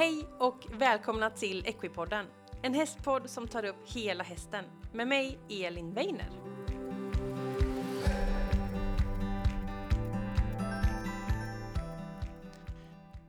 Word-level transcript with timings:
Hej 0.00 0.26
och 0.38 0.66
välkomna 0.78 1.30
till 1.30 1.66
Equipodden. 1.66 2.26
En 2.62 2.74
hästpodd 2.74 3.30
som 3.30 3.48
tar 3.48 3.64
upp 3.64 3.76
hela 3.84 4.24
hästen. 4.24 4.64
Med 4.92 5.08
mig, 5.08 5.38
Elin 5.48 5.94
Weiner. 5.94 6.30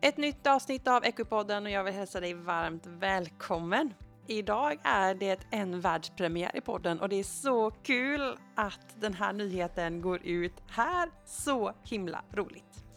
Ett 0.01 0.17
nytt 0.17 0.47
avsnitt 0.47 0.87
av 0.87 1.05
Equipodden 1.05 1.65
och 1.65 1.71
jag 1.71 1.83
vill 1.83 1.93
hälsa 1.93 2.19
dig 2.19 2.33
varmt 2.33 2.85
välkommen. 2.85 3.93
Idag 4.27 4.77
är 4.83 5.15
det 5.15 5.39
en 5.49 5.81
världspremiär 5.81 6.55
i 6.57 6.61
podden 6.61 6.99
och 6.99 7.09
det 7.09 7.15
är 7.15 7.23
så 7.23 7.71
kul 7.71 8.37
att 8.55 8.95
den 8.95 9.13
här 9.13 9.33
nyheten 9.33 10.01
går 10.01 10.21
ut 10.23 10.63
här. 10.67 11.09
Så 11.25 11.73
himla 11.83 12.23
roligt! 12.31 12.90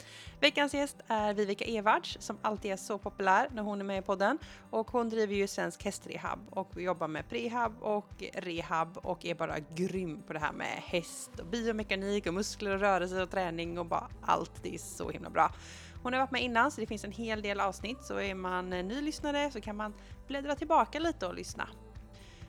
Veckans 0.45 0.75
gäst 0.75 0.97
är 1.09 1.35
Vivica 1.35 1.65
Evards 1.65 2.17
som 2.21 2.39
alltid 2.43 2.73
är 2.73 2.77
så 2.77 2.99
populär 2.99 3.49
när 3.53 3.63
hon 3.63 3.81
är 3.81 3.85
med 3.85 3.99
i 3.99 4.03
podden. 4.03 4.39
Och 4.71 4.91
hon 4.91 5.09
driver 5.09 5.35
ju 5.35 5.47
Svensk 5.47 5.85
Hästrehab 5.85 6.39
och 6.51 6.81
jobbar 6.81 7.09
med 7.09 7.29
prehab 7.29 7.83
och 7.83 8.23
rehab 8.33 8.99
och 9.03 9.25
är 9.25 9.35
bara 9.35 9.59
grym 9.75 10.23
på 10.23 10.33
det 10.33 10.39
här 10.39 10.53
med 10.53 10.67
häst 10.67 11.31
och 11.41 11.47
biomekanik 11.47 12.27
och 12.27 12.35
muskler 12.35 12.75
och 12.75 12.81
rörelse 12.81 13.23
och 13.23 13.31
träning 13.31 13.79
och 13.79 13.87
bara 13.87 14.09
allt. 14.23 14.63
Det 14.63 14.75
är 14.75 14.79
så 14.79 15.11
himla 15.11 15.31
bra. 15.31 15.55
Hon 16.03 16.13
har 16.13 16.21
varit 16.21 16.31
med 16.31 16.43
innan 16.43 16.71
så 16.71 16.81
det 16.81 16.87
finns 16.87 17.05
en 17.05 17.13
hel 17.13 17.43
del 17.43 17.61
avsnitt 17.61 18.05
så 18.05 18.21
är 18.21 18.35
man 18.35 18.71
ny 18.71 19.01
lyssnare 19.01 19.51
så 19.51 19.61
kan 19.61 19.77
man 19.77 19.95
bläddra 20.27 20.55
tillbaka 20.55 20.99
lite 20.99 21.27
och 21.27 21.35
lyssna. 21.35 21.69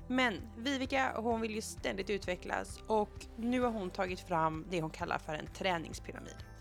Men 0.08 0.42
Vivica 0.58 1.14
hon 1.16 1.42
vill 1.42 1.56
ju 1.56 1.62
ständigt 1.62 2.10
utvecklas 2.10 2.80
och 2.88 3.26
nu 3.36 3.62
har 3.62 3.72
hon 3.72 3.90
tagit 3.90 4.20
fram 4.20 4.66
det 4.70 4.82
hon 4.82 4.90
kallar 4.90 5.18
för 5.18 5.34
en 5.34 5.48
träningspyramid. 5.48 6.55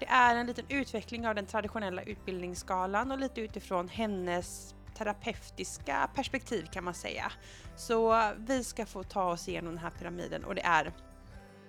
Det 0.00 0.06
är 0.06 0.36
en 0.36 0.46
liten 0.46 0.64
utveckling 0.68 1.26
av 1.26 1.34
den 1.34 1.46
traditionella 1.46 2.02
utbildningsskalan 2.02 3.12
och 3.12 3.18
lite 3.18 3.40
utifrån 3.40 3.88
hennes 3.88 4.74
terapeutiska 4.98 6.10
perspektiv 6.14 6.66
kan 6.72 6.84
man 6.84 6.94
säga. 6.94 7.32
Så 7.76 8.32
vi 8.36 8.64
ska 8.64 8.86
få 8.86 9.02
ta 9.02 9.24
oss 9.24 9.48
igenom 9.48 9.74
den 9.74 9.82
här 9.84 9.90
pyramiden 9.90 10.44
och 10.44 10.54
det 10.54 10.62
är 10.62 10.92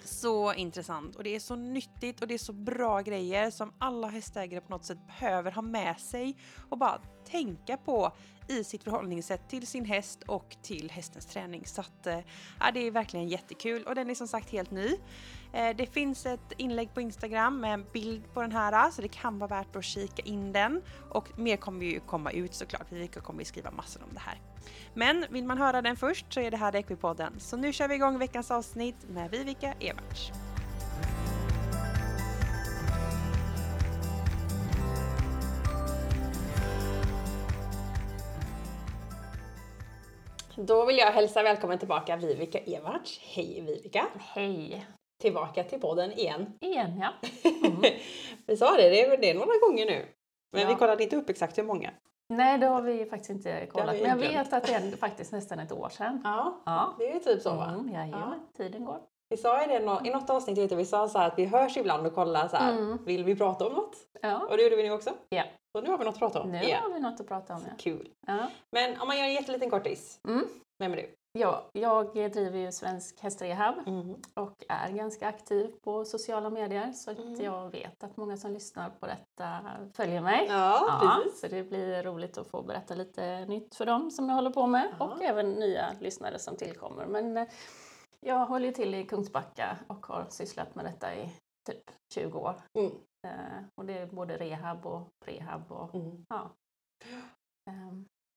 så 0.07 0.53
intressant 0.53 1.15
och 1.15 1.23
det 1.23 1.35
är 1.35 1.39
så 1.39 1.55
nyttigt 1.55 2.21
och 2.21 2.27
det 2.27 2.33
är 2.33 2.37
så 2.37 2.53
bra 2.53 3.01
grejer 3.01 3.51
som 3.51 3.73
alla 3.77 4.07
hästägare 4.07 4.61
på 4.61 4.71
något 4.71 4.85
sätt 4.85 5.07
behöver 5.07 5.51
ha 5.51 5.61
med 5.61 5.99
sig 5.99 6.37
och 6.69 6.77
bara 6.77 7.01
tänka 7.25 7.77
på 7.77 8.11
i 8.47 8.63
sitt 8.63 8.83
förhållningssätt 8.83 9.49
till 9.49 9.67
sin 9.67 9.85
häst 9.85 10.23
och 10.27 10.55
till 10.61 10.91
hästens 10.91 11.25
träning. 11.25 11.65
Så 11.65 11.81
att, 11.81 12.07
eh, 12.07 12.19
ja, 12.59 12.71
det 12.73 12.79
är 12.79 12.91
verkligen 12.91 13.27
jättekul 13.27 13.83
och 13.83 13.95
den 13.95 14.09
är 14.09 14.15
som 14.15 14.27
sagt 14.27 14.49
helt 14.49 14.71
ny. 14.71 14.95
Eh, 15.53 15.75
det 15.75 15.85
finns 15.85 16.25
ett 16.25 16.51
inlägg 16.57 16.93
på 16.93 17.01
Instagram 17.01 17.59
med 17.59 17.73
en 17.73 17.85
bild 17.93 18.33
på 18.33 18.41
den 18.41 18.51
här 18.51 18.91
så 18.91 19.01
det 19.01 19.07
kan 19.07 19.39
vara 19.39 19.49
värt 19.49 19.75
att 19.75 19.85
kika 19.85 20.21
in 20.21 20.51
den. 20.51 20.81
Och 21.09 21.39
mer 21.39 21.57
kommer 21.57 21.85
ju 21.85 21.99
komma 21.99 22.31
ut 22.31 22.53
såklart, 22.53 22.85
vi 22.89 23.07
kommer 23.07 23.39
ju 23.39 23.45
skriva 23.45 23.71
massor 23.71 24.03
om 24.03 24.13
det 24.13 24.19
här. 24.19 24.39
Men 24.93 25.25
vill 25.29 25.45
man 25.45 25.57
höra 25.57 25.81
den 25.81 25.95
först 25.95 26.33
så 26.33 26.39
är 26.39 26.51
det 26.51 26.57
här 26.57 26.75
Equipodden. 26.75 27.39
Så 27.39 27.57
nu 27.57 27.73
kör 27.73 27.87
vi 27.87 27.95
igång 27.95 28.19
veckans 28.19 28.51
avsnitt 28.51 28.95
med 29.09 29.31
Vivica 29.31 29.73
Everts. 29.79 30.31
Då 40.55 40.85
vill 40.85 40.97
jag 40.97 41.11
hälsa 41.11 41.43
välkommen 41.43 41.79
tillbaka 41.79 42.17
Vivica 42.17 42.59
Everts. 42.59 43.19
Hej 43.19 43.61
Vivica! 43.61 44.07
Hej! 44.19 44.85
tillbaka 45.21 45.63
till 45.63 45.79
podden 45.79 46.11
igen. 46.11 46.57
Igen 46.61 47.01
ja. 47.01 47.13
Mm. 47.63 47.81
vi 48.45 48.57
sa 48.57 48.77
det, 48.77 48.89
det 48.89 49.01
är, 49.01 49.17
det 49.17 49.29
är 49.29 49.33
några 49.33 49.57
gånger 49.67 49.85
nu. 49.85 50.05
Men 50.51 50.61
ja. 50.61 50.67
vi 50.67 50.75
kollade 50.75 51.03
inte 51.03 51.15
upp 51.15 51.29
exakt 51.29 51.57
hur 51.57 51.63
många. 51.63 51.91
Nej, 52.31 52.57
det 52.57 52.65
har 52.65 52.81
vi 52.81 53.05
faktiskt 53.05 53.29
inte 53.29 53.65
kollat. 53.65 53.95
Men 54.01 54.09
jag 54.09 54.15
vet 54.15 54.53
att 54.53 54.63
det 54.63 54.73
är 54.73 54.97
faktiskt 54.97 55.31
nästan 55.31 55.59
ett 55.59 55.71
år 55.71 55.89
sedan. 55.89 56.21
Ja, 56.23 56.61
ja. 56.65 56.93
det 56.97 57.11
är 57.11 57.19
typ 57.19 57.41
så 57.41 57.55
va? 57.55 57.69
Mm, 57.69 58.11
ja, 58.11 58.33
tiden 58.57 58.85
går. 58.85 58.99
Vi 59.29 59.37
sa 59.37 59.63
i, 59.63 59.67
det, 59.67 60.07
i 60.09 60.11
något 60.11 60.29
avsnitt, 60.29 60.57
vet 60.57 60.71
vi 60.71 60.85
sa 60.85 61.07
så 61.07 61.19
att 61.19 61.33
vi 61.37 61.45
hörs 61.45 61.77
ibland 61.77 62.07
och 62.07 62.15
kollar 62.15 62.47
så 62.47 62.57
här, 62.57 62.71
mm. 62.71 63.05
vill 63.05 63.23
vi 63.23 63.35
prata 63.35 63.67
om 63.67 63.73
något? 63.73 63.95
Ja. 64.21 64.39
Och 64.49 64.57
det 64.57 64.63
gjorde 64.63 64.75
vi 64.75 64.83
nu 64.83 64.91
också. 64.91 65.09
Ja. 65.29 65.43
Så 65.71 65.81
nu 65.81 65.89
har 65.89 65.97
vi 65.97 66.05
något 66.05 66.13
att 66.13 66.19
prata 66.19 66.41
om. 66.41 66.51
Nu 66.51 66.57
yeah. 66.57 66.83
har 66.83 66.93
vi 66.93 66.99
något 66.99 67.19
att 67.19 67.27
prata 67.27 67.53
om. 67.53 67.61
Ja. 67.67 67.73
Kul. 67.77 68.09
Ja. 68.27 68.47
Men 68.71 69.01
om 69.01 69.07
man 69.07 69.17
gör 69.17 69.25
en 69.25 69.33
jätteliten 69.33 69.69
kortis. 69.69 70.19
Mm. 70.27 70.45
Vem 70.79 70.93
är 70.93 70.97
du? 70.97 71.15
Ja, 71.33 71.69
jag 71.73 72.13
driver 72.13 72.59
ju 72.59 72.71
Svensk 72.71 73.19
Hästrehab 73.19 73.87
mm. 73.87 74.15
och 74.33 74.65
är 74.69 74.91
ganska 74.91 75.27
aktiv 75.27 75.73
på 75.83 76.05
sociala 76.05 76.49
medier 76.49 76.91
så 76.91 77.11
att 77.11 77.17
mm. 77.17 77.41
jag 77.41 77.69
vet 77.69 78.03
att 78.03 78.17
många 78.17 78.37
som 78.37 78.51
lyssnar 78.51 78.89
på 78.89 79.05
detta 79.05 79.59
följer 79.93 80.21
mig. 80.21 80.45
Ja, 80.49 80.99
ja, 81.01 81.23
så 81.35 81.47
det 81.47 81.63
blir 81.63 82.03
roligt 82.03 82.37
att 82.37 82.47
få 82.47 82.61
berätta 82.61 82.95
lite 82.95 83.45
nytt 83.45 83.75
för 83.75 83.85
dem 83.85 84.11
som 84.11 84.29
jag 84.29 84.35
håller 84.35 84.49
på 84.49 84.67
med 84.67 84.95
ja. 84.99 85.05
och 85.05 85.23
även 85.23 85.51
nya 85.51 85.93
lyssnare 85.99 86.39
som 86.39 86.55
tillkommer. 86.55 87.05
Men 87.05 87.37
eh, 87.37 87.47
jag 88.19 88.45
håller 88.45 88.71
till 88.71 88.95
i 88.95 89.05
Kungsbacka 89.05 89.77
och 89.87 90.05
har 90.05 90.25
sysslat 90.29 90.75
med 90.75 90.85
detta 90.85 91.15
i 91.15 91.29
typ 91.69 91.91
20 92.13 92.39
år. 92.39 92.55
Mm. 92.73 92.91
Eh, 93.27 93.63
och 93.75 93.85
det 93.85 93.97
är 93.97 94.05
både 94.05 94.37
rehab 94.37 94.85
och 94.85 95.09
prehab 95.25 95.71
och 95.71 95.95
mm. 95.95 96.25
ja. 96.29 96.51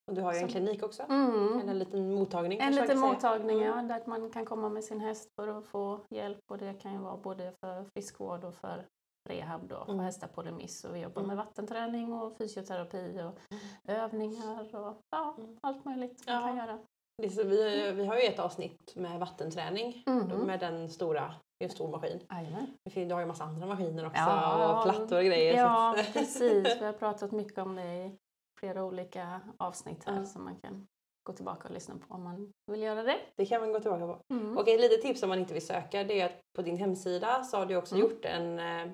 Och 0.06 0.15
du 0.15 0.22
har 0.22 0.34
ju 0.34 0.38
en 0.38 0.48
klinik 0.48 0.82
också, 0.82 1.03
mm. 1.03 1.69
en 1.69 1.78
liten 1.78 2.15
mottagning. 2.15 2.59
En 2.60 2.75
liten 2.75 2.98
mottagning, 2.98 3.60
ja, 3.60 3.72
mm. 3.72 3.88
där 3.88 4.03
man 4.06 4.31
kan 4.31 4.44
komma 4.44 4.69
med 4.69 4.84
sin 4.84 5.00
häst 5.00 5.32
för 5.37 5.48
att 5.48 5.66
få 5.66 6.00
hjälp 6.10 6.41
och 6.50 6.59
det 6.59 6.75
kan 6.75 6.92
ju 6.92 6.98
vara 6.98 7.16
både 7.16 7.53
för 7.60 7.84
friskvård 7.84 8.44
och 8.44 8.54
för 8.54 8.87
rehab 9.28 9.69
då, 9.69 9.84
för 9.84 9.92
mm. 9.92 10.04
hästar 10.04 10.28
på 10.28 10.42
remiss. 10.42 10.84
Och 10.84 10.94
vi 10.94 11.00
jobbar 11.00 11.22
mm. 11.22 11.28
med 11.28 11.37
vattenträning 11.37 12.12
och 12.12 12.37
fysioterapi 12.38 13.10
och 13.10 13.53
mm. 13.53 13.62
övningar 14.03 14.76
och 14.76 15.00
ja, 15.10 15.37
allt 15.60 15.84
möjligt 15.84 16.26
man 16.26 16.34
ja. 16.34 16.47
kan 16.47 16.56
göra. 16.56 16.78
Så 17.31 17.44
vi, 17.44 17.92
vi 17.92 18.06
har 18.06 18.16
ju 18.16 18.22
ett 18.22 18.38
avsnitt 18.38 18.97
med 18.97 19.21
vattenträning 19.21 20.04
mm. 20.06 20.38
med 20.38 20.60
den 20.60 20.91
stora 20.91 21.34
det 21.59 21.65
är 21.65 21.69
en 21.69 21.75
stor 21.75 21.88
maskin. 21.88 22.21
Amen. 22.28 23.09
Du 23.09 23.15
har 23.15 23.21
ju 23.21 23.26
massa 23.26 23.44
andra 23.44 23.66
maskiner 23.66 24.06
också 24.06 24.21
ja, 24.21 24.76
och 24.76 24.82
plattor 24.82 25.19
och 25.19 25.25
grejer. 25.25 25.56
Ja, 25.56 25.97
precis. 26.12 26.81
Vi 26.81 26.84
har 26.84 26.92
pratat 26.92 27.32
mycket 27.32 27.59
om 27.59 27.76
det 27.76 27.82
i 27.82 28.19
flera 28.59 28.84
olika 28.84 29.41
avsnitt 29.59 30.04
här 30.04 30.12
mm. 30.12 30.26
som 30.26 30.44
man 30.44 30.56
kan 30.60 30.87
gå 31.22 31.32
tillbaka 31.32 31.69
och 31.69 31.75
lyssna 31.75 31.94
på 31.94 32.15
om 32.15 32.22
man 32.22 32.53
vill 32.66 32.82
göra 32.82 33.03
det. 33.03 33.19
Det 33.37 33.47
kan 33.47 33.60
man 33.60 33.72
gå 33.72 33.81
tillbaka 33.81 34.06
på. 34.06 34.34
Mm. 34.34 34.59
Och 34.59 34.69
ett 34.69 34.81
litet 34.81 35.03
tips 35.03 35.22
om 35.22 35.28
man 35.28 35.38
inte 35.38 35.54
vill 35.54 35.66
söka 35.66 36.04
det 36.04 36.20
är 36.20 36.26
att 36.26 36.41
på 36.56 36.62
din 36.62 36.76
hemsida 36.76 37.44
så 37.44 37.56
har 37.56 37.66
du 37.66 37.76
också 37.76 37.94
mm. 37.94 38.09
gjort 38.09 38.25
en 38.25 38.59
eh, 38.59 38.92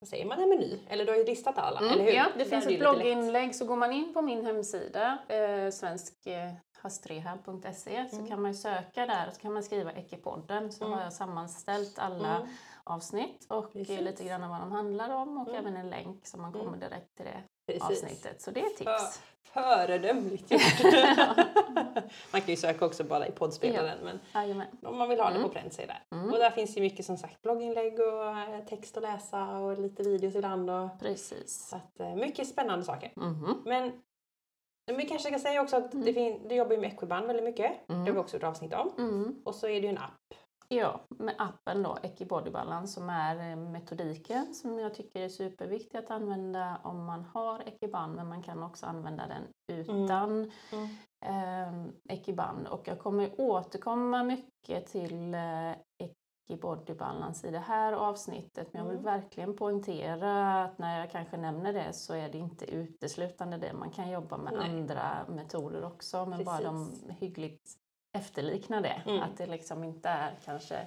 vad 0.00 0.08
säger 0.08 0.26
man, 0.26 0.42
en 0.42 0.48
meny? 0.48 0.78
Eller 0.88 1.04
du 1.04 1.12
har 1.12 1.18
ju 1.18 1.24
listat 1.24 1.58
alla, 1.58 1.80
mm, 1.80 1.92
eller 1.92 2.04
hur? 2.04 2.12
Ja, 2.12 2.26
det 2.38 2.44
finns 2.44 2.66
ett 2.66 2.78
blogginlägg 2.78 3.54
så 3.54 3.66
går 3.66 3.76
man 3.76 3.92
in 3.92 4.14
på 4.14 4.22
min 4.22 4.46
hemsida, 4.46 5.18
eh, 5.28 5.70
svensk 5.70 6.26
eh, 6.26 6.52
hastrehab.se 6.78 8.08
så 8.10 8.16
mm. 8.16 8.28
kan 8.28 8.42
man 8.42 8.54
söka 8.54 9.06
där 9.06 9.28
och 9.28 9.34
så 9.34 9.40
kan 9.40 9.52
man 9.52 9.62
skriva 9.62 9.92
Ekipodden 9.92 10.72
så 10.72 10.84
mm. 10.84 10.98
har 10.98 11.04
jag 11.04 11.12
sammanställt 11.12 11.98
alla 11.98 12.36
mm. 12.36 12.48
avsnitt 12.84 13.46
och 13.48 13.72
Precis. 13.72 14.00
lite 14.00 14.24
grann 14.24 14.50
vad 14.50 14.60
de 14.60 14.72
handlar 14.72 15.10
om 15.10 15.38
och 15.38 15.48
mm. 15.48 15.60
även 15.60 15.76
en 15.76 15.90
länk 15.90 16.26
så 16.26 16.38
man 16.38 16.52
kommer 16.52 16.66
mm. 16.66 16.80
direkt 16.80 17.16
till 17.16 17.24
det 17.24 17.42
Precis. 17.66 17.82
avsnittet. 17.82 18.42
Så 18.42 18.50
det 18.50 18.60
är 18.60 18.68
tips. 18.68 18.84
För, 18.84 19.00
föredömligt 19.62 20.50
gjort! 20.50 20.62
man 22.32 22.40
kan 22.40 22.50
ju 22.50 22.56
söka 22.56 22.86
också 22.86 23.04
bara 23.04 23.28
i 23.28 23.32
poddspelaren 23.32 23.98
men 24.04 24.20
Jajamän. 24.34 24.66
om 24.82 24.98
man 24.98 25.08
vill 25.08 25.20
ha 25.20 25.30
det 25.30 25.42
på 25.42 25.48
pränt 25.48 25.74
så 25.74 25.82
är 25.82 25.86
det 25.86 26.16
mm. 26.16 26.32
Och 26.32 26.38
där 26.38 26.50
finns 26.50 26.76
ju 26.76 26.80
mycket 26.80 27.06
som 27.06 27.16
sagt 27.16 27.42
blogginlägg 27.42 28.00
och 28.00 28.38
eh, 28.38 28.64
text 28.68 28.96
att 28.96 29.02
läsa 29.02 29.58
och 29.58 29.78
lite 29.78 30.02
videos 30.02 30.34
ibland. 30.34 30.70
Och, 30.70 31.00
Precis. 31.00 31.68
Så 31.68 31.76
att, 31.76 32.00
eh, 32.00 32.14
mycket 32.14 32.48
spännande 32.48 32.84
saker. 32.84 33.12
Mm. 33.16 33.62
Men 33.64 33.92
vi 34.96 35.08
kanske 35.08 35.28
ska 35.28 35.38
säga 35.38 35.62
också 35.62 35.76
att 35.76 35.94
mm. 35.94 36.04
det 36.04 36.38
du 36.48 36.54
jobbar 36.54 36.72
ju 36.72 36.80
med 36.80 36.92
Equiband 36.92 37.26
väldigt 37.26 37.44
mycket. 37.44 37.88
Mm. 37.88 38.04
Det 38.04 38.10
har 38.10 38.14
vi 38.14 38.20
också 38.20 38.36
gjort 38.36 38.44
avsnitt 38.44 38.74
om. 38.74 38.92
Mm. 38.98 39.42
Och 39.44 39.54
så 39.54 39.66
är 39.66 39.80
det 39.80 39.86
ju 39.86 39.88
en 39.88 39.98
app. 39.98 40.34
Ja, 40.68 41.00
med 41.08 41.34
appen 41.38 41.82
då, 41.82 41.98
Equibody 42.02 42.50
Balance, 42.50 42.92
som 42.92 43.10
är 43.10 43.50
eh, 43.50 43.56
metodiken 43.56 44.54
som 44.54 44.78
jag 44.78 44.94
tycker 44.94 45.20
är 45.20 45.28
superviktig 45.28 45.98
att 45.98 46.10
använda 46.10 46.80
om 46.84 47.04
man 47.04 47.24
har 47.24 47.68
Equiband, 47.68 48.14
men 48.14 48.28
man 48.28 48.42
kan 48.42 48.62
också 48.62 48.86
använda 48.86 49.26
den 49.26 49.42
utan 49.78 50.30
mm. 50.32 50.50
Mm. 50.72 51.88
Eh, 51.88 52.14
Equiband. 52.16 52.66
Och 52.66 52.88
jag 52.88 52.98
kommer 52.98 53.40
återkomma 53.40 54.22
mycket 54.22 54.86
till 54.86 55.34
eh, 55.34 55.72
Equibody 55.98 56.94
Balance 56.94 57.48
i 57.48 57.50
det 57.50 57.58
här 57.58 57.92
avsnittet, 57.92 58.72
men 58.72 58.82
jag 58.82 58.90
vill 58.90 58.98
mm. 58.98 59.20
verkligen 59.20 59.56
poängtera 59.56 60.64
att 60.64 60.78
när 60.78 61.00
jag 61.00 61.10
kanske 61.10 61.36
nämner 61.36 61.72
det 61.72 61.92
så 61.92 62.14
är 62.14 62.28
det 62.28 62.38
inte 62.38 62.64
uteslutande 62.64 63.56
det. 63.56 63.72
Man 63.72 63.90
kan 63.90 64.10
jobba 64.10 64.36
med 64.36 64.52
Nej. 64.52 64.70
andra 64.70 65.26
metoder 65.28 65.84
också, 65.84 66.26
men 66.26 66.38
Precis. 66.38 66.46
bara 66.46 66.62
de 66.62 66.92
hyggligt 67.20 67.83
efterliknar 68.14 68.80
det. 68.80 69.02
Mm. 69.06 69.22
Att 69.22 69.36
det 69.36 69.46
liksom 69.46 69.84
inte 69.84 70.08
är 70.08 70.34
kanske 70.44 70.86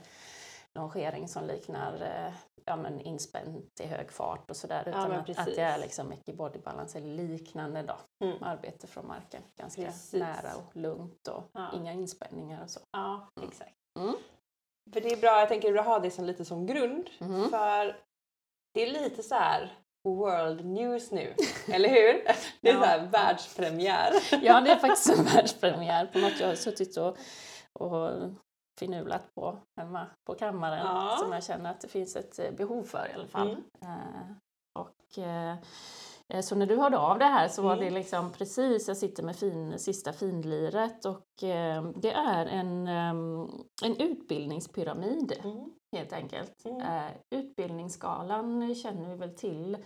longering 0.74 1.27
som 1.27 1.47
liknar 1.47 2.01
eh, 2.01 2.33
ja, 2.65 2.75
men 2.75 3.01
inspänt 3.01 3.79
i 3.79 3.88
hög 3.88 4.12
fart 4.12 4.50
och 4.50 4.56
sådär. 4.56 4.83
Utan 4.88 5.12
ja, 5.12 5.18
att, 5.18 5.39
att, 5.39 5.45
det 5.45 5.62
är 5.62 5.77
liksom 5.77 6.09
mycket 6.09 6.38
body 6.38 6.59
balance 6.59 6.97
eller 6.97 7.24
liknande 7.24 7.81
då. 7.81 8.25
Mm. 8.25 8.44
Arbete 8.44 8.88
från 8.88 9.07
marken. 9.07 9.41
Ganska 9.56 9.81
precis. 9.81 10.13
nära 10.13 10.56
och 10.56 10.75
lugnt 10.75 11.27
och 11.27 11.44
ja. 11.53 11.71
inga 11.74 11.94
inspänningar 11.94 12.63
och 12.63 12.69
så. 12.69 12.79
Ja, 12.91 13.30
mm. 13.38 13.50
exakt. 13.50 13.75
Mm. 14.00 14.15
För 14.94 15.01
det 15.01 15.13
är 15.13 15.18
bra, 15.18 15.39
jag 15.39 15.50
tänker 15.50 15.75
att 15.75 15.85
ha 15.85 16.00
det 16.00 16.12
som 16.12 16.25
lite 16.25 16.45
som 16.45 16.65
grund. 16.65 17.09
Mm. 17.19 17.50
För 17.50 18.03
det 18.73 18.81
är 18.81 18.91
lite 18.91 19.23
så 19.23 19.35
här 19.35 19.77
world 20.03 20.65
news 20.65 21.11
nu, 21.11 21.33
eller 21.67 21.89
hur? 21.89 22.23
Det 22.61 22.69
är 22.69 22.73
ja. 22.73 22.79
så 22.79 22.85
här 22.85 23.07
världspremiär. 23.07 24.13
Ja, 24.41 24.61
det 24.61 24.71
är 24.71 24.75
faktiskt 24.75 25.19
en 25.19 25.25
världspremiär 25.25 26.05
på 26.05 26.19
något 26.19 26.39
jag 26.39 26.47
har 26.47 26.55
suttit 26.55 26.97
och, 26.97 27.17
och 27.73 28.11
finulat 28.79 29.35
på 29.35 29.59
hemma 29.77 30.07
på 30.27 30.35
kammaren 30.35 30.85
ja. 30.85 31.17
som 31.19 31.31
jag 31.31 31.44
känner 31.44 31.71
att 31.71 31.81
det 31.81 31.88
finns 31.88 32.15
ett 32.15 32.39
eh, 32.39 32.51
behov 32.51 32.83
för 32.83 33.09
i 33.11 33.13
alla 33.13 33.27
fall. 33.27 33.47
Mm. 33.47 33.63
Uh, 33.97 34.31
och, 34.73 35.17
uh, 35.17 35.55
så 36.41 36.56
när 36.56 36.65
du 36.65 36.75
hörde 36.75 36.97
av 36.97 37.19
det 37.19 37.25
här 37.25 37.47
så 37.47 37.62
var 37.62 37.74
mm. 37.74 37.85
det 37.85 37.91
liksom 37.91 38.31
precis, 38.31 38.88
jag 38.88 38.97
sitter 38.97 39.24
med 39.24 39.35
fin, 39.35 39.79
sista 39.79 40.13
finliret 40.13 41.06
och 41.06 41.44
uh, 41.44 41.91
det 41.95 42.12
är 42.12 42.45
en, 42.45 42.88
um, 42.88 43.65
en 43.83 43.97
utbildningspyramid 43.97 45.33
mm. 45.44 45.69
helt 45.91 46.13
enkelt. 46.13 46.65
Mm. 46.65 47.12
utbildningsskalan 47.29 48.75
känner 48.75 49.09
vi 49.09 49.15
väl 49.15 49.35
till 49.35 49.77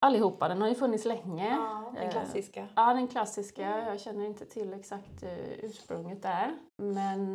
allihopa. 0.00 0.48
Den 0.48 0.60
har 0.62 0.68
ju 0.68 0.74
funnits 0.74 1.04
länge. 1.04 1.48
Ja, 1.48 1.92
den 1.94 2.10
klassiska. 2.10 2.68
Ja, 2.76 2.94
den 2.94 3.08
klassiska. 3.08 3.84
Jag 3.88 4.00
känner 4.00 4.26
inte 4.26 4.44
till 4.44 4.72
exakt 4.72 5.24
ursprunget 5.62 6.22
där. 6.22 6.56
Men 6.76 7.34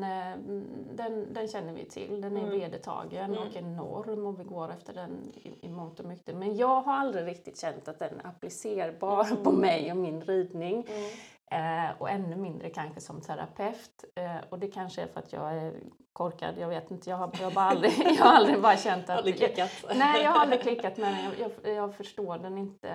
den, 0.95 1.33
den 1.33 1.47
känner 1.47 1.73
vi 1.73 1.85
till. 1.85 2.21
Den 2.21 2.37
är 2.37 2.41
mm. 2.41 2.59
vedertagen 2.59 3.33
mm. 3.33 3.47
och 3.47 3.55
en 3.55 3.75
norm 3.75 4.25
och 4.25 4.39
vi 4.39 4.43
går 4.43 4.71
efter 4.71 4.93
den 4.93 5.11
i, 5.33 5.65
i 5.65 5.69
mångt 5.69 5.99
och 5.99 6.05
mycket. 6.05 6.35
Men 6.35 6.57
jag 6.57 6.81
har 6.81 6.93
aldrig 6.93 7.27
riktigt 7.27 7.59
känt 7.59 7.87
att 7.87 7.99
den 7.99 8.19
är 8.19 8.27
applicerbar 8.27 9.25
mm. 9.25 9.43
på 9.43 9.51
mig 9.51 9.91
och 9.91 9.97
min 9.97 10.21
ridning. 10.21 10.87
Mm. 10.89 11.09
Eh, 11.51 12.01
och 12.01 12.09
ännu 12.09 12.35
mindre 12.35 12.69
kanske 12.69 13.01
som 13.01 13.21
terapeut. 13.21 14.03
Eh, 14.15 14.49
och 14.49 14.59
det 14.59 14.67
kanske 14.67 15.01
är 15.01 15.07
för 15.07 15.19
att 15.19 15.33
jag 15.33 15.53
är 15.53 15.73
korkad, 16.13 16.57
jag 16.57 16.69
vet 16.69 16.91
inte. 16.91 17.09
Jag 17.09 17.17
har, 17.17 17.31
jag 17.33 17.43
har, 17.43 17.51
bara 17.51 17.65
aldrig, 17.65 17.91
jag 18.17 18.25
har 18.25 18.33
aldrig 18.33 18.61
bara 18.61 18.77
känt 18.77 19.09
att... 19.09 19.17
Aldrig 19.17 19.37
klickat? 19.37 19.71
nej, 19.95 20.23
jag 20.23 20.31
har 20.31 20.39
aldrig 20.39 20.61
klickat 20.61 20.97
med 20.97 21.13
den. 21.13 21.23
Jag, 21.23 21.51
jag, 21.63 21.75
jag, 21.75 21.95
förstår 21.95 22.37
den 22.37 22.57
inte 22.57 22.89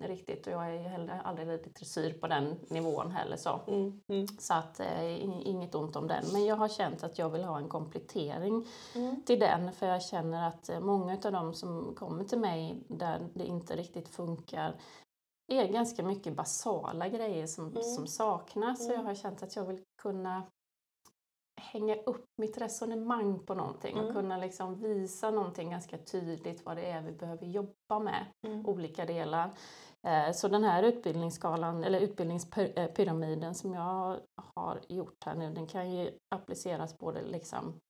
riktigt 0.00 0.46
och 0.46 0.52
jag 0.52 0.58
har 0.58 0.88
heller 0.88 1.20
aldrig 1.24 1.48
lite 1.48 1.70
dressyr 1.70 2.12
på 2.12 2.26
den 2.26 2.60
nivån 2.68 3.10
heller. 3.10 3.36
Så, 3.36 3.60
mm, 3.66 4.00
mm. 4.08 4.26
så 4.28 4.54
att 4.54 4.80
eh, 4.80 5.24
inget 5.48 5.74
ont 5.74 5.96
om 5.96 6.08
den. 6.08 6.24
Men 6.32 6.44
jag 6.44 6.56
har 6.56 6.68
känt 6.68 7.04
att 7.04 7.18
jag 7.18 7.30
vill 7.30 7.44
ha 7.44 7.58
en 7.58 7.68
komplettering 7.68 8.66
mm. 8.94 9.22
till 9.26 9.38
den 9.38 9.72
för 9.72 9.86
jag 9.86 10.02
känner 10.02 10.48
att 10.48 10.68
eh, 10.68 10.80
många 10.80 11.18
av 11.24 11.32
dem 11.32 11.54
som 11.54 11.94
kommer 11.94 12.24
till 12.24 12.38
mig 12.38 12.84
där 12.88 13.28
det 13.34 13.44
inte 13.44 13.76
riktigt 13.76 14.08
funkar 14.08 14.74
är 15.50 15.68
ganska 15.68 16.02
mycket 16.02 16.36
basala 16.36 17.08
grejer 17.08 17.46
som, 17.46 17.68
mm. 17.68 17.82
som 17.82 18.06
saknas. 18.06 18.80
Mm. 18.80 18.86
Så 18.86 18.92
jag 18.92 19.02
har 19.02 19.14
känt 19.14 19.42
att 19.42 19.56
jag 19.56 19.64
vill 19.64 19.82
kunna 20.02 20.42
hänga 21.60 21.96
upp 21.96 22.26
mitt 22.36 22.58
resonemang 22.58 23.38
på 23.46 23.54
någonting 23.54 23.98
mm. 23.98 24.06
och 24.06 24.14
kunna 24.14 24.36
liksom 24.36 24.80
visa 24.80 25.30
någonting 25.30 25.70
ganska 25.70 25.98
tydligt 25.98 26.64
vad 26.64 26.76
det 26.76 26.90
är 26.90 27.02
vi 27.02 27.12
behöver 27.12 27.46
jobba 27.46 27.98
med, 27.98 28.26
mm. 28.46 28.66
olika 28.66 29.04
delar. 29.04 29.50
Eh, 30.06 30.32
så 30.32 30.48
den 30.48 30.64
här 30.64 30.82
utbildningsskalan, 30.82 31.84
eller 31.84 32.00
utbildningspyramiden 32.00 33.54
som 33.54 33.74
jag 33.74 34.20
har 34.54 34.80
gjort 34.88 35.24
här 35.24 35.34
nu, 35.34 35.54
den 35.54 35.66
kan 35.66 35.90
ju 35.90 36.10
appliceras 36.34 36.98
både 36.98 37.22
liksom 37.22 37.80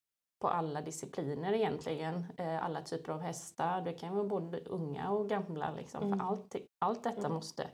på 0.41 0.49
alla 0.49 0.81
discipliner 0.81 1.53
egentligen, 1.53 2.27
eh, 2.37 2.65
alla 2.65 2.83
typer 2.83 3.13
av 3.13 3.21
hästar. 3.21 3.81
Det 3.81 3.93
kan 3.93 4.15
vara 4.15 4.25
både 4.25 4.61
unga 4.61 5.11
och 5.11 5.29
gamla. 5.29 5.75
Liksom. 5.77 6.03
Mm. 6.03 6.19
För 6.19 6.27
allt, 6.27 6.57
allt 6.79 7.05
detta 7.05 7.21
mm. 7.21 7.33
måste 7.33 7.67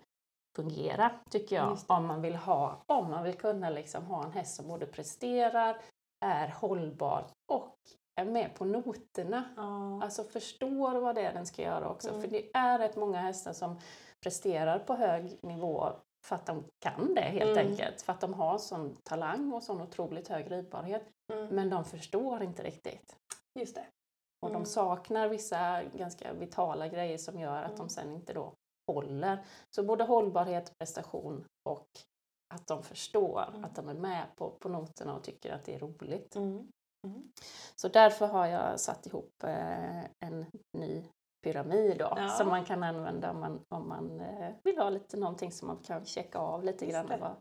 fungera, 0.56 1.10
tycker 1.30 1.56
jag, 1.56 1.78
om 1.86 2.06
man 2.06 2.22
vill 2.22 2.36
ha, 2.36 2.82
om 2.86 3.10
man 3.10 3.24
vill 3.24 3.34
kunna 3.34 3.70
liksom 3.70 4.04
ha 4.04 4.24
en 4.24 4.32
häst 4.32 4.56
som 4.56 4.68
både 4.68 4.86
presterar, 4.86 5.80
är 6.24 6.48
hållbar 6.48 7.26
och 7.52 7.78
är 8.20 8.24
med 8.24 8.54
på 8.54 8.64
noterna. 8.64 9.44
Mm. 9.56 10.02
Alltså 10.02 10.24
förstår 10.24 11.00
vad 11.00 11.14
det 11.14 11.22
är 11.22 11.32
den 11.32 11.46
ska 11.46 11.62
göra 11.62 11.88
också. 11.88 12.08
Mm. 12.08 12.20
För 12.20 12.28
det 12.28 12.56
är 12.56 12.78
rätt 12.78 12.96
många 12.96 13.20
hästar 13.20 13.52
som 13.52 13.80
presterar 14.22 14.78
på 14.78 14.94
hög 14.94 15.38
nivå 15.42 15.92
för 16.26 16.37
att 16.37 16.46
de 16.46 16.64
kan 16.78 17.14
det 17.14 17.20
helt 17.20 17.56
mm. 17.56 17.69
enkelt. 17.69 18.02
För 18.02 18.12
att 18.12 18.20
de 18.20 18.34
har 18.34 18.58
sån 18.58 18.96
talang 19.02 19.52
och 19.52 19.62
sån 19.62 19.81
otroligt 19.81 20.28
hög 20.28 20.50
ridbarhet. 20.50 21.02
Mm. 21.32 21.55
Men 21.55 21.70
de 21.70 21.84
förstår 21.84 22.43
inte 22.43 22.62
riktigt. 22.62 23.17
Just 23.58 23.75
det. 23.75 23.87
Och 24.43 24.50
mm. 24.50 24.62
de 24.62 24.69
saknar 24.69 25.28
vissa 25.28 25.82
ganska 25.82 26.32
vitala 26.32 26.88
grejer 26.88 27.19
som 27.19 27.38
gör 27.38 27.62
att 27.62 27.76
de 27.76 27.81
mm. 27.81 27.88
sen 27.88 28.12
inte 28.12 28.32
då 28.32 28.55
håller. 28.87 29.44
Så 29.70 29.84
både 29.84 30.05
hållbarhet, 30.05 30.73
prestation 30.78 31.44
och 31.69 31.88
att 32.55 32.67
de 32.67 32.82
förstår, 32.82 33.49
mm. 33.49 33.64
att 33.64 33.75
de 33.75 33.88
är 33.88 33.94
med 33.94 34.26
på, 34.37 34.50
på 34.50 34.69
noterna 34.69 35.14
och 35.17 35.25
tycker 35.25 35.52
att 35.52 35.64
det 35.64 35.75
är 35.75 35.79
roligt. 35.79 36.37
Mm. 36.37 36.72
Så 37.76 37.88
därför 37.88 38.26
har 38.26 38.46
jag 38.46 38.81
satt 38.81 39.06
ihop 39.06 39.44
eh, 39.44 40.05
en 40.05 40.46
ny 40.79 41.05
pyramid 41.46 41.98
då, 41.98 42.12
ja. 42.16 42.28
som 42.28 42.48
man 42.48 42.64
kan 42.64 42.82
använda 42.82 43.31
om 43.31 43.40
man, 43.40 43.60
om 43.69 43.88
man 43.88 44.20
eh, 44.20 44.48
vill 44.64 44.78
ha 44.78 44.90
lite 44.90 45.16
någonting 45.16 45.52
som 45.52 45.69
man 45.69 45.78
kan 45.78 46.04
checka 46.04 46.38
av 46.38 46.64
lite 46.64 46.87
grann 46.87 47.06
vad, 47.20 47.37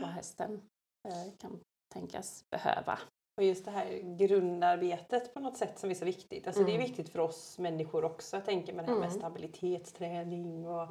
vad 0.00 0.10
hästen 0.10 0.60
eh, 1.08 1.38
kan 1.38 1.60
tänkas 1.94 2.44
behöva. 2.50 2.98
Och 3.36 3.44
just 3.44 3.64
det 3.64 3.70
här 3.70 4.16
grundarbetet 4.16 5.34
på 5.34 5.40
något 5.40 5.56
sätt 5.56 5.78
som 5.78 5.90
är 5.90 5.94
så 5.94 6.04
viktigt. 6.04 6.46
Alltså 6.46 6.62
mm. 6.62 6.72
Det 6.72 6.78
är 6.78 6.86
viktigt 6.86 7.08
för 7.08 7.18
oss 7.18 7.58
människor 7.58 8.04
också. 8.04 8.36
Jag 8.36 8.44
tänker 8.44 8.72
med 8.72 8.84
det 8.84 8.90
här 8.90 8.98
med 8.98 9.08
mm. 9.08 9.18
stabilitetsträning 9.18 10.66
och 10.66 10.88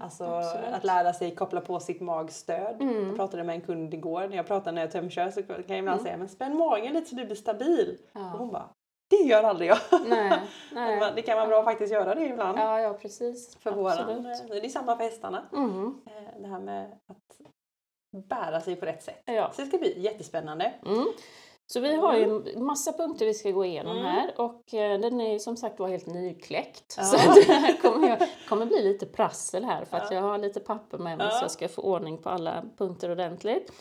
alltså 0.00 0.24
att 0.72 0.84
lära 0.84 1.12
sig 1.12 1.34
koppla 1.34 1.60
på 1.60 1.80
sitt 1.80 2.00
magstöd. 2.00 2.82
Mm. 2.82 3.06
Jag 3.06 3.16
pratade 3.16 3.44
med 3.44 3.54
en 3.54 3.60
kund 3.60 3.94
igår. 3.94 4.28
När 4.28 4.36
jag 4.36 4.46
pratar 4.46 4.72
när 4.72 4.82
jag 4.82 4.90
tömkör 4.90 5.30
så 5.30 5.42
kan 5.42 5.64
jag 5.68 5.78
ibland 5.78 6.00
mm. 6.00 6.04
säga 6.04 6.16
men 6.16 6.28
spänn 6.28 6.56
magen 6.56 6.92
lite 6.92 7.10
så 7.10 7.16
du 7.16 7.24
blir 7.24 7.36
stabil. 7.36 7.98
Ja. 8.12 8.32
Och 8.32 8.38
hon 8.38 8.52
bara 8.52 8.68
det 9.08 9.16
gör 9.16 9.42
aldrig 9.42 9.70
jag. 9.70 9.78
Nej, 10.06 10.40
nej. 10.72 11.12
det 11.16 11.22
kan 11.22 11.36
vara 11.36 11.46
bra 11.46 11.58
att 11.58 11.64
faktiskt 11.64 11.92
göra 11.92 12.14
det 12.14 12.24
ibland. 12.24 12.58
Ja, 12.58 12.80
ja 12.80 12.94
precis. 12.94 13.56
För 13.56 13.72
våran, 13.72 14.22
det 14.48 14.64
är 14.64 14.68
samma 14.68 14.96
för 14.96 15.04
hästarna. 15.04 15.48
Mm. 15.52 16.00
Eh, 16.06 16.40
det 16.40 16.48
här 16.48 16.60
med 16.60 16.98
att 17.06 17.40
bära 18.28 18.60
sig 18.60 18.76
på 18.76 18.86
rätt 18.86 19.02
sätt. 19.02 19.22
Ja. 19.24 19.50
Så 19.52 19.62
det 19.62 19.68
ska 19.68 19.78
bli 19.78 20.00
jättespännande. 20.00 20.74
Mm. 20.86 21.06
Så 21.68 21.80
vi 21.80 21.96
har 21.96 22.16
ju 22.16 22.24
en 22.24 22.64
massa 22.64 22.92
punkter 22.92 23.26
vi 23.26 23.34
ska 23.34 23.50
gå 23.50 23.64
igenom 23.64 23.96
mm. 23.96 24.06
här 24.06 24.40
och 24.40 24.74
eh, 24.74 25.00
den 25.00 25.20
är 25.20 25.38
som 25.38 25.56
sagt 25.56 25.78
var 25.78 25.88
helt 25.88 26.06
nykläckt. 26.06 26.94
Ja. 26.98 27.02
Så 27.04 27.16
det 27.16 27.52
här 27.52 27.76
kommer, 27.80 28.08
jag, 28.08 28.28
kommer 28.48 28.66
bli 28.66 28.82
lite 28.82 29.06
prassel 29.06 29.64
här 29.64 29.84
för 29.84 29.96
att 29.96 30.10
jag 30.10 30.22
har 30.22 30.38
lite 30.38 30.60
papper 30.60 30.98
med 30.98 31.18
mig 31.18 31.26
ja. 31.26 31.38
så 31.38 31.44
jag 31.44 31.50
ska 31.50 31.68
få 31.68 31.82
ordning 31.82 32.18
på 32.18 32.28
alla 32.28 32.64
punkter 32.78 33.10
ordentligt. 33.10 33.72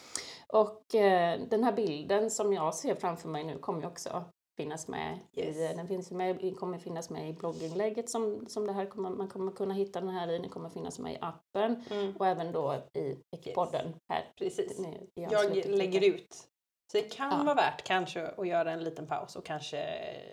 Och 0.47 0.95
eh, 0.95 1.39
den 1.49 1.63
här 1.63 1.71
bilden 1.71 2.31
som 2.31 2.53
jag 2.53 2.75
ser 2.75 2.95
framför 2.95 3.29
mig 3.29 3.43
nu 3.43 3.57
kommer 3.57 3.81
ju 3.81 3.87
också 3.87 4.23
finnas 4.57 4.87
med. 4.87 5.19
Yes. 5.33 5.57
I, 5.57 5.73
den 5.75 5.87
finns 5.87 6.11
med, 6.11 6.57
kommer 6.57 6.77
finnas 6.77 7.09
med 7.09 7.29
i 7.29 7.33
blogginlägget 7.33 8.09
som, 8.09 8.45
som 8.47 8.67
det 8.67 8.73
här 8.73 8.85
kommer, 8.85 9.09
man 9.09 9.27
kommer 9.27 9.51
kunna 9.51 9.73
hitta 9.73 9.99
den 9.99 10.09
här 10.09 10.31
i. 10.31 10.37
Den 10.37 10.49
kommer 10.49 10.69
finnas 10.69 10.99
med 10.99 11.13
i 11.13 11.17
appen 11.21 11.83
mm. 11.91 12.15
och 12.15 12.27
även 12.27 12.51
då 12.51 12.83
i 12.93 13.15
podden 13.55 13.87
yes. 13.87 13.95
här. 14.09 14.33
Precis. 14.37 14.81
jag 15.15 15.65
lägger 15.65 16.03
ut 16.03 16.47
så 16.91 16.97
det 16.97 17.03
kan 17.03 17.31
ja. 17.31 17.43
vara 17.43 17.55
värt 17.55 17.83
kanske 17.83 18.27
att 18.27 18.47
göra 18.47 18.71
en 18.71 18.83
liten 18.83 19.07
paus 19.07 19.35
och 19.35 19.45
kanske 19.45 19.77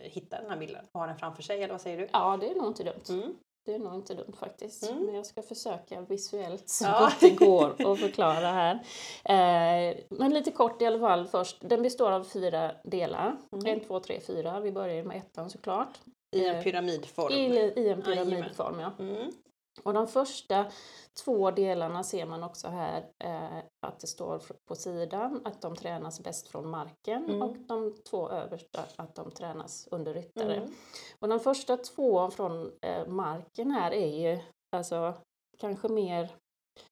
hitta 0.03 0.41
den 0.41 0.51
här 0.51 0.57
bilden 0.57 0.85
och 0.93 1.01
ha 1.01 1.07
den 1.07 1.19
framför 1.19 1.43
sig, 1.43 1.63
eller 1.63 1.75
vad 1.75 1.81
säger 1.81 1.99
du? 1.99 2.09
Ja, 2.13 2.37
det 2.41 2.51
är 2.51 2.55
nog 2.55 2.67
inte 2.67 2.85
dumt. 2.85 3.05
Mm. 3.09 3.37
Det 3.65 3.75
är 3.75 3.79
nog 3.79 3.95
inte 3.95 4.15
dumt 4.15 4.35
faktiskt. 4.41 4.91
Mm. 4.91 5.05
Men 5.05 5.15
jag 5.15 5.27
ska 5.27 5.43
försöka 5.43 6.01
visuellt 6.01 6.69
så 6.69 6.85
ja. 6.85 6.99
gott 7.01 7.21
det 7.21 7.31
går 7.31 7.93
att 7.93 8.01
förklara 8.01 8.47
här. 8.47 8.75
Eh, 9.25 9.97
men 10.09 10.35
lite 10.35 10.51
kort 10.51 10.83
i 10.83 10.87
alla 10.87 10.99
fall 10.99 11.27
först. 11.27 11.57
Den 11.61 11.83
består 11.83 12.11
av 12.11 12.25
fyra 12.25 12.73
delar. 12.85 13.37
Mm. 13.53 13.67
En, 13.67 13.81
två, 13.81 14.01
tre, 14.01 14.21
fyra. 14.21 14.61
Vi 14.61 14.73
börjar 14.73 15.05
med 15.05 15.17
ettan 15.17 15.51
såklart. 15.51 15.99
I 16.31 16.47
en 16.47 16.57
eh, 16.57 16.63
pyramidform. 16.63 17.33
I, 17.33 17.73
i 17.77 17.89
en 17.89 18.03
pyramidform, 18.03 18.81
ja. 18.81 18.93
Mm. 18.99 19.33
Och 19.83 19.95
de 19.95 20.09
första 20.09 20.67
två 21.25 21.51
delarna 21.51 22.03
ser 22.03 22.27
man 22.27 22.43
också 22.43 22.69
här 22.69 23.07
eh, 23.25 23.59
att 23.87 24.01
det 24.01 24.07
står 24.07 24.43
på 24.69 24.75
sidan 24.75 25.41
att 25.45 25.61
de 25.61 25.77
tränas 25.77 26.21
bäst 26.21 26.49
från 26.49 26.71
marken 26.71 27.25
mm. 27.25 27.43
och 27.43 27.57
de 27.57 27.95
två 28.11 28.31
översta 28.31 28.85
att 28.97 29.15
de 29.15 29.31
tränas 29.31 29.89
under 29.91 30.15
ryttare. 30.15 30.57
Mm. 30.57 30.75
Och 31.19 31.29
de 31.29 31.41
första 31.41 31.77
två 31.77 32.31
från 32.31 32.73
eh, 32.81 33.07
marken 33.07 33.71
här 33.71 33.91
är 33.91 34.31
ju 34.31 34.41
alltså 34.77 35.15
kanske 35.59 35.89
mer 35.89 36.31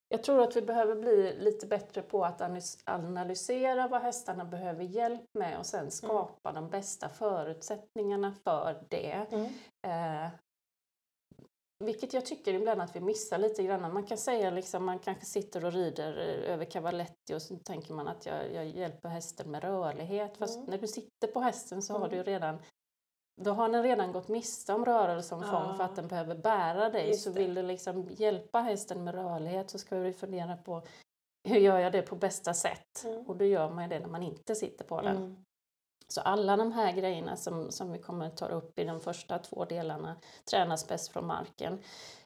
jag 0.09 0.23
tror 0.23 0.41
att 0.41 0.55
vi 0.55 0.61
behöver 0.61 0.95
bli 0.95 1.35
lite 1.39 1.67
bättre 1.67 2.01
på 2.01 2.25
att 2.25 2.41
analysera 2.85 3.87
vad 3.87 4.01
hästarna 4.01 4.45
behöver 4.45 4.83
hjälp 4.83 5.25
med 5.33 5.59
och 5.59 5.65
sen 5.65 5.79
mm. 5.79 5.91
skapa 5.91 6.49
mm. 6.49 6.63
de 6.63 6.69
bästa 6.69 7.09
förutsättningarna 7.09 8.33
för 8.43 8.83
det. 8.89 9.27
Mm. 9.31 9.45
Eh, 9.87 10.31
vilket 11.85 12.13
jag 12.13 12.25
tycker 12.25 12.53
ibland 12.53 12.81
att 12.81 12.95
vi 12.95 12.99
missar 12.99 13.37
lite 13.37 13.63
grann. 13.63 13.93
Man 13.93 14.05
kan 14.05 14.17
säga 14.17 14.49
liksom, 14.49 14.85
man 14.85 14.99
kanske 14.99 15.25
sitter 15.25 15.65
och 15.65 15.73
rider 15.73 16.17
eh, 16.17 16.53
över 16.53 16.65
Cavaletti 16.65 17.35
och 17.35 17.41
så 17.41 17.55
tänker 17.55 17.93
man 17.93 18.07
att 18.07 18.25
jag, 18.25 18.53
jag 18.53 18.67
hjälper 18.67 19.09
hästen 19.09 19.51
med 19.51 19.63
rörlighet. 19.63 20.37
Fast 20.37 20.57
mm. 20.57 20.69
när 20.69 20.77
du 20.77 20.87
sitter 20.87 21.27
på 21.27 21.39
hästen 21.39 21.81
så 21.81 21.97
har 21.97 22.09
du 22.09 22.15
mm. 22.15 22.25
redan 22.25 22.57
då 23.41 23.51
har 23.51 23.69
den 23.69 23.83
redan 23.83 24.11
gått 24.11 24.27
miste 24.27 24.73
om 24.73 24.85
rörelseomfång 24.85 25.67
ja. 25.67 25.73
för 25.77 25.83
att 25.83 25.95
den 25.95 26.07
behöver 26.07 26.35
bära 26.35 26.89
dig. 26.89 27.13
så 27.13 27.31
vill 27.31 27.53
du 27.53 27.63
liksom 27.63 28.09
hjälpa 28.09 28.59
hästen 28.59 29.03
med 29.03 29.15
rörlighet 29.15 29.69
så 29.69 29.77
ska 29.77 29.95
du 29.95 30.13
fundera 30.13 30.57
på 30.57 30.83
hur 31.43 31.59
gör 31.59 31.79
jag 31.79 31.91
det 31.91 32.01
på 32.01 32.15
bästa 32.15 32.53
sätt? 32.53 33.03
Mm. 33.05 33.25
Och 33.27 33.37
då 33.37 33.45
gör 33.45 33.69
man 33.69 33.89
det 33.89 33.99
när 33.99 34.07
man 34.07 34.23
inte 34.23 34.55
sitter 34.55 34.85
på 34.85 35.01
den. 35.01 35.17
Mm. 35.17 35.43
Så 36.11 36.21
alla 36.21 36.57
de 36.57 36.71
här 36.71 36.91
grejerna 36.91 37.35
som, 37.35 37.71
som 37.71 37.91
vi 37.91 37.99
kommer 37.99 38.25
att 38.25 38.37
ta 38.37 38.45
upp 38.45 38.79
i 38.79 38.83
de 38.83 38.99
första 38.99 39.39
två 39.39 39.65
delarna 39.65 40.15
tränas 40.49 40.87
bäst 40.87 41.13
från 41.13 41.27
marken. 41.27 41.79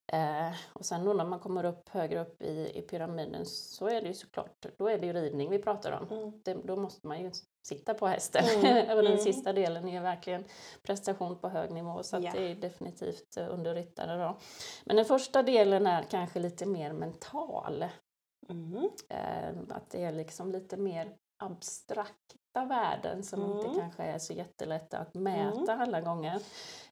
Eh, 0.08 0.52
och 0.74 0.86
sen 0.86 1.06
då 1.06 1.14
när 1.14 1.26
man 1.26 1.40
kommer 1.40 1.64
upp 1.64 1.90
högre 1.90 2.22
upp 2.22 2.42
i, 2.42 2.72
i 2.76 2.82
pyramiden 2.82 3.46
så 3.46 3.88
är 3.88 4.02
det 4.02 4.08
ju 4.08 4.14
såklart, 4.14 4.66
då 4.78 4.88
är 4.88 4.98
det 4.98 5.06
ju 5.06 5.14
ridning 5.14 5.50
vi 5.50 5.60
pratar 5.60 5.92
om. 5.92 6.18
Mm. 6.18 6.42
Det, 6.44 6.54
då 6.54 6.76
måste 6.76 7.08
man 7.08 7.22
ju 7.22 7.32
sitta 7.68 7.94
på 7.94 8.08
hästen. 8.08 8.46
Mm, 8.46 8.90
och 8.98 9.04
den 9.04 9.14
mm. 9.14 9.24
sista 9.24 9.54
delen 9.54 9.88
är 9.88 10.02
verkligen 10.02 10.44
prestation 10.84 11.40
på 11.40 11.50
hög 11.50 11.72
nivå 11.72 12.04
så 12.04 12.16
Ja. 12.16 12.32
det 12.32 12.52
är 12.52 12.56
definitivt 12.56 13.38
eh, 13.38 13.54
under 13.54 13.76
ryttare 13.76 14.24
då. 14.24 14.38
Men 14.86 14.96
den 14.96 15.06
första 15.06 15.44
delen 15.44 15.88
är 15.88 16.04
kanske 16.04 16.40
lite 16.40 16.66
mer 16.66 16.94
mental. 16.94 17.86
Mm. 18.50 18.90
Eh, 19.10 19.50
att 19.70 19.90
det 19.90 20.04
är 20.04 20.12
liksom 20.12 20.52
lite 20.52 20.78
mer 20.78 21.16
abstrakta 22.56 22.66
värden 22.66 23.24
som 23.24 23.44
Mm. 23.44 23.58
inte 23.58 23.80
kanske 23.80 24.04
är 24.04 24.18
så 24.20 24.34
jättelätta 24.34 24.98
att 24.98 25.14
mäta 25.14 25.74
alla 25.74 26.02
gånger. 26.02 26.36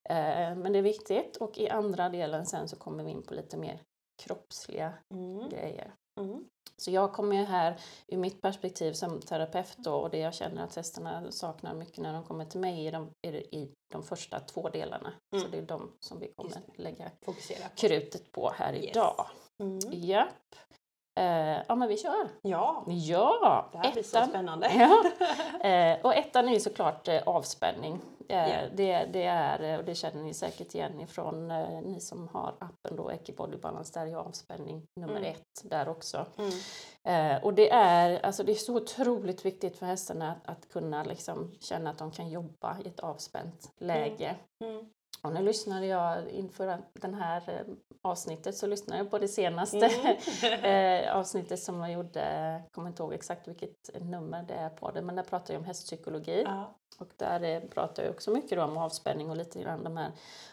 Eh, 0.10 0.56
men 0.56 0.74
det 0.74 0.80
är 0.80 0.84
viktigt 0.84 1.38
och 1.38 1.58
i 1.58 1.70
andra 1.70 2.10
delen 2.10 2.46
sen 2.46 2.68
så 2.70 2.76
kommer 2.76 3.04
vi 3.04 3.12
in 3.12 3.24
på 3.24 3.34
lite 3.34 3.58
mer 3.58 3.82
kroppsliga 4.24 4.94
Mm. 5.14 5.50
grejer. 5.50 5.94
Mm. 6.20 6.44
Så 6.78 6.92
jag 6.92 7.14
kommer 7.14 7.36
ju 7.36 7.44
här 7.44 7.76
ur 8.08 8.18
mitt 8.18 8.42
perspektiv 8.42 8.94
som 8.94 9.20
terapeut 9.22 9.78
då, 9.78 9.96
och 9.96 10.10
det 10.10 10.18
jag 10.18 10.34
känner 10.34 10.64
att 10.64 10.76
hästarna 10.76 11.32
saknar 11.32 11.74
mycket 11.74 11.98
när 11.98 12.14
de 12.14 12.24
kommer 12.24 12.46
till 12.46 12.60
mig 12.60 12.88
är 12.88 12.92
de, 12.92 13.12
är 13.22 13.34
i 13.56 13.74
de 13.94 14.04
första 14.04 14.40
två 14.40 14.70
delarna. 14.70 15.14
Så 15.32 15.38
Mm. 15.38 15.52
det 15.52 15.58
är 15.58 15.62
de 15.62 15.92
som 16.00 16.20
vi 16.20 16.34
kommer 16.36 16.62
lägga 16.76 17.12
Fokusera 17.26 17.68
krutet 17.76 18.32
på 18.32 18.50
här 18.56 18.74
Yes. 18.74 18.84
idag. 18.86 19.26
Mm. 19.64 19.80
Japp. 19.92 20.56
Eh, 21.16 21.62
ja 21.68 21.76
men 21.76 21.88
vi 21.88 21.98
kör! 21.98 22.30
Ja, 22.42 22.84
Ja! 22.88 23.70
det 23.72 23.78
här 23.78 23.92
blir 23.92 24.04
så 24.04 24.18
ettan. 24.18 24.30
spännande. 24.30 24.70
Ja. 24.78 25.04
Eh, 25.70 26.00
och 26.02 26.16
ettan 26.16 26.50
är 26.50 26.54
ju 26.54 26.60
såklart 26.60 27.08
eh, 27.08 27.22
avspänning. 27.26 28.00
Ja. 28.28 28.48
det, 28.76 29.06
det 29.14 29.24
är, 29.24 29.64
eh, 29.64 29.80
och 29.80 29.86
det 29.86 29.96
känner 29.96 30.24
ni 30.24 30.34
säkert 30.34 30.76
igen 30.76 31.00
ifrån 31.02 31.52
eh, 31.52 31.82
ni 31.82 32.00
som 32.00 32.28
har 32.28 32.56
appen 32.60 32.96
då, 32.96 33.10
Ecibody 33.10 33.58
Balance, 33.58 34.00
där 34.00 34.08
är 34.08 34.16
avspänning 34.16 34.86
nummer 34.96 35.16
Mm. 35.18 35.32
ett 35.32 35.62
där 35.64 35.90
också. 35.90 36.26
Mm. 36.38 36.52
Eh, 37.36 37.44
och 37.44 37.54
det 37.54 37.70
är, 37.72 38.26
alltså 38.26 38.44
det 38.44 38.52
är 38.52 38.56
så 38.56 38.76
otroligt 38.76 39.46
viktigt 39.46 39.78
för 39.80 39.86
hästarna 39.86 40.32
att, 40.32 40.50
att 40.58 40.70
kunna 40.70 41.04
liksom 41.04 41.52
känna 41.60 41.90
att 41.90 41.98
de 41.98 42.12
kan 42.12 42.30
jobba 42.30 42.78
i 42.86 42.88
ett 42.88 43.00
avspänt 43.00 43.72
läge. 43.80 44.36
Mm. 44.64 44.86
Nu 45.32 45.42
lyssnade 45.42 45.86
jag 45.86 46.30
inför 46.30 46.78
den 46.94 47.14
här 47.14 47.44
eh, 47.48 47.74
avsnittet 48.02 48.58
så 48.58 48.68
lyssnade 48.68 48.98
jag 49.02 49.12
på 49.12 49.18
det 49.20 49.28
senaste 49.28 49.90
Mm. 50.44 50.64
eh, 51.06 51.16
avsnittet 51.18 51.60
som 51.60 51.80
jag 51.82 51.92
gjorde, 51.92 52.42
jag 52.52 52.72
kommer 52.72 52.88
inte 52.90 53.04
ihåg 53.04 53.14
exakt 53.14 53.48
vilket 53.48 53.90
nummer 54.02 54.44
det 54.44 54.54
är 54.54 54.70
på 54.70 54.92
det, 54.92 55.02
men 55.02 55.16
där 55.16 55.24
pratar 55.24 55.54
jag 55.54 55.60
om 55.62 55.66
hästpsykologi. 55.66 56.44
Ja. 56.46 56.76
Och 57.00 57.12
där 57.18 57.44
eh, 57.44 57.62
pratar 57.62 58.04
jag 58.04 58.12
också 58.12 58.32
mycket 58.32 58.60
om 58.60 58.78
avspänning 58.78 59.30
och 59.30 59.38
lite 59.38 59.60
grann 59.62 59.84
de 59.84 59.98
här 59.98 60.12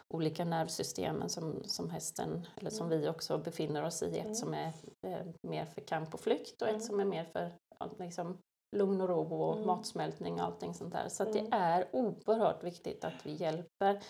olika 0.09 0.45
nervsystemen 0.45 1.29
som, 1.29 1.63
som 1.65 1.91
hästen, 1.91 2.47
eller 2.57 2.71
som 2.71 2.89
vi 2.89 3.09
också 3.09 3.39
befinner 3.39 3.85
oss 3.85 4.03
i. 4.03 4.07
Ett 4.19 4.21
Mm. 4.25 4.35
som 4.35 4.55
är 4.55 4.73
eh, 5.07 5.27
mer 5.43 5.65
för 5.65 5.81
kamp 5.81 6.15
och 6.15 6.21
flykt 6.21 6.63
och 6.63 6.69
Mm. 6.69 6.79
ett 6.81 6.87
som 6.87 7.01
är 7.01 7.05
mer 7.05 7.25
för 7.25 7.53
liksom, 7.99 8.39
lugn 8.77 9.01
och 9.01 9.09
ro 9.09 9.43
och 9.43 9.55
Mm. 9.55 9.67
matsmältning 9.67 10.35
och 10.35 10.47
allting 10.47 10.75
sånt 10.75 10.93
där. 10.93 11.09
Så 11.09 11.23
att 11.23 11.29
Mm. 11.29 11.51
det 11.51 11.57
är 11.57 11.87
oerhört 11.93 12.65
viktigt 12.65 13.05
att 13.05 13.27
vi 13.27 13.33
hjälper 13.33 14.01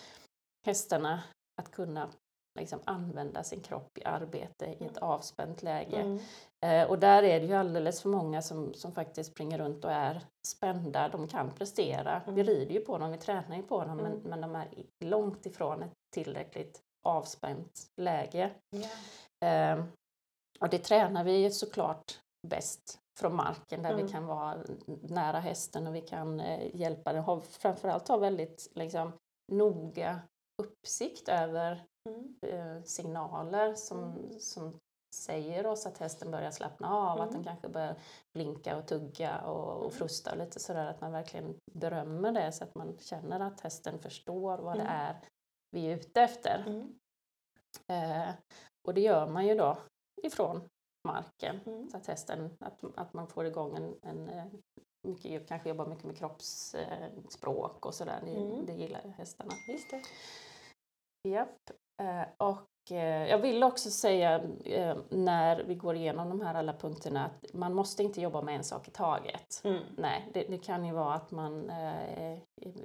hästarna 0.65 1.23
att 1.61 1.71
kunna 1.71 2.09
liksom, 2.59 2.79
använda 2.85 3.43
sin 3.43 3.61
kropp 3.61 3.97
i 3.97 4.03
arbete 4.05 4.75
i 4.79 4.85
ett 4.85 4.97
avspänt 4.97 5.63
läge. 5.63 5.97
Mm. 6.01 6.19
Eh, 6.65 6.89
och 6.89 6.99
där 6.99 7.23
är 7.23 7.39
det 7.39 7.45
ju 7.45 7.53
alldeles 7.53 8.01
för 8.01 8.09
många 8.09 8.41
som, 8.41 8.73
som 8.73 8.91
faktiskt 8.91 9.31
springer 9.31 9.57
runt 9.57 9.85
och 9.85 9.91
är 9.91 10.21
spända. 10.47 11.09
De 11.09 11.27
kan 11.27 11.51
prestera. 11.51 12.21
Vi 12.25 12.31
Mm. 12.31 12.45
rider 12.45 12.73
ju 12.73 12.79
på 12.79 12.97
dem, 12.97 13.11
vi 13.11 13.17
tränar 13.17 13.55
ju 13.55 13.63
på 13.63 13.83
dem, 13.83 13.97
men, 13.97 14.05
Mm. 14.05 14.19
men 14.23 14.41
de 14.41 14.55
är 14.55 14.67
långt 15.05 15.45
ifrån 15.45 15.83
ett 15.83 15.93
tillräckligt 16.13 16.81
avspänt 17.07 17.87
läge. 18.01 18.51
Ja. 18.69 19.47
Eh, 19.47 19.83
och 20.59 20.69
det 20.69 20.79
tränar 20.79 21.23
vi 21.23 21.37
ju 21.37 21.51
såklart 21.51 22.19
bäst 22.47 22.99
från 23.19 23.35
marken 23.35 23.81
där 23.83 23.93
Mm. 23.93 24.05
vi 24.05 24.11
kan 24.11 24.25
vara 24.25 24.57
nära 25.01 25.39
hästen 25.39 25.87
och 25.87 25.95
vi 25.95 26.01
kan 26.01 26.39
eh, 26.39 26.75
hjälpa 26.75 27.13
den. 27.13 27.23
Ha, 27.23 27.39
framförallt 27.41 28.07
ha 28.07 28.17
väldigt 28.17 28.71
liksom, 28.75 29.11
noga 29.51 30.19
uppsikt 30.61 31.29
över 31.29 31.85
Mm. 32.09 32.35
eh, 32.41 32.83
signaler 32.83 33.75
som, 33.75 34.03
Mm. 34.03 34.39
som 34.39 34.79
säger 35.15 35.65
oss 35.67 35.85
att 35.85 35.97
hästen 35.97 36.31
börjar 36.31 36.51
slappna 36.51 36.95
av, 36.97 37.21
att 37.21 37.27
den 37.31 37.35
Mm. 37.41 37.43
kanske 37.43 37.69
börjar 37.69 37.95
blinka 38.33 38.77
och 38.77 38.87
tugga 38.87 39.41
och, 39.41 39.73
och 39.73 39.81
Mm. 39.85 39.91
frusta 39.91 40.31
och 40.31 40.37
lite 40.37 40.59
sådär, 40.59 40.85
att 40.85 41.01
man 41.01 41.11
verkligen 41.11 41.55
berömmer 41.73 42.31
det 42.31 42.51
så 42.51 42.63
att 42.63 42.75
man 42.75 42.97
känner 42.99 43.39
att 43.39 43.61
hästen 43.61 43.99
förstår 43.99 44.57
vad 44.57 44.75
det 44.77 44.81
Mm. 44.81 44.93
är 44.93 45.15
vi 45.71 45.85
är 45.91 45.95
ute 45.97 46.21
efter. 46.21 46.63
Mm. 46.67 46.99
Eh, 47.87 48.29
och 48.87 48.93
det 48.93 49.01
gör 49.01 49.27
man 49.29 49.47
ju 49.47 49.55
då 49.55 49.77
ifrån 50.23 50.69
marken. 51.07 51.59
Mm. 51.65 51.89
Så 51.89 51.97
att 51.97 52.07
hästen, 52.07 52.57
att, 52.59 52.79
att 52.95 53.13
man 53.13 53.27
får 53.27 53.45
igång 53.45 53.75
en, 53.77 53.95
en 54.01 54.29
eh, 54.29 54.45
mycket, 55.07 55.47
kanske 55.47 55.69
jobbar 55.69 55.85
mycket 55.85 56.05
med 56.05 56.17
kroppsspråk 56.17 57.85
och 57.85 57.93
sådär. 57.95 58.21
Det, 58.25 58.35
Mm. 58.35 58.65
det 58.65 58.73
gillar 58.73 59.01
hästarna. 59.17 59.51
Just 59.67 59.91
det. 59.91 60.01
Japp. 61.23 61.69
Eh, 62.01 62.47
och 62.47 62.91
eh, 62.91 63.29
jag 63.29 63.37
vill 63.37 63.63
också 63.63 63.89
säga 63.89 64.43
eh, 64.65 64.97
när 65.09 65.63
vi 65.63 65.75
går 65.75 65.95
igenom 65.95 66.29
de 66.29 66.41
här 66.41 66.55
alla 66.55 66.73
punkterna 66.73 67.25
att 67.25 67.53
man 67.53 67.73
måste 67.73 68.03
inte 68.03 68.21
jobba 68.21 68.41
med 68.41 68.55
en 68.55 68.63
sak 68.63 68.87
i 68.87 68.91
taget. 68.91 69.61
Mm. 69.63 69.83
Nej, 69.97 70.29
det, 70.33 70.43
det 70.43 70.57
kan 70.57 70.85
ju 70.85 70.93
vara 70.93 71.13
att 71.13 71.31
man 71.31 71.69
eh, 71.69 72.39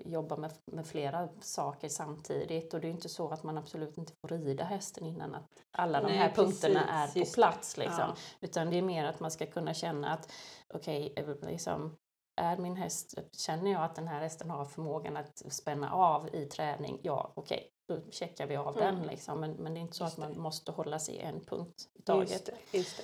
jobbar 0.04 0.36
med, 0.36 0.52
med 0.72 0.86
flera 0.86 1.28
saker 1.40 1.88
samtidigt 1.88 2.74
och 2.74 2.80
det 2.80 2.88
är 2.88 2.90
inte 2.90 3.08
så 3.08 3.28
att 3.28 3.42
man 3.42 3.58
absolut 3.58 3.98
inte 3.98 4.12
får 4.20 4.28
rida 4.28 4.64
hästen 4.64 5.06
innan 5.06 5.34
att 5.34 5.48
alla 5.78 6.00
de 6.00 6.06
Nej, 6.06 6.16
här 6.16 6.30
punkterna 6.30 6.80
precis, 6.80 7.32
är 7.32 7.34
på 7.34 7.34
plats. 7.34 7.76
Liksom. 7.76 8.04
Ja. 8.08 8.16
Utan 8.40 8.70
det 8.70 8.78
är 8.78 8.82
mer 8.82 9.04
att 9.04 9.20
man 9.20 9.30
ska 9.30 9.46
kunna 9.46 9.74
känna 9.74 10.12
att 10.12 10.32
okej, 10.74 11.12
eh, 11.16 11.48
liksom, 11.48 11.96
är 12.40 12.56
min 12.56 12.76
häst, 12.76 13.14
känner 13.32 13.72
jag 13.72 13.82
att 13.82 13.94
den 13.94 14.08
här 14.08 14.20
hästen 14.20 14.50
har 14.50 14.64
förmågan 14.64 15.16
att 15.16 15.52
spänna 15.52 15.92
av 15.92 16.34
i 16.34 16.46
träning, 16.46 17.00
ja 17.02 17.32
okej, 17.36 17.70
då 17.88 18.00
checkar 18.10 18.46
vi 18.46 18.56
av 18.56 18.78
Mm. 18.78 18.94
den. 18.94 19.06
Liksom. 19.06 19.40
Men, 19.40 19.50
men 19.52 19.74
det 19.74 19.80
är 19.80 19.82
inte 19.82 19.96
så 19.96 20.04
Just 20.04 20.14
att 20.14 20.18
man 20.24 20.32
det. 20.32 20.38
måste 20.38 20.72
hålla 20.72 20.98
sig 20.98 21.14
i 21.14 21.20
en 21.20 21.40
punkt 21.40 21.88
i 21.94 22.02
taget. 22.02 22.30
Just 22.30 22.46
det. 22.46 22.78
Just 22.78 23.02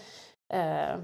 det. 0.48 0.56
Eh, 0.56 0.98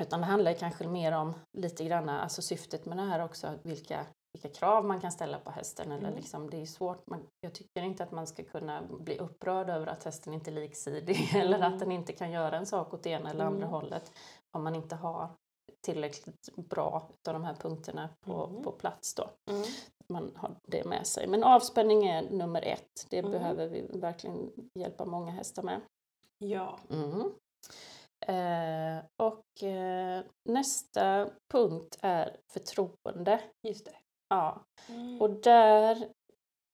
utan 0.00 0.20
det 0.20 0.26
handlar 0.26 0.52
kanske 0.52 0.86
mer 0.86 1.12
om 1.12 1.34
lite 1.58 1.84
grann, 1.84 2.08
alltså 2.08 2.42
syftet 2.42 2.86
med 2.86 2.96
det 2.98 3.02
här 3.02 3.24
också, 3.24 3.58
vilka, 3.62 4.06
vilka 4.32 4.48
krav 4.48 4.84
man 4.84 5.00
kan 5.00 5.12
ställa 5.12 5.38
på 5.38 5.50
hästen. 5.50 5.92
Eller 5.92 6.08
Mm. 6.08 6.14
liksom, 6.16 6.50
det 6.50 6.62
är 6.62 6.66
svårt, 6.66 7.06
man, 7.06 7.26
jag 7.40 7.54
tycker 7.54 7.82
inte 7.82 8.02
att 8.02 8.12
man 8.12 8.26
ska 8.26 8.44
kunna 8.44 8.82
bli 8.82 9.18
upprörd 9.18 9.70
över 9.70 9.86
att 9.86 10.04
hästen 10.04 10.34
inte 10.34 10.50
är 10.50 10.52
liksidig 10.54 11.30
eller 11.36 11.56
Mm. 11.56 11.72
att 11.74 11.80
den 11.80 11.92
inte 11.92 12.12
kan 12.12 12.30
göra 12.30 12.56
en 12.56 12.66
sak 12.66 12.94
åt 12.94 13.06
ena 13.06 13.30
eller 13.30 13.44
andra 13.44 13.58
Mm. 13.66 13.70
hållet 13.70 14.12
om 14.56 14.64
man 14.64 14.74
inte 14.74 14.96
har 14.96 15.28
tillräckligt 15.86 16.48
bra 16.56 17.08
av 17.28 17.32
de 17.34 17.44
här 17.44 17.54
punkterna 17.54 18.08
på, 18.20 18.44
Mm. 18.46 18.62
på 18.62 18.72
plats. 18.72 19.14
Då. 19.14 19.30
Man 20.12 20.36
har 20.36 20.56
det 20.66 20.84
med 20.84 21.06
sig. 21.06 21.26
Men 21.26 21.44
avspänning 21.44 22.06
är 22.06 22.22
nummer 22.30 22.62
ett. 22.62 23.06
Det 23.10 23.18
Mm. 23.18 23.30
behöver 23.30 23.68
vi 23.68 23.82
verkligen 23.82 24.52
hjälpa 24.74 25.04
många 25.04 25.30
hästar 25.32 25.62
med. 25.62 25.80
Ja. 26.38 26.78
Mm. 26.90 27.20
Eh, 28.26 29.04
och 29.16 29.62
eh, 29.68 30.22
nästa 30.48 31.30
punkt 31.52 31.98
är 32.02 32.36
förtroende. 32.52 33.40
Just 33.68 33.84
det. 33.84 33.96
Ja. 34.28 34.64
Mm. 34.88 35.20
Och 35.22 35.30
där 35.30 36.08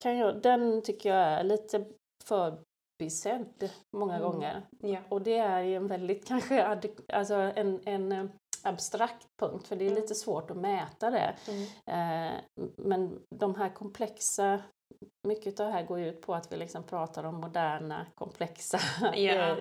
kan 0.03 0.17
jag, 0.17 0.43
den 0.43 0.83
tycker 0.83 1.09
jag 1.09 1.19
är 1.29 1.45
lite 1.45 1.87
förbisedd 2.25 3.71
många 3.97 4.17
Mm. 4.17 4.31
gånger. 4.31 4.63
Ja. 4.81 4.99
Och 5.09 5.23
det 5.23 5.39
är 5.39 5.63
ju 5.63 5.75
en 5.77 5.87
väldigt 5.89 6.27
kanske 6.29 6.65
alltså 7.09 7.35
en, 7.35 7.81
en 7.85 8.13
eh, 8.13 8.25
abstrakt 8.65 9.27
punkt 9.41 9.67
för 9.69 9.77
det 9.77 9.85
är 9.85 9.91
Mm. 9.91 10.03
lite 10.03 10.15
svårt 10.15 10.51
att 10.51 10.57
mäta 10.57 11.11
det. 11.11 11.37
Mm. 11.49 11.63
Eh, 11.87 12.41
men 12.77 13.21
de 13.35 13.55
här 13.55 13.69
komplexa, 13.75 14.63
mycket 15.29 15.61
av 15.61 15.67
det 15.67 15.73
här 15.73 15.83
går 15.87 15.99
ju 15.99 16.09
ut 16.09 16.21
på 16.23 16.35
att 16.35 16.53
vi 16.53 16.57
liksom 16.57 16.83
pratar 16.83 17.25
om 17.25 17.35
moderna, 17.35 18.07
komplexa, 18.15 18.79
Ja. 19.01 19.11
eh, 19.13 19.59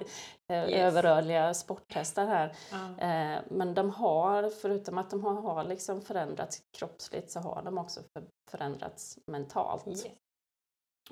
Yes. 0.52 0.70
överrörliga 0.72 1.54
sporthästar 1.54 2.26
här. 2.26 2.56
Eh, 3.00 3.42
men 3.50 3.74
de 3.74 3.90
har, 3.90 4.50
förutom 4.50 4.98
att 4.98 5.10
de 5.10 5.24
har, 5.24 5.64
liksom 5.64 6.02
förändrats 6.02 6.62
kroppsligt, 6.78 7.32
så 7.32 7.40
har 7.40 7.62
de 7.66 7.78
också 7.78 8.02
för, 8.14 8.28
förändrats 8.52 9.18
mentalt. 9.32 9.88
Yes. 9.88 10.06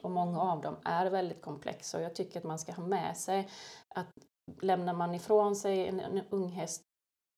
Och 0.02 0.12
många 0.12 0.42
av 0.42 0.62
dem 0.62 0.76
är 0.86 1.06
väldigt 1.10 1.42
komplexa 1.42 1.98
och 1.98 2.04
jag 2.04 2.16
tycker 2.16 2.40
att 2.40 2.44
man 2.46 2.60
ska 2.60 2.72
ha 2.74 2.84
med 2.84 3.18
sig 3.18 3.50
att 3.96 4.08
lämnar 4.62 4.94
man 4.94 5.16
ifrån 5.16 5.56
sig 5.56 5.88
en, 5.88 6.00
en 6.00 6.22
ung 6.30 6.50
häst 6.50 6.82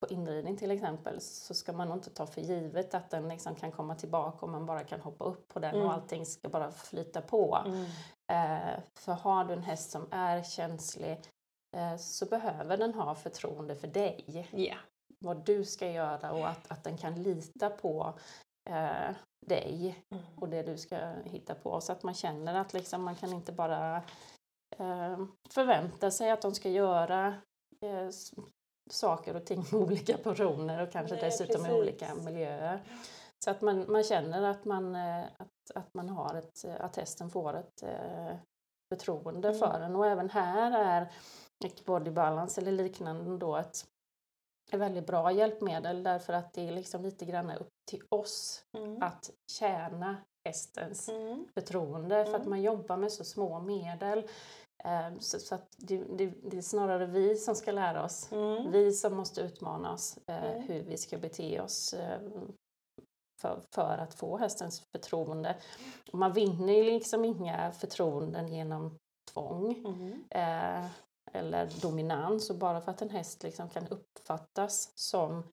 på 0.03 0.13
inridning 0.13 0.57
till 0.57 0.72
exempel 0.72 1.22
så 1.22 1.53
ska 1.53 1.74
man 1.74 1.88
nog 1.88 1.98
inte 1.98 2.10
ta 2.10 2.25
för 2.27 2.41
givet 2.41 2.93
att 2.93 3.10
den 3.10 3.29
liksom 3.29 3.55
kan 3.55 3.72
komma 3.72 3.95
tillbaka 3.95 4.45
och 4.45 4.51
man 4.51 4.65
bara 4.65 4.83
kan 4.83 5.01
hoppa 5.01 5.25
upp 5.25 5.48
på 5.48 5.60
den 5.60 5.75
Mm. 5.75 5.88
och 5.88 5.93
allting 5.93 6.25
ska 6.25 6.50
bara 6.50 6.72
flyta 6.72 7.22
på. 7.22 7.63
Mm. 7.65 7.86
Eh, 8.31 8.79
för 8.95 9.12
har 9.13 9.45
du 9.45 9.53
en 9.53 9.63
häst 9.63 9.91
som 9.91 10.07
är 10.12 10.43
känslig 10.43 11.17
eh, 11.75 11.98
så 11.98 12.25
behöver 12.25 12.77
den 12.77 12.93
ha 12.93 13.15
förtroende 13.15 13.75
för 13.75 13.88
dig. 13.88 14.48
Ja. 14.51 14.75
Vad 15.19 15.45
du 15.45 15.65
ska 15.65 15.91
göra 15.91 16.31
och 16.31 16.48
att, 16.48 16.72
att 16.72 16.83
den 16.83 16.98
kan 16.98 17.24
lita 17.24 17.69
på 17.69 18.13
eh, 18.69 19.15
dig 19.45 20.03
Mm. 20.12 20.24
och 20.38 20.50
det 20.50 20.63
du 20.63 20.77
ska 20.77 20.98
hitta 21.25 21.55
på. 21.55 21.81
Så 21.81 21.91
att 21.91 22.03
man 22.03 22.13
känner 22.13 22.55
att 22.55 22.74
liksom, 22.74 23.03
man 23.03 23.15
kan 23.15 23.33
inte 23.33 23.51
bara 23.51 23.95
eh, 24.77 25.17
förväntar 25.50 26.10
sig 26.10 26.31
att 26.31 26.41
de 26.41 26.51
ska 26.55 26.69
göra 26.69 27.27
eh, 27.81 28.10
saker 28.90 29.36
och 29.36 29.46
ting 29.46 29.66
med 29.72 29.82
olika 29.82 30.18
personer 30.18 30.82
och 30.84 30.92
kanske 30.92 31.16
Nej, 31.16 31.24
dessutom 31.24 31.56
precis. 31.63 31.70
i 31.78 31.80
olika 31.80 32.16
miljöer. 32.16 32.84
Så 33.44 33.52
att 33.52 33.62
man, 33.62 33.92
man 33.92 34.04
känner 34.04 34.44
att 34.44 34.66
man, 34.66 34.96
eh, 34.96 35.24
att, 35.38 35.72
att 35.75 35.94
man 35.94 36.10
har 36.10 36.36
ett, 36.36 36.66
att 36.80 36.96
hästen 36.96 37.30
får 37.30 37.54
ett 37.58 37.84
eh, 37.84 38.36
förtroende 38.94 39.48
Mm. 39.48 39.60
för 39.60 39.82
en. 39.82 39.96
Och 39.96 40.08
även 40.08 40.30
här 40.30 40.72
är 40.72 41.12
body 41.86 42.12
balance 42.12 42.62
eller 42.62 42.72
liknande 42.72 43.38
då 43.38 43.58
ett, 43.58 43.86
ett 44.72 44.80
väldigt 44.80 45.08
bra 45.08 45.32
hjälpmedel 45.32 46.04
därför 46.04 46.34
att 46.34 46.54
det 46.54 46.68
är 46.68 46.72
liksom 46.72 47.02
lite 47.02 47.25
grann 47.25 47.52
upp 47.52 47.74
till 47.90 48.02
oss 48.10 48.66
Mm. 48.78 49.04
att 49.04 49.30
tjäna 49.52 50.18
hästens 50.46 51.10
Mm. 51.10 51.48
förtroende 51.54 52.25
för 52.25 52.34
att 52.34 52.38
Mm. 52.40 52.50
man 52.50 52.62
jobbar 52.62 52.98
med 52.98 53.12
så 53.12 53.24
små 53.24 53.60
medel. 53.60 54.28
Eh, 54.86 55.18
Så, 55.20 55.40
så 55.40 55.58
det, 55.78 55.98
det, 55.98 56.34
det 56.44 56.58
är 56.58 56.62
snarare 56.62 57.06
vi 57.06 57.36
som 57.36 57.56
ska 57.56 57.72
lära 57.72 58.04
oss, 58.06 58.32
Mm. 58.32 58.72
vi 58.72 58.92
som 58.94 59.13
måste 59.16 59.42
utmana 59.42 59.94
oss 59.94 60.18
eh, 60.28 60.44
Mm. 60.56 60.62
hur 60.68 60.84
vi 60.84 60.98
ska 60.98 61.18
bete 61.18 61.62
oss 61.62 61.94
eh, 61.94 62.20
för, 63.42 63.62
för 63.75 63.98
att 63.98 64.13
få 64.13 64.38
hästens 64.38 64.84
förtroende. 64.92 65.56
Och 66.12 66.20
man 66.20 66.34
vinner 66.34 66.74
ju 66.74 66.84
liksom 66.84 67.25
inga 67.25 67.72
förtroenden 67.72 68.48
genom 68.48 68.98
tvång 69.34 69.74
Mm. 69.86 70.24
eh, 70.30 70.86
eller 71.34 71.82
dominans 71.82 72.50
och 72.50 72.56
bara 72.58 72.82
för 72.82 72.92
att 72.92 73.02
en 73.02 73.10
häst 73.10 73.44
liksom 73.44 73.70
kan 73.70 73.88
uppfattas 73.88 74.92
som 74.96 75.44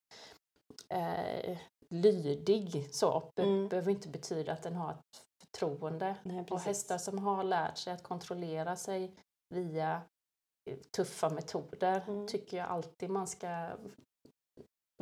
eh, 0.89 1.59
lydig 1.89 2.89
så 2.95 3.31
Mm. 3.37 3.69
behöver 3.69 3.91
inte 3.91 4.09
betyda 4.09 4.53
att 4.53 4.63
den 4.63 4.77
har 4.77 4.91
ett 4.91 5.23
förtroende. 5.55 6.17
Nej, 6.23 6.45
Och 6.51 6.61
hästar 6.61 6.99
som 6.99 7.19
har 7.19 7.45
lärt 7.45 7.79
sig 7.79 7.93
att 7.93 8.03
kontrollera 8.03 8.77
sig 8.77 9.15
via 9.55 10.03
eh, 10.71 10.77
tuffa 10.97 11.29
metoder 11.31 12.05
Mm. 12.09 12.27
tycker 12.27 12.57
jag 12.57 12.67
alltid 12.69 13.11
man 13.11 13.27
ska 13.27 13.69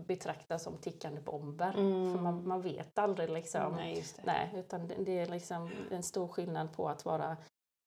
betrakta 0.00 0.59
som 0.59 0.76
tickande 0.78 1.21
bomber. 1.21 1.75
Mm. 1.78 2.12
För 2.12 2.23
man, 2.23 2.49
man 2.49 2.62
vet 2.62 2.99
aldrig 2.99 3.31
liksom. 3.31 3.73
Nej, 3.73 4.05
det. 4.17 4.23
Nej, 4.25 4.50
utan 4.55 4.88
det, 4.88 4.95
det 4.95 5.19
är 5.19 5.26
liksom 5.26 5.71
en 5.90 6.02
stor 6.02 6.28
skillnad 6.28 6.73
på 6.73 6.88
att 6.88 7.05
vara 7.05 7.37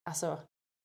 alltså, 0.10 0.38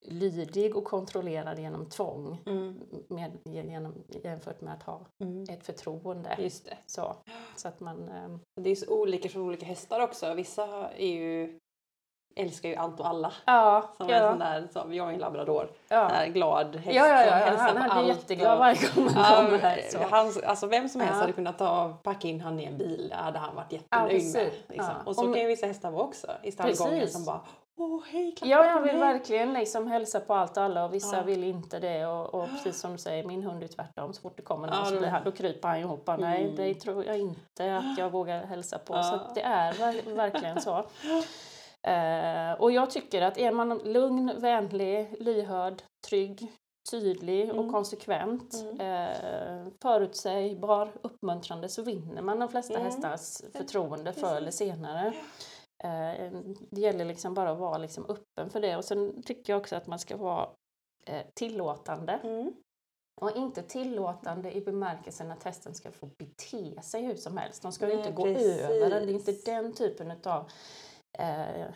lydig 0.07 0.77
och 0.77 0.85
kontrollerad 0.85 1.59
genom 1.59 1.89
tvång 1.89 2.43
Mm. 2.47 2.81
med, 3.09 3.39
genom, 3.45 4.05
jämfört 4.09 4.61
med 4.61 4.75
att 4.75 4.83
ha 4.83 5.07
Mm. 5.19 5.43
ett 5.51 5.67
förtroende. 5.67 6.37
Just 6.39 6.65
det. 6.65 6.79
Så, 6.87 7.17
så 7.57 7.69
att 7.69 7.81
man... 7.81 8.09
ehm, 8.09 8.41
Det 8.61 8.71
är 8.71 8.77
så 8.77 9.01
olika 9.01 9.29
för 9.29 9.41
olika 9.41 9.67
hästar 9.67 10.01
också. 10.01 10.35
Vissa 10.35 10.91
är 10.91 11.07
ju, 11.15 11.59
älskar 12.37 12.69
ju 12.69 12.77
allt 12.77 13.01
och 13.01 13.07
alla. 13.09 13.33
Ja, 13.45 13.91
Som 13.97 14.11
en 14.11 14.21
sån 14.21 14.41
ja, 14.41 14.47
där, 14.47 14.69
som, 14.73 14.95
jag 14.95 15.09
är 15.09 15.13
en 15.13 15.19
labrador, 15.19 15.69
ja. 15.89 16.11
en 16.11 16.33
glad 16.33 16.77
häst 16.77 16.97
Ja, 16.97 17.07
ja, 17.09 17.25
ja, 17.27 17.33
hälsar 17.33 17.65
han 17.67 17.77
hade 17.77 17.93
allt 17.93 18.09
jätteglad 18.09 18.59
varje 18.59 18.77
gång 18.95 19.09
Ja, 19.17 19.37
kommer 19.45 19.59
här. 19.59 19.81
Så. 19.91 19.99
han, 20.11 20.33
alltså 20.47 20.67
vem 20.67 20.89
som 20.89 21.01
helst 21.01 21.15
Ja. 21.15 21.21
hade 21.21 21.33
kunnat 21.33 21.59
ta, 21.59 21.95
packa 22.03 22.29
in 22.29 22.41
han 22.41 22.61
i 22.61 22.65
en 22.65 22.79
bil, 22.79 23.07
det 23.09 23.15
hade 23.15 23.39
han 23.39 23.55
varit 23.55 23.67
Ja, 23.73 23.79
jättenöjd 23.79 24.33
med. 24.35 24.53
Liksom. 24.69 24.95
Ja. 24.97 25.03
Och 25.05 25.15
så 25.15 25.25
Om- 25.27 25.33
kan 25.33 25.43
ju 25.43 25.49
vissa 25.49 25.67
hästar 25.67 25.91
vara 25.91 26.03
också 26.05 26.27
i 26.43 26.53
stallgången 26.53 27.09
som 27.09 27.25
bara 27.25 27.41
Åh 27.79 28.01
hej, 28.11 28.35
Ja, 28.43 28.67
jag 28.67 28.81
vill 28.81 28.97
mig." 28.99 29.13
verkligen 29.13 29.53
liksom 29.53 29.87
hälsa 29.87 30.21
på 30.21 30.35
allt 30.35 30.57
och 30.57 30.63
alla 30.63 30.85
och 30.85 30.95
vissa 30.95 31.17
Ja. 31.17 31.23
vill 31.23 31.45
inte 31.45 31.79
det. 31.79 32.07
Och, 32.07 32.35
och 32.35 32.49
precis 32.49 32.81
som 32.81 32.93
du 32.93 32.99
säger, 32.99 33.25
min 33.25 33.43
hund 33.43 33.63
är 33.63 33.69
tvärtom. 33.69 34.13
Så 34.15 34.21
fort 34.21 34.33
det 34.37 34.43
kommer 34.43 34.67
någon 34.69 34.77
Ja, 34.79 34.85
så 34.85 34.97
blir 34.99 35.09
han, 35.09 35.25
då 35.25 35.33
kryper 35.33 35.69
han 35.69 35.79
ihop. 35.79 36.05
Bara, 36.05 36.17
Nej, 36.17 36.43
Mm. 36.45 36.57
det 36.57 36.75
tror 36.75 37.05
jag 37.05 37.19
inte 37.19 37.77
att 37.77 37.99
jag 37.99 38.11
vågar 38.11 38.47
hälsa 38.47 38.79
på. 38.79 38.93
Så 38.93 38.99
Ja. 38.99 39.21
det 39.35 39.43
är 39.43 39.73
ver- 39.73 40.15
verkligen 40.17 40.61
så. 40.61 40.85
Eh, 41.87 42.53
och 42.61 42.73
jag 42.73 42.91
tycker 42.91 43.23
att 43.23 43.39
är 43.39 43.53
man 43.53 43.79
lugn, 43.79 44.33
vänlig, 44.41 45.17
lyhörd, 45.21 45.83
trygg, 46.09 46.53
tydlig 46.91 47.51
och 47.51 47.57
Mm. 47.59 47.73
konsekvent, 47.73 48.55
eh, 48.81 49.67
förutsägbar, 49.83 50.93
uppmuntrande 51.03 51.69
så 51.69 51.83
vinner 51.83 52.23
man 52.23 52.39
de 52.39 52.49
flesta 52.49 52.75
Mm. 52.75 52.85
hästars 52.87 53.53
förtroende 53.53 54.13
förr 54.13 54.37
eller 54.37 54.51
senare. 54.51 55.07
Eh, 55.85 56.31
det 56.71 56.81
gäller 56.81 57.05
liksom 57.05 57.35
bara 57.35 57.51
att 57.51 57.59
vara 57.59 57.79
liksom 57.79 58.07
öppen 58.09 58.51
för 58.51 58.61
det. 58.61 58.77
Och 58.77 58.85
sen 58.85 59.23
tycker 59.23 59.53
jag 59.53 59.61
också 59.61 59.77
att 59.77 59.87
man 59.87 59.99
ska 59.99 60.17
vara 60.17 60.49
eh, 61.07 61.23
tillåtande. 61.35 62.13
Mm. 62.13 62.53
Och 63.21 63.37
inte 63.37 63.63
tillåtande 63.63 64.57
i 64.57 64.61
bemärkelsen 64.61 65.31
att 65.31 65.43
hästen 65.43 65.75
ska 65.75 65.91
få 65.91 66.07
bete 66.19 66.83
sig 66.83 67.03
hur 67.03 67.17
som 67.17 67.37
helst. 67.37 67.63
De 67.63 67.73
ska 67.73 67.87
Nej, 67.87 67.97
inte 67.97 68.11
gå 68.11 68.23
precis. 68.25 68.61
över 68.61 68.91
den. 68.91 69.07
Det 69.07 69.13
är 69.13 69.15
inte 69.15 69.33
den 69.33 69.73
typen 69.73 70.13
av 70.25 70.51
eh, 71.19 71.67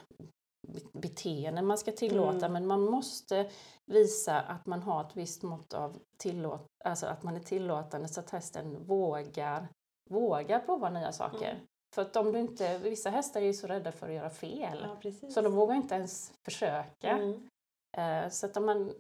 be- 0.69 0.91
beteende 1.01 1.63
man 1.63 1.79
ska 1.79 1.93
tillåta. 1.93 2.47
Mm. 2.47 2.53
Men 2.53 2.67
man 2.67 2.81
måste 2.91 3.51
visa 3.87 4.41
att 4.41 4.67
man 4.67 4.83
har 4.83 5.01
ett 5.05 5.17
visst 5.17 5.43
mått 5.43 5.75
av 5.75 5.99
tillåt, 6.17 6.67
alltså 6.85 7.07
att 7.07 7.23
man 7.23 7.37
är 7.37 7.41
tillåtande 7.41 8.09
så 8.09 8.21
att 8.21 8.31
hästen 8.31 8.85
vågar, 8.85 9.69
vågar 10.11 10.59
prova 10.61 10.91
nya 10.91 11.13
saker. 11.13 11.51
Mm. 11.51 11.67
För 11.95 12.03
att 12.03 12.17
om 12.17 12.33
du 12.33 12.39
inte, 12.39 12.79
vissa 12.79 13.11
hästar 13.11 13.41
är 13.41 13.45
ju 13.45 13.55
så 13.55 13.67
rädda 13.67 13.93
för 13.93 14.09
att 14.09 14.15
göra 14.15 14.31
fel. 14.31 14.87
Ja. 15.03 15.31
Så 15.31 15.41
de 15.43 15.53
vågar 15.55 15.75
inte 15.75 15.95
ens 15.95 16.33
försöka. 16.45 17.09
Mm. 17.11 17.49
Eh, 17.97 18.29
Så 18.31 18.47
att 18.47 18.57
om, 18.57 18.67
man, 18.67 18.93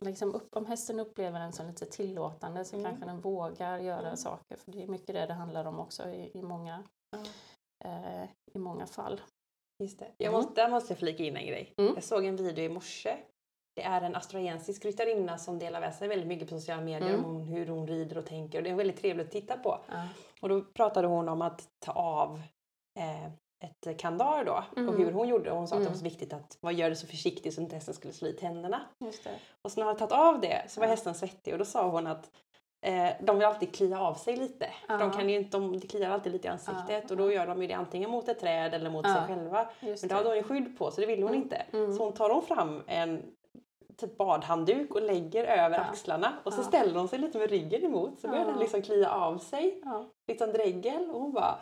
liksom 0.00 0.34
upp, 0.34 0.56
om 0.56 0.66
hästen 0.66 1.00
upplever 1.00 1.40
den 1.40 1.52
som 1.52 1.66
lite 1.66 1.86
tillåtande 1.86 2.64
så 2.64 2.76
Mm. 2.76 2.86
kanske 2.90 3.06
den 3.06 3.20
vågar 3.20 3.78
göra 3.78 4.00
Mm. 4.06 4.16
saker. 4.16 4.56
För 4.56 4.72
det 4.72 4.82
är 4.82 4.86
mycket 4.86 5.14
det 5.14 5.26
det 5.26 5.34
handlar 5.34 5.64
om 5.64 5.80
också 5.80 6.08
i, 6.10 6.30
i, 6.38 6.42
många, 6.42 6.82
Ja. 7.10 7.22
eh, 7.90 8.28
i 8.54 8.58
många 8.58 8.86
fall. 8.86 9.20
Just 9.78 9.98
det. 9.98 10.06
Jag 10.16 10.28
Mm. 10.28 10.32
måste, 10.40 10.62
där 10.62 10.68
måste 10.68 10.92
jag 10.92 10.98
flika 10.98 11.24
in 11.24 11.36
en 11.36 11.46
grej. 11.46 11.74
Mm. 11.76 11.94
Jag 11.94 12.04
såg 12.04 12.24
en 12.24 12.36
video 12.36 12.64
i 12.64 12.68
morse. 12.68 13.16
Det 13.76 13.82
är 13.82 14.00
en 14.00 14.14
australiensisk 14.14 14.84
ryttarinna 14.84 15.38
som 15.38 15.58
delar 15.58 15.80
med 15.80 15.94
sig 15.94 16.08
väldigt 16.08 16.28
mycket 16.28 16.48
på 16.48 16.54
sociala 16.58 16.82
medier 16.82 17.14
Mm. 17.14 17.24
om 17.24 17.40
hur 17.40 17.66
hon 17.66 17.86
rider 17.86 18.18
och 18.18 18.26
tänker. 18.26 18.58
Och 18.58 18.64
det 18.64 18.70
är 18.70 18.74
väldigt 18.74 19.00
trevligt 19.00 19.26
att 19.26 19.32
titta 19.32 19.56
på. 19.56 19.80
Ja. 19.88 20.08
Och 20.40 20.48
då 20.48 20.60
pratade 20.64 21.06
hon 21.08 21.28
om 21.28 21.42
att 21.42 21.68
ta 21.78 21.92
av 21.92 22.42
eh, 22.98 23.24
ett 23.64 23.98
kandar 23.98 24.44
då 24.44 24.64
och 24.70 24.78
Mm. 24.78 24.96
hur 24.96 25.12
hon 25.12 25.28
gjorde. 25.28 25.50
Och 25.50 25.58
hon 25.58 25.68
sa 25.68 25.74
att 25.74 25.80
det 25.80 25.82
Mm. 25.86 25.92
var 25.92 25.98
så 25.98 26.04
viktigt 26.04 26.32
att 26.32 26.58
man 26.62 26.76
gör 26.76 26.90
det 26.90 26.96
så 26.96 27.06
försiktigt 27.06 27.54
så 27.54 27.60
inte 27.60 27.74
hästen 27.74 27.94
skulle 27.94 28.12
slå 28.14 28.28
i 28.28 28.32
tänderna. 28.32 28.80
Och 29.64 29.72
så 29.72 29.80
när 29.80 29.86
hon 29.86 29.96
hade 29.96 29.98
tagit 29.98 30.12
av 30.12 30.40
det 30.40 30.64
så 30.68 30.80
var 30.80 30.86
hästen 30.86 31.14
svettig 31.14 31.52
och 31.52 31.58
då 31.58 31.64
sa 31.64 31.88
hon 31.90 32.06
att 32.06 32.30
eh, 32.86 33.10
de 33.20 33.36
vill 33.38 33.46
alltid 33.46 33.74
klia 33.74 34.00
av 34.00 34.14
sig 34.14 34.36
lite. 34.36 34.66
För 34.86 34.98
De, 34.98 35.04
Ja. 35.04 35.12
kan 35.12 35.28
ju 35.28 35.36
inte, 35.36 35.58
de 35.58 35.80
kliar 35.80 36.10
alltid 36.10 36.32
lite 36.32 36.48
i 36.48 36.50
ansiktet 36.50 36.88
Ja. 36.88 37.10
och 37.10 37.16
då 37.16 37.32
gör 37.32 37.46
de 37.46 37.62
ju 37.62 37.68
det 37.68 37.74
antingen 37.74 38.10
mot 38.10 38.28
ett 38.28 38.40
träd 38.40 38.74
eller 38.74 38.90
mot 38.90 39.06
Ja. 39.06 39.14
sig 39.14 39.22
själva. 39.36 39.68
Just 39.80 40.02
Men 40.02 40.08
då 40.08 40.14
hade 40.14 40.28
hon 40.28 40.36
ju 40.36 40.42
skydd 40.42 40.78
på 40.78 40.90
så 40.90 41.00
det 41.00 41.06
ville 41.06 41.22
hon 41.22 41.30
Mm. 41.32 41.42
inte. 41.42 41.56
Mm. 41.72 41.92
Så 41.92 42.04
hon 42.04 42.12
tar 42.12 42.30
hon 42.30 42.42
fram 42.42 42.82
en 42.86 43.22
typ 43.96 44.16
badhandduk 44.18 44.94
och 44.94 45.02
lägger 45.02 45.44
över 45.44 45.78
Ja. 45.78 45.84
axlarna 45.84 46.32
och 46.44 46.52
så 46.52 46.60
Ja. 46.60 46.64
ställer 46.64 46.98
hon 46.98 47.08
sig 47.08 47.18
lite 47.18 47.38
med 47.38 47.50
ryggen 47.50 47.84
emot 47.84 48.20
så 48.20 48.28
börjar 48.28 48.42
Ja. 48.44 48.50
den 48.50 48.58
liksom 48.58 48.82
klia 48.82 49.10
av 49.10 49.38
sig. 49.38 49.80
Ja. 49.84 50.04
Liksom 50.28 50.52
dregel 50.52 51.10
och 51.10 51.20
hon 51.20 51.32
bara 51.32 51.58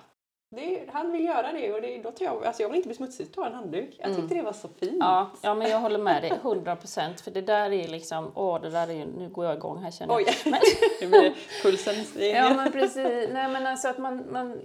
det, 0.54 0.82
han 0.92 1.12
vill 1.12 1.24
göra 1.24 1.52
det 1.52 1.72
och 1.72 1.80
det, 1.82 1.98
då 2.02 2.10
tar 2.10 2.24
jag, 2.24 2.44
alltså 2.44 2.62
jag 2.62 2.68
vill 2.68 2.76
inte 2.76 2.88
bli 2.88 2.96
smutsig, 2.96 3.34
ta 3.34 3.46
en 3.46 3.54
handduk. 3.54 3.96
Jag 3.98 4.06
Mm. 4.10 4.20
tyckte 4.20 4.34
det 4.34 4.42
var 4.42 4.52
så 4.52 4.68
fint. 4.68 4.96
Ja, 5.00 5.30
ja, 5.42 5.54
men 5.54 5.70
jag 5.70 5.78
håller 5.80 5.98
med 5.98 6.22
dig 6.22 6.30
100 6.42 6.76
procent. 6.76 7.20
För 7.20 7.30
det 7.30 7.40
där 7.40 7.72
är 7.72 7.88
liksom, 7.88 8.32
åh, 8.34 8.60
det 8.60 8.70
där 8.70 8.88
är 8.88 8.92
ju, 8.92 9.06
nu 9.06 9.28
går 9.28 9.44
jag 9.44 9.56
igång 9.56 9.82
här 9.82 9.90
känner 9.90 10.14
jag. 10.20 10.28
Oj, 10.28 10.34
nu 11.00 11.06
blir 11.08 11.34
pulsen. 11.62 11.94
Ja 12.34 12.54
men 12.54 12.72
precis. 12.72 13.28
Nej 13.32 13.48
men 13.48 13.66
alltså 13.66 13.88
att 13.88 13.98
man, 13.98 14.24
man, 14.32 14.60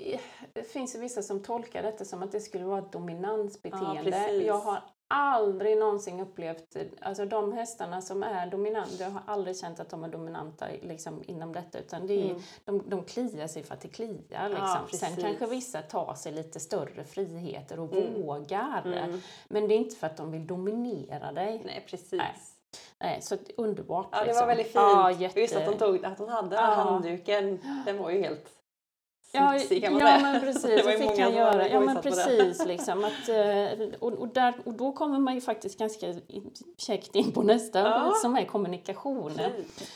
det 0.54 0.64
finns 0.64 0.96
ju 0.96 1.00
vissa 1.00 1.22
som 1.22 1.44
tolkar 1.44 1.84
detta 1.84 2.06
som 2.06 2.24
att 2.24 2.32
det 2.32 2.40
skulle 2.40 2.66
vara 2.66 2.80
ett 2.80 2.92
dominansbeteende. 2.92 4.12
precis. 4.12 4.46
jag 4.48 4.58
har 4.58 4.80
aldrig 5.10 5.78
någonsin 5.78 6.20
upplevt, 6.20 6.78
alltså 7.02 7.26
de 7.26 7.54
hästarna 7.54 8.02
som 8.02 8.24
är 8.24 8.48
dominanta, 8.48 9.04
jag 9.04 9.10
har 9.10 9.22
aldrig 9.26 9.58
känt 9.58 9.80
att 9.80 9.90
de 9.90 10.04
är 10.04 10.08
dominanta 10.08 10.66
liksom, 10.82 11.24
inom 11.28 11.54
detta 11.54 11.80
utan 11.80 12.08
det 12.08 12.14
är, 12.14 12.30
Mm. 12.30 12.42
de, 12.66 12.84
de 12.90 13.04
kliar 13.04 13.48
sig 13.48 13.64
för 13.64 13.74
att 13.74 13.82
det 13.82 13.88
kliar. 13.88 14.50
Liksom. 14.50 14.78
Sen 14.92 15.10
precis. 15.10 15.24
kanske 15.24 15.46
vissa 15.46 15.82
tar 15.82 16.14
sig 16.14 16.32
lite 16.32 16.60
större 16.60 17.04
friheter 17.04 17.80
och 17.80 17.94
Mm. 17.94 18.22
vågar. 18.22 18.82
Mm. 18.86 19.22
Men 19.48 19.68
det 19.68 19.74
är 19.74 19.78
inte 19.78 19.96
för 19.96 20.08
att 20.08 20.18
de 20.18 20.32
vill 20.32 20.48
dominera 20.48 21.32
dig. 21.32 21.62
Nej 21.66 21.86
precis. 21.90 22.12
Nej. 22.12 22.36
Nej, 23.00 23.22
så 23.22 23.38
underbart. 23.58 24.08
Ja, 24.12 24.20
det 24.20 24.26
liksom. 24.26 24.40
var 24.40 24.48
väldigt 24.48 24.66
fint. 24.66 24.76
Ja, 24.76 25.06
Och 25.06 25.22
Just 25.22 25.56
att 25.56 25.62
jätte... 25.62 25.74
tog, 25.80 26.06
att 26.06 26.20
hon 26.20 26.30
hade 26.30 26.56
Ja. 26.56 26.62
handduken, 26.62 27.60
den 27.86 27.98
var 27.98 28.10
ju 28.10 28.22
helt 28.22 28.46
Ja, 29.32 29.58
ja 29.58 29.92
men 29.92 30.42
precis, 30.42 30.64
Det 30.86 30.98
fick 30.98 31.20
han 31.20 31.34
göra. 31.34 31.70
Ja 31.70 31.80
men 31.80 32.02
precis, 32.02 32.66
liksom, 32.66 33.04
att, 33.04 33.30
eh, 33.30 33.88
och, 34.00 34.14
och, 34.14 34.28
där, 34.28 34.54
och 34.66 34.74
då 34.74 34.92
kommer 34.92 35.20
man 35.20 35.36
ju 35.36 35.42
faktiskt 35.42 35.80
ganska 35.80 36.16
käckt 36.78 37.16
in 37.16 37.32
på 37.32 37.42
nästa 37.42 37.80
Ja. 37.80 38.14
som 38.22 38.36
är 38.36 38.46
kommunikationen. 38.46 39.52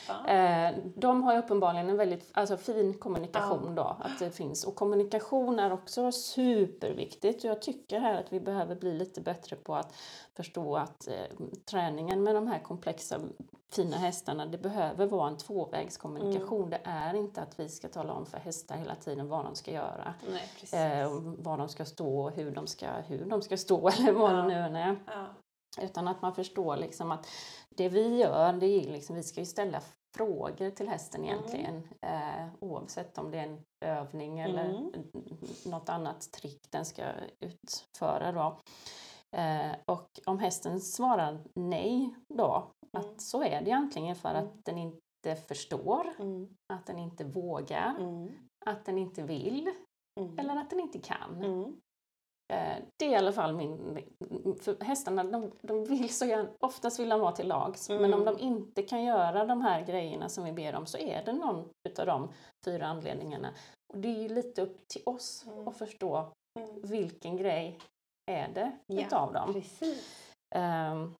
Ja. 0.07 0.27
Eh, 0.33 0.75
de 0.95 1.23
har 1.23 1.37
uppenbarligen 1.37 1.89
en 1.89 1.97
väldigt 1.97 2.29
alltså, 2.33 2.57
fin 2.57 2.93
kommunikation 2.93 3.75
då, 3.75 3.97
att 3.99 4.19
det 4.19 4.31
finns. 4.31 4.63
Och 4.63 4.75
kommunikation 4.75 5.59
är 5.59 5.73
också 5.73 6.11
superviktigt 6.11 7.43
och 7.43 7.49
jag 7.49 7.61
tycker 7.61 7.99
här 7.99 8.19
att 8.19 8.33
vi 8.33 8.39
behöver 8.39 8.75
bli 8.75 8.93
lite 8.93 9.21
bättre 9.21 9.55
på 9.55 9.75
att 9.75 9.93
förstå 10.35 10.75
att 10.75 11.07
eh, 11.07 11.13
träningen 11.65 12.23
med 12.23 12.35
de 12.35 12.47
här 12.47 12.59
komplexa 12.59 13.19
fina 13.73 13.97
hästarna, 13.97 14.45
det 14.45 14.57
behöver 14.57 15.05
vara 15.05 15.27
en 15.27 15.37
tvåvägskommunikation. 15.37 16.57
Mm. 16.67 16.69
Det 16.69 16.81
är 16.85 17.13
inte 17.13 17.41
att 17.41 17.59
vi 17.59 17.69
ska 17.69 17.87
tala 17.89 18.13
om 18.13 18.25
för 18.25 18.37
hästar 18.37 18.75
hela 18.77 18.95
tiden 18.95 19.27
vad 19.27 19.45
de 19.45 19.55
ska 19.55 19.71
göra. 19.71 20.13
Nej. 20.31 21.01
Eh, 21.01 21.09
var 21.37 21.57
de 21.57 21.69
ska 21.69 21.85
stå 21.85 22.19
och 22.23 22.31
hur 22.31 22.51
de 22.51 22.67
ska, 22.67 22.87
hur 22.91 23.25
de 23.25 23.41
ska 23.41 23.57
stå 23.57 23.87
eller 23.99 24.11
vad 24.11 24.31
Ja. 24.31 24.35
det 24.35 24.47
nu 24.47 24.53
än 24.53 24.75
är. 24.75 24.99
ja. 25.07 25.25
Utan 25.81 26.07
att 26.07 26.21
man 26.21 26.35
förstår 26.35 26.77
liksom 26.77 27.11
att 27.11 27.27
det 27.69 27.89
vi 27.89 28.17
gör, 28.17 28.53
det 28.53 28.65
är 28.65 28.91
liksom, 28.91 29.15
vi 29.15 29.23
ska 29.23 29.39
ju 29.39 29.45
ställa 29.45 29.81
frågor 30.17 30.69
till 30.69 30.89
hästen 30.89 31.25
egentligen. 31.25 31.87
Eh, 32.01 32.47
oavsett 32.59 33.17
om 33.17 33.31
det 33.31 33.39
är 33.39 33.43
en 33.47 33.61
övning 33.85 34.39
eller 34.39 34.65
Mm. 34.69 34.91
något 35.65 35.89
annat 35.89 36.31
trick 36.31 36.61
den 36.71 36.85
ska 36.85 37.03
utföra 37.39 38.31
då. 38.31 38.59
Eh, 39.37 39.71
och 39.85 40.07
om 40.25 40.39
hästen 40.39 40.79
svarar 40.81 41.39
nej 41.55 42.15
då, 42.37 42.71
Mm. 42.97 43.09
att 43.09 43.21
så 43.21 43.43
är 43.43 43.61
det 43.61 43.71
antingen 43.71 44.15
för 44.15 44.29
Mm. 44.29 44.43
att 44.45 44.65
den 44.65 44.77
inte 44.77 45.35
förstår, 45.47 46.07
Mm. 46.19 46.47
att 46.73 46.85
den 46.85 46.99
inte 46.99 47.23
vågar, 47.23 47.95
Mm. 47.99 48.31
att 48.65 48.85
den 48.85 48.97
inte 48.97 49.21
vill 49.23 49.69
Mm. 50.19 50.39
eller 50.39 50.55
att 50.55 50.69
den 50.69 50.79
inte 50.79 50.99
kan. 50.99 51.43
Mm. 51.43 51.61
Eh, 52.53 52.83
det 52.99 53.05
är 53.05 53.09
i 53.11 53.15
alla 53.15 53.31
fall 53.31 53.53
min... 53.55 53.99
För 54.61 54.83
hästarna, 54.83 55.23
de, 55.23 55.51
de 55.61 55.85
vill 55.85 56.09
så 56.13 56.25
gärna, 56.25 56.49
oftast 56.59 56.99
vill 56.99 57.09
de 57.09 57.19
vara 57.19 57.31
till 57.31 57.47
lags, 57.47 57.89
men 57.89 58.05
Mm. 58.05 58.13
om 58.19 58.25
de 58.25 58.39
inte 58.39 58.83
kan 58.83 59.03
göra 59.03 59.45
de 59.45 59.61
här 59.61 59.85
grejerna 59.85 60.29
som 60.29 60.43
vi 60.43 60.51
ber 60.51 60.75
om 60.75 60.85
så 60.85 60.97
är 60.97 61.25
det 61.25 61.33
någon 61.33 61.69
utav 61.89 62.05
de 62.05 62.29
fyra 62.65 62.87
anledningarna. 62.87 63.53
Och 63.93 63.99
det 63.99 64.07
är 64.07 64.21
ju 64.21 64.29
lite 64.29 64.61
upp 64.61 64.87
till 64.87 65.01
oss 65.05 65.45
Mm. 65.47 65.67
att 65.67 65.77
förstå 65.77 66.33
Mm. 66.59 66.81
vilken 66.81 67.37
grej 67.37 67.79
är 68.31 68.47
det 68.53 68.71
Ja, 68.87 69.05
utav 69.05 69.33
dem. 69.33 69.53
Precis. 69.53 70.29
Ehm, 70.55 71.13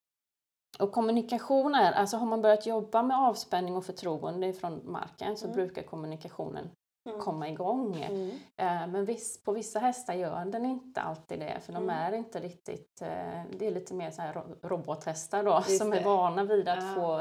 och 0.80 0.92
kommunikation 0.92 1.76
är, 1.76 1.92
alltså 1.92 2.18
har 2.18 2.26
man 2.26 2.42
börjat 2.42 2.66
jobba 2.66 3.04
med 3.04 3.18
avspänning 3.18 3.76
och 3.76 3.86
förtroende 3.86 4.54
från 4.54 4.92
marken 4.92 5.38
så 5.38 5.46
Mm. 5.46 5.56
brukar 5.56 5.82
kommunikationen 5.84 6.70
Mm. 7.10 7.20
komma 7.22 7.50
igång. 7.50 7.96
Mm. 7.96 8.30
Eh, 8.58 8.88
Men 8.88 9.06
viss, 9.06 9.44
på 9.44 9.52
vissa 9.52 9.80
hästar 9.80 10.14
gör 10.14 10.46
den 10.46 10.66
inte 10.66 11.02
alltid 11.02 11.40
det 11.40 11.60
för 11.62 11.74
de 11.74 11.84
Mm. 11.84 11.96
är 11.96 12.12
inte 12.18 12.40
riktigt, 12.40 13.02
eh, 13.02 13.42
det 13.58 13.68
är 13.68 13.72
lite 13.72 13.94
mer 13.94 14.12
så 14.12 14.22
här 14.22 14.34
ro- 14.34 14.56
robothästar 14.62 15.44
då 15.44 15.52
Just 15.68 15.78
som 15.78 15.90
det. 15.90 15.98
är 16.00 16.04
vana 16.04 16.44
vid 16.44 16.68
att 16.68 16.84
Ja. 16.84 16.94
få 16.96 17.20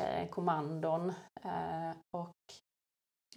eh, 0.00 0.28
kommandon. 0.30 1.12
Och 2.16 2.34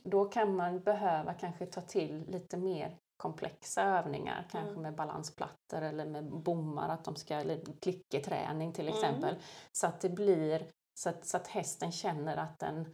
då 0.03 0.25
kan 0.25 0.55
man 0.55 0.79
behöva 0.79 1.33
kanske 1.33 1.65
ta 1.65 1.81
till 1.81 2.25
lite 2.27 2.57
mer 2.57 2.97
komplexa 3.17 3.81
övningar, 3.83 4.47
kanske 4.51 4.69
Mm. 4.71 4.81
med 4.81 4.95
balansplattor 4.95 5.81
eller 5.81 6.05
med 6.05 6.25
bommar, 6.31 6.89
att 6.89 7.03
de 7.03 7.15
ska, 7.15 7.35
eller 7.35 7.61
klicketräning 7.81 8.73
till 8.73 8.87
Mm. 8.87 8.93
exempel. 8.97 9.35
Så 9.71 9.87
att 9.87 10.01
det 10.01 10.09
blir, 10.09 10.67
så 10.99 11.09
att, 11.09 11.25
så 11.25 11.37
att 11.37 11.47
hästen 11.47 11.91
känner 11.91 12.37
att 12.37 12.59
den 12.59 12.93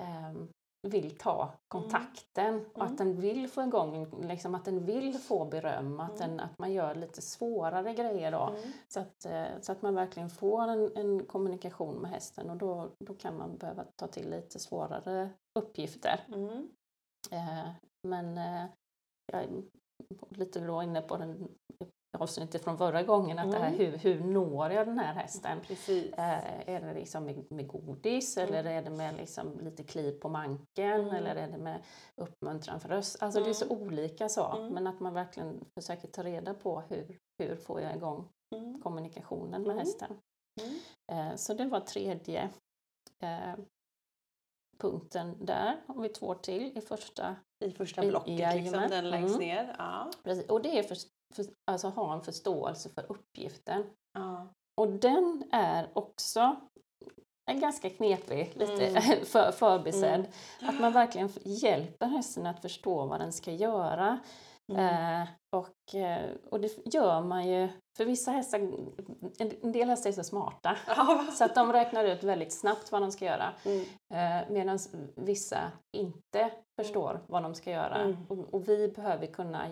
ehm, 0.00 0.48
vill 0.82 1.18
ta 1.18 1.52
kontakten 1.68 2.66
och 2.66 2.78
Mm. 2.78 2.92
att 2.92 2.98
den 2.98 3.20
vill 3.20 3.48
få 3.48 3.62
igång, 3.62 4.22
liksom 4.28 4.54
att 4.54 4.64
den 4.64 4.84
vill 4.84 5.18
få 5.18 5.44
beröm, 5.44 6.00
att, 6.00 6.20
Mm. 6.20 6.30
den, 6.30 6.40
att 6.40 6.58
man 6.58 6.72
gör 6.72 6.94
lite 6.94 7.22
svårare 7.22 7.94
grejer 7.94 8.32
då. 8.32 8.46
Mm. 8.48 8.72
Så, 8.88 9.00
att, 9.00 9.24
eh, 9.24 9.46
så 9.60 9.72
att 9.72 9.82
man 9.82 9.94
verkligen 9.94 10.30
får 10.30 10.62
en, 10.68 10.96
en 10.96 11.26
kommunikation 11.26 11.94
med 11.94 12.10
hästen 12.10 12.50
och 12.50 12.56
då, 12.56 12.90
då 12.98 13.14
kan 13.14 13.36
man 13.38 13.56
behöva 13.58 13.84
ta 13.96 14.06
till 14.06 14.30
lite 14.30 14.58
svårare 14.58 15.30
uppgifter. 15.58 16.24
Mm. 16.28 16.68
Eh, 17.30 17.70
men 18.08 18.38
eh, 18.38 18.64
jag 19.32 19.42
är 19.42 19.48
lite 20.30 20.60
då 20.60 20.82
inne 20.82 21.02
på 21.02 21.16
den 21.16 21.48
avsnittet 22.18 22.64
från 22.64 22.78
förra 22.78 23.02
gången, 23.02 23.38
att 23.38 23.50
det 23.52 23.58
här, 23.58 23.66
Mm. 23.74 23.78
hur, 23.78 23.96
hur 23.98 24.24
når 24.24 24.70
jag 24.70 24.86
den 24.86 24.98
här 24.98 25.14
hästen? 25.14 25.58
Eh, 25.88 26.68
är 26.68 26.80
det 26.80 26.94
liksom 26.94 27.24
med, 27.24 27.52
med 27.52 27.68
godis 27.68 28.36
eller 28.36 28.64
är 28.64 28.82
det 28.82 28.90
med 28.90 29.16
liksom 29.16 29.60
lite 29.60 29.84
kliv 29.84 30.12
på 30.20 30.28
manken 30.28 31.00
Mm. 31.00 31.14
eller 31.14 31.36
är 31.36 31.48
det 31.48 31.58
med 31.58 31.82
uppmuntran 32.16 32.80
för 32.80 32.88
röst? 32.88 33.22
Alltså 33.22 33.40
det 33.40 33.48
är 33.50 33.54
så 33.54 33.68
olika 33.68 34.28
så, 34.28 34.46
Mm. 34.56 34.74
men 34.74 34.86
att 34.86 35.00
man 35.00 35.14
verkligen 35.14 35.64
försöker 35.78 36.08
ta 36.08 36.22
reda 36.22 36.54
på 36.54 36.80
hur, 36.80 37.18
hur 37.38 37.56
får 37.56 37.80
jag 37.80 37.96
igång 37.96 38.28
Mm. 38.56 38.80
kommunikationen 38.82 39.62
med 39.62 39.70
Mm. 39.70 39.78
hästen. 39.78 40.16
Mm. 40.60 40.78
Eh, 41.30 41.36
så 41.36 41.54
det 41.54 41.64
var 41.66 41.80
tredje 41.80 42.50
eh, 43.22 43.54
punkten 44.78 45.46
där. 45.46 45.76
Har 45.86 46.02
vi 46.02 46.08
två 46.08 46.34
till 46.34 46.78
i 46.78 46.80
första. 46.80 47.36
I 47.64 47.70
första 47.70 48.02
blocket, 48.02 48.38
jajamän. 48.38 48.62
liksom, 48.62 48.88
den 48.90 49.10
längst 49.10 49.34
Mm. 49.34 49.48
ner. 49.48 49.74
Ja. 49.78 50.10
Precis. 50.24 50.48
Och 50.48 50.62
det 50.62 50.78
är 50.78 50.82
för, 50.82 50.96
för, 51.34 51.44
alltså 51.70 51.88
ha 51.88 52.14
en 52.14 52.20
förståelse 52.22 52.88
för 52.94 53.12
uppgiften. 53.12 53.84
Ja. 54.14 54.48
Och 54.80 54.88
den 54.88 55.42
är 55.52 55.88
också 55.92 56.56
en 57.50 57.60
ganska 57.60 57.90
knepig, 57.90 58.52
lite 58.56 58.86
Mm. 58.86 59.02
för, 59.24 59.52
förbisedd. 59.52 60.26
Mm. 60.60 60.74
Att 60.74 60.80
man 60.80 60.92
verkligen 60.92 61.28
hjälper 61.44 62.06
hästen 62.06 62.46
att 62.46 62.62
förstå 62.62 63.06
vad 63.06 63.20
den 63.20 63.32
ska 63.32 63.52
göra. 63.52 64.18
Mm. 64.72 65.22
Eh, 65.22 65.28
och, 65.56 65.94
eh, 65.94 66.30
och 66.50 66.60
det 66.60 66.78
gör 66.94 67.22
man 67.22 67.46
ju, 67.48 67.68
för 67.96 68.04
vissa 68.04 68.30
hästar, 68.30 68.58
en 69.62 69.72
del 69.72 69.88
hästar 69.88 70.10
är 70.10 70.14
så 70.14 70.24
smarta 70.24 70.76
så 71.32 71.44
att 71.44 71.54
de 71.54 71.72
räknar 71.72 72.04
ut 72.04 72.24
väldigt 72.24 72.52
snabbt 72.52 72.92
vad 72.92 73.02
de 73.02 73.12
ska 73.12 73.24
göra. 73.24 73.52
Mm. 73.64 73.80
Eh, 74.14 74.50
Medan 74.50 74.78
vissa 75.16 75.58
inte 75.96 76.50
förstår 76.80 77.20
vad 77.26 77.42
de 77.42 77.54
ska 77.54 77.70
göra. 77.70 77.96
Mm. 77.96 78.16
Och, 78.28 78.54
och 78.54 78.68
vi 78.68 78.88
behöver 78.88 79.26
kunna 79.26 79.66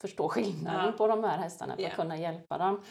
förstå 0.00 0.28
skillnaden 0.28 0.86
Ja. 0.86 0.92
på 0.92 1.06
de 1.06 1.24
här 1.24 1.38
hästarna 1.38 1.76
för 1.76 1.82
Ja. 1.82 1.88
att 1.88 1.94
kunna 1.96 2.16
hjälpa 2.16 2.58
dem. 2.58 2.82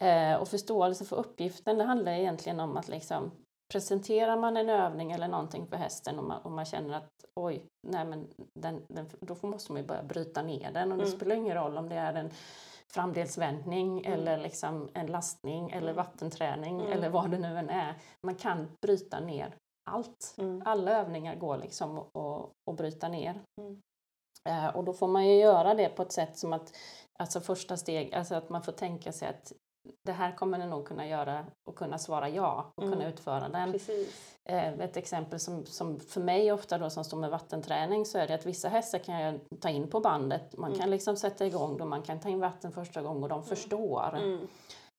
Eh, 0.00 0.34
och 0.34 0.48
förståelse 0.48 1.04
för 1.04 1.16
uppgiften, 1.16 1.78
det 1.78 1.84
handlar 1.84 2.12
egentligen 2.12 2.60
om 2.60 2.76
att 2.76 2.88
liksom 2.88 3.30
presenterar 3.72 4.36
man 4.36 4.56
en 4.56 4.68
övning 4.68 5.12
eller 5.12 5.28
någonting 5.28 5.66
för 5.66 5.76
hästen 5.76 6.18
och 6.18 6.24
man, 6.24 6.42
och 6.42 6.50
man 6.50 6.64
känner 6.64 6.94
att 6.96 7.08
oj, 7.34 7.66
nej 7.88 8.04
men 8.04 8.28
den, 8.54 8.82
den, 8.88 9.08
då 9.20 9.36
måste 9.46 9.72
man 9.72 9.80
ju 9.82 9.86
börja 9.88 10.02
bryta 10.02 10.42
ner 10.42 10.70
den 10.72 10.92
och 10.92 10.98
det 10.98 11.04
Mm. 11.04 11.16
spelar 11.16 11.36
ingen 11.36 11.54
roll 11.56 11.78
om 11.78 11.88
det 11.88 11.94
är 11.96 12.14
en 12.14 12.30
framdelsvändning 12.92 13.98
Mm. 14.06 14.12
eller 14.12 14.38
liksom 14.38 14.88
en 14.94 15.06
lastning 15.06 15.70
eller 15.70 15.92
Mm. 15.92 15.96
vattenträning 15.96 16.80
Mm. 16.80 16.92
eller 16.92 17.08
vad 17.08 17.30
det 17.30 17.38
nu 17.38 17.58
än 17.58 17.70
är. 17.70 17.94
Man 18.26 18.34
kan 18.34 18.76
bryta 18.82 19.20
ner 19.20 19.54
allt. 19.90 20.34
Mm. 20.38 20.62
Alla 20.64 20.90
övningar 20.90 21.36
går 21.36 21.58
liksom 21.58 21.98
att 22.68 22.76
bryta 22.76 23.08
ner. 23.08 23.42
Mm. 23.60 23.80
Eh, 24.48 24.76
och 24.76 24.84
då 24.84 24.92
får 24.92 25.08
man 25.08 25.26
ju 25.28 25.34
göra 25.34 25.74
det 25.74 25.88
på 25.88 26.02
ett 26.02 26.12
sätt 26.12 26.38
som 26.38 26.52
att, 26.52 26.76
alltså 27.18 27.40
första 27.40 27.76
steg, 27.76 28.14
alltså 28.14 28.34
att 28.34 28.48
man 28.48 28.62
får 28.62 28.72
tänka 28.72 29.12
sig 29.12 29.28
att 29.28 29.52
det 30.06 30.12
här 30.12 30.32
kommer 30.36 30.58
den 30.58 30.70
nog 30.70 30.86
kunna 30.86 31.06
göra 31.06 31.46
och 31.68 31.76
kunna 31.76 31.98
svara 31.98 32.28
ja 32.28 32.72
och 32.74 32.82
Mm. 32.84 32.94
kunna 32.98 33.08
utföra 33.10 33.48
den. 33.48 33.72
Precis. 33.72 34.36
Eh, 34.44 34.72
ett 34.80 34.96
exempel 34.96 35.40
som, 35.40 35.66
som 35.66 36.00
för 36.00 36.20
mig 36.20 36.52
ofta 36.52 36.78
då 36.78 36.90
som 36.90 37.04
står 37.04 37.16
med 37.18 37.30
vattenträning 37.30 38.04
så 38.06 38.18
är 38.18 38.26
det 38.26 38.34
att 38.34 38.46
vissa 38.46 38.68
hästar 38.68 38.98
kan 38.98 39.20
jag 39.20 39.40
ta 39.60 39.68
in 39.68 39.90
på 39.90 40.00
bandet. 40.00 40.56
Man 40.56 40.70
Mm. 40.70 40.80
kan 40.80 40.90
liksom 40.90 41.16
sätta 41.16 41.46
igång 41.46 41.76
dem, 41.76 41.88
man 41.88 42.02
kan 42.02 42.20
ta 42.20 42.28
in 42.28 42.40
vatten 42.40 42.72
första 42.72 43.02
gången 43.02 43.22
och 43.22 43.28
de 43.28 43.42
förstår. 43.44 44.16
Mm. 44.16 44.48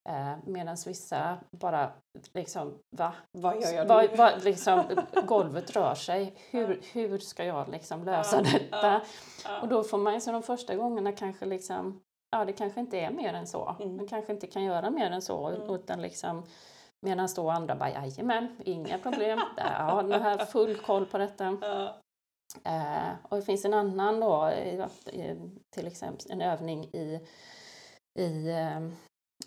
Eh, 0.09 0.37
Medan 0.45 0.77
vissa 0.85 1.37
bara 1.51 1.91
liksom, 2.33 2.77
va? 2.97 3.13
Vad 3.31 3.61
gör 3.61 3.71
jag 3.71 3.87
nu? 3.87 4.15
vad- 4.17 4.43
liksom, 4.43 4.83
golvet 5.27 5.75
rör 5.75 5.95
sig. 5.95 6.33
Hur, 6.51 6.81
hur 6.93 7.17
ska 7.17 7.43
jag 7.43 7.69
liksom 7.69 8.03
lösa 8.03 8.41
detta? 8.41 9.01
Och 9.61 9.67
då 9.67 9.83
får 9.83 9.97
man 9.97 10.13
ju 10.13 10.19
så 10.21 10.31
de 10.31 10.43
första 10.43 10.75
gångerna 10.75 11.11
kanske 11.11 11.45
liksom, 11.45 12.01
ja 12.31 12.45
det 12.45 12.53
kanske 12.53 12.79
inte 12.79 12.99
är 12.99 13.11
mer 13.11 13.33
än 13.33 13.47
så. 13.47 13.75
Mm. 13.79 13.95
Man 13.97 14.07
kanske 14.07 14.33
inte 14.33 14.47
kan 14.47 14.63
göra 14.63 14.89
mer 14.89 15.11
än 15.11 15.21
så. 15.21 15.47
Mm. 15.47 15.69
Utan 15.75 16.01
liksom, 16.01 16.43
medan 17.05 17.27
då 17.35 17.49
andra 17.49 17.75
bara, 17.75 17.89
jajamän, 17.91 18.57
inga 18.65 18.97
problem. 18.97 19.39
Ja, 19.57 20.01
nu 20.01 20.19
har 20.19 20.29
jag 20.29 20.49
full 20.51 20.75
koll 20.75 21.05
på 21.05 21.17
detta. 21.17 21.57
Ja. 21.61 21.95
Eh, 22.63 23.13
och 23.23 23.35
det 23.37 23.43
finns 23.43 23.65
en 23.65 23.73
annan 23.73 24.19
då, 24.19 24.51
till 25.75 25.87
exempel 25.87 26.31
en 26.31 26.41
övning 26.41 26.83
i, 26.85 27.19
i 28.19 28.49
eh, 28.49 28.77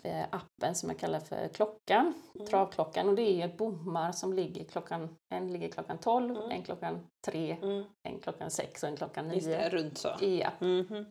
eh, 0.03 0.25
appen 0.31 0.75
som 0.75 0.89
jag 0.89 0.99
kallar 0.99 1.19
för 1.19 1.47
klockan, 1.47 2.13
Mm. 2.35 2.47
travklockan. 2.47 3.09
Och 3.09 3.15
det 3.15 3.41
är 3.41 3.47
bommar 3.57 4.11
som 4.11 4.33
ligger 4.33 4.63
klockan, 4.65 5.15
en 5.33 5.53
ligger 5.53 5.69
klockan 5.69 5.97
12, 5.97 6.37
Mm. 6.37 6.51
en 6.51 6.63
klockan 6.63 7.07
3, 7.25 7.57
Mm. 7.61 7.83
en 8.09 8.19
klockan 8.19 8.51
6 8.51 8.83
och 8.83 8.89
en 8.89 8.97
klockan 8.97 9.31
Just 9.33 9.47
9. 9.47 9.57
det, 9.57 9.69
runt 9.69 9.97
så. 9.97 10.09
Ja. 10.19 10.49
Mhm. 10.59 11.05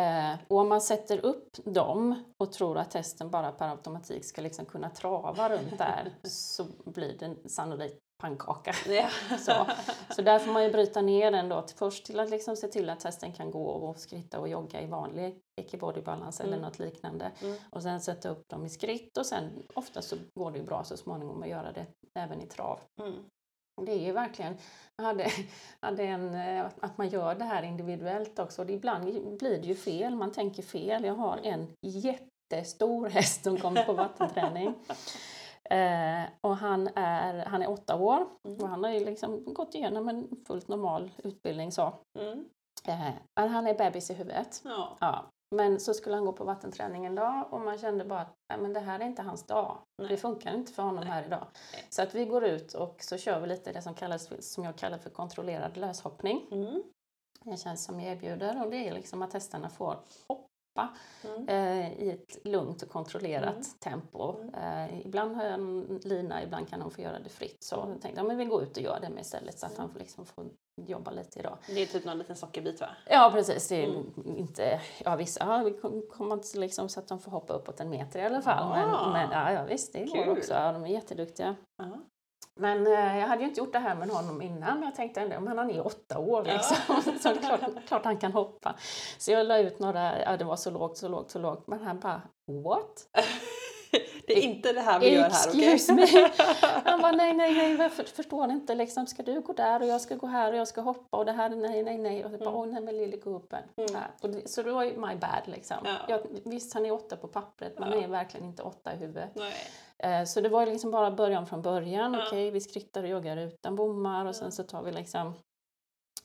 Eh, 0.00 0.34
och 0.48 0.58
om 0.58 0.68
man 0.68 0.80
sätter 0.80 1.24
upp 1.26 1.56
dem 1.64 2.24
och 2.38 2.52
tror 2.52 2.78
att 2.78 2.94
hästen 2.94 3.30
bara 3.30 3.52
per 3.52 3.68
automatik 3.68 4.24
ska 4.24 4.42
liksom 4.42 4.64
kunna 4.66 4.90
trava 4.90 5.48
runt 5.48 5.78
där 5.78 6.12
så 6.28 6.64
blir 6.84 7.18
det 7.18 7.48
sannolikt 7.50 7.98
pannkaka. 8.22 8.72
Ja. 8.88 9.08
Så. 9.38 9.52
Så 10.14 10.22
där 10.22 10.38
får 10.38 10.52
man 10.52 10.64
ju 10.64 10.70
bryta 10.72 11.00
ner 11.00 11.30
den 11.30 11.48
då 11.48 11.62
till, 11.62 11.76
först 11.76 12.04
till 12.06 12.20
att 12.20 12.30
liksom 12.30 12.56
se 12.56 12.68
till 12.68 12.90
att 12.90 13.02
hästen 13.02 13.32
kan 13.32 13.50
gå 13.50 13.64
och 13.66 13.96
skritta 13.96 14.40
och 14.40 14.48
jogga 14.48 14.80
i 14.80 14.86
vanlig 14.86 15.40
equibodybalans 15.60 16.40
eller 16.40 16.52
Mm. 16.56 16.62
något 16.62 16.78
liknande. 16.78 17.30
Mm. 17.42 17.56
Och 17.70 17.82
sen 17.82 18.00
sätta 18.00 18.28
upp 18.28 18.48
dem 18.48 18.64
i 18.64 18.68
skritt 18.68 19.16
och 19.16 19.26
sen 19.26 19.62
ofta 19.74 20.02
så 20.02 20.16
går 20.34 20.50
det 20.50 20.58
ju 20.58 20.64
bra 20.64 20.84
så 20.84 20.96
småningom 20.96 21.42
att 21.42 21.48
göra 21.48 21.72
det 21.72 21.86
även 22.14 22.40
i 22.40 22.46
trav. 22.46 22.78
Mm. 23.00 23.14
Och 23.80 23.84
Det 23.84 23.92
är 23.92 23.98
ju 24.00 24.12
verkligen, 24.12 24.56
hade, 25.02 25.26
hade 25.80 26.02
en, 26.04 26.34
eh, 26.34 26.66
att 26.80 26.98
man 26.98 27.08
gör 27.08 27.34
det 27.34 27.44
här 27.44 27.62
individuellt 27.62 28.38
också. 28.38 28.62
Och 28.62 28.66
det, 28.66 28.72
ibland 28.72 29.04
blir 29.38 29.58
det 29.58 29.66
ju 29.66 29.74
fel, 29.74 30.16
man 30.16 30.32
tänker 30.32 30.62
fel. 30.62 31.04
Jag 31.04 31.14
har 31.14 31.38
en 31.42 31.66
jättestor 31.82 33.08
häst 33.08 33.44
som 33.44 33.56
kommer 33.58 33.84
på 33.84 33.92
vattenträning. 33.92 34.74
Eh, 35.70 36.22
och 36.40 36.56
han 36.56 36.88
är, 36.94 37.44
han 37.46 37.62
är 37.62 37.70
åtta 37.70 37.96
år 37.96 38.26
och 38.42 38.50
Mm. 38.50 38.70
han 38.70 38.84
har 38.84 38.90
ju 38.90 39.04
liksom 39.04 39.54
gått 39.54 39.74
igenom 39.74 40.08
en 40.08 40.28
fullt 40.46 40.68
normal 40.68 41.10
utbildning. 41.24 41.72
Så. 41.72 41.94
Mm. 42.18 42.44
Eh, 42.88 43.10
han 43.34 43.66
är 43.66 43.74
bebis 43.74 44.10
i 44.10 44.14
huvudet. 44.14 44.60
Ja. 44.64 44.96
Ja. 45.00 45.30
Men 45.52 45.80
så 45.80 45.94
skulle 45.94 46.14
han 46.16 46.24
gå 46.24 46.32
på 46.32 46.44
vattenträning 46.44 47.04
en 47.06 47.14
dag 47.14 47.46
och 47.50 47.60
man 47.60 47.78
kände 47.78 48.04
bara 48.04 48.20
att 48.20 48.34
nej, 48.48 48.58
men 48.58 48.72
det 48.72 48.80
här 48.80 49.00
är 49.00 49.04
inte 49.04 49.22
hans 49.22 49.46
dag. 49.46 49.78
Nej. 49.98 50.08
Det 50.08 50.16
funkar 50.16 50.54
inte 50.54 50.72
för 50.72 50.82
honom 50.82 51.04
Nej. 51.04 51.12
här 51.12 51.24
idag. 51.26 51.46
Nej. 51.72 51.84
Så 51.90 52.02
att 52.02 52.14
vi 52.14 52.24
går 52.24 52.44
ut 52.44 52.74
och 52.74 52.96
så 53.02 53.16
kör 53.18 53.40
vi 53.40 53.46
lite 53.46 53.72
det 53.72 53.82
som, 53.82 53.94
kallas, 53.94 54.52
som 54.52 54.64
jag 54.64 54.76
kallar 54.76 54.98
för 54.98 55.10
kontrollerad 55.10 55.76
löshoppning. 55.76 56.48
Mm. 56.52 56.82
Det 57.44 57.56
känns 57.56 57.84
som 57.84 58.00
jag 58.00 58.12
erbjuder 58.12 58.64
och 58.64 58.70
det 58.70 58.88
är 58.88 58.92
liksom 58.94 59.22
att 59.22 59.32
hästarna 59.32 59.68
får 59.68 60.00
hoppa 60.28 60.48
Mm. 61.24 61.48
eh, 61.48 61.92
i 62.02 62.10
ett 62.10 62.46
lugnt 62.46 62.82
och 62.82 62.88
kontrollerat 62.88 63.50
Mm. 63.54 63.62
tempo. 63.78 64.34
Eh, 64.54 65.06
ibland 65.06 65.36
har 65.36 65.44
jag 65.44 65.52
en 65.54 66.00
lina, 66.04 66.42
ibland 66.42 66.68
kan 66.68 66.80
de 66.80 66.90
få 66.90 67.00
göra 67.00 67.18
det 67.18 67.28
fritt. 67.28 67.64
Så 67.64 67.76
Mm. 67.80 67.90
jag 67.92 68.00
tänkte 68.00 68.20
ja, 68.20 68.24
men 68.26 68.36
vi 68.36 68.44
går 68.44 68.62
ut 68.62 68.76
och 68.76 68.82
gör 68.82 68.98
det 69.00 69.08
med 69.10 69.20
istället 69.20 69.58
så 69.58 69.66
att 69.66 69.78
han 69.78 69.88
får, 69.90 69.98
liksom 69.98 70.26
får 70.26 70.44
jobba 70.76 71.10
lite 71.10 71.38
idag. 71.38 71.58
Det 71.66 71.82
är 71.82 71.86
typ 71.86 72.04
någon 72.04 72.18
liten 72.18 72.36
sockerbit 72.36 72.80
va? 72.80 72.86
Ja 73.10 73.30
precis, 73.34 73.68
det 73.68 73.82
är 73.82 73.88
Mm. 73.88 74.36
inte, 74.36 74.80
ja 75.04 75.16
vissa 75.16 75.44
ja, 75.44 75.58
vi 75.64 75.70
kom- 75.78 76.02
kommer 76.10 76.34
inte 76.34 76.58
liksom 76.58 76.88
så 76.88 77.00
att 77.00 77.08
de 77.08 77.18
får 77.18 77.30
hoppa 77.30 77.52
uppåt 77.54 77.80
en 77.80 77.90
meter 77.90 78.18
i 78.20 78.22
alla 78.26 78.42
fall. 78.42 78.68
Men, 78.68 78.90
Ah. 78.94 79.12
men 79.12 79.30
ja, 79.30 79.52
ja 79.52 79.64
visst, 79.64 79.92
det 79.92 80.04
går 80.04 80.30
också. 80.38 80.52
Ja, 80.54 80.72
de 80.72 80.84
är 80.84 80.88
jätteduktiga. 80.88 81.54
Ja. 81.78 81.98
Men 82.60 82.86
eh, 82.86 83.18
jag 83.18 83.28
hade 83.28 83.42
ju 83.42 83.48
inte 83.48 83.60
gjort 83.60 83.72
det 83.72 83.78
här 83.78 83.94
med 83.94 84.08
honom 84.10 84.42
innan, 84.42 84.74
men 84.74 84.82
jag 84.82 84.94
tänkte 84.94 85.20
ändå, 85.20 85.40
men 85.40 85.58
han 85.58 85.70
är 85.70 85.86
åtta 85.86 86.18
år 86.18 86.48
Ja. 86.48 86.52
liksom, 86.52 86.76
så 87.20 87.28
det 87.28 87.38
är 87.38 87.58
klart, 87.58 87.86
klart 87.86 88.04
han 88.04 88.16
kan 88.18 88.32
hoppa. 88.32 88.74
Så 89.18 89.32
jag 89.32 89.46
la 89.46 89.58
ut 89.58 89.78
några, 89.78 90.22
ja 90.22 90.36
det 90.36 90.44
var 90.44 90.56
så 90.56 90.70
lågt, 90.70 90.96
så 90.98 91.08
lågt, 91.08 91.30
så 91.30 91.38
lågt, 91.38 91.66
men 91.66 91.80
han 91.82 92.00
bara, 92.00 92.22
what? 92.64 93.06
Det 94.26 94.32
är 94.38 94.42
inte 94.42 94.72
det 94.72 94.80
här 94.80 95.00
vi 95.00 95.14
gör 95.14 95.22
här, 95.30 95.48
okej? 95.48 95.78
Me. 95.88 96.30
Han 96.90 97.00
bara, 97.02 97.12
nej, 97.12 97.32
nej, 97.34 97.54
nej, 97.54 97.76
varför 97.76 98.04
förstår 98.04 98.46
ni 98.46 98.52
inte 98.54 98.74
liksom, 98.74 99.06
ska 99.06 99.22
du 99.22 99.40
gå 99.40 99.52
där 99.52 99.80
och 99.82 99.86
jag 99.88 100.00
ska 100.00 100.14
gå 100.16 100.26
här 100.26 100.52
och 100.52 100.58
jag 100.58 100.68
ska 100.68 100.80
hoppa 100.80 101.16
och 101.16 101.24
det 101.24 101.32
här, 101.32 101.48
nej, 101.50 101.82
nej, 101.82 101.98
nej. 101.98 102.24
Och 102.24 102.32
jag 102.32 102.38
bara, 102.40 102.48
Mm. 102.50 102.60
åh 102.60 102.66
nej 102.66 102.82
men 102.82 102.96
lille 102.96 103.16
gubben. 103.16 103.62
Mm. 103.76 103.90
Ja, 104.20 104.28
det, 104.28 104.48
så 104.50 104.62
det 104.62 104.72
var 104.72 104.84
ju 104.84 104.90
my 104.96 105.16
bad 105.16 105.42
liksom. 105.44 105.76
Ja. 105.84 105.96
Jag, 106.08 106.20
visst, 106.44 106.74
han 106.74 106.86
är 106.86 106.92
åtta 106.92 107.16
på 107.16 107.28
pappret, 107.28 107.78
men 107.78 107.88
Ja. 107.88 107.94
han 107.94 108.04
är 108.04 108.08
verkligen 108.08 108.46
inte 108.46 108.62
åtta 108.62 108.94
i 108.94 108.96
huvudet. 108.96 109.30
Nej. 109.34 109.52
Eh, 109.98 110.24
Så 110.24 110.40
det 110.40 110.48
var 110.48 110.66
liksom 110.66 110.90
bara 110.90 111.10
början 111.10 111.46
från 111.46 111.62
början. 111.62 112.14
Ja. 112.14 112.24
Okej, 112.26 112.50
vi 112.50 112.60
skrittar 112.60 113.02
och 113.02 113.08
joggar 113.08 113.36
utan 113.36 113.76
bommar 113.76 114.26
och 114.26 114.36
sen 114.36 114.52
så 114.52 114.62
tar 114.62 114.82
vi 114.82 114.92
liksom 114.92 115.34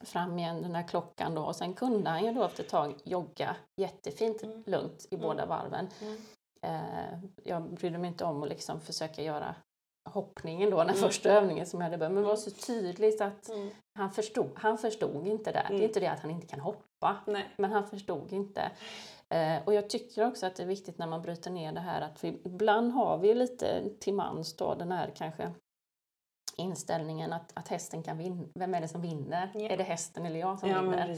fram 0.05 0.39
igen 0.39 0.61
den 0.61 0.75
här 0.75 0.87
klockan 0.87 1.35
då 1.35 1.41
och 1.43 1.55
sen 1.55 1.73
kunde 1.73 2.09
han 2.09 2.25
ju 2.25 2.33
då 2.33 2.43
efter 2.43 2.63
ett 2.63 2.69
tag 2.69 2.93
jogga 3.03 3.55
jättefint 3.81 4.43
Mm. 4.43 4.63
lugnt 4.65 5.05
i 5.11 5.15
Mm. 5.15 5.27
båda 5.27 5.45
varven. 5.45 5.87
Mm. 6.01 6.17
Eh, 6.61 7.19
jag 7.43 7.61
brydde 7.73 7.97
mig 7.97 8.07
inte 8.07 8.25
om 8.25 8.43
att 8.43 8.49
liksom 8.49 8.81
försöka 8.81 9.21
göra 9.23 9.55
hoppningen 10.09 10.69
då, 10.69 10.77
den 10.77 10.89
Mm. 10.89 11.01
första 11.01 11.29
övningen 11.29 11.65
som 11.65 11.79
jag 11.81 11.85
hade 11.85 11.97
börjat 11.97 12.13
men 12.13 12.23
det 12.23 12.29
var 12.29 12.35
så 12.35 12.51
tydligt 12.51 13.21
att 13.21 13.49
Mm. 13.49 13.69
han 13.99 14.11
förstod, 14.11 14.49
han 14.55 14.77
förstod 14.77 15.27
inte 15.27 15.51
det. 15.51 15.59
Det 15.67 15.73
Mm. 15.73 15.81
är 15.81 15.87
inte 15.87 15.99
det 15.99 16.07
att 16.07 16.19
han 16.19 16.31
inte 16.31 16.47
kan 16.47 16.59
hoppa, 16.59 17.17
Nej. 17.27 17.45
men 17.57 17.71
han 17.71 17.87
förstod 17.87 18.33
inte. 18.33 18.71
Eh, 19.29 19.57
och 19.65 19.73
jag 19.73 19.89
tycker 19.89 20.27
också 20.27 20.45
att 20.45 20.55
det 20.55 20.63
är 20.63 20.67
viktigt 20.67 20.97
när 20.97 21.07
man 21.07 21.21
bryter 21.21 21.51
ner 21.51 21.71
det 21.71 21.79
här 21.79 22.01
att 22.01 22.23
vi, 22.23 22.41
ibland 22.45 22.91
har 22.91 23.17
vi 23.17 23.33
lite 23.33 23.89
till 23.99 24.13
mans 24.13 24.55
då 24.57 24.75
den 24.75 24.91
här 24.91 25.11
kanske 25.15 25.51
inställningen 26.57 27.33
att, 27.33 27.51
att 27.57 27.67
hästen 27.67 28.03
kan 28.03 28.17
vinna. 28.17 28.47
Vem 28.55 28.73
är 28.73 28.81
det 28.81 28.87
som 28.87 29.01
vinner? 29.01 29.51
Ja. 29.53 29.59
Är 29.69 29.77
det 29.77 29.83
hästen 29.83 30.25
eller 30.25 30.39
jag 30.39 30.59
som 30.59 30.69
Ja, 30.69 30.81
vinner? 30.81 31.17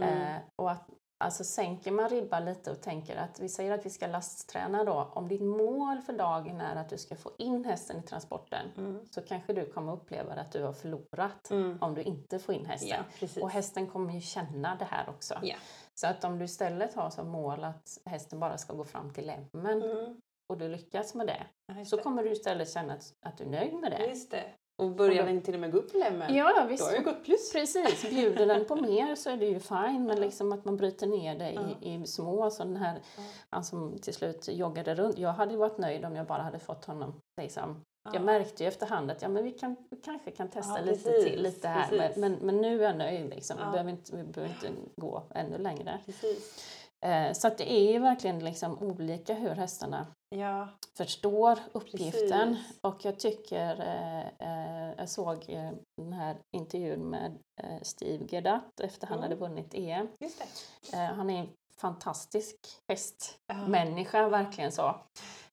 Mm. 0.00 0.18
Eh, 0.18 0.36
och 0.56 0.70
att, 0.70 0.88
alltså 1.18 1.44
sänker 1.44 1.90
man 1.92 2.08
ribban 2.08 2.44
lite 2.44 2.70
och 2.70 2.80
tänker 2.80 3.16
att 3.16 3.40
vi 3.40 3.48
säger 3.48 3.72
att 3.72 3.86
vi 3.86 3.90
ska 3.90 4.06
lastträna 4.06 4.84
då. 4.84 5.10
Om 5.14 5.28
ditt 5.28 5.42
mål 5.42 6.00
för 6.00 6.12
dagen 6.12 6.60
är 6.60 6.76
att 6.76 6.88
du 6.88 6.98
ska 6.98 7.16
få 7.16 7.30
in 7.38 7.64
hästen 7.64 7.98
i 7.98 8.02
transporten 8.02 8.70
Mm. 8.78 9.06
så 9.10 9.20
kanske 9.22 9.52
du 9.52 9.72
kommer 9.72 9.92
uppleva 9.92 10.32
att 10.34 10.52
du 10.52 10.62
har 10.62 10.72
förlorat 10.72 11.50
Mm. 11.50 11.78
om 11.80 11.94
du 11.94 12.02
inte 12.02 12.38
får 12.38 12.54
in 12.54 12.66
hästen. 12.66 13.04
Ja. 13.20 13.42
Och 13.42 13.50
hästen 13.50 13.86
kommer 13.86 14.12
ju 14.14 14.20
känna 14.20 14.76
det 14.76 14.84
här 14.84 15.08
också. 15.08 15.34
Ja. 15.42 15.56
Så 15.94 16.06
att 16.06 16.24
om 16.24 16.38
du 16.38 16.44
istället 16.44 16.94
har 16.94 17.10
som 17.10 17.28
mål 17.28 17.64
att 17.64 17.98
hästen 18.06 18.40
bara 18.40 18.58
ska 18.58 18.72
gå 18.74 18.84
fram 18.84 19.12
till 19.12 19.26
lämmen 19.26 19.82
Mm. 19.82 20.20
och 20.48 20.58
du 20.58 20.68
lyckas 20.68 21.14
med 21.14 21.26
det 21.26 21.46
Ja, 21.66 21.84
så 21.84 21.96
det. 21.96 22.02
kommer 22.02 22.22
du 22.24 22.30
istället 22.32 22.70
känna 22.72 22.94
att, 22.94 23.12
att 23.26 23.38
du 23.38 23.44
är 23.44 23.48
nöjd 23.48 23.74
med 23.74 23.90
det. 23.92 24.14
Det. 24.30 24.44
Och 24.82 24.90
börjar 24.90 25.26
den 25.26 25.42
till 25.42 25.54
och 25.54 25.60
med 25.60 25.72
gå 25.72 25.78
upp 25.78 25.94
i 25.94 25.98
lämmen, 25.98 26.34
Ja, 26.34 26.66
då 26.78 26.84
har 26.84 26.92
jag 26.92 27.04
gått 27.04 27.24
plus. 27.24 27.52
Precis, 27.52 28.10
bjuder 28.10 28.46
den 28.46 28.64
på 28.64 28.76
mer 28.76 29.14
så 29.14 29.30
är 29.30 29.36
det 29.36 29.46
ju 29.46 29.60
fine 29.60 30.06
men 30.06 30.20
liksom 30.20 30.52
att 30.52 30.64
man 30.64 30.76
bryter 30.76 31.06
ner 31.06 31.38
det 31.38 31.50
i, 31.50 31.94
i 31.94 32.06
små, 32.06 32.50
så 32.50 32.64
den 32.64 32.76
här, 32.76 33.00
han 33.50 33.64
som 33.64 33.98
till 33.98 34.14
slut 34.14 34.48
joggade 34.48 34.94
runt, 34.94 35.18
jag 35.18 35.32
hade 35.32 35.52
ju 35.52 35.58
varit 35.58 35.78
nöjd 35.78 36.04
om 36.04 36.16
jag 36.16 36.26
bara 36.26 36.42
hade 36.42 36.58
fått 36.58 36.84
honom 36.84 37.20
liksom. 37.40 37.84
Ja. 38.04 38.10
Jag 38.14 38.22
märkte 38.22 38.62
ju 38.62 38.68
efterhand 38.68 39.10
att 39.10 39.22
ja, 39.22 39.28
men 39.28 39.44
vi, 39.44 39.50
kan, 39.50 39.76
vi 39.90 39.96
kanske 39.96 40.30
kan 40.30 40.48
testa 40.48 40.78
Ja, 40.78 40.84
lite 40.84 41.10
precis, 41.10 41.24
till, 41.24 41.42
lite 41.42 41.68
här, 41.68 41.90
men, 41.90 42.20
men, 42.20 42.38
men 42.46 42.60
nu 42.60 42.80
är 42.80 42.86
jag 42.86 42.96
nöjd 42.96 43.30
liksom. 43.30 43.56
Ja. 43.60 43.66
Vi, 43.66 43.72
behöver 43.72 43.90
inte, 43.90 44.16
vi 44.16 44.24
behöver 44.24 44.54
inte 44.54 44.80
gå 44.96 45.22
ännu 45.34 45.58
längre. 45.58 46.00
Eh, 47.06 47.32
så 47.32 47.46
att 47.46 47.58
det 47.58 47.72
är 47.72 47.92
ju 47.92 47.98
verkligen 47.98 48.44
liksom 48.44 48.78
olika 48.78 49.34
hur 49.34 49.50
hästarna 49.50 50.06
Ja. 50.38 50.68
förstår 50.96 51.58
uppgiften. 51.72 52.54
Precis. 52.54 52.78
Och 52.80 53.04
jag 53.04 53.18
tycker, 53.18 53.80
eh, 53.80 54.26
eh, 54.88 54.94
jag 54.98 55.08
såg 55.08 55.44
eh, 55.48 55.70
den 55.96 56.12
här 56.12 56.36
intervjun 56.56 57.10
med 57.10 57.38
eh, 57.62 57.80
Steve 57.82 58.24
Gerdatt 58.28 58.80
efter 58.80 59.06
han 59.06 59.18
Mm. 59.18 59.22
hade 59.22 59.36
vunnit 59.40 59.74
EM. 59.74 60.08
Eh, 60.92 60.98
han 60.98 61.30
är 61.30 61.40
en 61.40 61.48
fantastisk 61.76 62.56
Ja. 62.86 62.94
hästmänniska, 62.94 64.28
verkligen 64.28 64.72
så. 64.72 64.96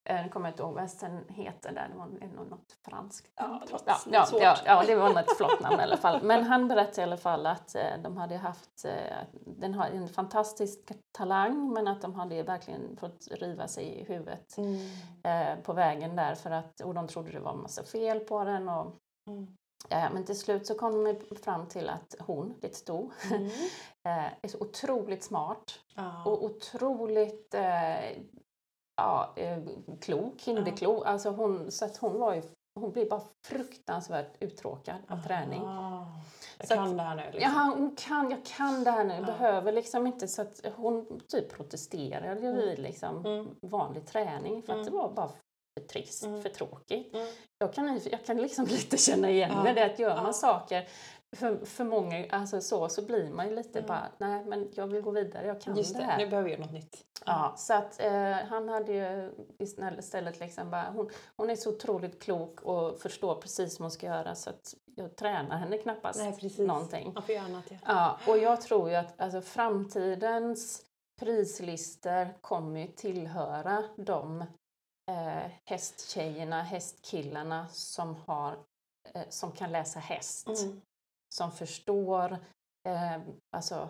Eh, 0.04 0.22
Nu 0.22 0.28
kommer 0.28 0.46
jag 0.46 0.52
inte 0.52 0.62
ihåg 0.62 0.72
vad 0.72 0.82
hästen 0.82 1.24
heter 1.28 1.72
där, 1.72 1.88
det 1.92 1.98
var 1.98 2.04
en- 2.04 2.48
något 2.48 2.72
franskt. 2.88 3.32
Ja, 3.36 3.62
det 3.66 3.72
var 3.72 3.80
ja, 4.12 4.26
svårt. 4.26 4.42
ja, 4.42 4.56
ja, 4.64 4.82
det 4.86 4.94
var 4.94 5.08
något 5.14 5.36
flott 5.36 5.60
namn 5.60 5.80
i 5.80 5.82
alla 5.82 5.96
fall. 5.96 6.22
Men 6.22 6.44
han 6.44 6.68
berättade 6.68 7.00
i 7.00 7.04
alla 7.04 7.16
fall 7.16 7.46
att 7.46 7.74
eh, 7.74 7.82
de 8.02 8.16
hade 8.16 8.36
haft, 8.36 8.84
eh, 8.84 9.16
den 9.46 9.74
har 9.74 9.86
en 9.86 10.08
fantastisk 10.08 10.92
talang 11.12 11.72
men 11.72 11.88
att 11.88 12.02
de 12.02 12.14
hade 12.14 12.42
verkligen 12.42 12.96
fått 12.96 13.28
riva 13.30 13.68
sig 13.68 13.84
i 14.00 14.04
huvudet 14.04 14.56
Mm. 14.58 15.62
på 15.62 15.72
vägen 15.72 16.16
där 16.16 16.34
för 16.34 16.50
att, 16.50 16.80
och 16.80 16.94
de 16.94 17.08
trodde 17.08 17.30
det 17.30 17.40
var 17.40 17.54
massa 17.54 17.82
fel 17.84 18.20
på 18.20 18.44
den. 18.44 18.68
Och, 18.68 18.96
Mm. 19.26 19.46
ja, 19.88 20.08
men 20.12 20.24
till 20.24 20.38
slut 20.38 20.66
så 20.66 20.74
kom 20.74 21.04
de 21.04 21.36
fram 21.36 21.66
till 21.68 21.88
att 21.88 22.14
hon, 22.20 22.54
det 22.60 22.74
stod, 22.76 23.12
Mm. 23.30 23.48
är 24.42 24.48
så 24.48 24.58
otroligt 24.60 25.22
smart 25.24 25.78
Ja. 25.94 26.22
och 26.24 26.44
otroligt 26.44 27.54
eh, 27.54 28.22
ja, 29.02 29.32
eh, 29.42 29.58
klok, 30.00 30.42
hinderklok. 30.42 31.06
Alltså 31.06 31.30
hon, 31.30 31.70
så 31.72 31.84
att 31.84 31.96
hon 31.96 32.18
var 32.20 32.34
ju, 32.34 32.42
hon 32.80 32.92
blev 32.92 33.08
bara 33.08 33.22
fruktansvärt 33.46 34.32
uttråkad 34.40 34.96
av 35.08 35.16
träning. 35.26 35.62
Ah. 35.64 36.06
Jag 36.58 36.68
Så 36.68 36.74
kan 36.74 36.90
att- 36.90 36.96
det 36.96 37.02
här 37.02 37.16
nu. 37.16 37.22
Ja, 37.22 37.30
Liksom. 37.32 37.72
hon 37.72 37.96
kan, 37.96 38.30
jag 38.30 38.44
kan 38.44 38.84
det 38.84 38.90
här 38.90 39.04
nu, 39.04 39.14
Ja. 39.14 39.22
behöver 39.22 39.72
liksom 39.72 40.06
inte 40.06 40.28
så 40.28 40.42
att 40.42 40.60
hon 40.76 41.20
typ 41.28 41.52
protesterade 41.52 42.40
ju 42.40 42.52
vid 42.52 42.78
liksom 42.78 43.26
Mm. 43.26 43.48
vanlig 43.62 44.06
träning 44.06 44.62
för 44.62 44.72
att 44.72 44.78
Mm. 44.78 44.84
det 44.92 44.98
var 44.98 45.12
bara 45.12 45.28
för 45.28 45.86
trist, 45.88 46.24
Mm. 46.24 46.42
för 46.42 46.48
tråkigt. 46.48 47.14
Mm. 47.14 47.26
Jag 47.58 47.74
kan, 47.74 48.00
jag 48.10 48.24
kan 48.24 48.36
liksom 48.36 48.64
lite 48.70 48.96
känna 48.96 49.30
igen 49.30 49.50
Ja. 49.54 49.62
med 49.62 49.74
det 49.74 49.84
att 49.84 49.98
gör 49.98 50.16
man 50.16 50.26
Ja. 50.26 50.32
saker 50.32 50.88
för, 51.36 51.64
för 51.64 51.84
många, 51.84 52.26
alltså 52.30 52.60
så, 52.60 52.88
så 52.88 53.02
blir 53.02 53.30
man 53.30 53.48
ju 53.48 53.54
lite 53.54 53.78
Mm. 53.78 53.88
bara, 53.88 54.12
nej 54.18 54.44
men 54.44 54.68
jag 54.74 54.86
vill 54.86 55.02
gå 55.02 55.10
vidare, 55.10 55.46
jag 55.46 55.60
kan 55.60 55.76
Just 55.76 55.94
det 55.94 56.00
det, 56.00 56.04
här. 56.04 56.18
nu 56.18 56.26
behöver 56.30 56.50
jag 56.50 56.60
något 56.60 56.72
nytt. 56.72 57.04
Ja, 57.26 57.54
så 57.56 57.74
att 57.74 58.00
eh, 58.00 58.32
han 58.32 58.68
hade 58.68 58.92
ju 58.92 59.32
istället 59.98 60.40
liksom 60.40 60.70
bara, 60.70 60.90
hon, 60.90 61.10
hon 61.36 61.50
är 61.50 61.56
så 61.56 61.70
otroligt 61.70 62.22
klok 62.22 62.60
och 62.62 62.98
förstår 63.00 63.34
precis 63.34 63.78
vad 63.80 63.84
hon 63.84 63.90
ska 63.90 64.06
göra 64.06 64.34
så 64.34 64.50
att 64.50 64.74
jag 64.96 65.16
tränar 65.16 65.56
henne 65.56 65.78
knappast 65.78 66.18
Nej, 66.18 66.32
precis. 66.40 66.58
någonting. 66.58 67.12
Man 67.14 67.22
får 67.22 67.34
göra 67.34 67.44
annat. 67.44 67.64
Ja. 67.68 67.76
Ja, 67.86 68.18
och 68.32 68.38
jag 68.38 68.60
tror 68.60 68.88
ju 68.90 68.94
att 68.96 69.20
alltså, 69.20 69.40
framtidens 69.42 70.82
prislistor 71.20 72.40
kommer 72.40 72.80
ju 72.80 72.86
tillhöra 72.86 73.84
de 73.96 74.40
eh, 75.10 75.50
hästtjejerna, 75.64 76.62
hästkillarna 76.62 77.68
som, 77.68 78.16
har, 78.26 78.56
eh, 79.14 79.22
som 79.28 79.52
kan 79.52 79.72
läsa 79.72 79.98
häst. 80.00 80.48
Mm. 80.48 80.80
Som 81.32 81.52
förstår 81.52 82.32
eh, 82.88 83.20
alltså, 83.56 83.88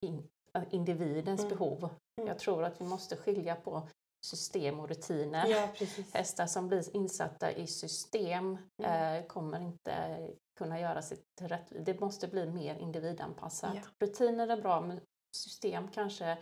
in, 0.00 0.28
individens 0.70 1.40
Mm. 1.40 1.48
behov. 1.48 1.78
Mm. 1.84 2.28
Jag 2.28 2.38
tror 2.38 2.64
att 2.64 2.80
vi 2.80 2.84
måste 2.84 3.16
skilja 3.16 3.56
på 3.56 3.88
system 4.26 4.80
och 4.80 4.88
rutiner. 4.88 5.46
Ja. 5.46 5.68
Hästar 6.12 6.46
som 6.46 6.68
blir 6.68 6.96
insatta 6.96 7.52
i 7.52 7.66
system 7.66 8.58
Mm. 8.82 9.22
eh, 9.22 9.26
kommer 9.26 9.60
inte 9.60 10.18
kunna 10.58 10.80
göra 10.80 11.02
sitt 11.02 11.26
rätt. 11.40 11.72
Det 11.86 12.00
måste 12.00 12.28
bli 12.28 12.46
mer 12.46 12.74
individanpassat. 12.76 13.74
Ja. 13.74 13.82
Rutiner 14.06 14.48
är 14.48 14.62
bra, 14.62 14.80
men 14.80 15.00
system 15.36 15.88
kanske 15.88 16.38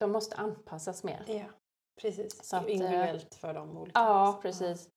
de 0.00 0.12
måste 0.12 0.36
anpassas 0.36 1.04
mer. 1.04 1.24
Ja, 1.28 1.44
precis. 2.02 2.44
Så 2.44 2.56
att, 2.56 2.66
eh, 2.66 2.72
Individuellt 2.72 3.34
för 3.34 3.54
de 3.54 3.76
olika. 3.76 4.00
Ja, 4.00 4.38
precis. 4.42 4.88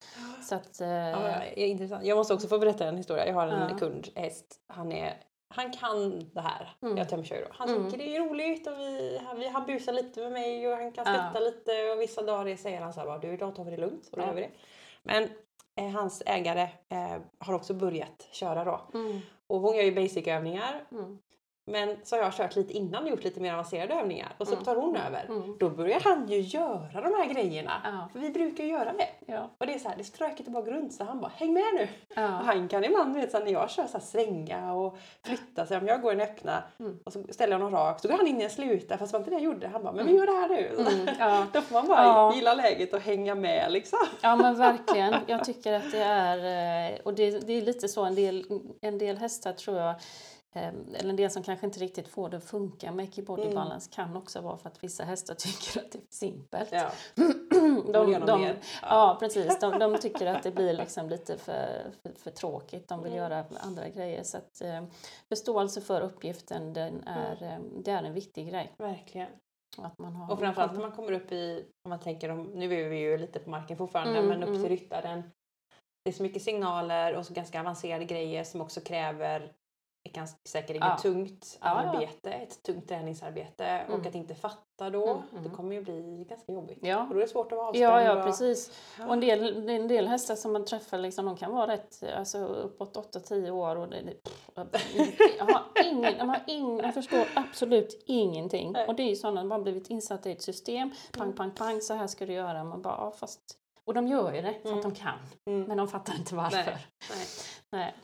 Så 0.49 0.55
att, 0.55 0.81
eh, 0.81 0.87
Ja, 0.89 1.17
är 1.43 1.65
intressant. 1.65 2.05
Jag 2.05 2.15
måste 2.17 2.33
också 2.33 2.47
få 2.47 2.59
berätta 2.59 2.87
en 2.87 2.97
historia. 2.97 3.27
Jag 3.27 3.33
har 3.33 3.47
en 3.47 3.69
Ja. 3.71 3.77
kund, 3.77 4.07
häst. 4.15 4.59
Han, 4.67 4.91
är, 4.91 5.17
han 5.49 5.71
kan 5.73 6.19
det 6.33 6.41
här. 6.41 6.75
Mm. 6.81 6.97
Jag 6.97 7.09
tömkör 7.09 7.41
då. 7.41 7.47
Han 7.51 7.69
Mm. 7.69 7.91
tycker 7.91 8.05
det 8.05 8.15
är 8.15 8.19
roligt 8.29 8.67
och 8.67 8.73
vi, 8.79 9.19
vi, 9.37 9.47
han 9.47 9.65
busar 9.65 9.93
lite 9.93 10.19
med 10.21 10.31
mig 10.31 10.67
och 10.67 10.77
han 10.77 10.91
kan 10.91 11.03
Ja. 11.07 11.13
stötta 11.13 11.39
lite 11.45 11.91
och 11.91 12.01
vissa 12.01 12.21
dagar 12.21 12.55
säger 12.55 12.81
han 12.81 12.93
så 12.93 12.99
här 12.99 13.19
du 13.19 13.33
idag 13.33 13.55
tar 13.55 13.63
vi 13.63 13.71
det 13.71 13.77
lugnt 13.77 14.09
och 14.11 14.17
då 14.17 14.23
Ja. 14.23 14.27
gör 14.27 14.33
vi 14.35 14.41
det. 14.41 14.51
Men 15.03 15.29
eh, 15.75 15.89
hans 15.91 16.23
ägare 16.25 16.61
eh, 16.89 17.17
har 17.39 17.53
också 17.53 17.73
börjat 17.73 18.27
köra 18.31 18.63
då. 18.63 18.81
mm, 18.93 19.19
Och 19.47 19.59
hon 19.59 19.75
gör 19.75 19.83
ju 19.83 19.95
basic-övningar 19.95 20.83
mm, 20.91 21.19
Men 21.67 21.95
så 22.03 22.15
har 22.15 22.23
jag 22.23 22.33
kört 22.33 22.55
lite 22.55 22.73
innan 22.73 23.03
och 23.03 23.09
gjort 23.09 23.23
lite 23.23 23.39
mer 23.39 23.53
avancerade 23.53 23.93
övningar 23.93 24.33
och 24.37 24.47
så 24.47 24.53
Mm. 24.53 24.65
tar 24.65 24.75
hon 24.75 24.95
över. 24.95 25.25
Mm. 25.29 25.57
Då 25.59 25.69
börjar 25.69 25.99
han 26.03 26.27
ju 26.27 26.39
göra 26.39 27.01
de 27.01 27.13
här 27.13 27.33
grejerna. 27.33 27.71
Ja. 27.83 28.09
För 28.13 28.19
vi 28.19 28.29
brukar 28.29 28.63
ju 28.63 28.69
göra 28.69 28.93
det. 28.93 29.07
Ja. 29.25 29.49
Och 29.57 29.67
det 29.67 29.73
är 29.73 29.79
så 29.79 29.87
här, 29.89 29.95
det 29.95 30.01
är 30.01 30.03
så 30.03 30.17
tråkigt 30.17 30.47
att 30.47 30.53
bara 30.53 30.63
gå 30.63 30.71
runt 30.71 30.93
så 30.93 31.03
han 31.03 31.19
bara 31.21 31.31
häng 31.35 31.53
med 31.53 31.63
nu. 31.75 31.83
Och 31.83 31.89
Ja. 32.15 32.21
han 32.27 32.67
kan 32.67 32.83
ibland 32.83 33.15
vet, 33.15 33.31
så 33.31 33.39
när 33.39 33.51
jag 33.51 33.69
kör 33.69 33.85
så 33.87 33.93
här, 33.93 33.99
svänga 33.99 34.73
och 34.73 34.97
flytta 35.23 35.65
sig. 35.65 35.77
Om 35.77 35.87
jag 35.87 36.01
går 36.01 36.13
i 36.13 36.15
den 36.15 36.27
öppna 36.27 36.63
Mm. 36.79 36.99
och 37.05 37.13
så 37.13 37.23
ställer 37.29 37.53
jag 37.53 37.59
honom 37.59 37.79
rakt 37.79 38.01
så 38.01 38.07
går 38.07 38.17
han 38.17 38.27
in 38.27 38.41
i 38.41 38.43
en 38.43 38.49
sluta 38.49 38.97
fast 38.97 39.11
det 39.11 39.17
var 39.17 39.19
inte 39.25 39.31
det 39.31 39.35
jag 39.43 39.53
gjorde. 39.53 39.67
Han 39.67 39.83
bara 39.83 39.93
men 39.93 40.05
vi 40.07 40.13
gör 40.15 40.25
det 40.25 40.31
här 40.33 40.49
nu. 40.49 40.67
Mm. 41.27 41.45
Då 41.53 41.61
får 41.61 41.73
man 41.73 41.87
bara 41.87 42.35
gilla 42.35 42.53
läget 42.53 42.93
och 42.93 42.99
hänga 43.01 43.35
med 43.35 43.71
liksom. 43.71 43.99
Ja 44.21 44.35
men 44.35 44.57
verkligen. 44.57 45.15
Jag 45.27 45.45
tycker 45.45 45.73
att 45.73 45.91
det 45.91 46.03
är, 46.03 46.91
eh, 46.93 46.99
och 47.03 47.13
det, 47.13 47.31
det 47.47 47.53
är 47.53 47.61
lite 47.61 47.87
så 47.87 48.03
en 48.03 48.15
del, 48.15 48.45
en 48.81 48.97
del 48.97 49.17
hästar 49.17 49.53
tror 49.53 49.77
jag, 49.77 49.95
eller 50.59 51.09
en 51.09 51.15
del 51.15 51.31
som 51.31 51.43
kanske 51.43 51.65
inte 51.65 51.79
riktigt 51.79 52.07
får 52.07 52.29
det 52.29 52.37
att 52.37 52.43
funka 52.43 52.91
med 52.91 53.13
Key 53.13 53.25
Mm. 53.45 53.55
balance 53.55 53.91
kan 53.93 54.15
också 54.17 54.41
vara 54.41 54.57
för 54.57 54.69
att 54.69 54.83
vissa 54.83 55.03
hästar 55.03 55.35
tycker 55.39 55.79
att 55.81 55.91
det 55.91 55.97
är 55.97 56.01
för 56.01 56.07
simpelt. 56.15 56.69
Ja. 56.71 56.91
De, 57.93 58.11
något 58.11 58.27
de, 58.27 58.41
mer. 58.41 58.57
ja. 58.81 59.17
precis, 59.19 59.59
de, 59.59 59.79
de 59.79 59.97
tycker 59.97 60.25
att 60.25 60.43
det 60.43 60.51
blir 60.51 60.73
liksom 60.77 61.09
lite 61.09 61.37
för, 61.37 61.91
för, 62.03 62.11
för 62.19 62.31
tråkigt. 62.31 62.87
De 62.87 63.03
vill 63.03 63.11
Mm. 63.11 63.23
göra 63.23 63.45
andra 63.59 63.89
grejer. 63.89 64.23
Så 64.23 64.37
att, 64.37 64.61
eh, 64.61 64.83
förståelse 65.29 65.81
för 65.81 66.01
uppgiften 66.01 66.73
den 66.73 67.03
är, 67.07 67.43
eh, 67.43 67.59
det 67.83 67.91
är 67.91 68.03
en 68.03 68.13
viktig 68.13 68.49
grej. 68.49 68.71
Verkligen. 68.77 69.27
Att 69.77 69.99
man 69.99 70.15
har 70.15 70.33
Och 70.33 70.39
framförallt 70.39 70.73
när 70.73 70.79
man 70.81 70.91
kommer 70.91 71.11
upp 71.11 71.31
i, 71.31 71.65
om 71.83 71.89
man 71.89 71.99
tänker 71.99 72.29
om, 72.29 72.43
nu 72.43 72.65
är 72.85 72.89
vi 72.89 72.97
ju 72.99 73.17
lite 73.17 73.39
på 73.39 73.49
marken 73.49 73.77
fortfarande, 73.77 74.17
Mm, 74.19 74.27
men 74.29 74.43
upp 74.43 74.49
mm. 74.49 74.61
till 74.61 74.69
ryttaren. 74.69 75.23
Det 76.03 76.09
är 76.09 76.13
så 76.13 76.23
mycket 76.23 76.41
signaler 76.41 77.15
och 77.15 77.25
så 77.25 77.33
ganska 77.33 77.59
avancerade 77.59 78.05
grejer 78.05 78.43
som 78.43 78.61
också 78.61 78.81
kräver 78.81 79.51
ganska 80.13 80.37
säkert 80.45 80.77
Ja. 80.79 80.95
ett 80.95 81.01
tungt 81.01 81.57
arbete, 81.61 82.31
ett 82.31 82.63
tungt 82.63 82.87
träningsarbete 82.87 83.65
Mm. 83.65 83.99
och 83.99 84.05
att 84.07 84.15
inte 84.15 84.35
fatta 84.35 84.89
då, 84.89 85.07
Mm, 85.09 85.23
mm. 85.31 85.43
det 85.43 85.49
kommer 85.49 85.75
ju 85.75 85.81
bli 85.81 86.25
ganska 86.29 86.51
jobbigt. 86.51 86.79
Ja. 86.81 87.01
Och 87.01 87.09
då 87.09 87.15
är 87.15 87.21
det 87.21 87.27
svårt 87.27 87.51
att 87.51 87.57
vara 87.57 87.67
avspänd. 87.67 87.83
Ja, 87.85 88.01
ja 88.01 88.17
och- 88.19 88.25
precis. 88.25 88.71
Ja. 88.99 89.07
Och 89.07 89.13
en 89.13 89.19
del, 89.19 89.69
en 89.69 89.87
del 89.87 90.07
hästar 90.07 90.35
som 90.35 90.53
man 90.53 90.65
träffar, 90.65 90.97
liksom, 90.97 91.25
de 91.25 91.37
kan 91.37 91.51
vara 91.51 91.67
rätt, 91.73 92.03
alltså 92.17 92.37
uppåt 92.37 92.97
8-10 92.97 93.49
år 93.51 93.75
och 93.75 93.87
det, 93.89 94.01
det, 94.01 94.17
jag 95.37 95.45
har 95.45 95.63
ingen, 95.85 96.17
de, 96.17 96.29
har 96.29 96.41
ingen, 96.47 96.77
de 96.77 96.91
förstår 96.91 97.27
absolut 97.35 98.03
ingenting. 98.05 98.71
Nej. 98.71 98.87
Och 98.87 98.95
det 98.95 99.03
är 99.03 99.09
ju 99.09 99.15
sådana, 99.15 99.41
de 99.41 99.51
har 99.51 99.59
blivit 99.59 99.89
insatta 99.89 100.29
i 100.29 100.31
ett 100.31 100.41
system, 100.41 100.91
pang, 101.17 101.33
pang, 101.33 101.51
pang, 101.51 101.81
så 101.81 101.93
här 101.93 102.07
ska 102.07 102.25
du 102.25 102.33
göra. 102.33 102.63
Man 102.63 102.81
bara, 102.81 102.93
ja, 102.97 103.11
fast... 103.11 103.41
Och 103.87 103.93
de 103.93 104.07
gör 104.07 104.33
ju 104.33 104.41
det 104.41 104.53
för 104.61 104.67
Mm. 104.67 104.77
att 104.77 104.83
de 104.83 104.95
kan, 104.95 105.19
Mm. 105.45 105.63
men 105.63 105.77
de 105.77 105.87
fattar 105.87 106.13
inte 106.15 106.35
varför. 106.35 106.57
Nej. 106.57 106.77
Nej. 107.11 107.25
Nej. 107.71 107.95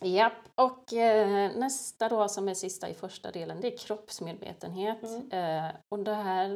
Japp, 0.00 0.32
och 0.54 0.92
eh, 0.92 1.56
nästa 1.56 2.08
då 2.08 2.28
som 2.28 2.48
är 2.48 2.54
sista 2.54 2.88
i 2.88 2.94
första 2.94 3.30
delen 3.30 3.60
det 3.60 3.74
är 3.74 3.76
kroppsmedvetenhet. 3.76 5.02
Mm. 5.02 5.30
Eh, 5.66 5.74
och 5.88 5.98
det 5.98 6.14
här, 6.14 6.50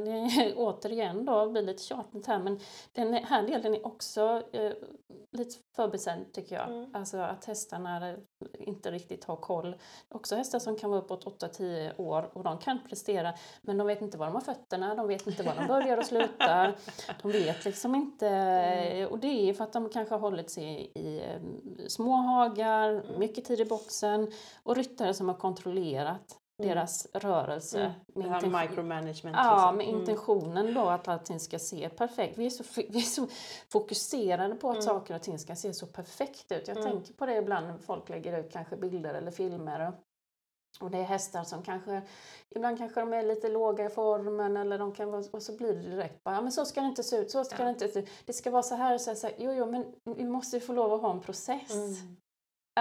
återigen 0.57 1.24
då, 1.24 1.50
blir 1.50 1.62
lite 1.62 1.83
tjatigt 1.83 2.26
här 2.26 2.38
men 2.38 2.61
den 2.92 3.14
här 3.14 3.42
delen 3.42 3.74
är 3.74 3.87
också 3.87 4.42
eh, 4.53 4.72
lite 5.33 5.55
förbisedd 5.76 6.33
tycker 6.33 6.57
jag. 6.57 6.68
Mm. 6.68 6.94
Alltså 6.94 7.18
att 7.18 7.44
hästarna 7.44 8.16
inte 8.59 8.90
riktigt 8.90 9.24
har 9.24 9.37
koll. 9.37 9.76
Också 10.09 10.37
hästar 10.37 10.59
som 10.59 10.76
kan 10.76 10.90
vara 10.90 11.00
uppåt 11.00 11.24
8-10 11.42 11.92
år 12.00 12.31
och 12.33 12.44
de 12.44 12.59
kan 12.59 12.79
prestera 12.88 13.33
men 13.62 13.79
de 13.79 13.87
vet 13.87 14.03
inte 14.03 14.18
var 14.18 14.26
de 14.26 14.35
har 14.35 14.40
fötterna, 14.42 14.94
de 14.94 15.09
vet 15.09 15.26
inte 15.26 15.42
var 15.42 15.55
de 15.55 15.66
börjar 15.66 15.96
och 15.98 16.05
slutar. 16.07 16.76
De 17.22 17.33
vet 17.33 17.64
liksom 17.64 17.94
inte, 17.94 18.29
Mm. 18.29 19.09
och 19.11 19.18
det 19.18 19.26
är 19.50 19.55
för 19.55 19.64
att 19.64 19.72
de 19.72 19.88
kanske 19.88 20.14
har 20.14 20.20
hållit 20.20 20.50
sig 20.50 20.92
i, 20.94 21.20
eh, 21.20 21.40
små 21.88 22.12
hagar, 22.12 22.90
Mm. 22.90 23.18
mycket 23.18 23.44
tid 23.44 23.61
i 23.61 23.64
boxen 23.64 24.33
och 24.62 24.76
ryttare 24.76 25.14
som 25.14 25.29
har 25.29 25.35
kontrollerat. 25.37 26.39
Deras 26.62 27.07
rörelse. 27.14 27.79
Mm. 27.81 27.92
Det 28.14 28.23
här 28.35 28.40
intention- 28.40 28.61
micromanagement. 28.68 29.37
Ja, 29.37 29.55
liksom. 29.55 29.77
med 29.77 29.87
Mm. 29.88 30.01
intentionen 30.01 30.75
då 30.75 30.81
att 30.88 31.09
allting 31.09 31.40
ska 31.40 31.59
se 31.59 31.88
perfekt. 31.88 32.38
Vi 32.38 32.46
är 32.46 32.51
så, 32.51 32.64
vi 32.88 32.99
är 32.99 33.03
så 33.03 33.27
fokuserade 33.73 34.55
på 34.55 34.68
att 34.70 34.75
Mm. 34.77 34.87
saker 34.87 35.14
och 35.14 35.23
ting 35.23 35.38
ska 35.38 35.57
se 35.57 35.75
så 35.75 35.87
perfekt 35.87 36.53
ut. 36.53 36.68
Jag 36.68 36.77
Mm. 36.77 36.90
tänker 36.92 37.12
på 37.14 37.27
det 37.27 37.37
ibland 37.37 37.66
när 37.66 37.79
folk 37.79 38.09
lägger 38.09 38.38
ut 38.40 38.53
kanske 38.53 38.77
bilder 38.77 39.14
eller 39.14 39.31
filmer. 39.31 39.88
Och, 39.88 39.94
och 40.85 40.90
det 40.90 40.99
är 40.99 41.03
hästar 41.03 41.44
som 41.44 41.62
kanske, 41.62 42.03
ibland 42.55 42.79
kanske 42.79 43.01
de 43.01 43.12
är 43.12 43.23
lite 43.23 43.49
låga 43.49 43.85
i 43.85 43.88
formen 43.88 44.57
eller 44.57 44.79
de 44.79 44.92
kan 44.92 45.11
vara, 45.11 45.25
och 45.33 45.42
så 45.42 45.57
blir 45.57 45.73
det 45.75 45.90
direkt 45.90 46.25
bara, 46.25 46.35
ja, 46.35 46.40
men 46.40 46.53
så 46.53 46.64
ska 46.64 46.81
det 46.81 46.87
inte 46.87 47.03
se 47.03 47.16
ut, 47.16 47.31
så 47.31 47.44
ska 47.44 47.57
Ja. 47.59 47.64
det 47.64 47.70
inte 47.70 47.88
se 47.88 47.99
ut. 47.99 48.09
Det 48.25 48.33
ska 48.33 48.51
vara 48.51 48.62
så 48.62 48.75
här 48.75 48.94
och 48.94 49.01
så 49.01 49.11
här, 49.11 49.14
så 49.14 49.27
här. 49.27 49.37
Jo, 49.38 49.53
jo, 49.53 49.66
men 49.66 49.85
vi 50.16 50.25
måste 50.25 50.57
ju 50.57 50.61
få 50.61 50.73
lov 50.73 50.92
att 50.92 51.01
ha 51.01 51.11
en 51.12 51.20
process. 51.20 51.75
Mm. 51.75 52.16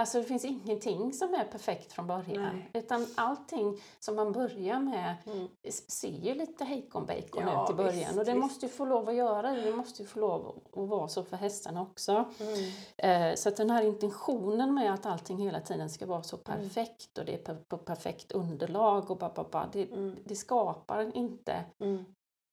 Alltså 0.00 0.18
det 0.18 0.24
finns 0.24 0.44
ingenting 0.44 1.12
som 1.12 1.34
är 1.34 1.44
perfekt 1.44 1.92
från 1.92 2.06
början. 2.06 2.42
Nej. 2.56 2.70
Utan 2.74 3.06
allting 3.16 3.76
som 3.98 4.16
man 4.16 4.32
börjar 4.32 4.78
med 4.80 5.14
Mm. 5.26 5.48
ser 5.88 6.08
ju 6.08 6.34
lite 6.34 6.64
hejkon 6.64 7.06
bacon 7.06 7.42
Ja, 7.48 7.64
ut 7.64 7.70
i 7.70 7.74
början. 7.74 7.94
visst, 7.94 8.18
och 8.18 8.24
det 8.24 8.32
visst. 8.32 8.42
måste 8.42 8.66
ju 8.66 8.72
få 8.72 8.84
lov 8.84 9.08
att 9.08 9.14
göra 9.14 9.52
det. 9.52 9.60
Det 9.60 9.72
måste 9.76 10.02
ju 10.02 10.08
få 10.08 10.20
lov 10.20 10.62
att 10.72 10.88
vara 10.88 11.08
så 11.08 11.22
för 11.24 11.36
hästarna 11.36 11.82
också. 11.82 12.24
Mm. 12.40 13.30
Eh, 13.30 13.34
så 13.36 13.48
att 13.48 13.56
den 13.56 13.70
här 13.70 13.82
intentionen 13.82 14.74
med 14.74 14.94
att 14.94 15.06
allting 15.06 15.38
hela 15.38 15.60
tiden 15.60 15.90
ska 15.90 16.06
vara 16.06 16.22
så 16.22 16.36
Mm. 16.36 16.44
perfekt 16.60 17.18
och 17.18 17.24
det 17.24 17.48
är 17.48 17.54
på 17.54 17.78
perfekt 17.78 18.32
underlag 18.32 19.10
och 19.10 19.18
ba, 19.18 19.32
ba, 19.34 19.44
ba, 19.52 19.66
det, 19.72 19.84
Mm. 19.92 20.16
det 20.24 20.36
skapar 20.36 21.16
inte 21.16 21.64
Mm. 21.80 22.04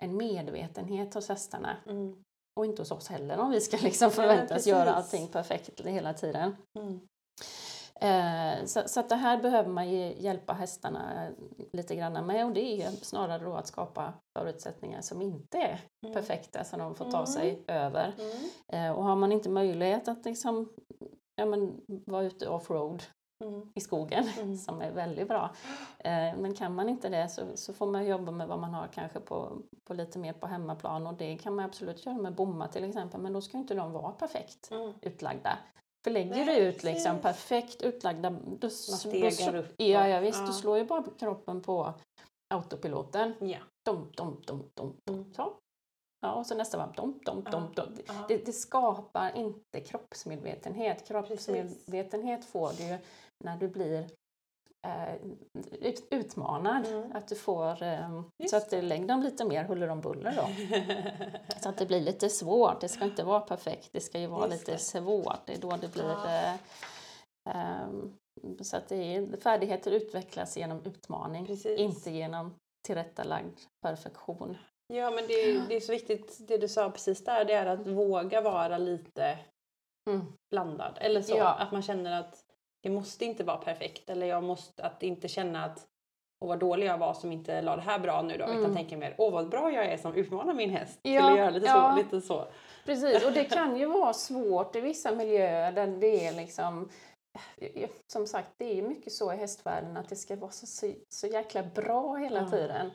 en 0.04 0.18
medvetenhet 0.18 1.14
hos 1.14 1.30
hästarna. 1.30 1.78
Mm. 1.86 2.24
Och 2.60 2.66
inte 2.66 2.82
hos 2.82 2.92
oss 2.92 3.08
heller 3.08 3.40
om 3.40 3.52
vi 3.52 3.62
ska 3.62 3.78
liksom 3.78 4.12
förväntas 4.12 4.50
precis. 4.50 4.68
göra 4.68 4.94
allting 4.94 5.28
perfekt 5.28 5.82
hela 5.86 6.14
tiden. 6.14 6.56
Mm. 6.80 7.00
Eh, 8.02 8.66
så, 8.66 8.82
så 8.86 9.00
att 9.00 9.10
det 9.10 9.16
här 9.16 9.38
behöver 9.42 9.70
man 9.70 9.90
hjälpa 9.90 10.54
hästarna 10.54 11.28
lite 11.74 11.96
grann 11.96 12.26
med 12.26 12.46
och 12.46 12.52
det 12.54 12.82
är 12.82 12.90
snarare 12.90 13.44
då 13.44 13.54
att 13.54 13.68
skapa 13.68 14.14
förutsättningar 14.38 15.02
som 15.02 15.22
inte 15.22 15.58
är 15.58 15.80
Mm. 16.04 16.14
perfekta 16.16 16.64
som 16.64 16.80
de 16.80 16.96
får 16.96 17.06
ta 17.12 17.18
Mm. 17.18 17.28
sig 17.28 17.64
över. 17.68 18.14
Mm. 18.20 18.86
Eh, 18.92 18.98
och 18.98 19.04
har 19.04 19.16
man 19.16 19.32
inte 19.32 19.50
möjlighet 19.50 20.08
att 20.08 20.26
liksom, 20.26 20.70
ja, 21.36 21.46
men, 21.46 21.82
vara 22.06 22.24
ute 22.24 22.48
offroad 22.50 23.04
Mm. 23.44 23.72
i 23.76 23.80
skogen, 23.82 24.24
Mm. 24.42 24.58
som 24.58 24.82
är 24.82 24.92
väldigt 24.92 25.28
bra. 25.28 25.50
Eh, 26.00 26.38
men 26.38 26.54
kan 26.54 26.76
man 26.76 26.90
inte 26.90 27.10
det 27.10 27.30
så, 27.30 27.42
så 27.56 27.74
får 27.74 27.86
man 27.88 28.06
jobba 28.06 28.32
med 28.32 28.48
vad 28.48 28.60
man 28.60 28.74
har 28.74 28.88
kanske 28.88 29.20
på, 29.20 29.62
på 29.88 29.94
lite 29.94 30.20
mer 30.20 30.34
på 30.34 30.48
hemmaplan 30.48 31.08
och 31.08 31.14
det 31.14 31.38
kan 31.38 31.56
man 31.56 31.66
absolut 31.66 32.06
göra 32.06 32.18
med 32.18 32.36
bommar 32.36 32.68
till 32.68 32.84
exempel 32.84 33.22
men 33.22 33.34
då 33.34 33.42
ska 33.42 33.58
inte 33.58 33.74
de 33.74 33.92
vara 33.92 34.12
perfekt 34.12 34.72
utlagda. 35.02 35.58
För 36.04 36.12
lägger 36.12 36.46
du 36.46 36.56
ut 36.56 36.84
liksom 36.84 37.20
precis. 37.20 37.24
perfekt 37.24 37.82
utlagda, 37.82 38.30
då, 38.30 38.40
då, 38.60 39.58
upp 39.58 39.74
Ja, 39.78 40.08
ja 40.08 40.20
visst, 40.20 40.40
ja. 40.40 40.46
du 40.46 40.54
slår 40.54 40.78
ju 40.78 40.86
bara 40.86 41.04
kroppen 41.20 41.62
på 41.62 41.94
autopiloten. 42.54 43.34
Ja. 43.40 43.58
Dom, 43.86 44.12
dom, 44.16 44.42
dom, 44.46 44.70
dom, 44.74 44.94
dom. 45.06 45.16
Mm. 45.16 45.34
Så. 45.34 45.54
Ja, 46.22 46.34
och 46.34 46.46
så 46.46 46.56
nästa 46.56 46.78
varv, 46.78 46.94
dom, 46.94 47.20
dom, 47.26 47.44
dom, 47.44 47.74
dom. 47.76 47.98
Ja. 48.08 48.14
Det, 48.28 48.46
det 48.46 48.54
skapar 48.54 49.38
inte 49.38 49.82
kroppsmedvetenhet. 49.82 51.08
Kroppsmedvetenhet 51.08 52.46
får 52.46 52.72
du 52.78 52.98
när 53.44 53.58
du 53.58 53.68
blir 53.68 54.10
utmanad. 56.10 56.86
Mm. 56.88 57.12
Att 57.16 57.28
du 57.28 57.36
får, 57.36 57.84
eh, 57.84 58.22
Just 58.38 58.50
så 58.52 58.58
att 58.58 58.70
du 58.70 58.82
lägger 58.82 59.08
dem 59.08 59.22
lite 59.22 59.46
mer 59.46 59.64
huller 59.64 59.88
om 59.90 60.02
buller 60.02 60.34
då. 60.36 60.48
Så 61.62 61.70
att 61.70 61.78
det 61.78 61.86
blir 61.86 62.02
lite 62.02 62.30
svårt. 62.30 62.82
Det 62.82 62.90
ska 62.90 63.04
inte 63.06 63.24
vara 63.24 63.40
perfekt. 63.40 63.90
Det 63.92 64.00
ska 64.00 64.20
ju 64.20 64.28
vara 64.28 64.48
Just 64.48 64.60
lite 64.60 64.72
det. 64.72 64.78
svårt. 64.78 65.46
Det 65.46 65.54
är 65.54 65.62
då 65.62 65.78
det 65.82 65.94
blir... 65.94 66.04
Ja. 66.10 66.28
Eh, 66.30 66.56
ehm, 67.56 68.14
så 68.62 68.78
att 68.78 68.88
det 68.90 69.16
är, 69.16 69.38
färdigheter 69.38 69.92
utvecklas 69.92 70.58
genom 70.58 70.82
utmaning. 70.86 71.46
Precis. 71.46 71.80
Inte 71.80 72.12
genom 72.12 72.56
tillrättalagd 72.88 73.60
perfektion. 73.82 74.58
Ja 74.94 75.12
men 75.12 75.28
det 75.28 75.34
är, 75.34 75.62
det 75.68 75.76
är 75.76 75.80
så 75.80 75.92
viktigt 75.92 76.38
det 76.48 76.58
du 76.58 76.68
sa 76.68 76.92
precis 76.92 77.24
där, 77.24 77.46
det 77.46 77.54
är 77.54 77.66
att 77.66 77.88
våga 77.88 78.42
vara 78.42 78.78
lite 78.78 79.40
Mm. 80.10 80.26
blandad. 80.52 80.98
Eller 81.02 81.22
så, 81.22 81.36
Ja. 81.38 81.54
att 81.54 81.72
man 81.72 81.82
känner 81.82 82.20
att 82.20 82.44
det 82.88 82.94
måste 82.94 83.26
inte 83.26 83.44
vara 83.44 83.58
perfekt. 83.58 84.10
Eller 84.10 84.28
jag 84.28 84.44
måste 84.44 84.84
att 84.84 85.04
inte 85.04 85.28
känna 85.28 85.66
att 85.66 85.88
åh 86.40 86.48
vad 86.48 86.60
dålig 86.60 86.88
jag 86.88 86.98
var 86.98 87.14
som 87.14 87.32
inte 87.32 87.62
la 87.62 87.76
det 87.76 87.82
här 87.82 88.00
bra 88.00 88.22
nu 88.22 88.38
då. 88.38 88.46
Mm. 88.46 88.60
Utan 88.60 88.76
tänka 88.76 88.98
mer, 88.98 89.16
åh 89.18 89.34
vad 89.34 89.50
bra 89.50 89.72
jag 89.72 89.86
är 89.86 89.98
som 89.98 90.16
utmanar 90.16 90.54
min 90.54 90.70
häst. 90.70 91.00
Ja, 91.02 91.32
att 91.32 91.38
göra 91.38 91.50
lite, 91.50 91.66
ja. 91.66 91.92
så, 91.92 92.04
lite 92.04 92.22
så. 92.28 92.48
Precis, 92.86 93.26
och 93.26 93.32
det 93.32 93.44
kan 93.54 93.78
ju 93.78 93.86
vara 93.86 94.14
svårt 94.14 94.76
i 94.76 94.82
vissa 94.82 95.12
miljöer 95.12 95.72
där 95.72 95.88
det 95.88 96.28
är 96.28 96.34
liksom 96.34 96.90
som 98.08 98.28
sagt, 98.28 98.50
det 98.58 98.80
är 98.80 98.82
mycket 98.82 99.14
så 99.14 99.34
i 99.34 99.36
hästvärlden 99.36 99.98
att 99.98 100.10
det 100.10 100.16
ska 100.16 100.36
vara 100.36 100.52
så, 100.52 100.66
så, 100.66 100.94
så 101.10 101.28
jäkla 101.28 101.64
bra 101.64 102.16
hela 102.16 102.40
Ja. 102.40 102.50
tiden. 102.50 102.92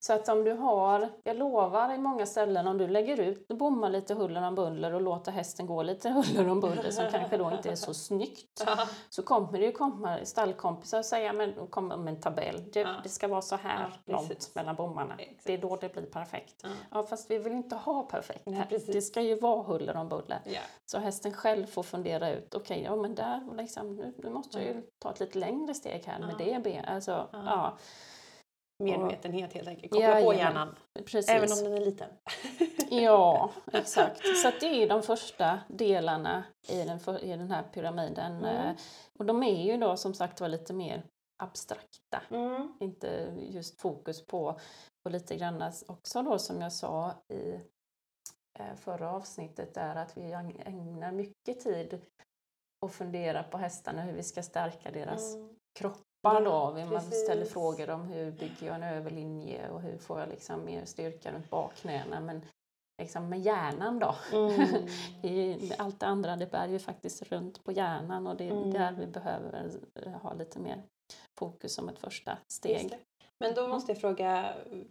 Så 0.00 0.12
att 0.12 0.28
om 0.28 0.44
du 0.44 0.52
har, 0.52 1.08
jag 1.24 1.36
lovar 1.36 1.94
i 1.94 1.98
många 1.98 2.26
ställen, 2.26 2.66
om 2.66 2.78
du 2.78 2.88
lägger 2.88 3.20
ut 3.20 3.48
bommar 3.48 3.90
lite 3.90 4.14
huller 4.14 4.42
om 4.48 4.54
buller 4.54 4.94
och 4.94 5.00
låter 5.00 5.32
hästen 5.32 5.66
gå 5.66 5.82
lite 5.82 6.08
huller 6.10 6.48
om 6.48 6.60
buller 6.60 6.90
som 6.90 7.04
kanske 7.10 7.36
då 7.36 7.52
inte 7.52 7.70
är 7.70 7.76
så 7.76 7.94
snyggt. 7.94 8.66
Så 9.10 9.22
kommer 9.22 9.52
det 9.58 9.64
ju 9.64 9.72
komma 9.72 10.18
stallkompisar 10.24 10.98
och 10.98 11.04
säga, 11.04 11.32
men 11.32 11.66
komma 11.70 11.96
med 11.96 12.14
en 12.14 12.20
tabell, 12.20 12.64
det, 12.72 12.80
Ja. 12.80 12.94
det 13.02 13.08
ska 13.08 13.28
vara 13.28 13.42
så 13.42 13.56
här 13.56 14.00
Ja, 14.04 14.12
långt 14.16 14.50
mellan 14.54 14.76
bommarna. 14.76 15.14
Exakt. 15.18 15.46
Det 15.46 15.52
är 15.54 15.58
då 15.58 15.76
det 15.76 15.92
blir 15.92 16.02
perfekt. 16.06 16.64
Ja. 16.90 17.02
Fast 17.02 17.30
vi 17.30 17.38
vill 17.38 17.52
inte 17.52 17.76
ha 17.76 18.02
perfekt. 18.02 18.42
Nej, 18.46 18.66
precis. 18.68 18.94
det 18.94 19.02
ska 19.02 19.20
ju 19.22 19.34
vara 19.40 19.62
huller 19.62 19.96
om 19.96 20.08
buller. 20.08 20.40
Så 20.86 20.98
hästen 20.98 21.32
själv 21.32 21.66
får 21.66 21.82
fundera 21.82 22.30
ut, 22.30 22.54
okej, 22.54 22.82
ja 22.82 22.96
men 22.96 23.14
där 23.14 23.48
liksom, 23.56 23.96
nu, 23.96 24.14
nu 24.18 24.30
måste 24.30 24.58
jag 24.58 24.66
ju 24.74 24.82
ta 24.98 25.10
ett 25.10 25.20
lite 25.20 25.38
längre 25.38 25.74
steg 25.74 26.04
här 26.06 26.18
med 26.18 26.34
det 26.38 26.62
ben. 26.64 26.84
Alltså, 26.84 27.28
Ja. 27.32 27.78
Ja. 28.76 28.84
Medvetenhet 28.98 29.52
helt 29.52 29.68
enkelt. 29.68 29.92
Koppla 29.92 30.06
på 30.06 30.12
Jajamän. 30.12 30.38
hjärnan. 30.38 30.76
precis. 30.94 31.28
Även 31.28 31.52
om 31.52 31.58
den 31.64 31.74
är 31.74 31.80
liten. 31.80 32.08
Ja, 32.90 33.50
exakt. 33.72 34.20
Så 34.36 34.50
det 34.60 34.66
är 34.82 34.88
de 34.88 35.02
första 35.02 35.60
delarna 35.68 36.44
i 36.68 36.82
den, 36.84 37.00
för, 37.00 37.24
i 37.24 37.28
den 37.28 37.50
här 37.50 37.62
pyramiden. 37.62 38.36
Mm. 38.36 38.66
Eh, 38.66 38.76
Och 39.18 39.26
de 39.26 39.42
är 39.42 39.62
ju 39.64 39.76
då 39.76 39.96
som 39.96 40.14
sagt 40.14 40.40
var 40.40 40.48
lite 40.48 40.72
mer 40.74 41.02
abstrakta. 41.42 42.22
Mm. 42.30 42.72
Inte 42.80 43.34
just 43.38 43.80
fokus 43.80 44.26
på, 44.26 44.60
på 45.02 45.10
lite 45.10 45.36
grann 45.36 45.72
också 45.88 46.22
då 46.22 46.38
som 46.38 46.60
jag 46.60 46.72
sa 46.72 47.12
i 47.28 47.54
eh, 48.58 48.74
förra 48.76 49.12
avsnittet 49.12 49.76
är 49.76 49.96
att 49.96 50.16
vi 50.16 50.32
ägnar 50.66 51.12
mycket 51.12 51.60
tid 51.60 52.00
och 52.84 52.92
fundera 52.92 53.42
på 53.42 53.58
hästarna, 53.58 54.02
hur 54.02 54.12
vi 54.12 54.22
ska 54.22 54.42
stärka 54.42 54.90
deras 54.90 55.34
Mm. 55.34 55.56
kroppar 55.78 56.02
Då. 56.34 56.72
Vi- 56.76 56.84
Man 56.84 56.94
precis. 56.94 57.22
ställer 57.22 57.44
frågor 57.44 57.90
om 57.90 58.02
hur 58.04 58.30
bygger 58.32 58.66
jag 58.66 58.76
en 58.76 58.82
överlinje 58.82 59.68
och 59.68 59.80
hur 59.80 59.98
får 59.98 60.20
jag 60.20 60.28
liksom 60.28 60.64
mer 60.64 60.84
styrka 60.84 61.32
runt 61.32 61.50
bakknäna. 61.50 62.20
Men 62.20 62.42
liksom 63.02 63.28
med 63.28 63.40
hjärnan 63.40 63.98
då. 63.98 64.14
Mm. 64.32 64.52
I, 65.22 65.72
allt 65.78 66.00
det 66.00 66.06
andra 66.06 66.36
det 66.36 66.50
bär 66.50 66.68
ju 66.68 66.78
faktiskt 66.78 67.22
runt 67.22 67.64
på 67.64 67.72
hjärnan 67.72 68.26
och 68.26 68.36
det 68.36 68.48
är 68.48 68.52
Mm. 68.52 68.70
där 68.72 68.92
vi 68.92 69.06
behöver 69.06 69.70
eh, 69.94 70.12
ha 70.12 70.32
lite 70.34 70.58
mer 70.58 70.82
fokus 71.38 71.74
som 71.74 71.88
ett 71.88 71.98
första 71.98 72.38
steg. 72.52 72.98
Men 73.38 73.54
då 73.54 73.68
måste 73.68 73.92
jag 73.92 74.00
fråga, 74.00 74.44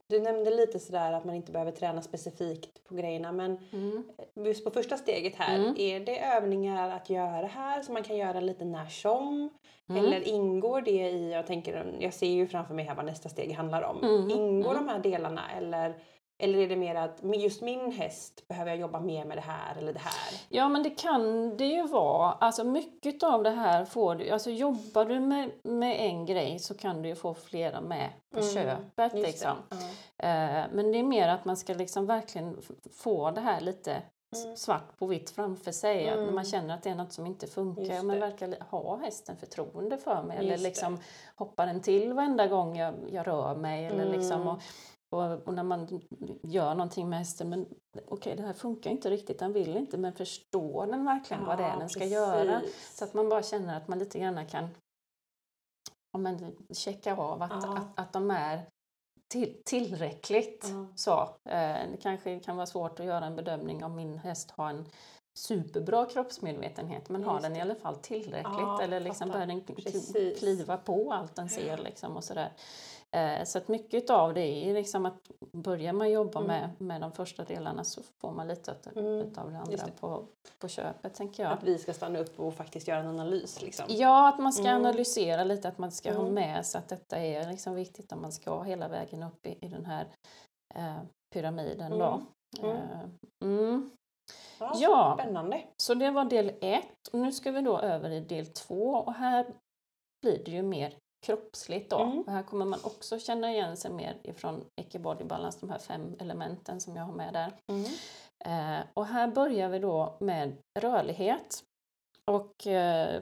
du 0.07 0.19
nämnde 0.19 0.51
lite 0.51 0.79
sådär 0.79 1.13
att 1.13 1.25
man 1.25 1.35
inte 1.35 1.51
behöver 1.51 1.71
träna 1.71 2.01
specifikt 2.01 2.83
på 2.87 2.95
grejerna 2.95 3.31
men 3.31 3.57
Mm. 3.73 4.03
just 4.45 4.63
på 4.65 4.71
första 4.71 4.97
steget 4.97 5.35
här, 5.35 5.55
Mm. 5.59 5.75
är 5.77 5.99
det 5.99 6.19
övningar 6.25 6.89
att 6.91 7.09
göra 7.09 7.47
här 7.47 7.81
som 7.81 7.93
man 7.93 8.03
kan 8.03 8.17
göra 8.17 8.39
lite 8.39 8.65
när 8.65 8.85
som? 8.85 9.49
Mm. 9.89 10.05
Eller 10.05 10.27
ingår 10.27 10.81
det 10.81 10.91
i, 11.09 11.31
jag 11.31 11.47
tänker, 11.47 11.95
jag 11.99 12.13
ser 12.13 12.27
ju 12.27 12.47
framför 12.47 12.73
mig 12.73 12.85
här 12.85 12.95
vad 12.95 13.05
nästa 13.05 13.29
steg 13.29 13.51
handlar 13.53 13.81
om. 13.81 14.03
Mm. 14.03 14.29
Ingår 14.29 14.71
Mm. 14.71 14.85
de 14.85 14.91
här 14.93 14.99
delarna 14.99 15.41
eller, 15.57 15.93
eller 16.37 16.59
är 16.59 16.67
det 16.67 16.75
mer 16.75 16.95
att 16.95 17.23
"Men 17.23 17.39
just 17.39 17.61
min 17.61 17.91
häst 17.91 18.47
behöver 18.47 18.71
jag 18.71 18.79
jobba 18.79 18.99
mer 18.99 19.25
med 19.25 19.37
det 19.37 19.41
här 19.41 19.75
eller 19.77 19.93
det 19.93 19.99
här? 19.99 20.39
Ja 20.49 20.69
men 20.69 20.83
det 20.83 20.89
kan 20.89 21.57
det 21.57 21.65
ju 21.65 21.87
vara. 21.87 22.31
Alltså 22.31 22.63
mycket 22.63 23.23
av 23.23 23.43
det 23.43 23.49
här 23.49 23.85
får 23.85 24.15
du, 24.15 24.29
alltså 24.29 24.49
jobbar 24.49 25.05
du 25.05 25.19
med, 25.19 25.51
med 25.63 25.99
en 25.99 26.25
grej 26.25 26.59
så 26.59 26.73
kan 26.77 27.01
du 27.01 27.09
ju 27.09 27.15
få 27.15 27.33
flera 27.33 27.81
med 27.81 28.09
på 28.33 28.39
Mm, 28.39 28.53
köpet 28.53 29.13
liksom. 29.13 29.57
det. 29.69 30.27
Eh, 30.27 30.65
Men 30.73 30.91
det 30.91 30.99
är 30.99 31.03
mer 31.03 31.27
att 31.27 31.45
man 31.45 31.57
ska 31.57 31.73
liksom 31.73 32.05
verkligen 32.05 32.57
få 32.93 33.31
det 33.31 33.41
här 33.41 33.61
lite 33.61 34.01
Mm. 34.45 34.55
svart 34.57 34.97
på 34.97 35.05
vitt 35.07 35.29
framför 35.29 35.71
sig. 35.71 36.09
Att 36.09 36.15
när 36.15 36.23
Mm. 36.23 36.35
man 36.35 36.45
känner 36.45 36.73
att 36.73 36.83
det 36.83 36.89
är 36.89 36.95
något 36.95 37.13
som 37.13 37.25
inte 37.25 37.47
funkar, 37.47 38.03
men 38.03 38.07
det. 38.07 38.19
verkar 38.19 38.55
ha 38.69 38.97
hästen 38.97 39.37
förtroende 39.37 39.97
för 39.97 40.23
mig. 40.23 40.37
Eller 40.37 40.51
Just 40.51 40.63
det. 40.63 40.69
liksom 40.69 40.99
hoppar 41.35 41.65
den 41.65 41.81
till 41.81 42.13
varenda 42.13 42.47
gång 42.47 42.77
jag, 42.77 42.93
jag 43.11 43.27
rör 43.27 43.55
mig. 43.55 43.85
Eller 43.85 44.05
liksom, 44.05 44.41
Mm. 44.41 44.47
och, 44.47 44.59
och, 45.15 45.47
och 45.47 45.53
när 45.53 45.63
man 45.63 46.01
gör 46.43 46.73
någonting 46.75 47.09
med 47.09 47.19
hästen, 47.19 47.49
men 47.49 47.65
okej 48.07 48.35
det 48.35 48.43
här 48.43 48.53
funkar 48.53 48.91
inte 48.91 49.09
riktigt, 49.09 49.39
den 49.39 49.53
vill 49.53 49.77
inte, 49.77 49.97
men 49.97 50.13
förstår 50.13 50.87
den 50.87 51.05
verkligen 51.05 51.45
vad 51.45 51.57
det 51.57 51.63
är 51.63 51.69
Ja, 51.73 51.79
den 51.79 51.89
ska 51.89 51.99
precis. 51.99 52.13
göra? 52.13 52.61
Så 52.93 53.03
att 53.05 53.13
man 53.13 53.29
bara 53.29 53.43
känner 53.43 53.77
att 53.77 53.87
man 53.87 53.99
lite 53.99 54.19
grann 54.19 54.47
kan 54.47 54.69
ja, 56.11 56.19
men, 56.19 56.55
checka 56.73 57.15
av 57.15 57.41
att, 57.41 57.63
Ja. 57.63 57.77
att, 57.77 57.99
att 57.99 58.13
de 58.13 58.31
är 58.31 58.69
till, 59.27 59.61
tillräckligt. 59.65 60.67
Ja. 60.69 60.87
Så, 60.95 61.19
eh, 61.49 61.91
det 61.91 61.97
kanske 62.01 62.39
kan 62.39 62.55
vara 62.55 62.65
svårt 62.65 62.99
att 62.99 63.05
göra 63.05 63.25
en 63.25 63.35
bedömning 63.35 63.83
om 63.83 63.95
min 63.95 64.17
häst 64.17 64.51
har 64.51 64.69
en 64.69 64.85
superbra 65.37 66.05
kroppsmedvetenhet 66.05 67.09
men 67.09 67.23
har 67.23 67.33
Just 67.33 67.43
den 67.43 67.53
det. 67.53 67.57
i 67.59 67.61
alla 67.61 67.75
fall 67.75 67.95
tillräckligt 67.95 68.43
Ja, 68.45 68.81
eller 68.81 68.99
liksom 68.99 69.29
börjar 69.29 69.47
den 69.47 69.61
kliva 70.35 70.77
på 70.77 71.13
allt 71.13 71.35
den 71.35 71.49
ser 71.49 71.77
liksom 71.77 72.17
och 72.17 72.23
sådär. 72.23 72.51
Eh, 73.15 73.43
så 73.43 73.57
att 73.57 73.67
mycket 73.67 74.09
av 74.09 74.33
det 74.33 74.41
är 74.69 74.73
liksom 74.73 75.05
att 75.05 75.31
börjar 75.51 75.93
man 75.93 76.11
jobba 76.11 76.39
Mm. 76.39 76.47
med, 76.47 76.81
med 76.81 77.01
de 77.01 77.11
första 77.11 77.43
delarna 77.43 77.83
så 77.83 78.01
får 78.21 78.31
man 78.31 78.47
lite 78.47 78.71
utav, 78.71 78.97
Mm. 78.97 79.33
det 79.33 79.39
andra 79.41 79.61
det. 79.61 79.91
På, 79.99 80.27
på 80.59 80.67
köpet 80.67 81.13
tänker 81.13 81.43
jag. 81.43 81.51
Att 81.51 81.63
vi 81.63 81.77
ska 81.77 81.93
stanna 81.93 82.19
upp 82.19 82.39
och 82.39 82.53
faktiskt 82.53 82.87
göra 82.87 82.99
en 82.99 83.07
analys 83.07 83.61
liksom. 83.61 83.85
Ja, 83.89 84.29
att 84.29 84.39
man 84.39 84.53
ska 84.53 84.67
Mm. 84.67 84.75
analysera 84.85 85.43
lite, 85.43 85.67
att 85.67 85.77
man 85.77 85.91
ska 85.91 86.13
ha 86.13 86.21
Mm. 86.21 86.33
med 86.33 86.65
sig 86.65 86.79
att 86.79 86.87
detta 86.89 87.17
är 87.17 87.47
liksom 87.49 87.75
viktigt 87.75 88.11
om 88.11 88.21
man 88.21 88.31
ska 88.31 88.61
hela 88.61 88.87
vägen 88.87 89.23
upp 89.23 89.45
i, 89.45 89.65
i 89.65 89.67
den 89.67 89.85
här 89.85 90.07
eh, 90.75 90.97
pyramiden. 91.33 91.91
Då. 91.91 92.21
Mm. 92.59 92.75
Eh, 92.77 92.99
mm. 93.43 93.91
Ja, 94.59 94.71
Ja, 94.79 95.17
Spännande. 95.19 95.61
så 95.77 95.93
det 95.93 96.11
var 96.11 96.25
del 96.25 96.51
ett 96.61 97.07
och 97.13 97.19
nu 97.19 97.31
ska 97.31 97.51
vi 97.51 97.61
då 97.61 97.79
över 97.79 98.09
i 98.09 98.19
del 98.19 98.45
två 98.47 98.91
och 98.91 99.13
här 99.13 99.45
blir 100.21 100.43
det 100.45 100.51
ju 100.51 100.61
mer 100.63 100.93
kroppsligt 101.25 101.89
då. 101.89 101.99
Mm. 101.99 102.23
Här 102.27 102.43
kommer 102.43 102.65
man 102.65 102.79
också 102.83 103.19
känna 103.19 103.51
igen 103.51 103.77
sig 103.77 103.91
mer 103.91 104.17
ifrån 104.23 104.65
Ecke 104.81 104.99
Balance, 104.99 105.57
de 105.61 105.69
här 105.69 105.79
fem 105.79 106.15
elementen 106.19 106.81
som 106.81 106.95
jag 106.95 107.03
har 107.03 107.13
med 107.13 107.33
där. 107.33 107.53
Mm. 107.67 107.85
Eh, 108.45 108.85
och 108.93 109.05
här 109.05 109.27
börjar 109.27 109.69
vi 109.69 109.79
då 109.79 110.17
med 110.19 110.57
rörlighet. 110.79 111.63
Och 112.31 112.67
eh, 112.67 113.21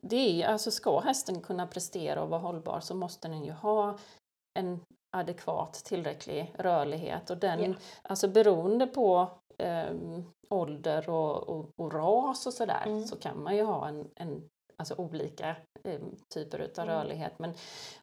det 0.00 0.42
är, 0.42 0.48
alltså 0.48 0.70
ska 0.70 1.00
hästen 1.00 1.40
kunna 1.42 1.66
prestera 1.66 2.22
och 2.22 2.28
vara 2.28 2.40
hållbar 2.40 2.80
så 2.80 2.94
måste 2.94 3.28
den 3.28 3.44
ju 3.44 3.52
ha 3.52 3.98
en 4.58 4.80
adekvat 5.16 5.72
tillräcklig 5.74 6.54
rörlighet 6.58 7.30
och 7.30 7.38
den, 7.38 7.64
Ja. 7.64 7.74
alltså 8.02 8.28
beroende 8.28 8.86
på 8.86 9.30
ehm, 9.58 10.24
ålder 10.50 11.10
och, 11.10 11.48
och, 11.48 11.70
och 11.76 11.92
ras 11.92 12.46
och 12.46 12.54
sådär 12.54 12.82
Mm. 12.86 13.04
så 13.06 13.16
kan 13.16 13.42
man 13.42 13.56
ju 13.56 13.62
ha 13.62 13.88
en, 13.88 14.10
en 14.14 14.48
alltså 14.78 14.94
olika 14.98 15.56
em, 15.84 16.16
typer 16.34 16.58
utav 16.58 16.84
Mm. 16.84 16.96
rörlighet. 16.96 17.38
Men 17.38 17.54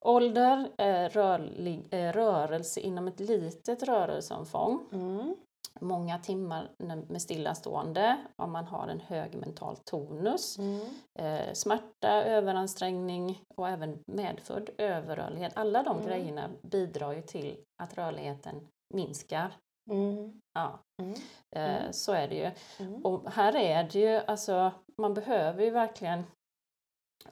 ålder, 0.02 0.70
eh, 0.78 1.10
rörlig, 1.10 1.88
eh, 1.92 2.14
rörelse 2.14 2.80
inom 2.80 3.08
ett 3.08 3.20
litet 3.20 3.84
rörelseomfång 3.84 4.80
Mm. 4.92 5.36
många 5.82 6.20
timmar 6.20 6.72
med 7.10 7.22
stillastående, 7.22 8.18
om 8.42 8.52
man 8.52 8.66
har 8.66 8.88
en 8.88 9.00
hög 9.00 9.36
mental 9.36 9.78
tonus, 9.86 10.58
Mm. 10.60 10.82
eh, 11.20 11.54
smärta, 11.54 12.10
överansträngning 12.24 13.42
och 13.58 13.70
även 13.70 14.00
medfödd 14.08 14.70
överrörlighet. 14.78 15.52
Alla 15.56 15.84
de 15.84 15.96
Mm. 15.98 16.08
grejerna 16.08 16.50
bidrar 16.64 17.12
ju 17.14 17.22
till 17.22 17.58
att 17.84 17.98
rörligheten 17.98 18.68
minskar. 18.94 19.54
Mm. 19.92 20.42
Ja, 20.54 20.80
Mm. 21.02 21.14
eh, 21.56 21.76
Mm. 21.82 21.94
så 21.94 22.12
är 22.14 22.28
det 22.28 22.36
ju. 22.36 22.52
Mm. 22.86 23.06
Och 23.06 23.32
här 23.32 23.56
är 23.56 23.84
det 23.84 24.00
ju, 24.00 24.22
alltså 24.28 24.72
man 25.02 25.14
behöver 25.14 25.64
ju 25.64 25.70
verkligen 25.70 26.24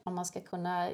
om 0.04 0.14
man 0.14 0.26
ska 0.26 0.40
kunna 0.40 0.90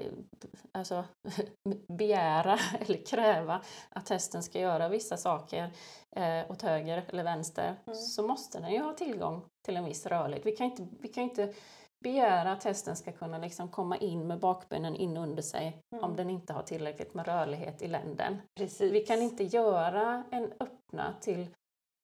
alltså, 0.73 1.05
begära 1.99 2.59
eller 2.81 3.07
kräva 3.07 3.63
att 3.91 4.09
hästen 4.09 4.43
ska 4.43 4.59
göra 4.61 4.89
vissa 4.89 5.17
saker 5.17 5.71
eh, 6.17 6.51
åt 6.51 6.63
höger 6.63 7.05
eller 7.09 7.25
vänster 7.25 7.77
Mm. 7.87 7.95
så 7.99 8.27
måste 8.27 8.61
den 8.61 8.73
ju 8.73 8.83
ha 8.83 8.93
tillgång 8.93 9.45
till 9.65 9.77
en 9.77 9.85
viss 9.85 10.07
rörlighet. 10.07 10.47
Vi 10.47 10.57
kan 10.57 10.67
inte, 10.67 10.87
vi 11.01 11.09
kan 11.09 11.23
inte 11.25 11.55
begära 12.05 12.53
att 12.53 12.65
hästen 12.65 12.97
ska 12.97 13.13
kunna 13.13 13.39
liksom 13.39 13.69
komma 13.69 13.97
in 13.97 14.27
med 14.27 14.39
bakbenen 14.41 14.97
in 14.97 15.17
under 15.17 15.43
sig 15.43 15.83
Mm. 15.93 16.05
om 16.05 16.17
den 16.17 16.31
inte 16.31 16.53
har 16.53 16.63
tillräckligt 16.63 17.15
med 17.15 17.27
rörlighet 17.27 17.83
i 17.83 17.89
länden. 17.89 18.41
Precis. 18.59 18.93
Vi 18.93 19.01
kan 19.01 19.23
inte 19.23 19.45
göra 19.45 20.25
en 20.31 20.53
öppna 20.61 21.15
till, 21.21 21.47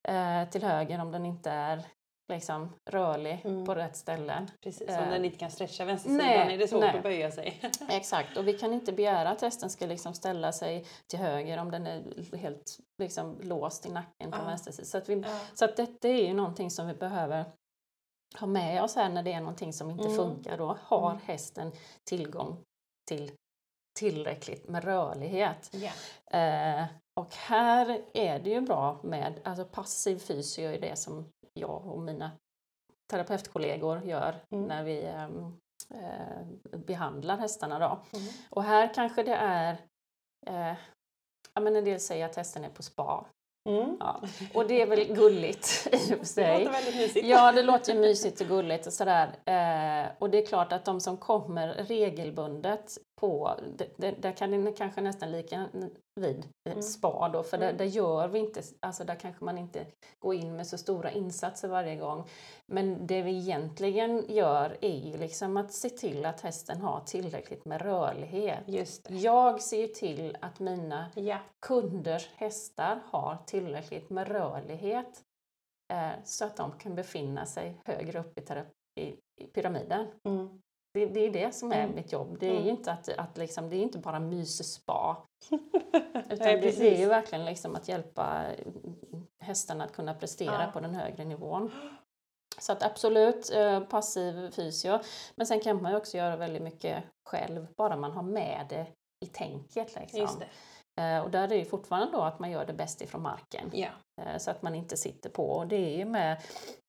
eh, 0.09 0.49
till 0.51 0.64
höger 0.64 1.01
om 1.01 1.12
den 1.12 1.26
inte 1.26 1.51
är 1.51 1.82
liksom, 2.29 2.72
rörlig 2.91 3.41
Mm. 3.45 3.64
på 3.66 3.74
rätt 3.74 3.97
ställen. 3.97 4.51
Precis, 4.62 4.89
eh, 4.89 5.03
om 5.05 5.11
den 5.11 5.24
inte 5.24 5.39
kan 5.39 5.51
stretcha 5.51 5.85
vänstersidan 5.85 6.27
nej, 6.27 6.55
är 6.55 6.59
det 6.59 6.68
svårt 6.68 6.81
nej. 6.81 6.97
att 6.97 7.03
böja 7.03 7.31
sig. 7.31 7.61
Exakt, 7.89 8.37
och 8.37 8.49
vi 8.49 8.53
kan 8.59 8.72
inte 8.72 8.93
begära 8.93 9.31
att 9.31 9.41
hästen 9.41 9.70
ska 9.70 9.87
liksom 9.87 10.14
ställa 10.14 10.53
sig 10.53 10.85
till 11.07 11.18
höger 11.18 11.59
om 11.59 11.70
den 11.70 11.87
är 11.87 12.37
helt 12.37 12.79
liksom, 12.99 13.41
låst 13.43 13.87
i 13.87 13.89
nacken 13.93 14.31
på 14.31 14.39
Ja. 14.39 14.45
vänster 14.45 14.72
sida. 14.72 14.87
Så, 14.87 14.99
att 14.99 15.09
vi, 15.09 15.14
Ja. 15.20 15.41
så 15.55 15.64
att 15.64 15.77
detta 15.77 16.09
är 16.09 16.27
ju 16.27 16.35
någonting 16.35 16.70
som 16.70 16.87
vi 16.87 16.95
behöver 16.95 17.45
ha 18.41 18.47
med 18.47 18.83
oss 18.83 18.97
här 18.97 19.09
när 19.09 19.22
det 19.22 19.33
är 19.33 19.41
någonting 19.41 19.72
som 19.72 19.91
inte 19.91 20.05
Mm. 20.05 20.16
funkar. 20.16 20.59
Då 20.59 20.79
har 20.83 21.11
Mm. 21.11 21.22
hästen 21.27 21.72
tillgång 22.05 22.57
till 23.09 23.33
tillräckligt 23.99 24.68
med 24.68 24.85
rörlighet. 24.85 25.70
Ja. 25.72 25.91
Eh, 26.39 26.85
och 27.20 27.35
här 27.35 28.01
är 28.14 28.39
det 28.39 28.51
ju 28.51 28.61
bra 28.61 29.01
med, 29.03 29.41
alltså 29.45 29.64
passiv 29.64 30.18
fysio 30.18 30.62
är 30.70 30.81
det 30.81 30.97
som 30.97 31.29
jag 31.57 31.86
och 31.86 32.00
mina 32.02 32.30
terapeutkollegor 33.11 34.02
gör 34.04 34.34
Mm. 34.50 34.64
när 34.64 34.84
vi 34.84 35.02
ehm, 35.04 35.52
eh, 35.94 36.78
behandlar 36.78 37.36
hästarna. 37.36 37.78
Då. 37.78 38.18
Mm. 38.18 38.28
Och 38.50 38.62
här 38.62 38.94
kanske 38.94 39.22
det 39.22 39.34
är 39.34 39.72
eh, 40.46 40.74
ja, 41.54 41.61
men 41.61 41.76
en 41.76 41.84
del 41.84 42.00
säger 42.00 42.26
att 42.26 42.36
hästen 42.36 42.64
är 42.64 42.70
på 42.70 42.82
spa. 42.82 43.26
Mm. 43.68 43.96
Ja. 44.00 44.20
Och 44.54 44.66
det 44.68 44.82
är 44.82 44.86
väl 44.86 45.04
gulligt 45.14 45.88
i 45.92 45.96
och 45.96 46.00
för 46.09 46.16
Det 46.18 46.24
sig. 46.26 46.59
låter 46.64 46.72
väldigt 46.72 46.96
mysigt. 46.96 47.26
Ja, 47.26 47.52
det 47.52 47.62
låter 47.62 47.94
ju 47.94 48.00
mysigt 48.00 48.40
och 48.40 48.46
gulligt 48.46 48.86
och 48.86 48.92
sådär. 48.92 49.26
Eh, 49.26 50.11
och 50.18 50.30
det 50.30 50.38
är 50.42 50.46
klart 50.46 50.72
att 50.72 50.84
de 50.84 51.00
som 51.00 51.16
kommer 51.16 51.68
regelbundet 51.68 52.98
på, 53.20 53.61
det, 53.76 53.88
det, 53.96 54.11
där 54.11 54.32
kan 54.32 54.64
det 54.64 54.72
kanske 54.72 55.00
nästan 55.00 55.32
lika 55.32 55.68
vid 56.21 56.39
eh, 56.39 56.73
Mm. 56.73 56.83
spa 56.83 57.29
då, 57.29 57.43
för 57.43 57.59
där, 57.59 57.67
Mm. 57.67 57.77
där 57.77 57.85
gör 57.85 58.29
vi 58.29 58.39
inte, 58.39 58.62
alltså 58.81 59.05
där 59.05 59.14
kanske 59.14 59.45
man 59.45 59.59
inte 59.59 59.87
går 60.19 60.35
in 60.35 60.57
med 60.57 60.67
så 60.67 60.79
stora 60.79 61.11
insatser 61.11 61.69
varje 61.69 61.97
gång. 61.97 62.25
Men 62.67 63.07
det 63.07 63.23
vi 63.23 63.39
egentligen 63.39 64.25
gör 64.29 64.77
är 64.81 64.97
ju 64.99 65.17
liksom 65.19 65.57
att 65.57 65.73
se 65.73 65.89
till 65.91 66.27
att 66.27 66.41
hästen 66.41 66.81
har 66.81 67.01
tillräckligt 67.01 67.64
med 67.64 67.83
rörlighet. 67.83 68.64
Jag 69.09 69.62
ser 69.62 69.81
ju 69.81 69.87
till 69.87 70.37
att 70.41 70.61
mina 70.61 71.11
Ja. 71.14 71.39
kunders 71.67 72.29
hästar 72.35 73.01
har 73.11 73.37
tillräckligt 73.47 74.11
med 74.11 74.29
rörlighet 74.29 75.23
eh, 75.93 76.11
så 76.25 76.45
att 76.45 76.57
de 76.57 76.73
kan 76.73 76.95
befinna 76.95 77.47
sig 77.47 77.81
högre 77.85 78.21
upp 78.21 78.39
i, 79.01 79.03
i 79.41 79.47
pyramiden. 79.55 80.07
Mm. 80.29 80.62
Det, 80.97 81.07
det 81.07 81.20
är 81.26 81.30
det 81.30 81.55
som 81.55 81.72
är 81.72 81.82
Mm. 81.82 81.94
mitt 81.94 82.12
jobb. 82.12 82.36
Det 82.40 82.47
är 82.47 82.51
Mm. 82.51 82.64
ju 82.64 82.70
inte, 82.70 82.92
att, 82.92 83.09
att 83.09 83.38
liksom, 83.38 83.70
det 83.70 83.76
är 83.76 83.82
inte 83.82 83.99
bara 83.99 84.18
mys-spa. 84.20 85.16
Utan 85.51 86.38
Nej, 86.38 86.61
det, 86.61 86.78
det 86.78 86.94
är 86.97 86.99
ju 87.01 87.07
verkligen 87.07 87.44
liksom 87.44 87.76
att 87.76 87.88
hjälpa 87.88 88.42
hästarna 89.40 89.84
att 89.84 89.92
kunna 89.92 90.14
prestera 90.14 90.62
Ja. 90.62 90.70
på 90.72 90.80
den 90.80 90.94
högre 90.94 91.24
nivån. 91.24 91.70
Så 92.59 92.72
att 92.72 92.82
absolut 92.82 93.53
eh, 93.55 93.80
passiv 93.80 94.51
fysio. 94.51 95.01
Men 95.36 95.47
sen 95.47 95.61
kan 95.61 95.82
man 95.82 95.92
ju 95.92 95.99
också 95.99 96.16
göra 96.16 96.36
väldigt 96.36 96.62
mycket 96.62 97.05
själv, 97.28 97.66
bara 97.76 97.97
man 97.97 98.12
har 98.12 98.22
med 98.22 98.66
det 98.68 98.86
i 99.24 99.26
tänket. 99.26 99.94
Liksom. 99.94 100.42
Eh, 101.01 101.18
Och 101.18 101.30
där 101.30 101.44
är 101.44 101.49
det 101.49 101.64
fortfarande 101.64 102.12
då 102.12 102.22
att 102.22 102.38
man 102.38 102.51
gör 102.51 102.66
det 102.66 102.72
bäst 102.72 103.03
ifrån 103.03 103.22
marken. 103.22 103.70
Eh, 104.20 104.38
Så 104.38 104.51
att 104.51 104.62
man 104.62 104.74
inte 104.74 104.97
sitter 104.97 105.30
på. 105.30 105.51
Och 105.51 105.66
det 105.66 105.76
är 105.76 105.97
ju 105.99 106.05
med 106.05 106.32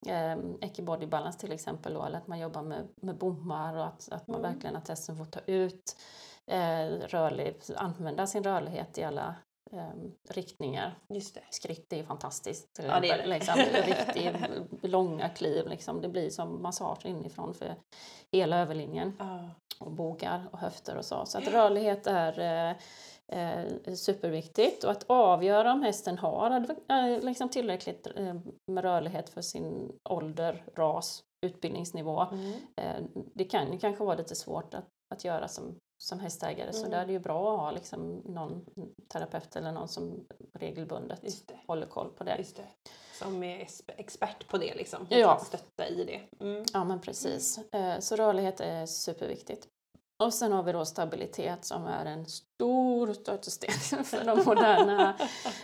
eh, 0.08 0.38
Ecki 0.62 0.82
Balance 0.82 1.39
till 1.39 1.51
exempel 1.51 1.93
då, 1.93 2.03
eller 2.03 2.18
att 2.18 2.28
man 2.28 2.39
jobbar 2.39 2.62
med, 2.62 2.88
med 3.01 3.18
bommar 3.18 3.78
och 3.78 3.86
att, 3.86 4.10
att 4.12 4.28
man 4.28 4.39
Mm. 4.39 4.51
verkligen 4.53 4.76
att 4.76 4.88
hästen 4.88 5.18
får 5.18 5.26
ta 5.26 5.39
ut 5.45 5.97
eh, 6.51 6.86
rörlig, 7.08 7.55
använda 7.76 8.28
sin 8.28 8.43
rörlighet 8.43 8.97
i 8.97 9.03
alla 9.03 9.36
eh, 9.72 9.89
riktningar. 10.30 10.97
Just 11.10 11.36
det. 11.36 11.41
Skritt 11.49 11.93
är 11.93 11.97
ju 11.97 12.03
fantastiskt. 12.03 12.74
Till 12.74 12.86
Ja, 12.86 12.99
det 12.99 13.10
är 13.10 13.18
det. 13.18 13.26
Liksom, 13.26 13.55
riktigt 13.86 14.36
långa 14.91 15.30
kliv, 15.30 15.68
liksom. 15.68 16.01
det 16.01 16.10
blir 16.10 16.30
som 16.30 16.62
massage 16.62 17.05
inifrån 17.05 17.53
för 17.53 17.76
hela 18.32 18.58
överlinjen 18.60 19.16
Ja. 19.20 19.49
och 19.80 19.91
bågar 19.91 20.47
och 20.51 20.60
höfter 20.60 20.97
och 20.97 21.05
så. 21.05 21.26
Så 21.26 21.38
att 21.38 21.47
rörlighet 21.47 22.08
är 22.08 22.70
eh, 22.70 22.76
eh, 23.32 23.94
superviktigt 23.96 24.84
och 24.84 24.92
att 24.92 25.04
avgöra 25.08 25.74
om 25.74 25.82
hästen 25.82 26.18
har 26.18 26.52
eh, 26.90 27.20
liksom 27.22 27.50
tillräckligt 27.50 28.08
eh, 28.16 28.36
med 28.72 28.84
rörlighet 28.84 29.30
för 29.30 29.42
sin 29.42 29.92
ålder, 30.10 30.64
ras, 30.76 31.24
utbildningsnivå. 31.46 32.22
Mm. 32.32 32.54
Eh, 32.76 33.24
det 33.36 33.44
kan 33.44 33.74
ju 33.74 33.80
kanske 33.80 34.04
vara 34.04 34.16
lite 34.18 34.36
svårt 34.36 34.74
att, 34.74 34.86
att 35.16 35.26
göra 35.26 35.48
som, 35.48 35.76
som 36.04 36.20
hästägare 36.20 36.74
så 36.74 36.80
Mm. 36.80 36.92
där 36.92 37.02
är 37.02 37.06
det 37.06 37.14
ju 37.14 37.20
bra 37.20 37.54
att 37.54 37.60
ha 37.60 37.72
liksom 37.72 38.22
någon 38.26 38.66
terapeut 39.14 39.56
eller 39.56 39.72
någon 39.72 39.88
som 39.88 40.28
regelbundet 40.54 41.20
håller 41.68 41.88
koll 41.88 42.10
på 42.10 42.24
det. 42.24 42.46
Det. 42.56 42.66
Som 43.20 43.44
är 43.44 43.68
expert 43.88 44.48
på 44.48 44.58
det 44.58 44.76
liksom. 44.76 45.08
Ja. 45.10 45.28
För 45.28 45.36
att 45.36 45.48
stötta 45.48 45.88
i 45.88 46.04
det. 46.04 46.46
Mm. 46.46 46.64
Ja 46.74 46.84
men 46.84 47.02
precis. 47.02 47.58
Eh, 47.72 48.00
Så 48.00 48.16
rörlighet 48.16 48.60
är 48.60 48.86
superviktigt. 48.86 49.68
Och 50.24 50.34
sen 50.34 50.51
har 50.51 50.63
vi 50.63 50.72
då 50.72 50.86
stabilitet 50.86 51.65
som 51.65 51.86
är 51.86 52.05
en 52.05 52.26
stor 52.26 53.13
stötesten 53.13 54.03
för 54.03 54.26
de 54.26 54.43
moderna 54.45 55.15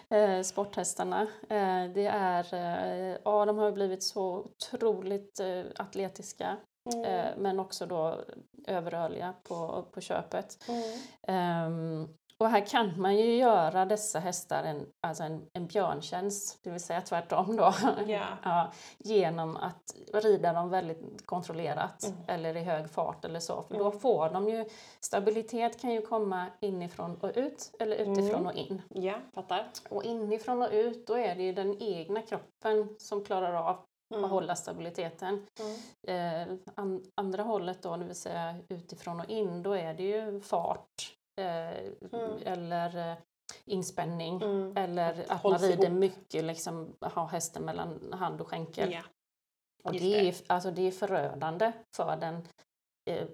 eh, 0.09 0.41
sporthästarna. 0.41 1.21
Eh, 1.49 1.91
det 1.93 2.05
är, 2.05 2.53
eh, 2.53 3.17
ja 3.25 3.45
de 3.45 3.57
har 3.57 3.71
blivit 3.71 4.03
så 4.03 4.23
otroligt 4.23 5.39
eh, 5.39 5.63
atletiska 5.75 6.57
Mm. 6.93 7.05
eh, 7.05 7.31
men 7.37 7.59
också 7.59 7.85
då 7.85 8.19
överrörliga 8.67 9.33
på, 9.43 9.85
på 9.91 10.01
köpet. 10.01 10.57
Mm. 10.67 12.07
Och 12.43 12.49
här 12.49 12.65
kan 12.65 13.01
man 13.01 13.15
ju 13.15 13.35
göra 13.35 13.85
dessa 13.85 14.19
hästar 14.19 14.63
en, 14.63 14.85
alltså 15.01 15.23
en, 15.23 15.45
en 15.53 15.67
björntjänst, 15.67 16.59
det 16.63 16.69
vill 16.69 16.79
säga 16.83 17.01
tvärtom 17.01 17.55
då. 17.55 17.73
Ja. 18.07 18.23
ja, 18.43 18.71
genom 18.97 19.57
att 19.57 19.95
rida 20.13 20.53
dem 20.53 20.69
väldigt 20.69 21.25
kontrollerat 21.25 22.03
Mm. 22.03 22.17
eller 22.27 22.57
i 22.57 22.63
hög 22.63 22.89
fart 22.89 23.25
eller 23.25 23.39
så. 23.39 23.61
För 23.61 23.77
då 23.77 23.87
Mm. 23.87 23.99
får 23.99 24.29
de 24.29 24.49
ju, 24.49 24.65
stabilitet 24.99 25.81
kan 25.81 25.91
ju 25.91 26.01
komma 26.01 26.45
inifrån 26.61 27.17
och 27.17 27.31
ut 27.35 27.71
eller 27.79 27.95
utifrån 27.95 28.35
Mm. 28.41 28.45
och 28.47 28.53
in. 28.53 28.81
Ja, 28.89 29.15
fattar. 29.33 29.67
Och 29.89 30.03
inifrån 30.03 30.61
och 30.61 30.69
ut 30.71 31.07
då 31.07 31.17
är 31.17 31.35
det 31.35 31.43
ju 31.43 31.53
den 31.53 31.81
egna 31.81 32.21
kroppen 32.21 32.95
som 32.99 33.25
klarar 33.25 33.53
av 33.53 33.77
Mm. 34.13 34.25
att 34.25 34.31
hålla 34.31 34.55
stabiliteten. 34.55 35.45
Mm. 36.07 36.51
Eh, 36.51 36.57
an, 36.75 37.03
andra 37.15 37.43
hållet 37.43 37.81
då, 37.81 37.97
det 37.97 38.05
vill 38.05 38.15
säga 38.15 38.55
utifrån 38.69 39.19
och 39.19 39.29
in, 39.29 39.63
då 39.63 39.73
är 39.73 39.93
det 39.93 40.03
ju 40.03 40.41
fart 40.41 41.13
Mm. 41.41 42.37
eller 42.45 43.11
eh, 43.11 43.17
inspänning 43.65 44.41
Mm. 44.41 44.77
eller 44.77 45.11
Att 45.13 45.19
att 45.19 45.29
man 45.29 45.37
hålls 45.51 45.61
rider 45.63 45.83
ihop. 45.85 45.97
mycket, 45.99 46.43
liksom 46.43 46.95
ha 47.01 47.25
hästen 47.27 47.65
mellan 47.65 48.13
hand 48.13 48.41
och 48.41 48.47
skänkel. 48.47 48.91
Ja. 48.93 49.01
och 49.83 49.91
det, 49.91 49.97
är, 50.15 50.21
det. 50.23 50.27
ju- 50.29 50.45
alltså, 50.47 50.71
det 50.71 50.81
är 50.81 50.91
förödande 50.91 51.71
för 51.95 52.15
den 52.15 52.47
eh, 53.09 53.27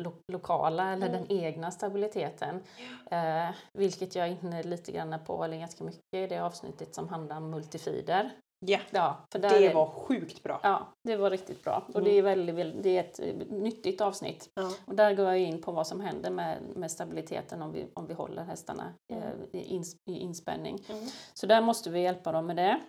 lo, 0.00 0.12
lokala 0.32 0.92
eller 0.92 1.08
Mm. 1.08 1.20
den 1.28 1.38
egna 1.38 1.70
stabiliteten. 1.70 2.62
Eh, 3.10 3.50
vilket 3.72 4.14
jag 4.14 4.28
är 4.28 4.30
inne 4.42 4.62
lite 4.62 4.92
grann 4.92 5.24
på, 5.24 5.44
eller 5.44 5.56
ganska 5.58 5.84
mycket 5.84 6.14
i 6.14 6.26
det 6.26 6.38
avsnittet 6.38 6.94
som 6.94 7.08
handlar 7.08 7.36
om 7.36 7.50
multifider. 7.50 8.30
Ja. 8.66 8.78
Ja, 8.90 9.16
för 9.32 9.38
Det 9.38 9.66
är- 9.66 9.74
var 9.74 9.86
sjukt 9.86 10.42
bra. 10.42 10.60
Ja, 10.62 10.86
det 11.04 11.16
var 11.16 11.30
riktigt 11.30 11.64
bra. 11.64 11.82
Och 11.88 11.94
Mm. 12.00 12.04
det 12.04 12.18
är, 12.18 12.22
väldigt, 12.22 12.82
det 12.82 12.96
är 12.96 13.00
ett 13.00 13.50
nyttigt 13.50 14.00
avsnitt. 14.00 14.50
Ja. 14.54 14.70
Och 14.86 14.94
där 14.94 15.14
går 15.14 15.26
jag 15.26 15.38
in 15.38 15.62
på 15.62 15.72
vad 15.72 15.86
som 15.86 16.00
händer 16.00 16.30
med, 16.30 16.58
med 16.76 16.90
stabiliteten 16.90 17.62
om 17.62 17.72
vi, 17.72 17.86
om 17.94 18.06
vi 18.06 18.14
håller 18.14 18.44
hästarna 18.44 18.92
Mm. 19.12 19.22
eh, 19.24 19.30
i, 19.60 19.64
ins, 19.74 19.96
i 20.10 20.18
inspänning. 20.18 20.78
Mm. 20.88 21.04
Så 21.34 21.46
där 21.46 21.60
måste 21.60 21.90
vi 21.90 22.00
hjälpa 22.00 22.32
dem 22.32 22.46
med 22.46 22.56
det. 22.56 22.80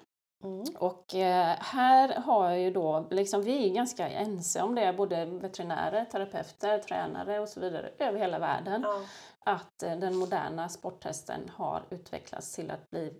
Mm. 0.43 0.63
Och 0.79 1.15
eh, 1.15 1.55
här 1.59 2.13
har 2.21 2.49
jag 2.49 2.59
ju 2.59 2.71
då, 2.71 3.07
liksom, 3.11 3.41
vi 3.41 3.69
är 3.69 3.73
ganska 3.73 4.09
ense 4.09 4.61
om 4.61 4.75
det, 4.75 4.93
både 4.93 5.25
veterinärer, 5.25 6.05
terapeuter, 6.05 6.79
tränare 6.79 7.39
och 7.39 7.49
så 7.49 7.59
vidare 7.59 7.89
över 7.99 8.19
hela 8.19 8.39
världen. 8.39 8.81
Ja. 8.81 9.01
Att 9.45 9.83
eh, 9.83 9.95
den 9.95 10.15
moderna 10.15 10.69
sporthästen 10.69 11.51
har 11.55 11.83
utvecklats 11.89 12.55
till 12.55 12.71
att 12.71 12.89
bli 12.89 13.13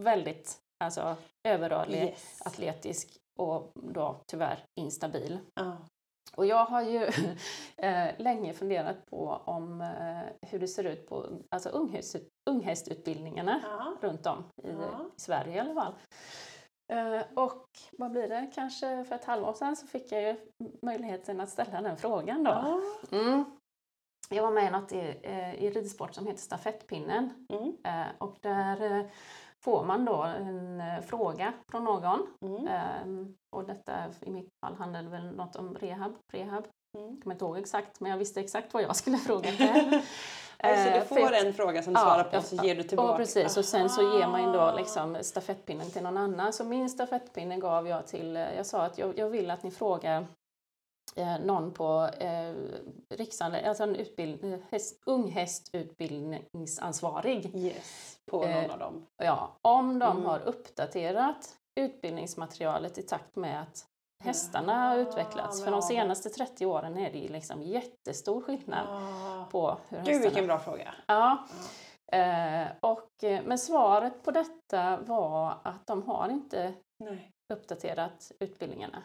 väldigt 0.00 0.56
alltså, 0.84 1.16
överrörlig, 1.48 2.02
Yes. 2.02 2.42
atletisk 2.44 3.18
och 3.38 3.72
då 3.74 4.20
tyvärr 4.26 4.64
instabil. 4.80 5.38
Ja. 5.54 5.76
Och 6.36 6.46
jag 6.46 6.64
har 6.64 6.82
ju 6.82 7.04
eh, 7.76 8.08
länge 8.18 8.54
funderat 8.54 9.06
på 9.06 9.42
om 9.44 9.80
eh, 9.80 10.48
hur 10.50 10.58
det 10.58 10.68
ser 10.68 10.84
ut 10.84 11.06
på 11.08 11.26
alltså 11.50 11.68
unghäst, 11.68 12.16
unghästutbildningarna 12.50 13.60
Ja. 13.62 13.96
runt 14.08 14.26
om 14.26 14.44
i, 14.64 14.70
Ja. 14.70 15.10
i 15.16 15.20
Sverige 15.20 15.56
i 15.56 15.58
alla 15.58 15.74
fall. 15.74 15.94
Eh, 16.92 17.22
och 17.34 17.66
vad 17.92 18.10
blir 18.10 18.28
det, 18.28 18.50
kanske 18.54 19.04
för 19.04 19.14
ett 19.14 19.24
halvår 19.24 19.52
sedan 19.52 19.76
så 19.76 19.86
fick 19.86 20.12
jag 20.12 20.22
ju 20.22 20.36
möjligheten 20.82 21.40
att 21.40 21.48
ställa 21.48 21.80
den 21.80 21.96
frågan 21.96 22.44
då. 22.44 22.50
Ja. 22.50 22.80
Mm. 23.18 23.44
Jag 24.30 24.42
var 24.42 24.50
med 24.50 24.64
i 24.64 24.70
något 24.70 24.92
i, 24.92 24.96
i 25.58 25.70
ridsport 25.70 26.14
som 26.14 26.26
heter 26.26 26.40
Stafettpinnen 26.40 27.46
Mm. 27.52 27.76
eh, 27.84 28.06
och 28.18 28.36
där 28.40 29.10
får 29.64 29.84
man 29.84 30.04
då 30.04 30.22
en 30.22 30.80
eh, 30.80 31.00
fråga 31.00 31.52
från 31.70 31.84
någon 31.84 32.26
Mm. 32.44 32.68
Ehm, 32.68 33.34
och 33.56 33.64
detta 33.64 33.92
i 34.20 34.30
mitt 34.30 34.48
fall 34.64 34.74
handlade 34.74 35.08
väl 35.08 35.36
något 35.36 35.56
om 35.56 35.74
rehab. 35.74 36.12
rehab. 36.32 36.64
Mm. 36.98 37.10
Jag 37.14 37.22
kommer 37.22 37.34
inte 37.34 37.44
ihåg 37.44 37.58
exakt 37.58 38.00
men 38.00 38.10
jag 38.10 38.18
visste 38.18 38.40
exakt 38.40 38.74
vad 38.74 38.82
jag 38.82 38.96
skulle 38.96 39.16
fråga 39.16 39.50
själv. 39.58 39.92
Alltså, 40.60 40.88
Eh, 40.88 40.94
du 41.00 41.06
för 41.06 41.14
får 41.14 41.32
en 41.32 41.52
fråga 41.54 41.82
som 41.82 41.94
du 41.94 42.00
Ja, 42.00 42.04
svarar 42.06 42.24
på 42.24 42.36
jag- 42.36 42.44
så 42.44 42.56
ger 42.56 42.74
du 42.74 42.82
tillbaka. 42.82 43.10
Ja 43.12 43.16
precis 43.16 43.56
och 43.56 43.64
sen 43.64 43.88
så 43.90 44.02
ger 44.18 44.26
man 44.26 44.52
då 44.52 44.60
Aha. 44.60 44.76
liksom 44.76 45.16
stafettpinnen 45.20 45.90
till 45.90 46.02
någon 46.02 46.16
annan. 46.16 46.52
Så 46.52 46.64
min 46.64 46.90
stafettpinne 46.90 47.56
gav 47.56 47.88
jag 47.88 48.06
till, 48.06 48.36
eh, 48.36 48.54
jag 48.56 48.66
sa 48.66 48.82
att 48.82 48.98
jag, 48.98 49.18
jag 49.18 49.28
vill 49.28 49.50
att 49.50 49.62
ni 49.62 49.70
frågar 49.70 50.26
eh, 51.16 51.38
någon 51.40 51.72
på 51.74 52.08
eh, 52.20 52.54
Riksanlä- 53.14 53.68
alltså 53.68 53.82
en 53.82 53.96
utbild, 53.96 54.44
eh, 54.44 54.58
häst, 54.70 55.02
unghästutbildningsansvarig. 55.06 57.56
Yes, 57.56 58.18
på 58.30 58.44
Eh, 58.44 58.62
någon 58.62 58.70
av 58.70 58.78
dem. 58.78 59.06
Ja, 59.16 59.56
om 59.62 59.98
de 59.98 60.12
Mm. 60.16 60.26
har 60.26 60.38
uppdaterat 60.40 61.56
utbildningsmaterialet 61.80 62.98
i 62.98 63.02
takt 63.02 63.36
med 63.36 63.62
att 63.62 63.84
hästarna 64.24 64.74
har 64.88 64.94
Ja, 64.96 65.00
utvecklats. 65.00 65.64
För 65.64 65.70
de 65.70 65.82
senaste 65.82 66.28
30 66.28 66.66
åren 66.66 66.98
är 66.98 67.12
det 67.12 67.18
ju 67.18 67.28
liksom 67.28 67.62
jättestor 67.62 68.40
skillnad 68.40 68.86
Ah. 68.88 69.44
på 69.50 69.78
hur 69.88 69.98
Gud 69.98 70.06
hästarna... 70.06 70.24
vilken 70.24 70.46
bra 70.46 70.58
fråga. 70.58 70.94
Ja. 71.06 71.46
Eh, 72.12 72.66
och, 72.80 73.24
eh, 73.24 73.42
men 73.44 73.58
svaret 73.58 74.22
på 74.22 74.30
detta 74.30 74.96
var 74.96 75.54
att 75.64 75.86
de 75.86 76.02
har 76.02 76.28
inte 76.28 76.74
Nej. 77.04 77.30
uppdaterat 77.54 78.32
utbildningarna. 78.40 79.02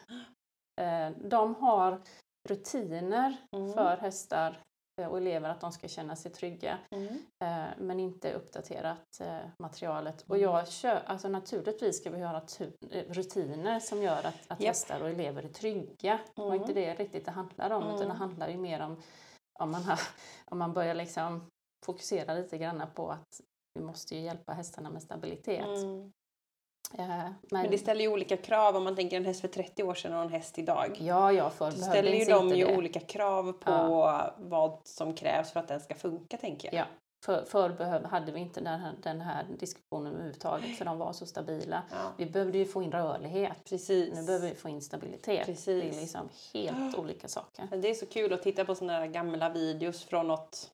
Eh, 0.81 1.09
de 1.29 1.55
har 1.55 2.01
rutiner 2.49 3.37
Mm. 3.55 3.73
för 3.73 3.97
hästar 3.97 4.61
eh, 5.01 5.07
och 5.07 5.17
elever 5.17 5.49
att 5.49 5.61
de 5.61 5.71
ska 5.71 5.87
känna 5.87 6.15
sig 6.15 6.31
trygga. 6.31 6.77
Mm. 6.91 7.07
Eh, 7.43 7.65
men 7.77 7.99
inte 7.99 8.33
uppdaterat 8.33 9.21
materialet. 9.59 10.21
Och 10.21 10.35
Mm. 10.37 10.41
jag 10.49 10.67
kör, 10.67 11.01
alltså 11.05 11.27
naturligtvis 11.27 11.97
ska 11.97 12.09
vi 12.09 12.19
göra 12.19 12.41
eh, 12.89 13.03
rutiner 13.09 13.79
som 13.79 14.01
gör 14.01 14.17
att, 14.17 14.25
att 14.25 14.59
Japp. 14.59 14.67
hästar 14.67 15.01
och 15.01 15.09
elever 15.09 15.43
är 15.43 15.49
trygga. 15.49 16.19
Mm. 16.37 16.53
inte 16.53 16.73
det 16.73 16.95
riktigt 16.95 17.25
det 17.25 17.31
handlar 17.31 17.69
om, 17.69 17.83
utan 17.83 17.97
det 17.97 18.03
Mm. 18.05 18.17
handlar 18.17 18.47
ju 18.49 18.57
mer 18.57 18.79
om 18.81 19.01
om 19.59 19.71
man, 19.71 19.83
har, 19.83 19.99
om 20.45 20.57
man 20.59 20.73
börjar 20.73 20.95
liksom 20.95 21.49
fokusera 21.85 22.33
lite 22.33 22.57
grann 22.57 22.83
på 22.95 23.09
att 23.11 23.41
vi 23.79 23.85
måste 23.85 24.15
ju 24.15 24.21
hjälpa 24.21 24.53
hästarna 24.53 24.89
med 24.89 25.03
stabilitet. 25.03 25.77
Mm. 25.77 26.11
Eh, 26.97 27.07
men, 27.07 27.33
Men 27.51 27.71
det 27.71 27.77
ställer 27.77 28.01
ju 28.01 28.07
olika 28.07 28.37
krav 28.37 28.75
om 28.75 28.83
man 28.83 28.95
tänker 28.95 29.17
en 29.17 29.25
häst 29.25 29.41
för 29.41 29.47
30 29.47 29.83
år 29.83 29.93
sedan 29.93 30.13
och 30.13 30.21
en 30.21 30.29
häst 30.29 30.59
idag. 30.59 30.97
ja, 31.01 31.31
ja, 31.31 31.49
förr 31.49 31.65
behövde 31.71 31.85
ställer 31.85 32.11
ju 32.11 32.25
de 32.25 32.49
det. 32.49 32.55
ju 32.55 32.77
olika 32.77 32.99
krav 32.99 33.51
på 33.51 33.71
Ja. 33.71 34.33
vad 34.37 34.79
som 34.83 35.13
krävs 35.15 35.51
för 35.51 35.59
att 35.59 35.67
den 35.67 35.79
ska 35.79 35.95
funka 35.95 36.37
tänker 36.37 36.67
jag. 36.75 36.81
Ja, 36.81 36.85
för, 37.25 37.45
förr 37.45 38.03
hade 38.09 38.31
vi 38.31 38.39
inte 38.39 38.61
den 38.61 38.79
här, 38.79 38.93
den 39.03 39.21
här 39.21 39.45
diskussionen 39.59 40.13
överhuvudtaget 40.13 40.77
för 40.77 40.85
de 40.85 40.97
var 40.97 41.13
så 41.13 41.25
stabila. 41.25 41.81
Ja, 41.91 41.97
Vi 42.17 42.25
behövde 42.25 42.57
ju 42.57 42.65
få 42.65 42.83
in 42.83 42.91
rörlighet. 42.91 43.57
Precis. 43.69 44.13
Nu 44.15 44.23
behöver 44.25 44.49
vi 44.49 44.55
få 44.55 44.69
in 44.69 44.81
stabilitet. 44.81 45.45
Precis. 45.45 45.65
Det 45.65 45.97
är 45.97 46.01
liksom 46.01 46.29
helt 46.53 46.95
olika 46.99 47.27
saker. 47.27 47.67
Men 47.71 47.81
det 47.81 47.89
är 47.89 47.93
så 47.93 48.05
kul 48.05 48.33
att 48.33 48.43
titta 48.43 48.65
på 48.65 48.75
såna 48.75 48.93
här 48.93 49.07
gamla 49.07 49.49
videos 49.49 50.03
från 50.03 50.27
något 50.27 50.71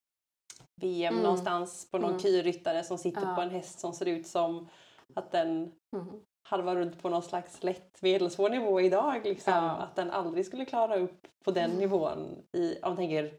VM 0.81 1.13
Mm. 1.13 1.23
någonstans 1.23 1.87
på 1.91 1.97
någon 1.97 2.09
Mm. 2.09 2.21
kyryttare 2.21 2.83
som 2.83 2.97
sitter 2.97 3.21
Ja. 3.21 3.35
på 3.35 3.41
en 3.41 3.49
häst 3.49 3.79
som 3.79 3.93
ser 3.93 4.05
ut 4.05 4.27
som 4.27 4.67
att 5.15 5.31
den 5.31 5.71
Mm. 5.95 6.07
halvar 6.43 6.75
runt 6.75 7.01
på 7.01 7.09
någon 7.09 7.21
slags 7.23 7.63
lätt 7.63 8.01
medelsvår 8.01 8.49
nivå 8.49 8.81
idag. 8.81 9.21
Liksom. 9.23 9.53
Ja. 9.53 9.69
Att 9.71 9.95
den 9.95 10.11
aldrig 10.11 10.45
skulle 10.45 10.65
klara 10.65 10.95
upp 10.95 11.27
på 11.45 11.51
den 11.51 11.71
nivån 11.71 12.43
i, 12.57 12.73
om 12.75 12.89
man 12.89 12.95
tänker 12.97 13.33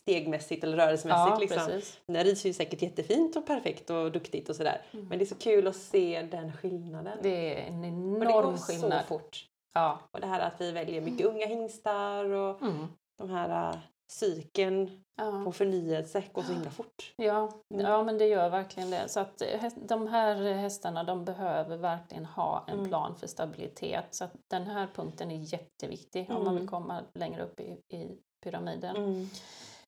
stegmässigt 0.00 0.64
eller 0.64 0.76
rörelsemässigt. 0.76 1.30
Ja, 1.34 1.38
liksom. 1.38 1.66
precis. 1.66 2.00
Den 2.06 2.24
rids 2.24 2.46
ju 2.46 2.52
säkert 2.52 2.82
jättefint 2.82 3.36
och 3.36 3.46
perfekt 3.46 3.90
och 3.90 4.12
duktigt 4.12 4.48
och 4.48 4.56
sådär. 4.56 4.82
Mm. 4.92 5.08
Men 5.08 5.18
det 5.18 5.24
är 5.24 5.26
så 5.26 5.34
kul 5.34 5.66
att 5.66 5.76
se 5.76 6.22
den 6.30 6.52
skillnaden. 6.52 7.18
Det 7.22 7.54
är 7.54 7.66
en 7.68 7.74
och 8.14 8.20
det 8.20 8.26
enorm 8.26 8.50
går 8.50 8.56
så 8.56 8.72
skillnad. 8.72 9.04
fort. 9.04 9.46
Ja. 9.74 9.98
Och 10.10 10.20
det 10.20 10.26
här 10.26 10.40
att 10.40 10.60
vi 10.60 10.72
väljer 10.72 11.00
mycket 11.00 11.26
unga 11.26 11.46
hingstar 11.46 12.24
och 12.24 12.62
Mm. 12.62 12.86
de 13.18 13.30
här 13.30 13.70
äh, 13.72 13.78
cykeln 14.10 15.02
Ja. 15.16 15.42
på 15.44 15.52
förnyelse 15.52 16.22
går 16.32 16.42
så 16.42 16.52
himla 16.52 16.70
fort. 16.70 17.12
Ja, 17.16 17.50
Mm. 17.74 17.86
ja, 17.86 18.02
men 18.02 18.18
det 18.18 18.26
gör 18.26 18.50
verkligen 18.50 18.90
det. 18.90 19.08
Så 19.08 19.20
att 19.20 19.42
eh, 19.42 19.70
de 19.76 20.06
här 20.06 20.52
hästarna 20.54 21.04
de 21.04 21.24
behöver 21.24 21.76
verkligen 21.76 22.24
ha 22.26 22.64
en 22.68 22.74
Mm. 22.78 22.88
plan 22.88 23.16
för 23.16 23.26
stabilitet. 23.26 24.04
Så 24.10 24.24
att 24.24 24.32
den 24.50 24.66
här 24.66 24.88
punkten 24.94 25.30
är 25.30 25.52
jätteviktig 25.52 26.26
om 26.30 26.34
man 26.34 26.46
Mm. 26.46 26.56
vill 26.56 26.68
komma 26.68 27.00
längre 27.14 27.42
upp 27.42 27.60
i, 27.60 27.96
i 27.96 28.18
pyramiden. 28.44 28.96
Mm. 28.96 29.28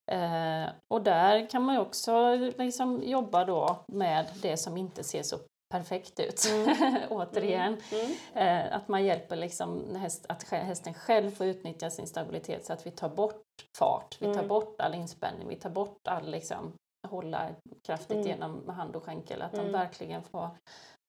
Eh, 0.06 0.70
och 0.88 1.02
där 1.02 1.50
kan 1.50 1.62
man 1.62 1.74
ju 1.74 1.80
också 1.80 2.34
liksom 2.58 3.02
jobba 3.02 3.44
då 3.44 3.84
med 3.88 4.26
det 4.42 4.56
som 4.56 4.76
inte 4.76 5.04
ser 5.04 5.22
så 5.22 5.36
perfekt 5.72 6.20
ut. 6.20 6.42
Återigen. 7.10 7.76
Mm. 7.92 8.66
Eh, 8.68 8.76
att 8.76 8.88
man 8.88 9.04
hjälper 9.04 9.36
liksom 9.36 9.94
häst, 9.96 10.26
att 10.28 10.42
hästen 10.50 10.94
själv 10.94 11.30
får 11.30 11.46
utnyttja 11.46 11.90
sin 11.90 12.06
stabilitet 12.06 12.64
så 12.66 12.72
att 12.72 12.86
vi 12.86 12.90
tar 12.90 13.08
bort 13.08 13.42
fart, 13.78 14.16
vi 14.20 14.26
tar 14.26 14.32
Mm. 14.32 14.48
bort 14.48 14.80
all 14.80 14.94
inspänning, 14.94 15.48
vi 15.48 15.56
tar 15.56 15.70
bort 15.70 16.08
all 16.08 16.30
liksom, 16.30 16.72
hålla 17.08 17.48
kraftigt 17.86 18.16
Mm. 18.16 18.26
genom 18.28 18.68
hand 18.68 18.96
och 18.96 19.04
skänkel. 19.04 19.42
Att 19.42 19.54
Mm. 19.54 19.66
de 19.66 19.72
verkligen 19.72 20.22
får, 20.22 20.50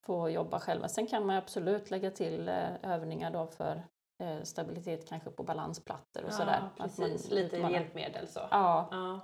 får 0.06 0.30
jobba 0.30 0.60
själva. 0.60 0.88
Sen 0.88 1.08
kan 1.08 1.26
man 1.26 1.36
absolut 1.36 1.92
lägga 1.92 2.12
till 2.12 2.50
eh, 2.50 2.70
övningar 2.84 3.32
då 3.32 3.48
för 3.48 3.84
eh, 4.24 4.42
stabilitet 4.44 5.10
kanske 5.10 5.30
på 5.30 5.44
balansplattor 5.44 6.24
och 6.26 6.34
sådär. 6.34 6.60
Ja, 6.62 6.66
Att 6.68 6.80
man 6.80 7.08
precis. 7.10 7.32
Lite 7.32 7.56
utmanar- 7.56 7.74
hjälpmedel 7.74 8.28
så. 8.28 8.40
Ja, 8.52 8.88
Ja. 8.92 9.20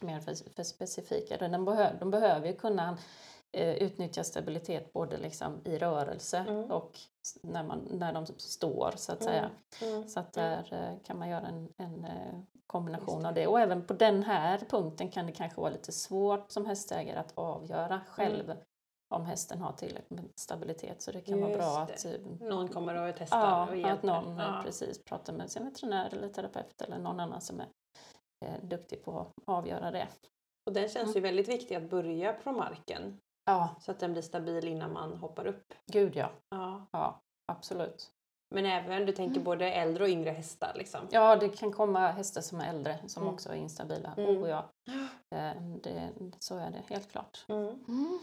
mer 0.00 0.20
för, 0.20 0.34
för 0.56 0.62
specifika. 0.62 1.48
De, 1.48 1.64
behöver, 1.64 1.96
de 2.00 2.10
behöver 2.10 2.46
ju 2.48 2.54
kunna 2.56 2.98
utnyttja 3.52 4.24
stabilitet 4.24 4.92
både 4.92 5.16
liksom 5.18 5.60
i 5.64 5.78
rörelse 5.78 6.38
Mm. 6.48 6.70
och 6.70 6.98
när, 7.42 7.62
man, 7.64 7.88
när 7.90 8.12
de 8.12 8.26
står 8.26 8.92
så 8.96 9.12
att 9.12 9.22
säga. 9.22 9.50
Mm. 9.82 10.08
Så 10.08 10.20
att 10.20 10.36
Mm. 10.36 10.50
där 10.50 10.74
eh, 10.92 10.98
kan 11.04 11.18
man 11.18 11.28
göra 11.28 11.46
en, 11.46 11.68
en 11.76 12.04
eh, 12.04 12.40
kombination 12.66 13.22
det. 13.22 13.28
av 13.28 13.34
det. 13.34 13.46
Och 13.46 13.60
även 13.60 13.86
på 13.86 13.92
den 13.92 14.22
här 14.22 14.58
punkten 14.58 15.10
kan 15.10 15.26
det 15.26 15.32
kanske 15.32 15.60
vara 15.60 15.70
lite 15.70 15.92
svårt 15.92 16.50
som 16.50 16.66
hästägare 16.66 17.18
att 17.18 17.32
avgöra 17.38 18.00
själv 18.08 18.52
om 19.14 19.24
hästen 19.26 19.60
har 19.60 19.72
tillräckligt 19.72 20.10
med 20.10 20.24
stabilitet. 20.36 21.02
Så 21.02 21.12
det 21.12 21.20
kan 21.20 21.40
vara 21.40 21.50
Just 21.50 21.60
bra 21.60 21.86
det. 21.86 21.94
att 21.94 22.04
eh, 22.04 22.48
Någon 22.48 22.68
kommer 22.68 23.08
och 23.08 23.14
testar 23.18 23.38
Ja, 23.40 23.62
och 23.66 23.72
att 23.72 23.78
hjälper. 23.78 24.06
någon 24.08 24.38
eh, 24.40 24.44
ja. 24.46 24.62
precis 24.64 25.04
pratar 25.04 25.32
med 25.32 25.50
sin 25.50 25.64
veterinär 25.64 26.08
eller 26.12 26.28
terapeut 26.28 26.82
eller 26.82 26.98
någon 26.98 27.20
annan 27.20 27.40
som 27.40 27.60
är 27.60 27.66
eh, 28.44 28.54
duktig 28.62 29.04
på 29.04 29.18
att 29.20 29.32
avgöra 29.46 29.90
det. 29.90 30.08
Och 30.66 30.72
den 30.72 30.82
känns 30.88 30.96
Mm. 30.96 31.14
ju 31.14 31.20
väldigt 31.20 31.48
viktig 31.48 31.74
att 31.74 31.90
börja 31.90 32.34
från 32.34 32.56
marken 32.56 33.20
Ja, 33.44 33.76
så 33.80 33.90
att 33.90 33.98
den 34.00 34.12
blir 34.12 34.22
stabil 34.22 34.68
innan 34.68 34.92
man 34.92 35.16
hoppar 35.16 35.46
upp. 35.46 35.74
gud 35.92 36.16
ja. 36.16 36.30
Ja. 36.50 36.86
Ja, 36.90 37.20
absolut. 37.52 38.10
Men 38.54 38.66
även, 38.66 39.06
du 39.06 39.12
tänker 39.12 39.40
både 39.40 39.72
äldre 39.72 40.04
och 40.04 40.10
yngre 40.10 40.30
hästar 40.30 40.72
liksom. 40.74 41.00
Ja, 41.10 41.36
det 41.36 41.48
kan 41.48 41.72
komma 41.72 42.10
hästar 42.10 42.40
som 42.40 42.60
är 42.60 42.68
äldre 42.68 42.98
som 43.06 43.22
Mm. 43.22 43.34
också 43.34 43.48
är 43.50 43.54
instabila. 43.54 44.14
Mm. 44.16 44.42
Oh, 44.42 44.48
ja. 44.48 44.70
Eh, 45.34 45.62
det, 45.82 46.08
så 46.38 46.56
är 46.58 46.70
det 46.70 46.82
helt 46.94 47.10
klart. 47.10 47.44
Mm. 47.48 48.18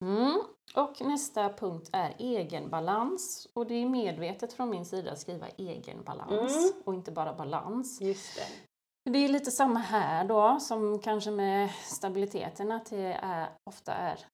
Mm. 0.00 0.40
Och 0.76 1.00
nästa 1.00 1.48
punkt 1.52 1.90
är 1.92 2.14
egenbalans. 2.18 3.48
Och 3.54 3.66
det 3.66 3.74
är 3.74 3.88
medvetet 3.88 4.52
från 4.52 4.70
min 4.70 4.84
sida 4.84 5.12
att 5.12 5.18
skriva 5.18 5.48
egenbalans 5.48 6.56
Mm. 6.56 6.82
och 6.84 6.94
inte 6.94 7.12
bara 7.12 7.34
balans. 7.34 8.00
Just 8.00 8.36
det. 8.36 9.10
Det 9.10 9.18
är 9.18 9.28
lite 9.28 9.50
samma 9.50 9.78
här 9.78 10.24
då 10.24 10.60
som 10.60 10.98
kanske 10.98 11.30
med 11.30 11.70
stabiliteten 11.70 12.72
att 12.72 12.90
det 12.90 13.18
är, 13.22 13.48
ofta 13.70 13.92
är 13.94 14.26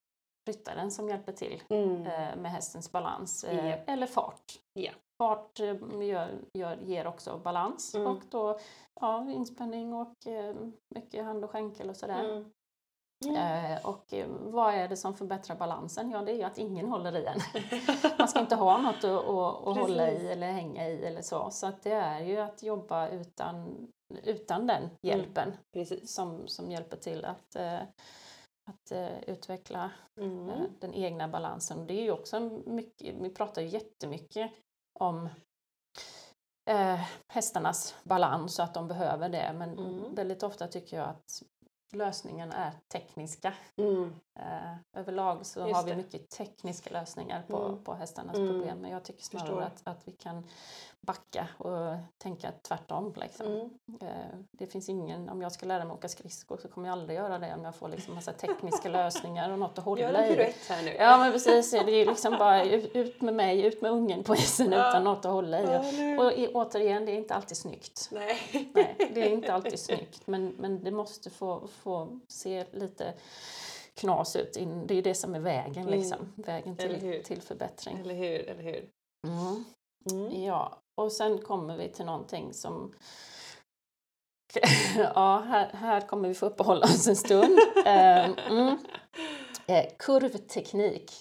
ryttaren 0.47 0.91
som 0.91 1.09
hjälper 1.09 1.33
till 1.33 1.63
Mm. 1.69 2.07
eh, 2.07 2.37
med 2.37 2.51
hästens 2.51 2.93
balans 2.93 3.45
Japp. 3.53 3.89
eller 3.89 4.07
fart. 4.07 4.53
Ja. 4.73 4.93
Fart 5.19 5.61
eh, 5.61 5.77
gör, 6.03 6.31
gör, 6.55 6.77
ger 6.83 7.07
också 7.07 7.39
balans 7.45 7.95
Mm. 7.95 8.07
och 8.17 8.23
då 8.31 8.59
ja, 9.01 9.31
inspänning 9.31 9.95
och 9.95 10.27
eh, 10.27 10.55
mycket 10.95 11.25
hand 11.25 11.45
och 11.45 11.51
skänkel 11.51 11.91
och 11.91 11.97
sådär. 11.97 12.25
Mm. 12.25 12.51
Mm. 13.27 13.79
Och 13.85 14.15
vad 14.41 14.75
är 14.75 14.89
det 14.89 14.97
som 14.97 15.15
förbättrar 15.15 15.57
balansen? 15.57 16.11
Ja, 16.11 16.23
det 16.23 16.33
är 16.33 16.37
ju 16.37 16.43
att 16.43 16.59
ingen 16.59 16.89
håller 16.89 17.17
i 17.17 17.25
en. 17.27 17.39
Man 18.19 18.29
ska 18.29 18.41
inte 18.41 18.55
ha 18.57 18.79
något 18.79 18.97
att, 18.97 19.05
att, 19.05 19.67
att 19.69 19.77
hålla 19.79 20.11
i 20.11 20.29
eller 20.33 20.53
hänga 20.53 20.89
i 20.89 21.05
eller 21.05 21.23
så. 21.23 21.51
Så 21.51 21.67
att 21.67 21.83
det 21.83 21.93
är 21.93 22.21
ju 22.21 22.39
att 22.39 22.63
jobba 22.63 23.09
utan, 23.09 23.87
utan 24.25 24.67
den 24.67 24.91
hjälpen 25.03 25.53
Precis. 25.73 26.15
som, 26.15 26.49
som 26.49 26.71
hjälper 26.71 26.97
till 26.97 27.25
att, 27.25 27.57
att 28.65 28.91
eh, 28.93 29.19
utveckla 29.23 29.91
Mm. 30.21 30.49
eh, 30.49 30.63
den 30.81 30.95
egna 30.95 31.29
balansen. 31.29 31.87
Det 31.87 31.95
är 31.95 32.03
ju 32.03 32.11
också 32.11 32.41
mycket, 32.67 33.15
vi 33.15 33.31
pratar 33.31 33.63
ju 33.63 33.69
jättemycket 33.69 34.51
om 34.99 35.29
eh, 36.71 37.01
hästarnas 37.29 37.95
balans 38.05 38.59
och 38.59 38.65
att 38.65 38.75
de 38.75 38.89
behöver 38.89 39.29
det. 39.29 39.53
Men 39.59 39.79
Mm. 39.79 40.15
väldigt 40.15 40.43
ofta 40.43 40.67
tycker 40.69 40.97
jag 40.97 41.09
att 41.09 41.43
lösningen 41.95 42.53
är 42.53 42.73
tekniska. 42.89 43.53
Mm. 43.77 44.15
Eh, 44.39 45.01
överlag 45.01 45.47
så 45.47 45.61
Just 45.61 45.75
har 45.75 45.83
vi 45.85 45.91
det. 45.91 45.97
mycket 45.97 46.31
tekniska 46.31 46.91
lösningar 46.91 47.43
på, 47.49 47.57
Mm. 47.59 47.85
på 47.85 47.95
hästarnas 47.95 48.37
Mm. 48.37 48.49
problem. 48.49 48.79
Men 48.79 48.91
jag 48.91 49.05
tycker 49.05 49.23
snarare 49.23 49.47
Förstår. 49.47 49.63
att, 49.63 49.83
att 49.85 50.09
vi 50.09 50.13
kan 50.13 50.45
backa 51.01 51.49
och 51.59 51.97
tänka 52.19 52.53
tvärtom. 52.63 53.15
Liksom. 53.17 53.47
Mm. 53.47 53.71
Eh, 54.01 54.09
Det 54.51 54.67
finns 54.67 54.89
ingen, 54.89 55.29
om 55.29 55.43
jag 55.43 55.53
ska 55.53 55.67
lära 55.67 55.85
mig 55.85 55.95
åka 55.95 56.09
skridskor 56.09 56.57
så 56.63 56.69
kommer 56.69 56.89
jag 56.89 56.93
aldrig 56.99 57.19
göra 57.19 57.39
det 57.39 57.55
om 57.55 57.65
jag 57.65 57.75
får 57.75 57.89
liksom 57.89 58.15
massa 58.15 58.33
tekniska 58.33 58.89
lösningar 58.99 59.51
och 59.51 59.59
något 59.59 59.79
att 59.79 59.85
hålla 59.85 60.03
Gör 60.03 60.25
i. 60.25 60.29
piruett 60.29 60.69
här 60.69 60.83
nu. 60.83 60.95
Ja 60.95 61.19
men 61.19 61.33
precis, 61.33 61.71
det 61.71 61.79
är 61.93 62.07
liksom 62.07 62.33
bara 62.39 62.65
ut 62.65 63.21
med 63.23 63.35
mig, 63.35 63.67
ut 63.67 63.83
med 63.83 63.91
ungen 63.91 64.25
på 64.25 64.35
isen 64.35 64.73
Ja. 64.73 64.91
utan 64.91 65.05
något 65.05 65.25
att 65.25 65.33
hålla 65.33 65.61
i. 65.61 65.65
Ja. 65.65 66.25
Och 66.25 66.33
i, 66.33 66.49
återigen, 66.55 67.05
det 67.07 67.13
är 67.13 67.17
inte 67.17 67.35
alltid 67.35 67.57
snyggt. 67.57 68.09
Nej. 68.13 68.39
Nej, 68.75 69.11
det 69.15 69.21
är 69.23 69.31
inte 69.31 69.53
alltid 69.53 69.79
snyggt 69.79 70.27
men, 70.27 70.49
men 70.59 70.85
det 70.85 70.91
måste 70.91 71.31
få, 71.31 71.67
få 71.85 72.21
se 72.29 72.65
lite 72.73 73.15
knas 73.95 74.37
ut. 74.37 74.57
In, 74.57 74.87
det 74.87 74.95
är 74.95 75.03
det 75.03 75.15
som 75.15 75.35
är 75.35 75.41
vägen 75.41 75.87
Mm. 75.87 75.99
liksom, 75.99 76.33
vägen 76.37 76.77
hur? 76.79 76.99
till, 76.99 77.25
till 77.25 77.43
förbättring. 77.43 77.99
Eller 77.99 78.15
hur, 78.15 78.49
eller 78.49 78.63
hur. 78.63 78.89
Mm. 79.27 79.65
Mm. 80.11 80.43
Ja, 80.43 80.79
och 81.01 81.13
sen 81.13 81.39
kommer 81.39 81.77
vi 81.77 81.89
till 81.89 82.05
någonting 82.05 82.53
som 82.55 82.95
Ja, 85.15 85.45
här, 85.49 85.71
här 85.73 86.01
kommer 86.01 86.29
vi 86.29 86.35
få 86.35 86.47
uppehålla 86.47 86.85
oss 86.85 87.09
en 87.09 87.17
stund. 87.17 87.59
Eh, 87.87 88.31
mm. 88.51 88.79
eh, 89.67 89.85
kurvteknik. 89.99 91.13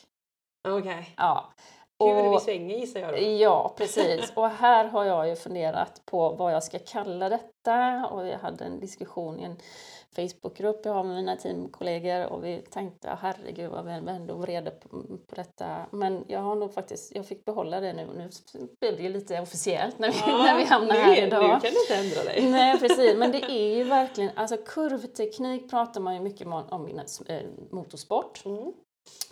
Okej. 0.68 1.14
Ja. 1.18 1.54
Kul 2.00 2.28
och, 2.28 2.42
i 2.42 2.44
svängen 2.44 2.80
gissar 2.80 3.00
jag 3.00 3.14
då. 3.14 3.20
Ja, 3.20 3.74
precis. 3.78 4.34
Och 4.36 4.50
här 4.50 4.86
har 4.86 5.04
jag 5.04 5.30
ju 5.30 5.36
funderat 5.36 6.02
på 6.06 6.30
vad 6.30 6.54
jag 6.54 6.64
ska 6.64 6.80
kalla 6.80 7.30
detta 7.30 8.08
och 8.08 8.28
jag 8.28 8.40
hade 8.40 8.66
en 8.66 8.80
diskussion 8.80 9.40
i 9.40 9.44
en 9.44 9.58
Facebookgrupp 10.16 10.86
jag 10.86 10.94
har 10.94 11.04
med 11.04 11.16
mina 11.16 11.36
teamkollegor 11.36 12.26
och 12.26 12.44
vi 12.44 12.62
tänkte 12.70 13.18
herregud 13.22 13.72
vad 13.72 13.86
vi 13.86 13.92
ändå 13.92 14.34
vred 14.34 14.80
på, 14.80 14.90
på 15.28 15.36
detta. 15.36 15.86
Men 15.92 16.26
jag 16.28 16.40
har 16.40 16.56
nog 16.56 16.74
faktiskt, 16.74 17.16
jag 17.16 17.26
fick 17.26 17.46
behålla 17.46 17.80
det 17.80 17.94
nu. 17.94 18.08
Nu 18.16 18.30
blev 18.80 18.98
det 18.98 19.04
ju 19.04 19.10
lite 19.10 19.42
officiellt 19.42 20.00
när 20.00 20.12
vi, 20.12 20.18
ja, 20.18 20.44
när 20.44 20.58
vi 20.58 20.64
hamnar 20.64 20.96
här 20.96 21.28
idag. 21.28 21.44
Nu 21.44 21.50
kan 21.50 21.62
du 21.62 21.82
inte 21.82 21.96
ändra 21.96 22.24
dig. 22.24 22.52
Nej 22.52 22.80
precis, 22.80 23.18
men 23.18 23.32
det 23.32 23.44
är 23.52 23.78
ju 23.78 23.84
verkligen, 23.84 24.32
alltså 24.36 24.58
kurvteknik 24.58 25.70
pratar 25.70 26.02
man 26.02 26.14
ju 26.14 26.20
mycket 26.20 26.48
om 26.48 26.88
i 26.88 26.96
eh, 27.28 27.42
motorsport. 27.72 28.46
Mm. 28.46 28.74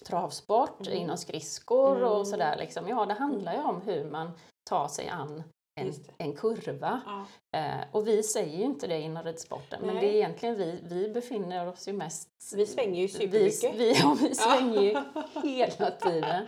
Travsport, 0.05 0.87
mm. 0.87 0.99
inom 0.99 1.17
skridskor 1.17 1.97
mm. 1.97 2.09
och 2.09 2.27
sådär. 2.27 2.55
Liksom. 2.59 2.87
Ja, 2.87 3.05
det 3.05 3.13
handlar 3.13 3.53
ju 3.53 3.59
om 3.59 3.81
hur 3.81 4.03
man 4.03 4.31
tar 4.69 4.87
sig 4.87 5.09
an 5.09 5.43
en, 5.81 5.93
en 6.17 6.33
kurva. 6.33 7.01
Ja. 7.05 7.25
Eh, 7.59 7.85
och 7.91 8.07
vi 8.07 8.23
säger 8.23 8.57
ju 8.57 8.63
inte 8.63 8.87
det 8.87 8.99
inom 8.99 9.23
ridsporten, 9.23 9.81
men 9.85 9.95
det 9.95 10.05
är 10.05 10.13
egentligen 10.13 10.57
vi, 10.57 10.79
vi 10.83 11.09
befinner 11.09 11.67
oss 11.67 11.87
ju 11.87 11.93
mest... 11.93 12.29
Vi 12.55 12.65
svänger 12.65 13.01
ju 13.01 13.07
supermycket. 13.07 13.75
Vi, 13.75 13.77
vi, 13.77 13.93
ja, 13.99 14.17
vi 14.21 14.35
svänger 14.35 14.81
ju 14.81 14.97
hela 15.43 15.91
tiden. 15.91 16.47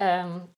Um, 0.00 0.48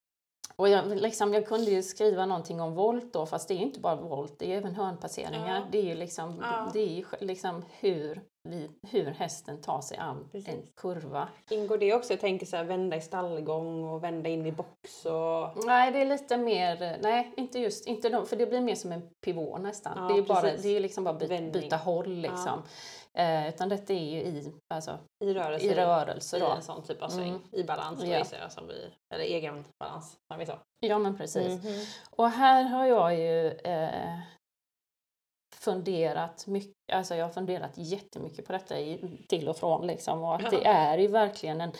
och 0.63 0.69
jag, 0.69 0.97
liksom, 0.97 1.35
jag 1.35 1.47
kunde 1.47 1.71
ju 1.71 1.83
skriva 1.83 2.27
någonting 2.27 2.61
om 2.61 2.75
volt 2.75 3.13
då, 3.13 3.27
fast 3.27 3.49
det 3.49 3.55
är 3.55 3.57
ju 3.57 3.63
inte 3.63 3.81
bara 3.81 3.97
volt, 3.97 4.39
det 4.39 4.53
är 4.53 4.57
även 4.57 4.75
hörnpasseringar. 4.75 5.57
Ja. 5.57 5.63
Det 5.73 5.79
är 5.79 5.83
ju 5.83 5.95
liksom, 5.95 6.39
ja. 6.43 6.71
det 6.73 6.81
är 6.81 6.89
ju 6.89 7.05
liksom 7.21 7.65
hur, 7.81 8.21
vi, 8.43 8.71
hur 8.91 9.05
hästen 9.07 9.61
tar 9.61 9.81
sig 9.81 9.97
an 9.97 10.29
Precis. 10.33 10.49
en 10.49 10.63
kurva. 10.77 11.29
Ingår 11.51 11.79
det 11.79 11.95
också, 11.95 12.13
jag 12.13 12.21
tänker 12.21 12.47
så 12.47 12.57
här, 12.57 12.65
vända 12.65 12.97
i 12.97 13.01
stallgång 13.01 13.85
och 13.85 14.05
vända 14.05 14.29
in 14.29 14.47
i 14.47 14.53
box? 14.53 15.05
Och... 15.05 15.65
Nej, 15.67 15.93
det 15.93 16.01
är 16.01 16.07
lite 16.07 16.37
mer, 16.37 16.99
nej 17.03 17.33
inte 17.37 17.59
just, 17.59 17.87
inte 17.87 18.09
de, 18.09 18.27
för 18.27 18.37
det 18.37 18.47
blir 18.47 18.61
mer 18.61 18.75
som 18.75 18.93
en 18.93 19.03
pivot 19.21 19.61
nästan. 19.61 19.93
Ja, 19.97 20.15
det 20.15 20.21
är 20.21 20.23
bara, 20.23 20.57
det 20.63 20.77
är 20.77 20.81
liksom 20.81 21.05
bara 21.05 21.15
byta, 21.15 21.41
byta 21.41 21.77
håll 21.77 22.13
liksom. 22.13 22.63
Eh, 23.19 23.49
utan 23.49 23.69
detta 23.69 23.93
är 23.93 24.05
ju 24.05 24.19
i, 24.21 24.53
alltså, 24.75 24.99
I 25.25 25.35
rörelse. 25.35 25.67
I, 25.67 25.75
rörelse 25.75 26.39
I 26.39 26.41
en 26.41 26.63
sån 26.63 26.83
typ 26.83 27.03
av 27.03 27.09
sväng. 27.09 27.29
Mm. 27.29 27.43
I 27.53 27.65
balans 27.65 28.01
då 28.01 28.07
ja. 28.07 28.25
jag, 28.41 28.53
som 28.53 28.67
vi, 28.69 28.91
eller 29.15 29.25
egen 29.25 29.65
balans 29.79 30.19
som 30.31 30.39
vi 30.39 30.47
sa. 30.47 30.59
Ja 30.81 30.99
men 30.99 31.17
precis. 31.17 31.47
Mm 31.47 31.59
-hmm. 31.59 31.87
Och 32.11 32.31
här 32.31 32.63
har 32.63 32.87
jag 32.87 33.19
ju 33.19 33.49
eh, 33.51 34.19
funderat 35.55 36.47
mycket, 36.47 36.75
alltså 36.93 37.15
jag 37.15 37.27
har 37.27 37.33
funderat 37.33 37.73
jättemycket 37.75 38.47
på 38.47 38.53
detta 38.53 38.81
i, 38.81 39.19
till 39.29 39.49
och 39.49 39.57
från 39.57 39.87
liksom 39.87 40.23
och 40.23 40.35
att 40.35 40.51
det 40.51 40.67
är 40.67 40.99
ju 40.99 41.09
verkligen 41.09 41.61
en 41.61 41.73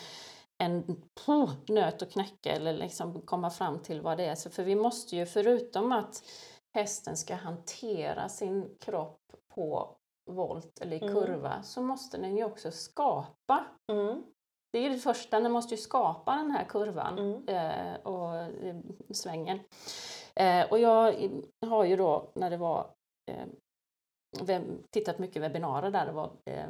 en 0.57 1.03
puh, 1.25 1.53
nöt 1.67 2.01
att 2.01 2.11
knäcka 2.11 2.51
eller 2.51 2.73
liksom 2.73 3.21
komma 3.21 3.49
fram 3.49 3.79
till 3.79 4.01
vad 4.01 4.17
det 4.17 4.25
är. 4.25 4.35
Så 4.35 4.49
för 4.49 4.63
vi 4.63 4.75
måste 4.75 5.15
ju 5.15 5.25
förutom 5.25 5.91
att 5.91 6.23
hästen 6.73 7.17
ska 7.17 7.35
hantera 7.35 8.29
sin 8.29 8.77
kropp 8.79 9.19
på 9.55 9.95
volt 10.25 10.79
eller 10.81 10.95
i 10.95 11.03
mm. 11.03 11.13
kurva 11.13 11.63
så 11.63 11.81
måste 11.81 12.17
den 12.17 12.37
ju 12.37 12.43
också 12.43 12.71
skapa. 12.71 13.65
Mm. 13.91 14.23
Det 14.71 14.79
är 14.79 14.89
det 14.89 14.97
första, 14.97 15.39
den 15.39 15.51
måste 15.51 15.73
ju 15.73 15.81
skapa 15.81 16.35
den 16.35 16.51
här 16.51 16.65
kurvan 16.65 17.19
mm. 17.19 17.47
eh, 17.47 17.95
och 18.03 18.35
eh, 18.35 18.75
svängen. 19.09 19.59
Eh, 20.35 20.71
och 20.71 20.79
jag 20.79 21.15
har 21.65 21.83
ju 21.83 21.95
då 21.95 22.31
när 22.35 22.49
det 22.49 22.57
var 22.57 22.93
eh, 23.31 24.61
tittat 24.89 25.19
mycket 25.19 25.41
webbinarier 25.41 25.91
där 25.91 26.05
det 26.05 26.11
var 26.11 26.31
eh, 26.45 26.69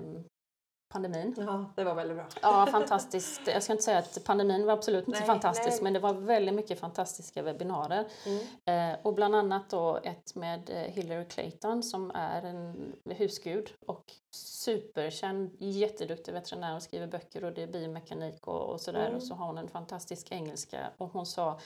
pandemin. 0.93 1.35
Ja, 1.37 1.65
det 1.75 1.83
var 1.83 1.95
väldigt 1.95 2.17
bra. 2.17 2.27
Ja, 2.41 2.67
fantastiskt. 2.71 3.41
Jag 3.47 3.63
ska 3.63 3.73
inte 3.73 3.83
säga 3.83 3.97
att 3.97 4.23
pandemin 4.23 4.65
var 4.65 4.73
absolut 4.73 5.07
inte 5.07 5.19
nej, 5.19 5.27
fantastisk, 5.27 5.77
nej. 5.77 5.83
men 5.83 5.93
det 5.93 5.99
var 5.99 6.13
väldigt 6.13 6.55
mycket 6.55 6.79
fantastiska 6.79 7.41
webbinarier. 7.41 8.07
Mm. 8.25 8.91
Eh, 8.93 8.99
och 9.01 9.13
bland 9.13 9.35
annat 9.35 9.69
då 9.69 9.99
ett 10.03 10.35
med 10.35 10.69
eh, 10.69 10.75
Hillary 10.75 11.25
Clayton 11.25 11.83
som 11.83 12.11
är 12.15 12.45
en 12.45 12.93
husgud 13.05 13.69
och 13.87 14.13
superkänd, 14.35 15.55
jätteduktig 15.59 16.33
veterinär 16.33 16.75
och 16.75 16.83
skriver 16.83 17.07
böcker 17.07 17.43
och 17.43 17.53
det 17.53 17.63
är 17.63 17.67
biomekanik 17.67 18.47
och, 18.47 18.69
och 18.69 18.81
sådär. 18.81 19.05
Mm. 19.05 19.15
Och 19.15 19.23
så 19.23 19.35
har 19.35 19.45
hon 19.45 19.57
en 19.57 19.67
fantastisk 19.67 20.31
engelska 20.31 20.79
och 20.97 21.09
hon 21.09 21.25
sa 21.25 21.59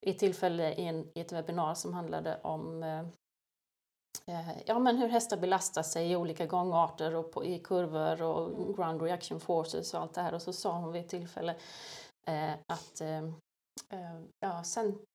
i 0.00 0.10
ett 0.10 0.18
tillfälle 0.18 0.72
i, 0.72 0.84
en, 0.84 1.10
i 1.14 1.20
ett 1.20 1.32
webbinar 1.32 1.74
som 1.74 1.94
handlade 1.94 2.38
om 2.42 2.82
eh, 2.82 2.88
Eh, 2.88 3.06
ja, 4.64 4.78
men 4.78 4.98
hur 4.98 5.08
hästar 5.08 5.36
belastar 5.36 5.82
sig 5.82 6.10
i 6.10 6.16
olika 6.16 6.46
gångarter 6.46 7.14
och 7.14 7.32
på, 7.32 7.44
i 7.44 7.58
kurvor 7.58 8.22
och 8.22 8.48
mm. 8.48 8.74
ground 8.74 9.02
reaction 9.02 9.40
forces 9.40 9.94
och 9.94 10.00
allt 10.00 10.14
det 10.14 10.20
här. 10.20 10.34
Och 10.34 10.42
så 10.42 10.52
sa 10.52 10.78
hon 10.78 10.92
vid 10.92 11.02
ett 11.02 11.08
tillfälle 11.08 11.54
eh, 12.26 12.52
att 12.66 13.00
eh, 13.00 13.18
eh 13.18 14.20
ja, 14.40 14.62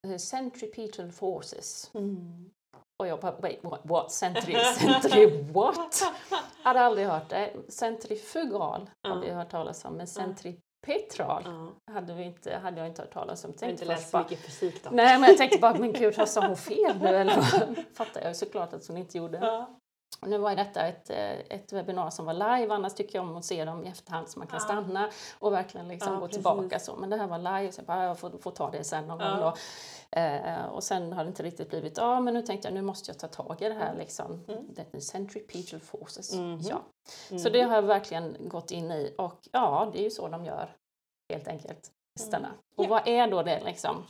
eh, 0.07 0.17
centripetal 0.17 1.11
forces. 1.11 1.91
Mm. 1.93 2.51
Och 2.99 3.07
jag 3.07 3.19
bara, 3.19 3.35
wait, 3.39 3.63
what? 3.63 3.81
what? 3.83 4.11
Centri, 4.11 4.55
centri 4.79 5.43
what? 5.51 6.03
Hade 6.63 6.81
aldrig 6.81 7.07
hört 7.07 7.29
det. 7.29 7.53
Centrifugal 7.67 8.89
har 9.07 9.19
vi 9.19 9.29
hört 9.29 9.49
talas 9.49 9.85
om, 9.85 9.93
men 9.93 10.07
centri 10.07 10.59
Petral 10.81 11.43
ja. 11.45 11.93
hade, 11.93 12.13
vi 12.13 12.23
inte, 12.23 12.57
hade 12.57 12.77
jag 12.77 12.87
inte 12.87 13.01
hört 13.01 13.13
talas 13.13 13.45
om. 13.45 13.53
Du 13.59 13.65
har 13.65 13.71
inte 13.71 13.85
läst 13.85 14.09
så 14.09 14.17
mycket 14.17 14.39
fysik 14.39 14.83
då? 14.83 14.89
Nej, 14.93 15.19
men 15.19 15.29
jag 15.29 15.37
tänkte 15.37 15.59
bara, 15.59 15.73
men 15.73 15.93
gud, 15.99 16.27
sa 16.27 16.47
hon 16.47 16.57
fel 16.57 16.99
nu? 17.01 17.07
Eller 17.07 17.41
fattar 17.93 18.21
jag 18.21 18.35
såklart 18.35 18.73
att 18.73 18.87
hon 18.87 18.97
inte 18.97 19.17
gjorde. 19.17 19.37
Ja. 19.37 19.80
Nu 20.25 20.37
var 20.37 20.55
detta 20.55 20.87
ett, 20.87 21.09
eh, 21.09 21.31
ett 21.31 21.73
webbinar 21.73 22.09
som 22.09 22.25
var 22.25 22.33
live, 22.33 22.73
annars 22.73 22.93
tycker 22.93 23.19
jag 23.19 23.29
om 23.29 23.37
att 23.37 23.45
se 23.45 23.65
dem 23.65 23.85
i 23.85 23.89
efterhand 23.89 24.29
så 24.29 24.39
man 24.39 24.47
kan 24.47 24.59
ja. 24.59 24.65
stanna 24.65 25.09
och 25.39 25.53
verkligen 25.53 25.87
liksom 25.87 26.13
gå 26.13 26.19
precis. 26.19 26.35
tillbaka. 26.35 26.79
Så. 26.79 26.95
Men 26.95 27.09
det 27.09 27.17
här 27.17 27.27
var 27.27 27.37
live, 27.37 27.71
så 27.71 27.79
jag, 27.79 27.85
bara, 27.85 28.03
jag 28.03 28.19
får, 28.19 28.29
får 28.29 28.51
ta 28.51 28.71
det 28.71 28.83
sen 28.83 29.07
någon 29.07 29.17
gång 29.17 29.39
då. 29.39 29.53
Eh, 30.19 30.65
och 30.65 30.83
sen 30.83 31.13
har 31.13 31.23
det 31.23 31.27
inte 31.27 31.43
riktigt 31.43 31.69
blivit, 31.69 31.97
ja 31.97 32.19
men 32.19 32.33
nu 32.33 32.41
tänkte 32.41 32.67
jag 32.67 32.75
nu 32.75 32.81
måste 32.81 33.11
jag 33.11 33.19
ta 33.19 33.27
tag 33.27 33.61
i 33.61 33.69
det 33.69 33.73
här 33.73 33.87
mm. 33.87 33.97
liksom. 33.97 34.45
Mm. 34.47 34.75
The 34.91 35.01
centripetal 35.01 35.79
forces. 35.79 36.33
Mm 36.33 36.57
-hmm. 36.57 36.69
ja. 36.69 36.81
Så 37.29 37.47
mm. 37.47 37.53
det 37.53 37.61
har 37.61 37.75
jag 37.75 37.81
verkligen 37.81 38.49
gått 38.49 38.71
in 38.71 38.91
i 38.91 39.15
och 39.17 39.47
ja, 39.51 39.89
det 39.93 39.99
är 39.99 40.03
ju 40.03 40.09
så 40.09 40.27
de 40.27 40.45
gör 40.45 40.75
helt 41.29 41.47
enkelt, 41.47 41.91
hästarna. 42.19 42.47
Mm. 42.47 42.59
Och 42.75 42.87
vad 42.87 43.07
är 43.07 43.27
då 43.27 43.43
det 43.43 43.63
liksom? 43.63 44.05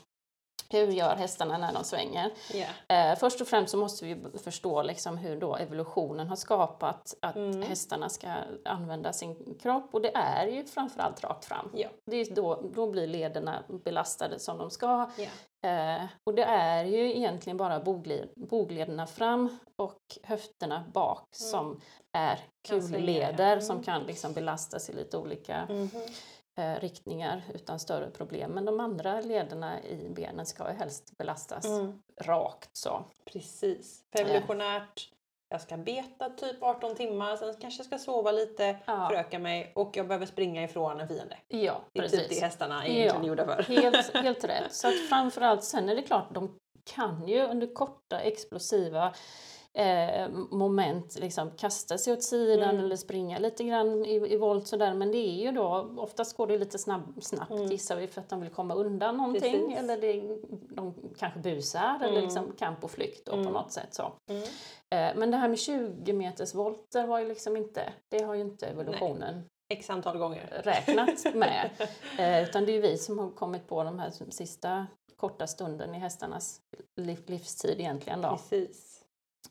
Hur 0.72 0.88
gör 0.88 1.16
hästarna 1.16 1.58
när 1.58 1.74
de 1.74 1.84
svänger? 1.84 2.32
Yeah. 2.54 3.12
Eh, 3.12 3.18
först 3.20 3.42
och 3.42 3.48
främst 3.48 3.72
så 3.72 3.78
måste 3.78 4.06
vi 4.06 4.18
förstå 4.44 4.82
liksom 4.84 5.18
hur 5.18 5.40
då 5.40 5.56
evolutionen 5.56 6.28
har 6.28 6.36
skapat 6.36 7.14
att 7.22 7.36
mm. 7.36 7.62
hästarna 7.62 8.10
ska 8.10 8.28
använda 8.66 9.14
sin 9.14 9.58
kropp 9.62 9.90
och 9.94 10.02
det 10.02 10.16
är 10.16 10.48
ju 10.48 10.64
framförallt 10.64 11.24
rakt 11.24 11.46
fram. 11.46 11.72
Yeah. 11.76 11.92
Det 12.06 12.16
är 12.16 12.36
då, 12.36 12.72
då 12.74 12.92
blir 12.92 13.08
lederna 13.08 13.64
belastade 13.84 14.40
som 14.40 14.58
de 14.58 14.70
ska. 14.70 15.10
Yeah. 15.18 16.02
Eh, 16.02 16.08
och 16.24 16.34
det 16.34 16.44
är 16.44 16.86
ju 16.86 17.16
egentligen 17.18 17.58
bara 17.58 17.80
bogled, 17.80 18.30
boglederna 18.36 19.08
fram 19.08 19.58
och 19.76 20.02
höfterna 20.24 20.84
bak 20.94 21.28
mm. 21.42 21.52
som 21.52 21.82
är 22.12 22.40
kulleder 22.68 23.54
mm. 23.54 23.62
som 23.62 23.84
kan 23.84 24.04
liksom 24.04 24.34
belastas 24.34 24.90
i 24.90 24.94
lite 24.94 25.18
olika 25.18 25.68
-hmm 25.70 26.12
eh, 26.58 26.80
riktningar 26.80 27.44
utan 27.54 27.80
större 27.80 28.10
problem. 28.10 28.52
Men 28.52 28.66
de 28.66 28.80
andra 28.80 29.22
lederna 29.22 29.84
i 29.84 30.10
benen 30.10 30.46
ska 30.46 30.72
ju 30.72 30.76
helst 30.78 31.18
belastas 31.18 31.66
mm. 31.66 32.02
rakt 32.22 32.70
så. 32.74 33.06
Precis. 33.26 34.04
För 34.12 34.22
evolutionärt, 34.22 35.10
jag 35.50 35.62
ska 35.62 35.78
beta 35.78 36.30
typ 36.30 36.64
18 36.64 36.96
timmar, 36.96 37.36
sen 37.36 37.56
kanske 37.62 37.80
jag 37.80 37.86
ska 37.86 37.98
sova 37.98 38.32
lite, 38.32 38.78
ja. 38.86 39.08
föröka 39.10 39.40
mig 39.40 39.72
och 39.76 39.98
jag 39.98 40.08
behöver 40.08 40.26
springa 40.26 40.64
ifrån 40.64 41.00
en 41.00 41.08
fiende. 41.08 41.38
Ja, 41.48 41.82
det 41.94 42.00
är 42.00 42.04
precis. 42.04 42.20
typ 42.20 42.30
det 42.30 42.46
hästarna 42.46 42.88
är 42.88 43.06
ja, 43.06 43.24
gjorda 43.26 43.46
för. 43.46 43.64
Helt, 43.64 44.14
helt 44.14 44.44
rätt. 44.44 44.74
Så 44.74 44.88
att 44.88 45.10
framförallt 45.10 45.64
sen 45.64 45.90
är 45.90 45.96
det 45.96 46.02
klart, 46.02 46.34
de 46.34 46.58
kan 46.84 47.28
ju 47.28 47.42
under 47.42 47.74
korta 47.74 48.20
explosiva 48.20 49.14
eh, 49.74 50.30
moment 50.52 51.20
liksom 51.20 51.52
kasta 51.52 51.98
sig 51.98 52.14
åt 52.14 52.24
sidan 52.24 52.70
mm. 52.70 52.86
eller 52.86 52.96
springa 52.96 53.40
lite 53.40 53.64
grann 53.64 54.06
i, 54.06 54.34
i 54.34 54.38
volt 54.38 54.68
sådär 54.68 54.94
men 54.94 55.12
det 55.12 55.18
är 55.18 55.44
ju 55.44 55.52
då 55.52 55.96
oftast 55.98 56.38
går 56.38 56.48
det 56.48 56.58
lite 56.58 56.78
snabb, 56.78 57.14
snabbt 57.22 57.52
mm. 57.52 57.72
gissar 57.72 57.96
vi 57.96 58.08
för 58.08 58.22
att 58.22 58.30
de 58.30 58.42
vill 58.42 58.50
komma 58.50 58.74
undan 58.74 59.18
någonting 59.18 59.68
Precis. 59.68 59.78
eller 59.78 59.98
det, 59.98 60.38
de 60.76 60.94
kanske 61.18 61.40
busar 61.40 61.96
mm. 61.96 62.02
eller 62.02 62.22
liksom 62.22 62.52
kamp 62.60 62.84
och 62.84 62.92
flykt 62.92 63.26
då, 63.26 63.32
på 63.32 63.38
mm. 63.38 63.54
något 63.54 63.72
sätt 63.72 63.94
så. 63.94 64.14
Mm. 64.28 64.44
Eh, 64.90 65.20
men 65.20 65.32
det 65.32 65.38
här 65.38 65.48
med 65.48 65.60
20 65.60 66.14
meters 66.14 66.56
volter 66.56 67.08
var 67.08 67.20
ju 67.20 67.28
liksom 67.28 67.58
inte, 67.58 67.94
det 68.10 68.24
har 68.24 68.34
ju 68.36 68.42
inte 68.42 68.68
evolutionen 68.68 69.36
Nej. 69.36 69.78
X 69.78 69.90
antal 69.90 70.18
gånger 70.18 70.62
räknat 70.64 71.26
med. 71.36 71.70
eh, 72.20 72.44
utan 72.44 72.66
det 72.66 72.72
är 72.72 72.82
vi 72.82 72.98
som 72.98 73.20
har 73.20 73.30
kommit 73.30 73.68
på 73.68 73.84
de 73.84 74.00
här 74.00 74.12
sista 74.30 74.88
korta 75.16 75.48
stunden 75.48 75.96
i 75.96 76.00
hästarnas 76.00 76.62
livstid 77.26 77.80
egentligen. 77.80 78.22
Då. 78.22 78.30
Precis. 78.30 78.91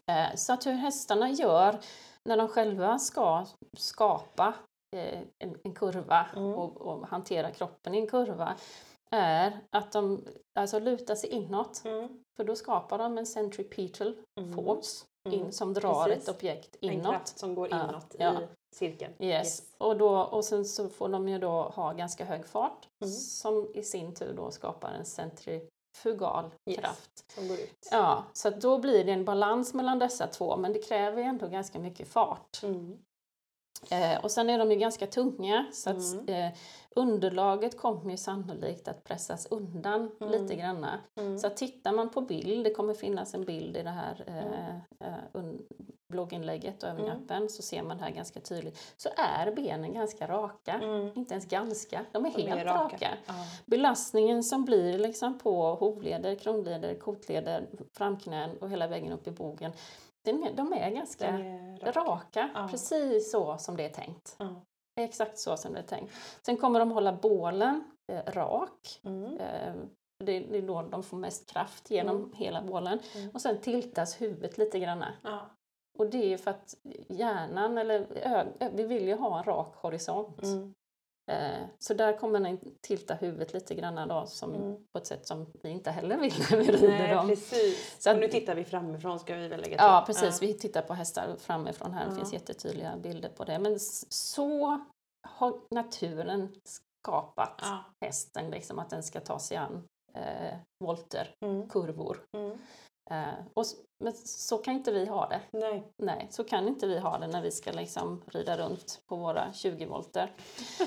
Eh, 0.07 0.37
så 0.37 0.53
att 0.53 0.67
hur 0.67 0.73
hästarna 0.73 1.31
gör 1.31 1.79
när 2.25 2.37
de 2.37 2.49
själva 2.49 2.99
ska 2.99 3.47
skapa 3.77 4.55
eh, 4.97 5.21
en, 5.39 5.75
kurva 5.75 6.27
mm. 6.37 6.55
och, 6.55 6.77
och, 6.77 7.07
hantera 7.07 7.51
kroppen 7.51 7.95
i 7.95 7.99
en 7.99 8.07
kurva 8.07 8.57
är 9.11 9.61
att 9.71 9.93
de 9.93 10.25
alltså 10.55 10.79
lutar 10.79 11.15
sig 11.15 11.31
inåt. 11.31 11.83
Mm. 11.85 12.23
För 12.37 12.45
då 12.45 12.57
skapar 12.57 12.99
de 12.99 13.19
en 13.19 13.27
centripetal 13.27 14.17
mm. 14.41 14.55
force 14.55 15.07
in, 15.29 15.41
mm. 15.41 15.53
som 15.53 15.75
drar 15.75 16.05
Precis. 16.05 16.29
ett 16.29 16.35
objekt 16.35 16.77
inåt. 16.81 16.97
En 16.97 17.11
kraft 17.11 17.39
som 17.39 17.55
går 17.55 17.69
inåt 17.69 18.17
ja, 18.19 18.41
i 18.43 18.47
cirkeln. 18.77 19.13
Yes. 19.19 19.63
Och, 19.79 19.97
då, 19.97 20.21
och 20.21 20.45
sen 20.45 20.65
så 20.65 20.89
får 20.89 21.09
de 21.09 21.29
ju 21.29 21.39
då 21.39 21.63
ha 21.63 21.93
ganska 21.93 22.25
hög 22.25 22.47
fart 22.47 22.87
Mm. 23.03 23.13
som 23.15 23.71
i 23.75 23.83
sin 23.83 24.15
tur 24.15 24.33
då 24.37 24.51
skapar 24.51 24.93
en 24.93 25.05
centrifugal 25.97 26.51
Yes. 26.67 26.79
kraft. 26.81 27.33
Som 27.35 27.49
går 27.49 27.57
ut. 27.61 27.89
Ja, 27.91 28.25
så 28.33 28.51
då 28.51 28.79
blir 28.79 29.05
det 29.05 29.13
en 29.13 29.25
balans 29.25 29.75
mellan 29.75 29.99
dessa 29.99 30.27
två 30.27 30.57
men 30.57 30.73
det 30.73 30.79
kräver 30.79 31.23
ändå 31.23 31.47
ganska 31.49 31.79
mycket 31.79 32.09
fart. 32.09 32.61
Mm. 32.63 32.99
Eh, 33.91 34.25
och 34.25 34.31
sen 34.31 34.51
är 34.51 34.59
de 34.59 34.71
ju 34.71 34.77
ganska 34.77 35.07
tunga 35.07 35.67
så 35.73 35.91
att 35.91 36.13
Mm. 36.13 36.29
eh, 36.29 36.53
underlaget 36.97 37.79
kommer 37.79 38.11
ju 38.11 38.17
sannolikt 38.17 38.89
att 38.89 39.05
pressas 39.05 39.47
undan 39.51 40.11
Mm. 40.21 40.33
lite 40.43 40.57
granna. 40.57 41.01
Mm. 41.17 41.39
Så 41.39 41.51
tittar 41.51 41.93
man 41.93 42.11
på 42.11 42.21
bild, 42.21 42.65
det 42.65 42.75
kommer 42.75 42.95
finnas 42.95 43.35
en 43.35 43.45
bild 43.45 43.77
i 43.77 43.83
det 43.83 43.91
här 43.91 44.25
eh, 44.27 44.77
eh, 45.09 45.15
un- 45.33 45.67
blogginlägget 46.11 46.83
och 46.83 46.89
i 46.89 46.93
Mm. 46.93 47.49
så 47.49 47.63
ser 47.63 47.83
man 47.83 47.99
det 47.99 48.05
här 48.05 48.11
ganska 48.11 48.41
tydligt. 48.41 48.95
Så 48.97 49.09
är 49.17 49.53
benen 49.53 49.93
ganska 49.95 50.29
raka. 50.29 50.73
Mm. 50.73 51.11
Inte 51.19 51.35
ens 51.35 51.47
ganska, 51.47 52.05
de 52.13 52.27
är 52.27 52.31
De 52.31 52.43
är 52.43 52.47
helt 52.49 52.67
raka. 52.67 52.95
raka. 52.95 53.09
Ja. 53.27 53.35
Belastningen 53.67 54.45
som 54.45 54.65
blir 54.65 54.99
liksom 54.99 55.39
på 55.39 55.75
hovleder, 55.75 56.35
kronleder, 56.35 56.95
kotleder, 56.95 57.67
framknän 57.97 58.59
och 58.59 58.71
hela 58.71 58.87
vägen 58.87 59.13
upp 59.13 59.27
i 59.27 59.31
bogen, 59.31 59.73
den 60.25 60.45
är, 60.45 60.53
de 60.55 60.73
är 60.73 60.91
ganska 60.91 61.27
är 61.29 61.93
raka. 61.93 62.01
rak. 62.01 62.51
Ja. 62.55 62.69
Precis 62.71 63.31
så 63.33 63.59
som 63.59 63.77
det 63.77 63.85
är 63.85 63.91
tänkt. 63.91 64.37
Ja. 64.39 64.63
Exakt 65.01 65.39
så 65.39 65.57
som 65.57 65.73
det 65.73 65.79
är 65.79 65.83
tänkt. 65.83 66.13
Sen 66.47 66.57
kommer 66.57 66.79
de 66.79 66.91
hålla 66.91 67.13
bålen 67.13 67.85
eh, 68.13 68.33
rak. 68.33 69.01
Mm. 69.05 69.25
Eh, 69.39 69.75
det, 70.25 70.41
det 70.41 70.59
är 70.59 70.63
då 70.63 70.83
de 70.83 71.03
får 71.03 71.17
mest 71.17 71.51
kraft 71.51 71.91
genom 71.91 72.17
Mm. 72.17 72.33
hela 72.33 72.63
bålen. 72.63 72.99
Mm. 73.15 73.31
Och 73.31 73.41
sen 73.41 73.59
tiltas 73.61 74.21
huvudet 74.21 74.59
lite 74.59 74.79
grann. 74.79 75.05
Ja. 75.23 75.51
Och 76.01 76.07
det 76.11 76.33
är 76.33 76.37
för 76.39 76.51
att 76.51 76.75
hjärnan, 77.09 77.79
eller 77.79 78.07
vi 78.73 78.83
vill 78.83 79.09
ju 79.09 79.15
ha 79.15 79.39
en 79.39 79.45
rak 79.45 79.75
horisont. 79.77 80.43
Mm. 80.43 80.75
Eh, 81.33 81.65
så 81.79 81.95
där 81.95 82.17
kommer 82.19 82.41
den 82.41 82.59
tilta 82.81 83.15
huvudet 83.15 83.53
lite 83.53 83.75
grann 83.75 84.09
då, 84.09 84.27
som, 84.27 84.55
Mm. 84.55 84.77
på 84.93 84.99
ett 84.99 85.07
sätt 85.07 85.27
som 85.27 85.47
vi 85.63 85.69
inte 85.71 85.91
heller 85.91 86.17
vill 86.17 86.35
när 86.51 86.57
vi 86.57 86.65
rider 86.73 86.89
Nej, 86.89 87.15
dem. 87.15 87.29
precis. 87.29 88.03
Så 88.03 88.11
att- 88.11 88.15
och 88.17 88.21
nu 88.21 88.29
tittar 88.29 88.55
vi 88.55 88.65
framifrån 88.65 89.21
ska 89.21 89.35
vi 89.35 89.49
väl 89.49 89.61
lägga 89.61 89.77
till. 89.79 89.87
Ja, 89.87 90.03
precis. 90.07 90.43
Vi 90.43 90.55
tittar 90.55 90.83
på 90.83 90.95
hästar 90.95 91.37
framifrån 91.39 91.93
här. 91.93 92.05
Det 92.05 92.11
Ja. 92.13 92.17
finns 92.17 92.33
jättetydliga 92.33 92.97
bilder 92.97 93.29
på 93.29 93.45
det. 93.45 93.59
Men 93.59 93.81
så 94.09 94.81
har 95.29 95.61
naturen 95.75 96.49
skapat 96.69 97.61
Ja. 97.63 97.85
hästen, 98.05 98.51
liksom, 98.51 98.79
att 98.79 98.91
den 98.91 99.03
ska 99.03 99.21
ta 99.21 99.39
sig 99.39 99.57
an 99.57 99.85
eh, 100.15 100.57
volter, 100.85 101.35
Mm. 101.45 101.69
kurvor. 101.69 102.19
Mm. 102.37 102.59
Eh, 103.11 103.35
och, 103.55 103.65
men 104.05 104.13
så 104.25 104.59
kan 104.59 104.75
inte 104.75 104.93
vi 104.93 105.07
ha 105.07 105.29
det. 105.29 105.41
Nej. 105.53 105.93
Nej, 105.97 106.27
så 106.31 106.45
kan 106.45 106.69
inte 106.69 106.87
vi 106.87 106.99
ha 106.99 107.19
det 107.19 107.27
när 107.27 107.43
vi 107.43 107.51
ska 107.51 107.73
liksom 107.73 108.23
rida 108.27 108.57
runt 108.57 109.03
på 109.07 109.17
våra 109.17 109.53
20 109.53 109.87
volter. 109.87 110.33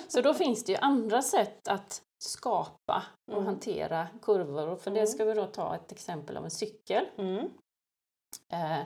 Så 0.08 0.22
då 0.22 0.34
finns 0.34 0.64
det 0.64 0.72
ju 0.72 0.78
andra 0.78 1.22
sätt 1.22 1.68
att 1.68 2.02
skapa 2.24 3.04
och 3.28 3.34
Mm. 3.34 3.46
hantera 3.46 4.08
kurvor. 4.22 4.68
Och 4.68 4.80
för 4.82 4.92
det 4.92 5.00
Mm. 5.00 5.08
ska 5.08 5.26
vi 5.26 5.34
då 5.34 5.46
ta 5.46 5.76
ett 5.76 5.92
exempel 5.92 6.38
av 6.38 6.44
en 6.44 6.52
cykel. 6.52 7.06
Mm. 7.18 7.50
Eh, 8.50 8.80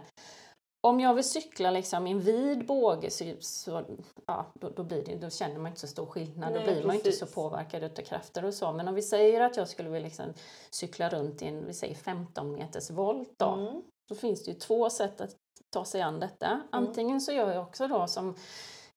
om 0.81 0.99
jag 0.99 1.13
vill 1.13 1.23
cykla 1.23 1.71
liksom 1.71 2.07
i 2.07 2.11
en 2.11 2.19
vid 2.19 2.65
båge 2.65 3.09
så, 3.09 3.33
så 3.39 3.83
ja, 4.25 4.45
då, 4.53 4.69
då, 4.69 4.83
blir 4.83 5.05
det, 5.05 5.15
då 5.15 5.29
känner 5.29 5.57
man 5.57 5.67
inte 5.67 5.81
så 5.81 5.87
stor 5.87 6.05
skillnad. 6.05 6.51
Nej, 6.51 6.65
då 6.65 6.71
blir 6.71 6.83
man 6.83 6.95
inte 6.95 7.11
så 7.11 7.25
precis. 7.25 7.35
påverkad 7.35 7.83
utav 7.83 8.03
krafter 8.03 8.45
och 8.45 8.53
så. 8.53 8.71
Men 8.71 8.87
om 8.87 8.95
vi 8.95 9.01
säger 9.01 9.41
att 9.41 9.57
jag 9.57 9.67
skulle 9.67 9.89
vilja 9.89 10.07
liksom 10.07 10.33
cykla 10.71 11.09
runt 11.09 11.41
i 11.41 11.45
en 11.45 11.65
vi 11.65 11.73
säger 11.73 11.95
15 11.95 12.51
meters 12.51 12.89
volt 12.89 13.33
då. 13.37 13.49
Mm. 13.49 13.81
Då 14.09 14.15
finns 14.15 14.43
det 14.43 14.51
ju 14.51 14.57
två 14.57 14.89
sätt 14.89 15.21
att 15.21 15.35
ta 15.69 15.85
sig 15.85 16.01
an 16.01 16.19
detta. 16.19 16.61
Antingen 16.71 17.21
så 17.21 17.31
gör 17.31 17.53
jag 17.53 17.63
också 17.63 17.87
då 17.87 18.07
som 18.07 18.35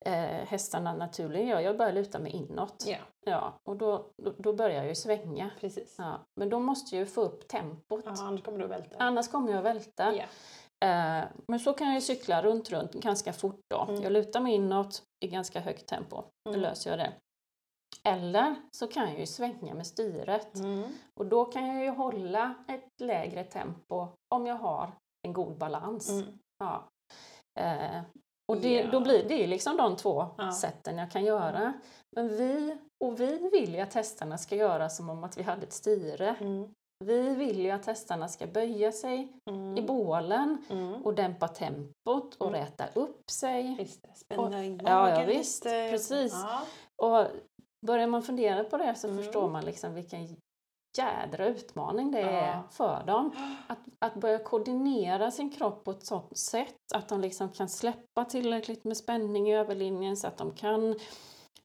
eh, 0.01 0.13
hästarna 0.23 0.95
naturligen 0.95 1.47
gör, 1.49 1.61
jag 1.61 1.77
börjar 1.77 1.93
luta 1.93 2.19
mig 2.19 2.33
inåt. 2.33 2.85
Ja, 2.87 2.99
Ja, 3.25 3.61
och 3.65 3.77
då, 3.77 4.11
då, 4.17 4.33
då 4.39 4.53
börjar 4.53 4.77
jag 4.77 4.89
ju 4.89 4.95
svänga. 4.95 5.51
precis. 5.61 5.95
Ja, 5.99 6.27
men 6.37 6.49
då 6.49 6.59
måste 6.59 6.97
jag 6.97 7.01
ju 7.01 7.07
få 7.07 7.21
upp 7.21 7.49
tempot. 7.49 8.03
Ja, 8.05 8.15
annars 8.19 8.43
kommer 8.43 8.59
du 8.59 8.67
välta. 8.67 8.97
Annars 8.99 9.29
kommer 9.29 9.51
jag 9.51 9.59
att 9.59 9.65
välta. 9.65 10.15
Ja. 10.17 10.25
Eh, 10.85 11.25
men 11.49 11.61
så 11.61 11.73
kan 11.73 11.87
jag 11.87 11.95
ju 11.95 12.01
cykla 12.01 12.43
runt, 12.43 12.71
runt 12.71 12.93
ganska 12.93 13.33
fort 13.33 13.61
då. 13.75 13.83
Mm. 13.89 14.03
Jag 14.03 14.13
lutar 14.13 14.41
mig 14.41 14.55
inåt 14.55 15.03
i 15.25 15.29
ganska 15.29 15.61
högt 15.61 15.87
tempo. 15.87 16.23
Då 16.45 16.51
Mm. 16.51 16.61
löser 16.61 16.91
jag 16.91 16.99
det. 16.99 17.13
Eller 18.05 18.55
så 18.77 18.87
kan 18.87 19.09
jag 19.11 19.21
ju 19.21 19.27
svänga 19.27 19.75
med 19.75 19.87
styret. 19.87 20.55
Mm. 20.57 20.89
Och 21.21 21.27
då 21.27 21.45
kan 21.45 21.67
jag 21.67 21.85
ju 21.85 21.91
hålla 21.91 22.55
ett 22.69 23.01
lägre 23.01 23.45
tempo 23.45 24.07
om 24.35 24.47
jag 24.47 24.55
har 24.55 24.93
en 25.27 25.33
god 25.33 25.59
balans. 25.59 26.09
Mm. 26.11 26.39
Ja. 26.59 26.89
Eh, 27.61 28.01
och 28.53 28.57
det, 28.61 28.75
Ja. 28.75 28.91
då 28.91 29.01
blir 29.01 29.29
det 29.29 29.47
liksom 29.47 29.77
de 29.77 29.97
två 29.97 30.27
Ja. 30.39 30.53
sätten 30.53 30.99
jag 30.99 31.11
kan 31.11 31.25
göra. 31.25 31.73
Men 32.17 32.29
vi, 32.29 32.77
och 33.05 33.21
vi 33.21 33.49
vill 33.53 33.75
ju 33.75 33.81
att 33.81 33.95
hästarna 33.95 34.39
ska 34.39 34.57
göra 34.57 34.89
som 34.89 35.11
om 35.11 35.25
att 35.25 35.39
vi 35.39 35.43
hade 35.43 35.63
ett 35.67 35.73
styre. 35.73 36.37
Mm. 36.41 36.75
Vi 37.05 37.35
vill 37.35 37.61
ju 37.61 37.71
att 37.71 37.87
hästarna 37.87 38.29
ska 38.29 38.47
böja 38.47 38.93
sig 38.93 39.33
Mm. 39.51 39.77
i 39.77 39.83
bålen 39.83 40.59
Mm. 40.71 41.03
och 41.07 41.15
dämpa 41.15 41.49
tempot 41.49 42.35
och 42.39 42.49
Mm. 42.49 42.61
räta 42.61 42.85
upp 42.95 43.31
sig. 43.31 43.75
Visst, 43.79 44.07
spänna 44.19 44.65
in 44.65 44.81
ja, 44.85 45.11
ja, 45.21 45.27
visst, 45.27 45.65
lite. 45.65 45.89
precis. 45.91 46.33
Ja. 46.33 46.61
Och 47.07 47.27
börjar 47.87 48.07
man 48.07 48.23
fundera 48.23 48.65
på 48.65 48.77
det 48.77 48.95
så 48.95 49.09
Mm. 49.09 49.23
förstår 49.25 49.49
man 49.49 49.65
liksom 49.65 49.95
vilken 49.95 50.37
jädra 50.99 51.47
utmaning 51.47 52.11
det 52.13 52.21
är 52.21 52.47
Ja. 52.49 52.63
för 52.71 53.05
dem. 53.07 53.31
Att, 53.69 53.79
att 53.99 54.15
börja 54.15 54.39
koordinera 54.39 55.31
sin 55.31 55.51
kropp 55.51 55.85
på 55.85 55.91
ett 55.91 56.07
sådant 56.07 56.39
sätt 56.39 56.77
att 56.95 57.09
de 57.09 57.21
liksom 57.21 57.49
kan 57.49 57.69
släppa 57.69 58.25
tillräckligt 58.25 58.85
med 58.85 58.97
spänning 58.97 59.49
i 59.51 59.57
överlinjen 59.57 60.17
så 60.17 60.27
att 60.27 60.37
de 60.37 60.51
kan 60.51 60.99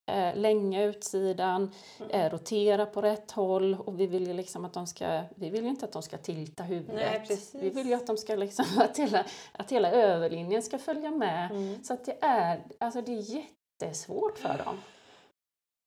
eh, 0.06 0.36
länga 0.36 0.84
utsidan, 0.84 1.72
Mm. 2.00 2.12
eh, 2.12 2.30
rotera 2.32 2.86
på 2.86 3.02
rätt 3.02 3.32
håll 3.32 3.78
och 3.86 4.00
vi 4.00 4.08
vill 4.08 4.28
ju 4.28 4.34
liksom 4.34 4.66
att 4.66 4.74
de 4.74 4.88
ska, 4.88 5.22
vi 5.36 5.50
vill 5.50 5.64
ju 5.64 5.70
inte 5.70 5.86
att 5.86 5.92
de 5.92 6.02
ska 6.04 6.18
tilta 6.18 6.64
huvudet. 6.64 6.96
Nej, 7.30 7.40
vi 7.54 7.70
vill 7.70 7.88
ju 7.88 7.94
att 7.94 8.08
de 8.08 8.18
ska 8.18 8.36
liksom, 8.36 8.66
att 8.78 8.98
hela, 9.00 9.26
att 9.52 9.72
hela 9.72 9.92
överlinjen 9.92 10.64
ska 10.64 10.78
följa 10.78 11.12
med. 11.12 11.52
Mm. 11.52 11.84
Så 11.84 11.94
att 11.94 12.06
det 12.06 12.18
är, 12.22 12.62
alltså 12.80 13.02
det 13.02 13.12
är 13.12 13.44
jättesvårt 13.82 14.38
för 14.38 14.58
dem. 14.66 14.82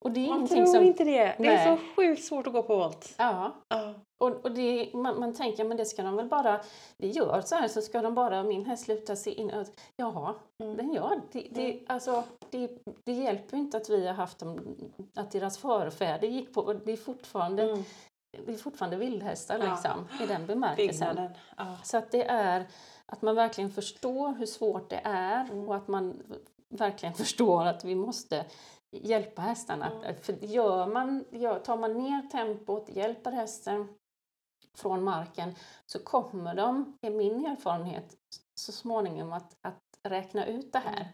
Och 0.05 0.11
det 0.11 0.25
är 0.27 0.29
Man 0.31 0.49
tror 0.49 0.67
som... 0.67 0.85
inte 0.85 1.05
det. 1.05 1.11
Det 1.39 1.47
är 1.47 1.67
Nej. 1.67 1.79
så 1.79 1.85
sjukt 1.97 2.25
svårt 2.25 2.47
att 2.47 2.53
gå 2.53 2.63
på 2.63 2.77
volt. 2.77 3.15
Ja, 3.19 3.55
Ja. 3.69 3.88
Och, 4.19 4.45
och 4.45 4.53
det, 4.53 4.91
man, 4.95 5.21
man 5.21 5.35
tänker 5.35 5.65
men 5.65 5.77
det 5.77 5.85
ska 5.85 6.03
de 6.03 6.17
väl 6.17 6.29
bara, 6.29 6.61
vi 6.97 7.11
gör 7.11 7.41
så 7.41 7.55
här 7.57 7.69
så 7.69 7.83
ska 7.83 8.03
de 8.03 8.15
bara, 8.15 8.43
min 8.43 8.65
häst 8.67 8.89
lutar 8.89 9.15
sig 9.15 9.33
in. 9.33 9.65
Jaha, 9.97 10.35
Mm. 10.63 10.77
den 10.77 10.93
gör 10.93 11.21
det. 11.33 11.49
det, 11.51 11.81
alltså, 11.87 12.25
det. 12.51 12.71
Det 13.05 13.13
hjälper 13.13 13.57
inte 13.57 13.77
att 13.77 13.89
vi 13.91 14.07
har 14.07 14.15
haft 14.15 14.39
dem, 14.39 14.61
att 15.15 15.31
deras 15.31 15.59
förfäder 15.59 16.29
gick 16.29 16.55
på, 16.55 16.73
det 16.73 16.93
är 16.93 16.97
fortfarande, 16.97 17.63
Mm. 17.63 17.85
det 18.47 18.53
är 18.53 18.57
fortfarande 18.57 18.97
vildhästar 18.97 19.59
Ja. 19.59 19.71
liksom, 19.71 20.09
i 20.25 20.27
den 20.27 20.47
bemärkelsen. 20.47 21.31
Ja. 21.57 21.77
Så 21.85 21.97
att 21.97 22.11
det 22.11 22.25
är 22.25 22.67
att 23.07 23.23
man 23.23 23.35
verkligen 23.35 23.71
förstår 23.71 24.33
hur 24.35 24.47
svårt 24.47 24.91
det 24.91 25.01
är 25.05 25.41
Mm. 25.51 25.69
och 25.69 25.77
att 25.77 25.89
man 25.89 26.23
verkligen 26.69 27.15
förstår 27.25 27.67
att 27.67 27.85
vi 27.85 27.95
måste 27.95 28.45
hjälpa 28.97 29.43
hästarna. 29.43 29.91
Mm. 29.91 30.15
För 30.17 30.33
gör 30.45 30.87
man, 30.87 31.25
gör, 31.31 31.59
tar 31.59 31.77
man 31.77 31.93
ner 31.99 32.23
tempot, 32.31 32.89
hjälper 32.89 33.31
hästen 33.31 33.89
från 34.79 35.05
marken 35.05 35.55
så 35.87 35.99
kommer 35.99 36.55
de, 36.55 36.97
är 37.07 37.11
min 37.11 37.47
erfarenhet, 37.47 38.17
så 38.61 38.73
småningom 38.73 39.33
att, 39.33 39.57
att 39.67 39.79
räkna 40.09 40.47
ut 40.47 40.73
det 40.73 40.79
här. 40.79 41.09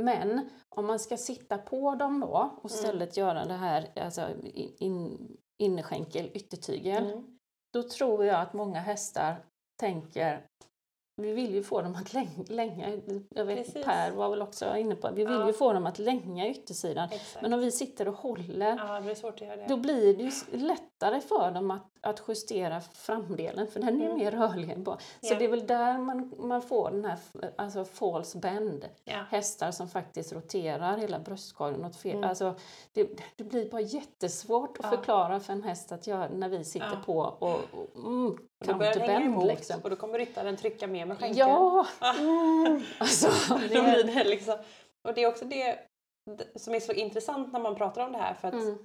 Men 0.00 0.48
om 0.76 0.86
man 0.86 0.98
ska 0.98 1.16
sitta 1.16 1.58
på 1.58 1.94
dem 1.94 2.20
då 2.20 2.26
och 2.62 2.70
Mm. 2.70 2.74
istället 2.84 3.16
göra 3.16 3.44
det 3.44 3.54
här 3.54 3.88
alltså 4.00 4.28
in, 4.78 5.28
innerskänkel, 5.62 6.30
yttertygel, 6.34 7.04
Mm. 7.10 7.38
då 7.72 7.82
tror 7.82 8.24
jag 8.24 8.40
att 8.40 8.52
många 8.52 8.80
hästar 8.80 9.36
tänker 9.80 10.46
vi 11.22 11.32
vill 11.32 11.54
ju 11.54 11.62
få 11.62 11.82
dem 11.82 11.94
att 11.94 12.12
läng- 12.14 12.44
länga, 12.48 12.90
jag 13.34 13.44
vet 13.44 13.66
Precis. 13.66 13.84
Per 13.84 14.10
var 14.12 14.30
väl 14.30 14.42
också 14.42 14.76
inne 14.76 14.94
på, 14.94 15.10
vi 15.14 15.24
vill 15.24 15.34
Ja. 15.34 15.46
ju 15.46 15.52
få 15.52 15.72
dem 15.72 15.86
att 15.86 15.98
länga 15.98 16.48
yttersidan. 16.48 17.08
Exakt. 17.12 17.42
Men 17.42 17.52
om 17.52 17.60
vi 17.60 17.72
sitter 17.72 18.08
och 18.08 18.14
håller, 18.14 18.76
Ja, 18.76 19.00
blir 19.00 19.68
då 19.68 19.76
blir 19.76 20.16
det 20.16 20.22
ju 20.22 20.28
s- 20.28 20.46
lättare 21.00 21.20
för 21.20 21.50
dem 21.50 21.70
att, 21.70 21.86
att 22.00 22.22
justera 22.28 22.80
framdelen, 22.80 23.66
för 23.66 23.80
den 23.80 24.00
är 24.00 24.06
Mm. 24.06 24.18
mer 24.18 24.30
rörlig 24.30 24.70
än 24.70 24.84
bara. 24.84 24.96
Så 24.98 25.32
Ja. 25.32 25.38
det 25.38 25.44
är 25.44 25.48
väl 25.48 25.66
där 25.66 25.98
man, 25.98 26.32
man 26.38 26.62
får 26.62 26.90
den 26.90 27.04
här 27.04 27.18
alltså 27.56 27.84
false 27.84 28.38
bend. 28.38 28.88
Ja. 29.04 29.24
Hästar 29.30 29.70
som 29.70 29.88
faktiskt 29.88 30.32
roterar 30.32 30.96
hela 30.96 31.18
bröstkorgen 31.18 31.84
åt 31.84 31.96
fel. 31.96 32.16
Mm. 32.16 32.28
Alltså, 32.28 32.54
det, 32.92 33.20
det 33.36 33.44
blir 33.44 33.70
bara 33.70 33.80
jättesvårt 33.80 34.78
att 34.78 34.84
Ja. 34.84 34.90
förklara 34.96 35.40
för 35.40 35.52
en 35.52 35.62
häst 35.62 35.92
att 35.92 36.06
göra 36.06 36.28
när 36.28 36.48
vi 36.48 36.64
sitter 36.64 36.86
Ja. 36.92 37.02
på 37.06 37.18
och, 37.18 37.60
och 37.72 38.04
mm, 38.04 38.38
då 38.64 38.74
börjar 38.74 38.94
hänga 39.00 39.20
emot 39.20 39.46
liksom. 39.46 39.80
och 39.82 39.90
då 39.90 39.96
kommer 39.96 40.18
ryttaren 40.18 40.56
trycka 40.56 40.86
mer 40.86 41.06
med 41.06 41.18
skänkeln. 41.18 41.48
Ja! 41.48 41.86
Mm. 42.18 42.82
Alltså, 42.98 43.28
det, 43.60 43.68
blir 43.68 44.14
det 44.14 44.24
liksom. 44.24 44.56
Och 45.04 45.14
det 45.14 45.22
är 45.22 45.28
också 45.28 45.44
det 45.44 45.78
som 46.56 46.74
är 46.74 46.80
så 46.80 46.92
intressant 46.92 47.52
när 47.52 47.60
man 47.60 47.74
pratar 47.74 48.06
om 48.06 48.12
det 48.12 48.18
här 48.18 48.34
för 48.34 48.48
att 48.48 48.54
Mm. 48.54 48.78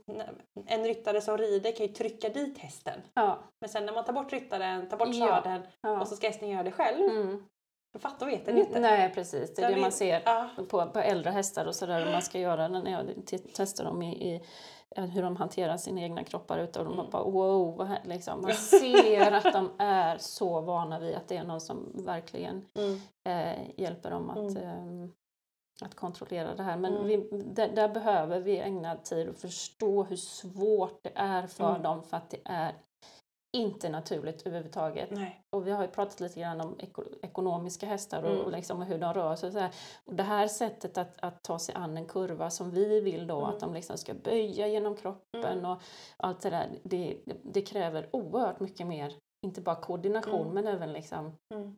en 0.68 0.84
ryttare 0.84 1.22
som 1.22 1.38
rider 1.38 1.72
kan 1.72 1.86
ju 1.86 1.94
trycka 1.94 2.30
dit 2.30 2.58
hästen. 2.58 3.02
ja, 3.14 3.39
Men 3.62 3.70
sen 3.70 3.86
när 3.86 3.94
man 3.94 4.04
tar 4.06 4.14
bort 4.14 4.34
ryttaren, 4.34 4.89
tar 4.89 4.98
bort 4.98 5.16
sadeln 5.16 5.64
ja. 5.82 6.02
och 6.02 6.08
så 6.08 6.16
ska 6.16 6.28
hästen 6.28 6.50
göra 6.50 6.64
det 6.64 6.72
själv. 6.72 7.10
Mm. 7.12 7.44
då 7.94 8.00
fattar 8.00 8.26
vet 8.26 8.46
den 8.46 8.58
inte. 8.58 8.80
Nej 8.80 9.12
precis, 9.14 9.56
det 9.56 9.62
är 9.62 9.66
Så 9.66 9.70
det 9.70 9.76
vi- 9.76 9.82
man 9.82 9.92
ser 9.92 10.22
Ja. 10.26 10.50
på, 10.70 10.86
på 10.86 11.00
äldre 11.00 11.30
hästar 11.32 11.66
och 11.66 11.76
sådär 11.76 12.12
man 12.12 12.22
ska 12.22 12.39
göra 12.39 12.68
när 12.68 12.92
jag 12.92 13.06
testar 13.54 13.84
dem 13.84 14.02
i, 14.02 14.28
i 14.34 14.42
eh, 14.96 15.06
hur 15.06 15.22
de 15.22 15.36
hanterar 15.36 15.78
sina 15.78 16.02
egna 16.02 16.24
kroppar 16.24 16.58
ute 16.60 16.80
och 16.80 16.86
de 16.86 16.94
Mm. 16.94 17.10
bara 17.12 17.24
wow, 17.24 17.78
vad 17.78 17.88
här, 17.88 18.00
liksom. 18.04 18.42
man 18.42 18.54
ser 18.54 19.32
att 19.32 19.54
de 19.54 19.70
är 19.80 20.18
så 20.18 20.62
vana 20.62 21.00
vid 21.00 21.16
att 21.16 21.28
det 21.28 21.38
är 21.38 21.44
någon 21.44 21.62
som 21.62 21.92
verkligen 22.06 22.66
Mm. 22.76 23.02
eh, 23.30 23.60
hjälper 23.78 24.12
dem 24.12 24.30
att, 24.30 24.38
Mm. 24.38 25.12
Att 25.82 25.96
kontrollera 25.96 26.56
det 26.56 26.64
här. 26.64 26.78
Men 26.78 26.94
Mm. 26.94 27.08
vi, 27.08 27.18
där, 27.44 27.68
där 27.76 27.90
behöver 27.90 28.40
vi 28.40 28.60
ägna 28.60 28.96
tid 28.96 29.30
och 29.30 29.36
förstå 29.36 30.04
hur 30.04 30.16
svårt 30.16 31.00
det 31.04 31.12
är 31.16 31.48
för 31.48 31.70
Mm. 31.70 31.82
dem 31.82 32.04
för 32.04 32.18
att 32.18 32.30
det 32.30 32.40
är 32.46 32.74
inte 33.58 33.90
naturligt 33.90 34.48
överhuvudtaget. 34.48 35.12
Nej. 35.12 35.42
Och 35.56 35.68
vi 35.68 35.72
har 35.72 35.82
ju 35.82 35.88
pratat 35.88 36.20
lite 36.20 36.40
grann 36.40 36.62
om 36.62 36.76
eko, 36.80 37.04
ekonomiska 37.22 37.86
hästar 37.86 38.24
och, 38.24 38.30
Mm. 38.32 38.46
och 38.46 38.52
liksom 38.52 38.82
hur 38.82 38.98
de 38.98 39.14
rör 39.14 39.36
sig. 39.36 39.48
Och 39.48 39.54
så 39.54 39.60
här. 39.60 39.72
Och 40.06 40.16
det 40.16 40.24
här 40.24 40.48
sättet 40.48 40.98
att, 40.98 41.20
att 41.20 41.44
ta 41.44 41.60
sig 41.60 41.76
an 41.76 41.98
en 41.98 42.06
kurva 42.08 42.50
som 42.50 42.72
vi 42.72 43.00
vill 43.00 43.28
då, 43.28 43.38
Mm. 43.38 43.50
att 43.50 43.60
de 43.60 43.74
liksom 43.74 43.98
ska 43.98 44.14
böja 44.14 44.68
genom 44.68 44.96
kroppen 44.96 45.44
Mm. 45.60 45.66
och 45.66 45.82
allt 46.18 46.42
det 46.42 46.50
där. 46.50 46.70
Det, 46.84 47.18
det 47.44 47.62
kräver 47.62 48.10
oerhört 48.12 48.60
mycket 48.60 48.88
mer, 48.88 49.14
inte 49.46 49.62
bara 49.62 49.76
koordination 49.76 50.42
Mm. 50.42 50.54
men 50.54 50.68
även 50.68 50.94
liksom 50.94 51.36
Mm. 51.54 51.76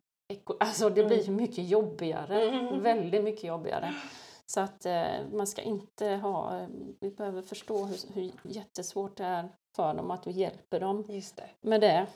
Alltså 0.60 0.90
det 0.90 1.04
blir 1.04 1.16
ju 1.16 1.22
Mm. 1.22 1.36
mycket 1.36 1.68
jobbigare, 1.68 2.42
Mm. 2.48 2.82
väldigt 2.82 3.24
mycket 3.24 3.44
jobbigare. 3.44 3.94
Så 4.46 4.60
att 4.60 4.86
eh, 4.86 5.04
man 5.32 5.46
ska 5.46 5.62
inte 5.62 6.06
ha, 6.06 6.58
eh, 6.60 6.66
vi 7.00 7.10
behöver 7.10 7.42
förstå 7.42 7.84
hur, 7.84 8.14
hur 8.14 8.32
jättesvårt 8.42 9.16
det 9.16 9.24
är 9.24 9.48
för 9.76 9.94
dem, 9.94 10.10
att 10.10 10.26
vi 10.26 10.30
hjälper 10.30 10.80
dem 10.80 11.04
det. 11.08 11.22
med 11.60 11.80
det. 11.80 12.06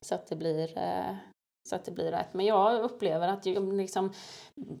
Så 0.00 0.14
att 0.14 0.26
det 0.26 0.36
blir, 0.36 0.78
eh, 0.78 1.16
så 1.68 1.76
att 1.76 1.84
det 1.84 1.90
blir 1.92 2.10
rätt. 2.10 2.34
Men 2.34 2.46
jag 2.46 2.80
upplever 2.82 3.28
att 3.28 3.46
ju, 3.46 3.72
liksom, 3.72 4.12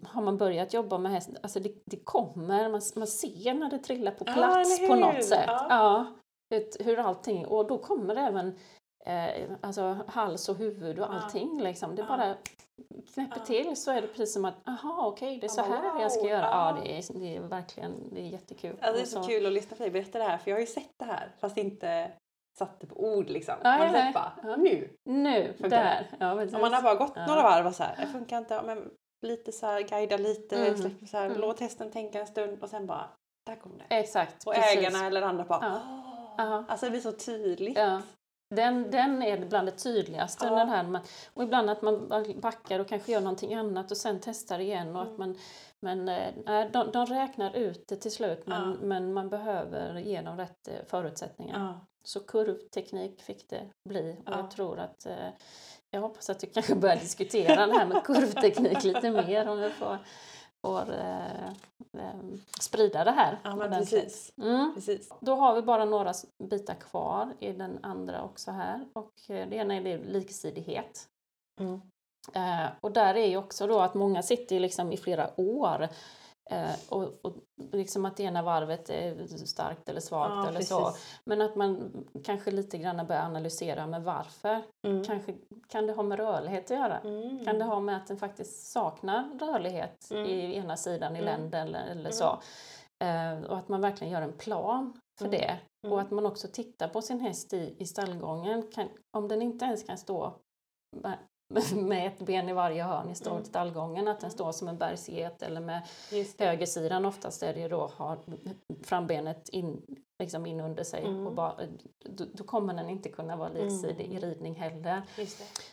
har 0.06 0.22
man 0.22 0.36
börjat 0.38 0.74
jobba 0.74 0.98
med 0.98 1.12
häst, 1.12 1.30
alltså 1.42 1.60
det, 1.60 1.72
det 1.84 2.04
kommer, 2.04 2.68
man, 2.68 2.80
man 2.96 3.06
ser 3.06 3.54
när 3.54 3.70
det 3.70 3.78
trillar 3.78 4.12
på 4.12 4.24
plats 4.24 4.78
eller 4.80 4.88
på 4.88 4.94
något 4.94 5.24
sätt. 5.24 5.44
Ja. 5.46 5.66
Ja. 5.70 6.06
vet, 6.50 6.86
hur 6.86 6.98
allting, 6.98 7.46
och 7.46 7.66
då 7.66 7.78
kommer 7.78 8.14
det 8.14 8.20
även 8.20 8.58
eh, 9.08 9.50
alltså 9.60 9.96
hals 10.08 10.48
och 10.48 10.56
huvud 10.56 10.98
och 10.98 11.04
Ja. 11.04 11.18
allting. 11.22 11.62
Liksom. 11.62 11.96
Det 11.96 12.02
Ja. 12.02 12.16
bara 12.16 12.34
knäpper 13.14 13.36
Ja. 13.40 13.44
till 13.44 13.76
så 13.76 13.90
är 13.90 14.00
det 14.02 14.06
precis 14.08 14.32
som 14.34 14.44
att, 14.44 14.68
aha 14.68 15.06
okej 15.06 15.38
det 15.38 15.46
är 15.46 15.48
så 15.48 15.60
Ja, 15.60 15.64
här 15.64 16.00
jag 16.02 16.12
ska 16.12 16.20
wow, 16.20 16.30
göra. 16.30 16.42
ja. 16.46 16.76
Ja, 16.76 16.82
det 16.82 16.98
är, 16.98 17.18
det 17.20 17.36
är 17.36 17.40
verkligen, 17.40 18.14
det 18.14 18.20
är 18.20 18.24
jättekul. 18.28 18.70
Alltså, 18.80 18.92
det 18.92 18.98
är 18.98 19.02
Och 19.02 19.24
så 19.24 19.30
kul 19.30 19.46
att 19.46 19.52
lyssna 19.52 19.76
på 19.76 19.82
dig 19.82 19.90
berätta 19.92 20.18
det 20.18 20.24
här 20.24 20.38
för 20.38 20.50
jag 20.50 20.56
har 20.56 20.60
ju 20.60 20.66
sett 20.66 20.92
det 20.98 21.04
här 21.04 21.28
fast 21.40 21.56
inte 21.56 22.10
satt 22.58 22.80
det 22.80 22.86
på 22.86 22.96
ord 22.96 23.28
liksom. 23.30 23.54
Nej, 23.62 23.78
man 23.78 23.90
sett 23.92 24.14
bara, 24.14 24.32
Ja. 24.42 24.56
nu. 24.56 24.90
Nu, 25.04 25.52
Funkar 25.52 25.70
där. 25.84 26.06
Ja, 26.20 26.34
precis. 26.34 26.54
Om 26.54 26.60
man 26.60 26.72
har 26.74 26.82
bara 26.82 26.94
gått 26.94 27.12
Ja. 27.14 27.26
några 27.26 27.42
varv 27.42 27.66
och 27.66 27.74
så 27.74 27.82
här, 27.82 27.96
det 28.00 28.06
funkar 28.06 28.38
inte, 28.38 28.54
ja, 28.54 28.62
men 28.62 28.90
lite 29.26 29.52
så 29.52 29.66
här, 29.66 29.80
guida 29.82 30.16
lite, 30.16 30.56
Mm. 30.66 30.78
släpp 30.78 31.08
så 31.08 31.16
här, 31.16 31.26
Mm. 31.26 31.40
låt 31.40 31.60
hästen 31.60 31.90
tänka 31.90 32.20
en 32.20 32.26
stund 32.26 32.62
och 32.62 32.68
sen 32.68 32.86
bara, 32.86 33.08
där 33.46 33.56
kom 33.56 33.78
det. 33.78 33.96
Exakt. 33.96 34.46
Och 34.46 34.54
precis. 34.54 34.78
ägarna 34.78 35.06
eller 35.06 35.22
andra 35.22 35.44
bara, 35.44 35.60
Ja. 35.62 35.80
Ja. 36.38 36.64
Alltså 36.68 36.86
det 36.86 36.90
blir 36.90 37.00
så 37.00 37.12
tydligt. 37.12 37.78
Ja. 37.78 38.00
Den, 38.50 38.90
den 38.90 39.22
är 39.22 39.46
bland 39.46 39.68
det 39.68 39.72
tydligaste. 39.72 40.46
Ja. 40.46 40.54
Den 40.54 40.68
här, 40.68 40.82
man, 40.84 41.02
och 41.34 41.42
ibland 41.42 41.70
att 41.70 41.82
man 41.82 42.08
backar 42.40 42.78
och 42.80 42.88
kanske 42.88 43.12
gör 43.12 43.20
någonting 43.20 43.54
annat 43.54 43.90
och 43.90 43.96
sen 43.96 44.18
testar 44.22 44.58
igen. 44.58 44.96
Och 44.96 45.02
att 45.02 45.08
Mm. 45.08 45.18
man, 45.18 45.36
men 45.80 46.08
eh, 46.08 46.70
de, 46.72 46.90
de 46.92 47.06
räknar 47.06 47.56
ut 47.56 47.84
det 47.88 47.96
till 47.96 48.12
slut 48.12 48.46
men, 48.46 48.70
Ja. 48.70 48.76
men 48.82 49.12
man 49.12 49.28
behöver 49.28 49.98
ge 49.98 50.20
dem 50.22 50.36
rätt 50.36 50.68
eh, 50.68 50.74
förutsättningar. 50.86 51.58
Ja. 51.58 51.86
Så 52.04 52.20
kurvteknik 52.20 53.22
fick 53.22 53.50
det 53.50 53.70
bli 53.88 54.16
och 54.26 54.32
Ja. 54.32 54.38
jag 54.38 54.50
tror 54.50 54.78
att 54.78 55.06
eh, 55.06 55.28
jag 55.90 56.00
hoppas 56.00 56.30
att 56.30 56.42
vi 56.42 56.46
kanske 56.46 56.74
börjar 56.74 56.96
diskutera 56.96 57.66
det 57.66 57.72
här 57.72 57.86
med 57.86 58.04
kurvteknik 58.04 58.84
lite 58.84 59.10
mer 59.10 59.48
om 59.48 59.58
vi 59.60 59.70
får, 59.70 59.98
får 60.68 60.94
eh, 60.94 61.48
eh, 61.98 62.20
sprida 62.60 63.04
det 63.04 63.10
här. 63.10 63.38
ja, 63.44 63.56
men 63.56 63.70
precis. 63.70 64.32
Mm. 64.38 64.74
precis. 64.74 65.12
Då 65.20 65.34
har 65.34 65.54
vi 65.54 65.62
bara 65.62 65.84
några 65.84 66.12
bitar 66.38 66.74
kvar 66.74 67.34
i 67.40 67.52
den 67.52 67.78
andra 67.82 68.22
också 68.22 68.50
här. 68.50 68.88
Och 68.92 69.12
eh, 69.28 69.48
det 69.48 69.56
ena 69.56 69.74
är 69.74 69.98
liksidighet. 69.98 71.08
Mm. 71.60 71.80
Eh, 72.34 72.70
och 72.80 72.92
där 72.92 73.14
är 73.14 73.26
ju 73.26 73.36
också 73.36 73.66
då 73.66 73.80
att 73.80 73.94
många 73.94 74.22
sitter 74.22 74.60
liksom 74.60 74.92
i 74.92 74.96
flera 74.96 75.40
år 75.40 75.88
eh, 76.50 76.70
och, 76.88 77.02
och 77.24 77.34
liksom 77.72 78.04
att 78.04 78.20
ena 78.20 78.42
varvet 78.42 78.90
är 78.90 79.26
starkt 79.26 79.88
eller 79.88 80.00
svagt 80.00 80.32
Ja, 80.34 80.48
eller 80.48 80.60
så. 80.60 80.84
precis. 80.84 81.20
Men 81.24 81.40
att 81.42 81.56
man 81.56 81.92
kanske 82.24 82.50
lite 82.50 82.78
grann 82.78 83.06
börjar 83.06 83.22
analysera 83.22 83.86
med 83.86 84.02
varför. 84.04 84.62
Mm. 84.86 85.04
Kanske 85.04 85.34
kan 85.68 85.86
det 85.86 85.92
ha 85.92 86.02
med 86.02 86.18
rörlighet 86.18 86.64
att 86.70 86.76
göra? 86.78 86.98
Mm. 86.98 87.44
Kan 87.44 87.58
det 87.58 87.64
ha 87.64 87.80
med 87.80 87.96
att 87.96 88.06
den 88.06 88.16
faktiskt 88.16 88.66
saknar 88.72 89.38
rörlighet 89.38 90.10
Mm. 90.10 90.26
i 90.26 90.56
ena 90.56 90.76
sidan 90.76 91.16
i 91.16 91.18
Mm. 91.18 91.24
länden 91.24 91.68
eller, 91.68 91.80
eller 91.86 92.00
Mm. 92.00 92.12
så? 92.12 92.38
Eh, 93.04 93.50
och 93.50 93.58
att 93.58 93.68
man 93.68 93.80
verkligen 93.80 94.12
gör 94.12 94.22
en 94.22 94.32
plan 94.38 95.00
för 95.18 95.26
Mm. 95.26 95.40
det. 95.40 95.58
Mm. 95.84 95.92
Och 95.92 96.00
att 96.00 96.10
man 96.10 96.26
också 96.26 96.48
tittar 96.48 96.88
på 96.88 97.02
sin 97.02 97.20
häst 97.20 97.52
i, 97.52 97.74
i 97.78 97.86
stallgången. 97.86 98.70
Kan, 98.72 98.88
om 99.16 99.28
den 99.28 99.42
inte 99.42 99.64
ens 99.64 99.84
kan 99.84 99.98
stå 99.98 100.34
med- 101.74 102.06
ett 102.06 102.18
ben 102.26 102.48
i 102.48 102.52
varje 102.52 102.82
hörn 102.82 103.10
i 103.10 103.14
Mm. 103.28 103.44
stallgången, 103.44 104.08
att 104.08 104.20
den 104.20 104.30
står 104.30 104.52
som 104.52 104.68
en 104.68 104.78
bergsget 104.78 105.42
eller 105.42 105.60
med 105.60 105.82
högersidan 106.38 107.04
oftast 107.04 107.42
är 107.42 107.54
det 107.54 107.60
ju 107.60 107.68
då 107.68 107.90
har 107.96 108.18
frambenet 108.84 109.48
in, 109.48 109.82
liksom 110.18 110.46
in 110.46 110.60
under 110.60 110.84
sig 110.84 111.04
Mm. 111.04 111.26
och 111.26 111.34
bara, 111.34 111.52
då, 112.04 112.24
då 112.34 112.44
kommer 112.44 112.74
den 112.74 112.90
inte 112.90 113.08
kunna 113.08 113.36
vara 113.36 113.48
liksidig 113.48 114.04
Mm. 114.04 114.16
i 114.16 114.20
ridning 114.20 114.54
heller. 114.54 115.02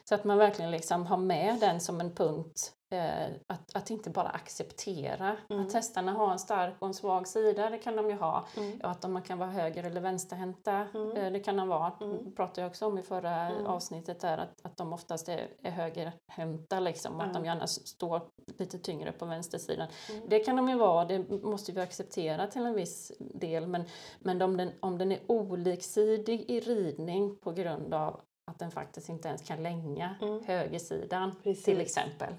Så 0.04 0.16
att 0.16 0.24
man 0.24 0.38
verkligen 0.38 0.72
liksom 0.72 1.06
har 1.06 1.18
med 1.18 1.60
den 1.60 1.80
som 1.80 2.00
en 2.02 2.16
punkt. 2.16 2.72
Eh, 2.94 3.26
att, 3.48 3.76
att 3.76 3.90
inte 3.90 4.10
bara 4.10 4.28
acceptera 4.30 5.36
Mm. 5.50 5.66
att 5.68 5.74
hästarna 5.74 6.12
har 6.12 6.32
en 6.32 6.40
stark 6.40 6.74
och 6.80 6.88
en 6.88 6.94
svag 6.94 7.28
sida, 7.28 7.70
det 7.70 7.78
kan 7.78 7.96
de 7.96 8.10
ju 8.10 8.16
ha. 8.16 8.46
Mm. 8.58 8.80
Och 8.84 8.90
att 8.92 9.02
de 9.02 9.22
kan 9.22 9.38
vara 9.40 9.50
höger 9.50 9.84
eller 9.84 10.02
vänsterhänta, 10.02 10.88
Mm. 10.94 11.12
eh, 11.18 11.32
det 11.32 11.40
kan 11.40 11.58
de 11.58 11.68
vara. 11.68 11.94
Mm. 12.02 12.36
Pratade 12.36 12.62
jag 12.62 12.70
också 12.70 12.86
om 12.86 12.98
i 12.98 13.02
förra 13.04 13.32
Mm. 13.36 13.66
avsnittet 13.66 14.20
där, 14.20 14.38
att, 14.38 14.66
att 14.66 14.78
de 14.78 14.94
oftast 14.94 15.30
är, 15.30 15.48
är 15.62 15.72
högerhänta 15.72 16.80
liksom. 16.80 17.20
Att 17.20 17.34
de 17.34 17.46
gärna 17.46 17.68
står 17.68 18.22
lite 18.58 18.80
tyngre 18.80 19.12
på 19.12 19.26
vänstersidan. 19.26 19.88
Mm. 20.10 20.30
Det 20.30 20.40
kan 20.40 20.56
de 20.56 20.70
ju 20.70 20.76
vara, 20.78 21.06
det 21.06 21.30
måste 21.44 21.72
vi 21.72 21.82
acceptera 21.82 22.48
till 22.48 22.66
en 22.66 22.74
viss 22.74 23.12
del. 23.20 23.68
Men, 23.68 23.84
men 24.20 24.42
om, 24.42 24.58
den, 24.58 24.72
om 24.80 24.98
den 24.98 25.12
är 25.12 25.20
oliksidig 25.28 26.46
i 26.52 26.60
ridning 26.60 27.36
på 27.38 27.52
grund 27.52 27.94
av 27.94 28.22
att 28.52 28.60
den 28.60 28.72
faktiskt 28.72 29.10
inte 29.10 29.28
ens 29.28 29.42
kan 29.42 29.64
länga 29.64 30.16
Mm. 30.22 30.44
högersidan 30.46 31.36
Precis. 31.44 31.66
till 31.66 31.82
exempel. 31.82 32.34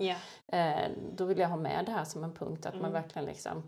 Eh, 0.53 0.91
då 1.17 1.25
vill 1.25 1.39
jag 1.39 1.49
ha 1.49 1.57
med 1.57 1.87
det 1.87 1.93
här 1.93 2.05
som 2.05 2.25
en 2.25 2.35
punkt 2.35 2.67
att 2.67 2.75
man 2.75 2.81
Mm. 2.91 2.93
verkligen 2.93 3.27
liksom 3.27 3.63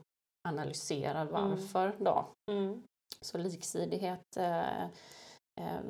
analyserar 0.49 1.25
varför 1.25 1.97
då. 1.99 2.27
Mm. 2.51 2.83
Så 3.21 3.39
liksidighet 3.39 4.37
eh, 4.37 4.83
eh, 5.61 5.81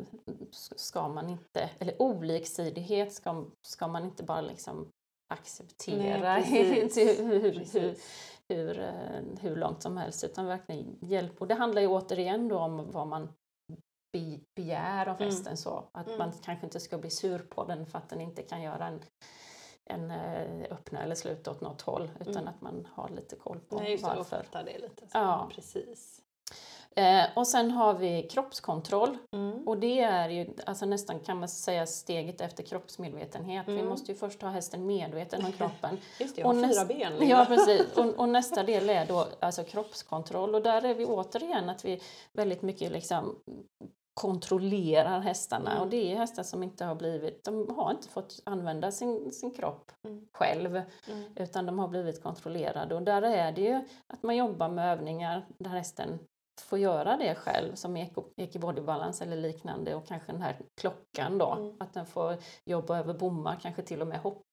ska 0.76 1.08
man 1.08 1.30
inte, 1.30 1.70
eller 1.78 2.02
oliksidighet 2.02 3.12
ska, 3.12 3.44
ska 3.66 3.88
man 3.88 4.04
inte 4.04 4.22
bara 4.22 4.40
liksom 4.40 4.88
acceptera 5.34 6.32
Nej, 6.34 6.42
hur, 7.24 7.40
hur, 7.72 7.94
hur, 8.48 8.78
eh, 8.80 9.22
hur 9.40 9.56
långt 9.56 9.82
som 9.82 9.96
helst 9.96 10.24
utan 10.24 10.46
verkligen 10.46 10.98
hjälp. 11.00 11.40
Och 11.40 11.48
det 11.48 11.54
handlar 11.54 11.82
ju 11.82 11.88
återigen 11.88 12.48
då 12.48 12.58
om 12.58 12.90
vad 12.90 13.06
man 13.06 13.32
be, 14.12 14.40
begär 14.56 15.08
av 15.08 15.16
Mm. 15.16 15.28
hästen 15.28 15.56
så. 15.56 15.88
Att 15.92 16.06
Mm. 16.06 16.18
man 16.18 16.32
kanske 16.44 16.66
inte 16.66 16.80
ska 16.80 16.98
bli 16.98 17.10
sur 17.10 17.38
på 17.38 17.64
den 17.64 17.86
för 17.86 17.98
att 17.98 18.08
den 18.08 18.20
inte 18.20 18.42
kan 18.42 18.62
göra 18.62 18.86
en, 18.86 19.00
en 19.84 20.10
eh, 20.10 20.62
öppna 20.70 21.02
eller 21.02 21.14
sluta 21.14 21.50
åt 21.50 21.60
något 21.60 21.82
håll 21.82 22.10
utan 22.20 22.36
Mm. 22.36 22.48
att 22.48 22.60
man 22.60 22.88
har 22.94 23.08
lite 23.08 23.36
koll 23.36 23.60
på 23.60 23.76
Nej, 23.80 23.92
just 23.92 24.04
det. 24.04 24.14
Varför. 24.16 24.42
fatta 24.42 24.62
det 24.62 24.78
lite. 24.78 25.02
Så. 25.02 25.18
Ja. 25.18 25.50
Precis. 25.54 26.20
Eh, 26.96 27.24
och 27.36 27.46
sen 27.48 27.70
har 27.70 27.94
vi 27.94 28.22
kroppskontroll 28.22 29.18
Mm. 29.32 29.68
och 29.68 29.78
det 29.78 30.00
är 30.00 30.28
ju 30.28 30.54
alltså 30.66 30.86
nästan 30.86 31.20
kan 31.20 31.38
man 31.38 31.48
säga 31.48 31.86
steget 31.86 32.40
efter 32.40 32.62
kroppsmedvetenhet. 32.62 33.68
Vi 33.68 33.72
Mm. 33.74 33.88
måste 33.88 34.12
ju 34.12 34.18
först 34.18 34.42
ha 34.42 34.48
hästen 34.48 34.86
medveten 34.86 35.44
om 35.44 35.52
kroppen. 35.52 35.98
Just 36.20 36.36
det, 36.36 36.40
jag 36.40 36.50
Och 36.50 36.56
har 36.56 36.68
fyra 36.68 36.84
ben. 36.84 37.12
Ja, 37.28 37.44
precis. 37.48 37.96
Och, 37.96 38.04
och 38.18 38.28
nästa 38.28 38.62
del 38.62 38.90
är 38.90 39.06
då 39.06 39.26
alltså 39.40 39.64
kroppskontroll 39.64 40.54
och 40.54 40.62
där 40.62 40.84
är 40.84 40.94
vi 40.94 41.04
återigen 41.04 41.68
att 41.70 41.84
vi 41.84 42.00
väldigt 42.32 42.62
mycket 42.62 42.92
liksom 42.92 43.38
kontrollerar 44.18 45.20
hästarna 45.20 45.70
Mm. 45.70 45.82
och 45.82 45.88
det 45.90 46.12
är 46.12 46.16
hästar 46.16 46.42
som 46.42 46.62
inte 46.62 46.84
har 46.84 46.94
blivit, 46.94 47.44
de 47.44 47.74
har 47.76 47.90
inte 47.90 48.08
fått 48.08 48.42
använda 48.44 48.90
sin, 48.90 49.32
sin 49.32 49.50
kropp 49.50 49.92
Mm. 50.04 50.26
själv 50.32 50.76
Mm. 50.76 51.32
utan 51.36 51.66
de 51.66 51.78
har 51.78 51.88
blivit 51.88 52.22
kontrollerade 52.22 52.94
och 52.94 53.02
där 53.02 53.22
är 53.22 53.52
det 53.52 53.60
ju 53.60 53.80
att 54.06 54.22
man 54.22 54.36
jobbar 54.36 54.68
med 54.68 54.92
övningar 54.92 55.46
där 55.58 55.70
hästen 55.70 56.18
får 56.60 56.78
göra 56.78 57.16
det 57.16 57.34
själv 57.34 57.74
som 57.74 57.96
Eco 58.36 58.58
Body 58.58 58.80
Balance 58.80 59.24
eller 59.24 59.36
liknande 59.36 59.94
och 59.94 60.06
kanske 60.06 60.32
den 60.32 60.42
här 60.42 60.56
klockan 60.80 61.38
då, 61.38 61.52
Mm. 61.54 61.76
att 61.80 61.94
den 61.94 62.06
får 62.06 62.36
jobba 62.64 62.98
över 62.98 63.14
bommar, 63.14 63.58
kanske 63.62 63.82
till 63.82 64.00
och 64.02 64.08
med 64.08 64.18
hoppa 64.20 64.44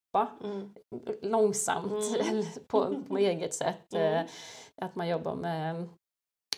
Mm. 0.43 0.73
långsamt 1.21 1.91
Mm. 2.31 2.43
på, 2.67 2.95
på 3.09 3.17
eget 3.17 3.53
sätt. 3.53 3.93
Mm. 3.93 4.13
Eh, 4.13 4.29
Att 4.81 4.95
man 4.95 5.07
jobbar 5.07 5.35
med 5.35 5.89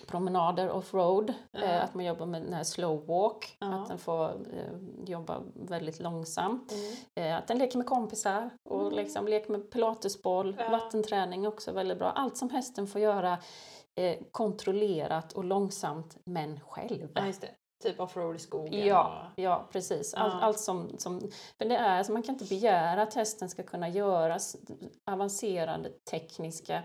promenader 0.08 0.70
offroad, 0.72 1.34
eh, 1.54 1.84
att 1.84 1.94
man 1.94 2.06
jobbar 2.06 2.26
med 2.26 2.42
den 2.42 2.54
här 2.54 2.64
slow 2.64 3.06
walk, 3.06 3.58
Ja. 3.60 3.68
att 3.82 3.88
den 3.88 3.98
får 3.98 4.26
eh, 4.30 5.06
jobba 5.06 5.42
väldigt 5.54 6.00
långsamt. 6.00 6.72
Mm. 6.72 7.32
Eh, 7.32 7.38
att 7.38 7.48
den 7.48 7.58
leker 7.58 7.78
med 7.78 7.88
kompisar 7.88 8.50
och 8.70 8.82
Mm. 8.82 8.94
liksom 8.94 9.28
leker 9.28 9.52
med 9.52 9.72
pilatesboll, 9.72 10.58
vattenträning 10.72 11.48
också 11.48 11.72
väldigt 11.72 12.00
bra. 12.00 12.12
Allt 12.12 12.38
som 12.38 12.50
hästen 12.50 12.88
får 12.88 13.02
göra 13.02 13.38
kontrollerat 14.32 15.34
och 15.34 15.44
långsamt 15.44 16.18
men 16.26 16.60
själv. 16.60 17.10
Ja. 17.16 17.32
Typ 17.84 18.00
offroad 18.00 18.36
i 18.36 18.40
skogen. 18.40 18.86
Ja, 18.88 19.32
ja 19.36 19.68
precis. 19.72 20.14
Allt, 20.14 20.34
Ja. 20.34 20.40
allt 20.40 20.60
som, 20.60 20.90
som, 20.98 21.20
för 21.58 21.66
det 21.66 21.76
är, 21.78 22.04
så 22.04 22.12
man 22.14 22.24
kan 22.24 22.36
inte 22.36 22.46
begära 22.46 23.02
att 23.02 23.14
hästen 23.14 23.50
ska 23.50 23.64
kunna 23.64 23.90
göra 23.90 24.40
avancerade 25.12 25.90
tekniska 25.90 26.84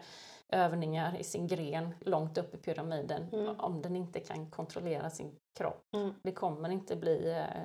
övningar 0.52 1.16
i 1.16 1.24
sin 1.24 1.46
gren 1.46 1.94
långt 2.00 2.38
upp 2.38 2.54
i 2.54 2.58
pyramiden 2.58 3.28
Mm. 3.32 3.60
om 3.60 3.82
den 3.82 3.96
inte 3.96 4.20
kan 4.20 4.50
kontrollera 4.50 5.10
sin 5.10 5.36
kropp. 5.58 5.82
Mm. 5.96 6.14
Det 6.22 6.32
kommer 6.32 6.68
inte 6.68 6.96
bli 6.96 7.30
eh, 7.30 7.62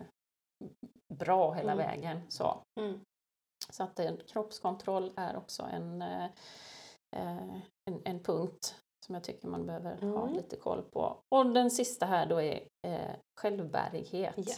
bra 1.13 1.51
hela 1.53 1.71
Mm. 1.71 1.87
vägen. 1.87 2.21
Så, 2.29 2.63
Mm. 2.79 2.99
så 3.69 3.83
att 3.83 3.99
eh, 3.99 4.11
kroppskontroll 4.27 5.11
är 5.15 5.37
också 5.37 5.63
en, 5.63 6.01
eh, 6.01 6.25
eh, 7.15 7.55
en, 7.89 8.01
en 8.05 8.19
punkt 8.23 8.75
som 9.05 9.15
jag 9.15 9.23
tycker 9.23 9.47
man 9.47 9.65
behöver 9.65 10.01
ha 10.01 10.23
Mm. 10.23 10.33
lite 10.33 10.55
koll 10.55 10.81
på. 10.83 11.17
Och 11.35 11.45
den 11.53 11.71
sista 11.71 12.05
här 12.05 12.25
då 12.25 12.41
är 12.41 12.67
självbärighet. 13.41 14.35
Ja. 14.37 14.55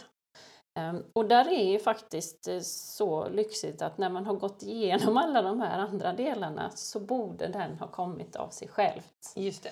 Ehm, 0.78 1.04
och 1.12 1.28
där 1.28 1.48
är 1.48 1.70
ju 1.70 1.78
faktiskt 1.78 2.48
eh, 2.48 2.60
så 2.60 3.28
lyxigt 3.28 3.82
att 3.82 3.98
när 3.98 4.08
man 4.10 4.26
har 4.26 4.34
gått 4.34 4.62
igenom 4.62 5.16
alla 5.16 5.42
de 5.42 5.60
här 5.60 5.78
andra 5.78 6.12
delarna 6.12 6.70
så 6.70 7.00
borde 7.00 7.46
den 7.46 7.78
ha 7.78 7.86
kommit 7.88 8.36
av 8.36 8.48
sig 8.48 8.68
självt. 8.68 9.32
Just 9.36 9.62
det. 9.62 9.70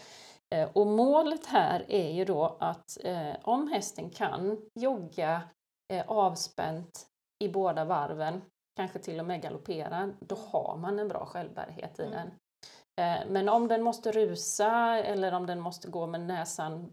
Eh, 0.56 0.70
Och 0.72 0.86
målet 0.86 1.46
här 1.46 1.84
är 1.88 2.10
ju 2.12 2.24
då 2.24 2.56
att 2.60 2.98
eh, 3.04 3.32
om 3.42 3.68
hästen 3.68 4.10
kan 4.10 4.58
jogga 4.74 5.42
eh, 5.92 6.04
avspänt 6.10 7.06
i 7.44 7.48
båda 7.48 7.84
varven, 7.84 8.42
kanske 8.76 8.98
till 8.98 9.20
och 9.20 9.26
med 9.26 9.42
galoppera, 9.42 10.10
då 10.20 10.36
har 10.52 10.76
man 10.76 10.98
en 10.98 11.08
bra 11.08 11.26
självbärighet 11.26 11.98
i 11.98 12.02
Mm. 12.02 12.12
den. 12.14 12.30
Eh, 13.00 13.26
men 13.28 13.48
om 13.48 13.68
den 13.68 13.82
måste 13.82 14.12
rusa 14.12 14.98
eller 14.98 15.32
om 15.34 15.46
den 15.46 15.60
måste 15.60 15.88
gå 15.88 16.06
med 16.06 16.20
näsan 16.20 16.92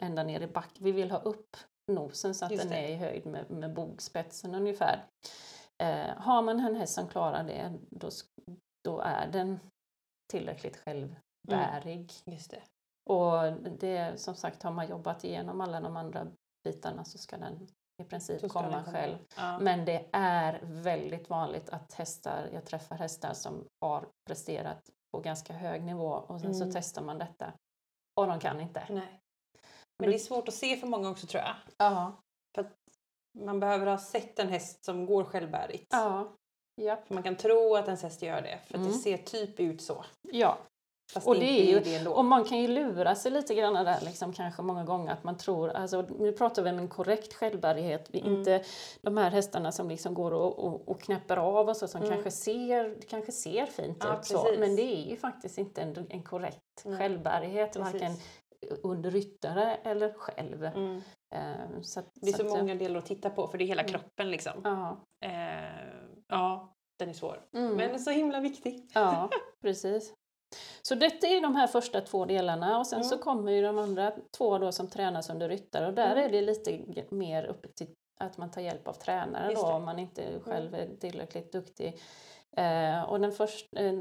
ända 0.00 0.22
ner 0.22 0.40
i 0.40 0.46
back, 0.46 0.70
vi 0.78 0.92
vill 0.92 1.10
ha 1.10 1.18
upp 1.18 1.56
nosen 1.90 2.34
så 2.34 2.44
att 2.44 2.56
den 2.56 2.72
är 2.72 2.88
i 2.88 2.96
höjd 2.96 3.26
med, 3.26 3.50
med 3.50 3.74
bogspetsen 3.74 4.54
ungefär. 4.54 5.04
Eh, 5.82 6.16
har 6.16 6.42
man 6.42 6.60
en 6.60 6.76
häst 6.76 6.94
som 6.94 7.08
klarar 7.08 7.44
det, 7.44 7.78
då, 7.90 8.10
då 8.84 9.00
är 9.00 9.28
den 9.32 9.60
tillräckligt 10.32 10.76
självbärig. 10.76 12.12
Just 12.24 12.50
det. 12.50 12.62
Och 13.10 13.52
det, 13.78 14.20
som 14.20 14.34
sagt, 14.34 14.62
har 14.62 14.70
man 14.70 14.88
jobbat 14.88 15.24
igenom 15.24 15.60
alla 15.60 15.80
de 15.80 15.96
andra 15.96 16.26
bitarna 16.64 17.04
så 17.04 17.18
ska 17.18 17.36
den 17.36 17.68
i 18.02 18.04
princip 18.04 18.48
komma. 18.48 18.84
själv. 18.84 19.18
Ja. 19.36 19.58
Men 19.58 19.84
det 19.84 20.08
är 20.12 20.60
väldigt 20.62 21.30
vanligt 21.30 21.70
att 21.70 21.92
hästar, 21.94 22.48
jag 22.52 22.64
träffar 22.64 22.96
hästar 22.96 23.32
som 23.32 23.66
har 23.80 24.08
presterat 24.26 24.90
på 25.12 25.20
ganska 25.20 25.52
hög 25.52 25.82
nivå 25.82 26.08
och 26.08 26.40
sen 26.40 26.50
Mm. 26.54 26.72
så 26.72 26.78
testar 26.78 27.02
man 27.02 27.18
detta 27.18 27.52
och 28.20 28.26
de 28.26 28.40
kan 28.40 28.60
inte. 28.60 28.86
Nej. 28.90 29.19
Men 30.00 30.10
det 30.10 30.16
är 30.16 30.18
svårt 30.18 30.48
att 30.48 30.54
se 30.54 30.76
för 30.76 30.86
många 30.86 31.10
också 31.10 31.26
tror 31.26 31.42
jag. 31.42 31.54
Ja, 31.78 32.22
Man 33.38 33.60
behöver 33.60 33.86
ha 33.86 33.98
sett 33.98 34.38
en 34.38 34.48
häst 34.48 34.84
som 34.84 35.06
går 35.06 35.24
självbärigt. 35.24 35.86
ja, 35.90 36.36
ja, 36.74 36.96
För 37.06 37.14
man 37.14 37.22
kan 37.22 37.36
tro 37.36 37.76
att 37.76 37.86
ens 37.86 38.02
häst 38.02 38.22
gör 38.22 38.42
det, 38.42 38.58
för 38.66 38.74
att 38.74 38.80
Mm. 38.80 38.92
det 38.92 38.98
ser 38.98 39.16
typ 39.16 39.60
ut 39.60 39.82
så. 39.82 40.04
ja. 40.22 40.58
Fast 41.12 41.26
Och 41.26 41.34
det 41.34 41.44
är 41.60 41.64
ju- 41.64 41.80
det 41.80 41.94
ändå. 41.96 42.12
Och 42.12 42.24
man 42.24 42.44
kan 42.44 42.58
ju 42.58 42.68
lura 42.68 43.14
sig 43.14 43.32
lite 43.32 43.54
grann 43.54 43.74
där 43.84 44.00
liksom 44.00 44.32
kanske 44.32 44.62
många 44.62 44.84
gånger 44.84 45.12
att 45.12 45.24
man 45.24 45.36
tror, 45.36 45.68
alltså 45.70 46.02
nu 46.18 46.32
pratar 46.32 46.62
vi 46.62 46.70
om 46.70 46.78
en 46.78 46.88
korrekt 46.88 47.34
självbärighet, 47.34 48.08
vi 48.10 48.20
Mm. 48.20 48.34
inte 48.34 48.64
de 49.02 49.16
här 49.16 49.30
hästarna 49.30 49.72
som 49.72 49.88
liksom 49.88 50.14
går 50.14 50.32
och, 50.32 50.58
och, 50.58 50.88
och 50.88 51.00
knäpper 51.00 51.36
av 51.36 51.68
och 51.68 51.76
så 51.76 51.88
som 51.88 52.00
Mm. 52.02 52.12
kanske 52.12 52.30
ser, 52.30 52.96
kanske 53.08 53.32
ser 53.32 53.66
fint 53.66 53.96
Ja, 54.00 54.18
ut 54.18 54.24
så, 54.24 54.46
men 54.58 54.76
det 54.76 54.82
är 54.82 55.10
ju 55.10 55.16
faktiskt 55.16 55.58
inte 55.58 55.82
en, 55.82 56.06
en 56.10 56.22
korrekt 56.22 56.82
Nej. 56.84 56.98
självbärighet, 56.98 57.72
Precis. 57.72 57.92
varken 57.92 58.12
under 58.82 59.10
ryttare 59.10 59.74
eller 59.74 60.12
själv. 60.12 60.64
Mm. 60.64 61.02
Eh, 61.34 61.80
så 61.82 62.00
att, 62.00 62.06
Det 62.14 62.28
är 62.28 62.32
så 62.32 62.46
att, 62.46 62.52
eh, 62.52 62.58
många 62.58 62.74
delar 62.74 62.98
att 62.98 63.06
titta 63.06 63.30
på 63.30 63.46
för 63.46 63.58
det 63.58 63.64
är 63.64 63.66
hela 63.66 63.82
Mm. 63.82 63.92
kroppen 63.92 64.30
liksom. 64.30 64.52
Ja. 64.64 65.04
Eh, 65.26 66.20
ja, 66.28 66.74
den 66.98 67.08
är 67.08 67.12
svår. 67.12 67.40
Mm. 67.54 67.74
Men 67.76 68.00
så 68.00 68.10
himla 68.10 68.40
viktig. 68.40 68.90
Ja, 68.94 69.28
precis. 69.62 70.14
Så 70.82 70.94
detta 70.94 71.26
är 71.26 71.40
de 71.40 71.56
här 71.56 71.66
första 71.66 72.00
två 72.00 72.24
delarna 72.24 72.78
och 72.78 72.86
sen 72.86 73.04
så 73.04 73.14
Mm. 73.14 73.24
kommer 73.24 73.52
ju 73.52 73.62
de 73.62 73.78
andra 73.78 74.12
två 74.36 74.58
då 74.58 74.72
som 74.72 74.88
tränas 74.88 75.30
under 75.30 75.48
ryttare 75.48 75.86
och 75.86 75.94
där 75.94 76.12
Mm. 76.12 76.24
är 76.24 76.28
det 76.28 76.42
lite 76.42 76.80
mer 77.10 77.44
upp 77.44 77.74
till 77.74 77.94
att 78.20 78.38
man 78.38 78.50
tar 78.50 78.60
hjälp 78.60 78.88
av 78.88 78.92
tränare 78.92 79.54
då 79.54 79.62
om 79.66 79.84
man 79.84 79.98
inte 79.98 80.40
själv 80.44 80.74
är 80.74 80.96
tillräckligt 81.00 81.52
duktig. 81.52 82.00
Eh, 82.56 83.02
och 83.02 83.20
den 83.20 83.32
första, 83.32 83.80
eh, 83.80 83.92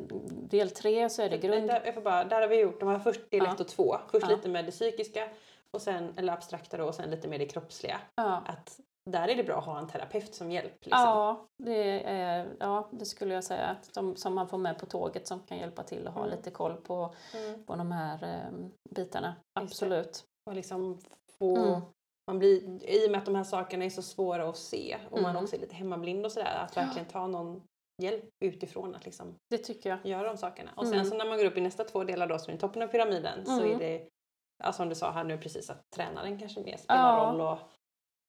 del 0.50 0.70
tre 0.72 1.10
så 1.10 1.22
är 1.22 1.30
det 1.30 1.38
grund... 1.38 1.68
Där, 1.68 1.82
jag 1.86 1.94
får 1.94 2.02
bara, 2.02 2.24
där 2.24 2.42
har 2.42 2.48
vi 2.48 2.60
gjort, 2.62 2.80
de 2.80 2.90
har 2.90 3.00
först 3.00 3.32
del 3.32 3.44
Ja. 3.46 3.54
1 3.54 3.60
och 3.60 3.68
2. 3.68 3.98
Först 4.12 4.26
Ja. 4.30 4.36
lite 4.36 4.50
med 4.50 4.66
det 4.66 4.72
psykiska, 4.72 5.30
och 5.72 5.82
sen, 5.82 6.14
eller 6.18 6.34
abstrakta 6.34 6.78
då, 6.78 6.86
och 6.86 6.96
sen 6.96 7.10
lite 7.12 7.28
med 7.28 7.40
det 7.40 7.46
kroppsliga. 7.46 8.02
Ja. 8.16 8.44
Att 8.46 8.80
där 9.06 9.28
är 9.28 9.36
det 9.36 9.44
bra 9.44 9.58
att 9.58 9.66
ha 9.66 9.80
en 9.80 9.88
terapeut 9.88 10.36
som 10.36 10.52
hjälp. 10.52 10.72
Liksom. 10.86 11.02
Ja, 11.02 11.48
det 11.64 12.04
är, 12.10 12.48
ja, 12.60 12.90
det 12.92 13.06
skulle 13.06 13.34
jag 13.34 13.44
säga. 13.44 13.66
Att 13.66 14.18
som, 14.20 14.36
man 14.36 14.48
får 14.48 14.58
med 14.58 14.80
på 14.80 14.86
tåget 14.86 15.28
som 15.28 15.40
kan 15.40 15.58
hjälpa 15.58 15.84
till 15.84 16.08
att 16.08 16.14
ha 16.14 16.24
Mm. 16.26 16.38
lite 16.38 16.52
koll 16.52 16.76
på, 16.76 17.14
Mm. 17.36 17.64
på 17.66 17.76
de 17.76 17.92
här 17.92 18.24
eh, 18.24 18.68
bitarna. 18.96 19.36
Absolut. 19.60 20.24
Och 20.46 20.56
liksom 20.56 21.00
få, 21.40 21.58
Mm. 21.58 21.82
man 22.28 22.40
blir, 22.40 22.84
I 22.90 23.08
och 23.08 23.12
med 23.12 23.20
att 23.20 23.26
de 23.26 23.36
här 23.36 23.44
sakerna 23.44 23.86
är 23.86 23.90
så 23.90 24.02
svåra 24.02 24.50
att 24.50 24.58
se 24.58 24.98
och 25.12 25.22
man 25.22 25.32
Mm. 25.32 25.44
också 25.44 25.56
är 25.56 25.60
lite 25.60 25.76
hemmablind 25.76 26.26
och 26.26 26.32
sådär, 26.32 26.56
att 26.66 26.78
verkligen 26.78 27.08
ta 27.08 27.28
någon 27.28 27.62
hjälp 28.00 28.24
utifrån 28.40 28.96
att 28.96 29.06
liksom 29.06 29.36
Det 29.50 29.58
tycker 29.58 29.90
jag. 29.90 30.06
göra 30.06 30.28
de 30.28 30.38
sakerna. 30.38 30.72
Och 30.76 30.86
sen 30.88 30.94
Mm. 30.94 31.06
så 31.06 31.18
när 31.18 31.26
man 31.26 31.38
går 31.38 31.46
upp 31.46 31.58
i 31.58 31.62
nästa 31.62 31.84
två 31.84 32.04
delar 32.04 32.28
då 32.28 32.40
som 32.40 32.54
är 32.54 32.58
toppen 32.58 32.82
av 32.82 32.88
pyramiden 32.88 33.46
så 33.46 33.62
Mm. 33.62 33.76
är 33.76 33.80
det, 33.80 34.08
ja, 34.64 34.74
som 34.74 34.90
du 34.90 34.96
sa 34.96 35.12
här 35.12 35.24
nu 35.24 35.38
precis, 35.38 35.70
att 35.70 35.90
tränaren 35.96 36.40
kanske 36.40 36.60
mer 36.62 36.78
spelar 36.78 37.18
Ja. 37.18 37.32
roll 37.32 37.42
och 37.42 37.58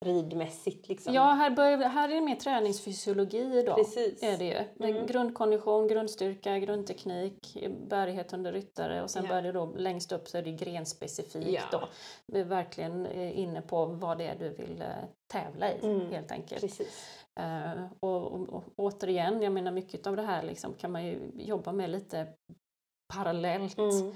ridmässigt 0.04 0.88
liksom. 0.88 1.14
Ja, 1.14 1.22
här, 1.22 1.50
börjar, 1.50 1.78
här 1.78 2.08
är 2.08 2.14
det 2.14 2.20
mer 2.20 2.36
träningsfysiologi 2.36 3.62
då. 3.66 3.74
precis. 3.74 4.22
Är 4.22 4.38
det 4.38 4.44
ju. 4.44 4.52
Är 4.52 4.90
Mm. 4.90 5.06
Grundkondition, 5.06 5.88
grundstyrka, 5.88 6.58
grundteknik, 6.58 7.56
bärighet 7.88 8.32
under 8.32 8.52
ryttare 8.52 9.02
och 9.02 9.10
sen 9.10 9.22
Ja. 9.24 9.28
börjar 9.28 9.42
det 9.42 9.52
då 9.52 9.66
längst 9.76 10.12
upp 10.12 10.28
så 10.28 10.38
är 10.38 10.42
det 10.42 10.52
grenspecifikt 10.52 11.48
Ja. 11.50 11.62
då. 11.72 11.88
Vi 12.26 12.40
är 12.40 12.44
verkligen 12.44 13.06
eh, 13.06 13.38
inne 13.38 13.62
på 13.62 13.84
vad 13.86 14.18
det 14.18 14.24
är 14.24 14.38
du 14.38 14.48
vill 14.50 14.80
eh, 14.82 14.86
tävla 15.32 15.72
i 15.72 15.78
Mm. 15.82 16.10
helt 16.12 16.32
enkelt. 16.32 16.60
Precis. 16.60 17.16
Eh, 17.40 17.84
och, 18.00 18.32
och, 18.32 18.48
och 18.48 18.64
återigen, 18.76 19.42
jag 19.42 19.52
menar 19.52 19.72
mycket 19.72 20.06
av 20.06 20.16
det 20.16 20.22
här 20.22 20.42
liksom 20.42 20.74
kan 20.74 20.92
man 20.92 21.04
ju 21.06 21.18
jobba 21.34 21.72
med 21.72 21.90
lite 21.90 22.26
parallellt. 23.14 23.78
Mm. 23.78 24.12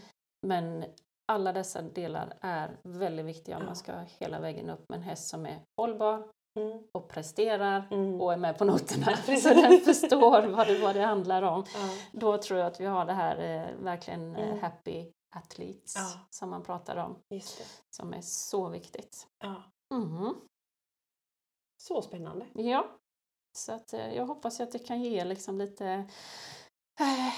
Men 0.47 0.85
alla 1.33 1.53
dessa 1.53 1.83
delar 1.83 2.39
är 2.41 2.77
väldigt 2.83 3.27
viktiga 3.27 3.57
om 3.57 3.63
Ja. 3.63 3.67
man 3.67 3.77
ska 3.77 3.93
hela 3.99 4.41
vägen 4.41 4.71
upp 4.71 4.89
med 4.89 4.97
en 4.97 5.03
häst 5.03 5.29
som 5.29 5.47
är 5.47 5.61
hållbar 5.81 6.29
Mm. 6.59 6.83
och 6.93 7.09
presterar 7.09 7.89
Mm. 7.91 8.21
och 8.21 8.33
är 8.33 8.37
med 8.37 8.59
på 8.59 8.65
noterna 8.65 9.17
så 9.43 9.49
den 9.49 9.81
förstår 9.81 10.47
vad 10.47 10.67
det, 10.67 10.79
vad 10.79 10.95
det 10.97 11.03
handlar 11.03 11.43
om. 11.43 11.65
Ja. 11.75 11.89
Då 12.13 12.39
tror 12.39 12.61
jag 12.61 12.67
att 12.67 12.81
vi 12.81 12.85
har 12.87 13.05
det 13.07 13.13
här 13.13 13.37
eh, 13.37 13.77
verkligen 13.85 14.37
eh, 14.37 14.49
Mm. 14.49 14.61
happy 14.63 15.11
athletes 15.37 15.95
som 16.31 16.51
man 16.51 16.63
pratar 16.63 16.97
om, 16.97 17.19
som 17.97 18.15
är 18.15 18.21
så 18.21 18.69
viktigt. 18.69 19.27
Ja. 19.45 19.63
Mhm. 19.95 20.35
Så 21.83 22.03
spännande. 22.03 22.47
Ja, 22.55 22.87
så 23.57 23.73
att, 23.73 23.93
eh, 23.93 24.15
jag 24.17 24.27
hoppas 24.27 24.61
att 24.61 24.73
det 24.73 24.79
kan 24.79 25.03
ge 25.03 25.25
liksom 25.25 25.59
lite 25.59 25.87
eh, 27.01 27.33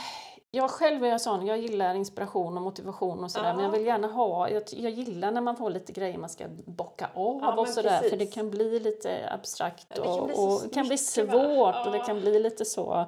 jag 0.57 0.71
själv 0.71 1.05
är 1.05 1.09
jag 1.09 1.21
sån, 1.21 1.47
jag 1.47 1.59
gillar 1.59 1.95
inspiration 1.95 2.57
och 2.57 2.63
motivation 2.63 3.25
och 3.25 3.31
sådär 3.31 3.49
Ja. 3.49 3.55
men 3.55 3.65
jag 3.65 3.71
vill 3.71 3.87
gärna 3.87 4.07
ha, 4.09 4.49
jag, 4.51 4.63
jag 4.73 4.93
gillar 4.93 5.31
när 5.31 5.41
man 5.41 5.57
får 5.57 5.71
lite 5.71 5.93
grejer 5.93 6.19
man 6.19 6.29
ska 6.31 6.45
bocka 6.67 7.11
av 7.15 7.39
Ja, 7.43 7.61
och 7.61 7.69
sådär 7.69 8.01
för 8.11 8.17
det 8.17 8.27
kan 8.27 8.51
bli 8.51 8.81
lite 8.81 9.31
abstrakt 9.33 9.87
Ja, 9.97 10.03
det 10.03 10.09
och, 10.09 10.55
och 10.65 10.73
kan 10.73 10.87
bli 10.87 10.99
svårt 10.99 11.87
och 11.87 11.93
det 11.93 11.99
kan 12.07 12.21
bli 12.21 12.39
lite 12.39 12.65
så 12.65 13.07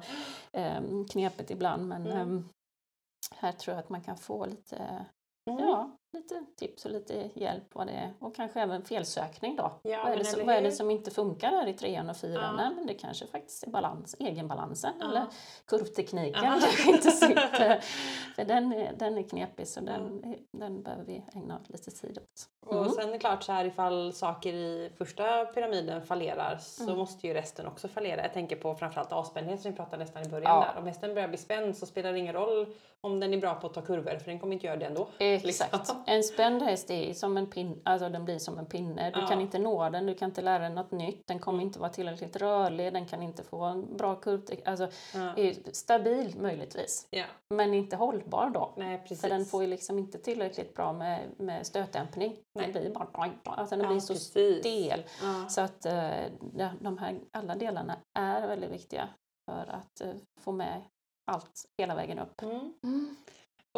um, 0.53 1.05
knepigt 1.07 1.51
ibland 1.51 1.87
men 1.87 2.05
Mm. 2.07 2.17
ehm, 2.21 2.49
här 3.35 3.51
tror 3.51 3.73
jag 3.75 3.83
att 3.83 3.89
man 3.89 4.01
kan 4.01 4.17
få 4.17 4.45
lite, 4.45 5.05
Mm. 5.49 5.67
ja, 5.67 5.91
lite 6.11 6.45
tips 6.55 6.85
och 6.85 6.91
lite 6.91 7.29
hjälp 7.33 7.63
vad 7.73 7.87
det 7.87 7.93
är 7.93 8.13
och 8.19 8.35
kanske 8.35 8.61
även 8.61 8.83
felsökning 8.85 9.55
då. 9.55 9.71
Ja, 9.83 10.03
vad, 10.03 10.19
är 10.19 10.23
som, 10.23 10.45
vad 10.45 10.55
är 10.55 10.61
det 10.61 10.71
som 10.71 10.91
inte 10.91 11.11
funkar 11.11 11.51
där 11.51 11.67
i 11.67 11.73
trean 11.73 12.09
och 12.09 12.17
fyran? 12.17 12.55
Ja. 12.59 12.71
Men 12.75 12.87
det 12.87 12.93
kanske 12.93 13.27
faktiskt 13.27 13.63
är 13.63 13.69
balans, 13.71 14.15
egenbalansen 14.19 14.93
Ja. 14.99 15.05
eller 15.09 15.25
kurvtekniken 15.65 16.43
Ja. 16.43 16.49
kanske 16.61 16.89
inte 16.91 17.11
sitter. 17.11 17.79
För 18.35 18.45
den 18.45 18.73
är, 18.73 18.93
den 18.97 19.17
är 19.17 19.23
knepig 19.23 19.67
så 19.67 19.79
den, 19.81 20.35
den 20.51 20.83
behöver 20.83 21.03
vi 21.03 21.23
ägna 21.33 21.59
lite 21.67 21.91
tid 21.91 22.17
åt. 22.17 22.49
Och 22.69 22.75
Mm. 22.81 22.89
sen 22.89 23.07
är 23.09 23.13
det 23.13 23.19
klart 23.19 23.43
så 23.43 23.51
här 23.51 23.65
ifall 23.65 24.13
saker 24.13 24.53
i 24.53 24.91
första 24.97 25.45
pyramiden 25.45 26.01
fallerar 26.01 26.57
så 26.61 26.83
Mm. 26.83 26.97
måste 26.97 27.27
ju 27.27 27.33
resten 27.33 27.67
också 27.67 27.87
fallera. 27.87 28.21
Jag 28.21 28.33
tänker 28.33 28.55
på 28.55 28.75
framförallt 28.75 29.11
avspändhet 29.11 29.61
som 29.61 29.71
vi 29.71 29.77
pratade 29.77 30.03
nästan 30.03 30.23
i 30.25 30.29
början 30.29 30.51
Ja. 30.51 30.71
där. 30.73 30.81
Om 30.81 30.87
hästen 30.87 31.13
börjar 31.13 31.27
bli 31.27 31.37
spänd 31.37 31.77
så 31.77 31.85
spelar 31.85 32.11
det 32.13 32.19
ingen 32.19 32.33
roll 32.33 32.75
om 33.01 33.19
den 33.19 33.33
är 33.33 33.37
bra 33.37 33.55
på 33.55 33.67
att 33.67 33.73
ta 33.73 33.81
kurvor 33.81 34.17
för 34.17 34.25
den 34.31 34.39
kommer 34.39 34.53
inte 34.53 34.65
göra 34.67 34.77
det 34.77 34.85
ändå. 34.85 35.07
Exakt, 35.19 35.45
Liksom. 35.45 35.67
En 36.05 36.23
spänd 36.23 36.61
häst 36.61 36.91
är 36.91 37.13
som 37.13 37.37
en 37.37 37.47
pinne, 37.47 37.75
alltså 37.83 38.09
den 38.09 38.25
blir 38.25 38.39
som 38.39 38.57
en 38.57 38.65
pinne. 38.65 39.11
Du 39.11 39.19
Ja. 39.19 39.27
kan 39.27 39.41
inte 39.41 39.59
nå 39.59 39.89
den, 39.89 40.05
du 40.05 40.15
kan 40.15 40.29
inte 40.29 40.41
lära 40.41 40.63
den 40.63 40.75
något 40.75 40.91
nytt, 40.91 41.21
den 41.27 41.39
kommer 41.39 41.63
inte 41.63 41.79
vara 41.79 41.89
tillräckligt 41.89 42.35
rörlig, 42.35 42.93
den 42.93 43.05
kan 43.05 43.21
inte 43.23 43.43
få 43.43 43.63
en 43.63 43.97
bra 43.97 44.15
kurvtek- 44.15 44.61
Alltså, 44.65 44.89
Ja. 45.13 45.33
är 45.37 45.71
stabil 45.73 46.35
möjligtvis, 46.39 47.07
ja. 47.09 47.25
men 47.49 47.73
inte 47.73 47.95
hållbar 47.95 48.49
då. 48.49 48.73
Nej, 48.77 48.97
precis. 48.99 49.21
För 49.21 49.29
den 49.29 49.45
får 49.45 49.61
ju 49.63 49.67
liksom 49.69 49.99
inte 49.99 50.17
tillräckligt 50.17 50.73
bra 50.75 50.93
med, 50.93 51.27
med 51.37 51.67
stötdämpning. 51.67 52.35
Nej. 52.55 52.71
Den 52.71 52.81
blir 52.81 52.93
bara 52.93 53.31
alltså 53.43 53.75
den 53.75 53.85
Ja, 53.85 53.91
blir 53.91 53.99
så 53.99 54.13
precis. 54.13 54.59
stel. 54.59 55.03
Ja. 55.21 55.49
Så 55.49 55.61
att 55.61 55.85
eh, 55.85 56.09
de- 56.79 56.97
här 56.97 57.19
alla 57.33 57.55
delarna 57.55 57.97
är 58.19 58.47
väldigt 58.47 58.71
viktiga 58.71 59.09
för 59.49 59.69
att 59.71 60.01
eh, 60.01 60.13
få 60.41 60.51
med 60.51 60.81
allt 61.31 61.65
hela 61.77 61.95
vägen 61.95 62.19
upp. 62.19 62.41
Mm. 62.41 63.15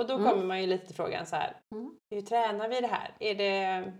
Och 0.02 0.08
då 0.08 0.14
Mm. 0.14 0.30
kommer 0.30 0.44
man 0.46 0.62
ju 0.62 0.68
lite 0.68 0.86
till 0.86 0.96
frågan 0.96 1.26
så 1.26 1.36
här. 1.36 1.58
Mm. 1.76 1.92
Hur 2.10 2.22
tränar 2.22 2.68
vi 2.70 2.82
det 2.82 2.88
här? 2.88 3.16
Är 3.20 3.36
det... 3.36 3.92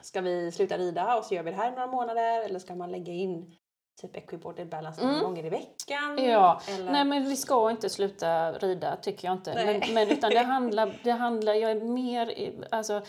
Ska 0.00 0.20
vi 0.20 0.52
sluta 0.52 0.78
rida 0.78 1.16
och 1.18 1.24
så 1.24 1.34
gör 1.34 1.42
vi 1.42 1.50
det 1.50 1.56
här 1.56 1.68
i 1.68 1.74
några 1.74 1.86
månader? 1.86 2.44
Eller 2.44 2.58
ska 2.58 2.74
man 2.74 2.90
lägga 2.92 3.12
in 3.12 3.54
typ 4.02 4.16
equiported 4.16 4.68
balance 4.68 5.00
några 5.02 5.14
Mm. 5.16 5.24
gånger 5.26 5.44
i 5.46 5.50
veckan? 5.50 6.18
Ja, 6.24 6.60
Eller... 6.68 6.92
Nej 6.92 7.04
men 7.04 7.24
vi 7.24 7.36
ska 7.36 7.70
inte 7.70 7.90
sluta 7.90 8.52
rida 8.52 8.96
tycker 8.96 9.28
jag 9.28 9.34
inte. 9.34 9.54
Men, 9.54 9.94
men, 9.94 10.10
utan 10.10 10.30
det 10.30 10.38
handlar, 10.44 11.00
det 11.04 11.10
handlar, 11.10 11.54
jag 11.54 11.70
är 11.70 11.80
mer, 11.80 12.34
alltså, 12.70 13.02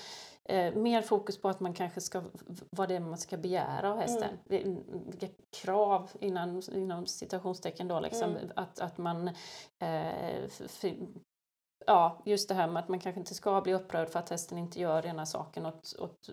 eh, 0.49 0.73
mer 0.73 1.01
fokus 1.01 1.41
på 1.41 1.49
att 1.49 1.59
man 1.59 1.73
kanske 1.73 2.01
ska, 2.01 2.23
vad 2.71 2.89
det 2.89 2.95
är 2.95 2.99
man 2.99 3.17
ska 3.17 3.37
begära 3.37 3.91
av 3.91 3.97
hästen. 3.99 4.29
Mm. 4.49 4.83
Vilka 5.07 5.27
krav 5.61 6.11
innan, 6.19 6.61
inom 6.73 7.05
citationstecken 7.05 7.87
då 7.87 7.99
liksom. 7.99 8.29
Mm. 8.35 8.51
Att, 8.55 8.79
att 8.79 8.97
man 8.97 9.27
eh, 9.79 10.47
Ja, 11.87 12.21
just 12.25 12.49
det 12.49 12.55
här 12.55 12.67
med 12.67 12.83
att 12.83 12.89
man 12.89 12.99
kanske 12.99 13.19
inte 13.19 13.33
ska 13.33 13.61
bli 13.61 13.73
upprörd 13.73 14.09
för 14.09 14.19
att 14.19 14.29
hästen 14.29 14.57
inte 14.57 14.79
gör 14.79 15.05
ena 15.05 15.25
saken 15.25 15.65
åt, 15.65 15.95
åt 15.99 16.29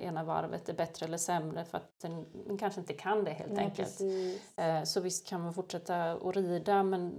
ena 0.00 0.24
varvet 0.24 0.68
är 0.68 0.74
bättre 0.74 1.06
eller 1.06 1.18
sämre 1.18 1.64
för 1.64 1.78
att 1.78 1.98
den, 2.00 2.26
den 2.46 2.58
kanske 2.58 2.80
inte 2.80 2.92
kan 2.94 3.24
det 3.24 3.30
helt 3.30 3.52
Nej, 3.52 3.64
enkelt. 3.64 4.00
Eh, 4.56 4.82
Så 4.82 5.00
visst 5.00 5.26
kan 5.26 5.40
man 5.40 5.54
fortsätta 5.54 6.12
att 6.12 6.36
rida 6.36 6.82
men 6.82 7.14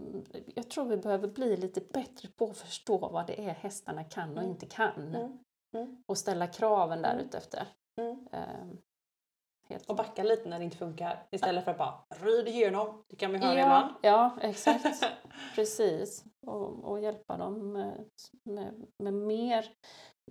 jag 0.55 0.69
tror 0.69 0.85
vi 0.85 0.97
behöver 0.97 1.27
bli 1.27 1.57
lite 1.57 1.81
bättre 1.93 2.29
på 2.37 2.45
att 2.45 2.57
förstå 2.57 2.97
vad 2.97 3.27
det 3.27 3.41
är 3.49 3.53
hästarna 3.53 4.03
kan 4.03 4.29
och 4.31 4.37
Mm. 4.37 4.49
inte 4.51 4.65
kan. 4.65 5.15
Mm. 5.15 5.39
Mm. 5.75 6.03
Och 6.05 6.17
ställa 6.17 6.47
kraven 6.47 7.01
där 7.01 7.13
Mm. 7.13 7.25
utefter. 7.25 7.67
Mm. 7.97 8.27
Eh, 8.31 8.39
Helt 8.39 8.81
Och 9.87 9.95
backa 9.95 10.23
lite 10.23 10.49
när 10.49 10.59
det 10.59 10.65
inte 10.65 10.77
funkar 10.77 11.23
istället 11.31 11.63
för 11.63 11.71
att 11.71 11.77
bara 11.77 12.03
rid 12.09 12.47
igenom. 12.47 13.03
Det 13.09 13.15
kan 13.15 13.31
vi 13.31 13.37
höra 13.37 13.53
ja, 13.59 13.61
ibland. 13.63 13.93
ja, 14.01 14.37
exakt. 14.41 15.03
Precis. 15.55 16.23
Och, 16.47 16.83
och 16.91 16.99
hjälpa 17.01 17.37
dem 17.37 17.73
med, 17.73 18.05
med, 18.43 18.85
med, 18.99 19.13
mer, 19.13 19.65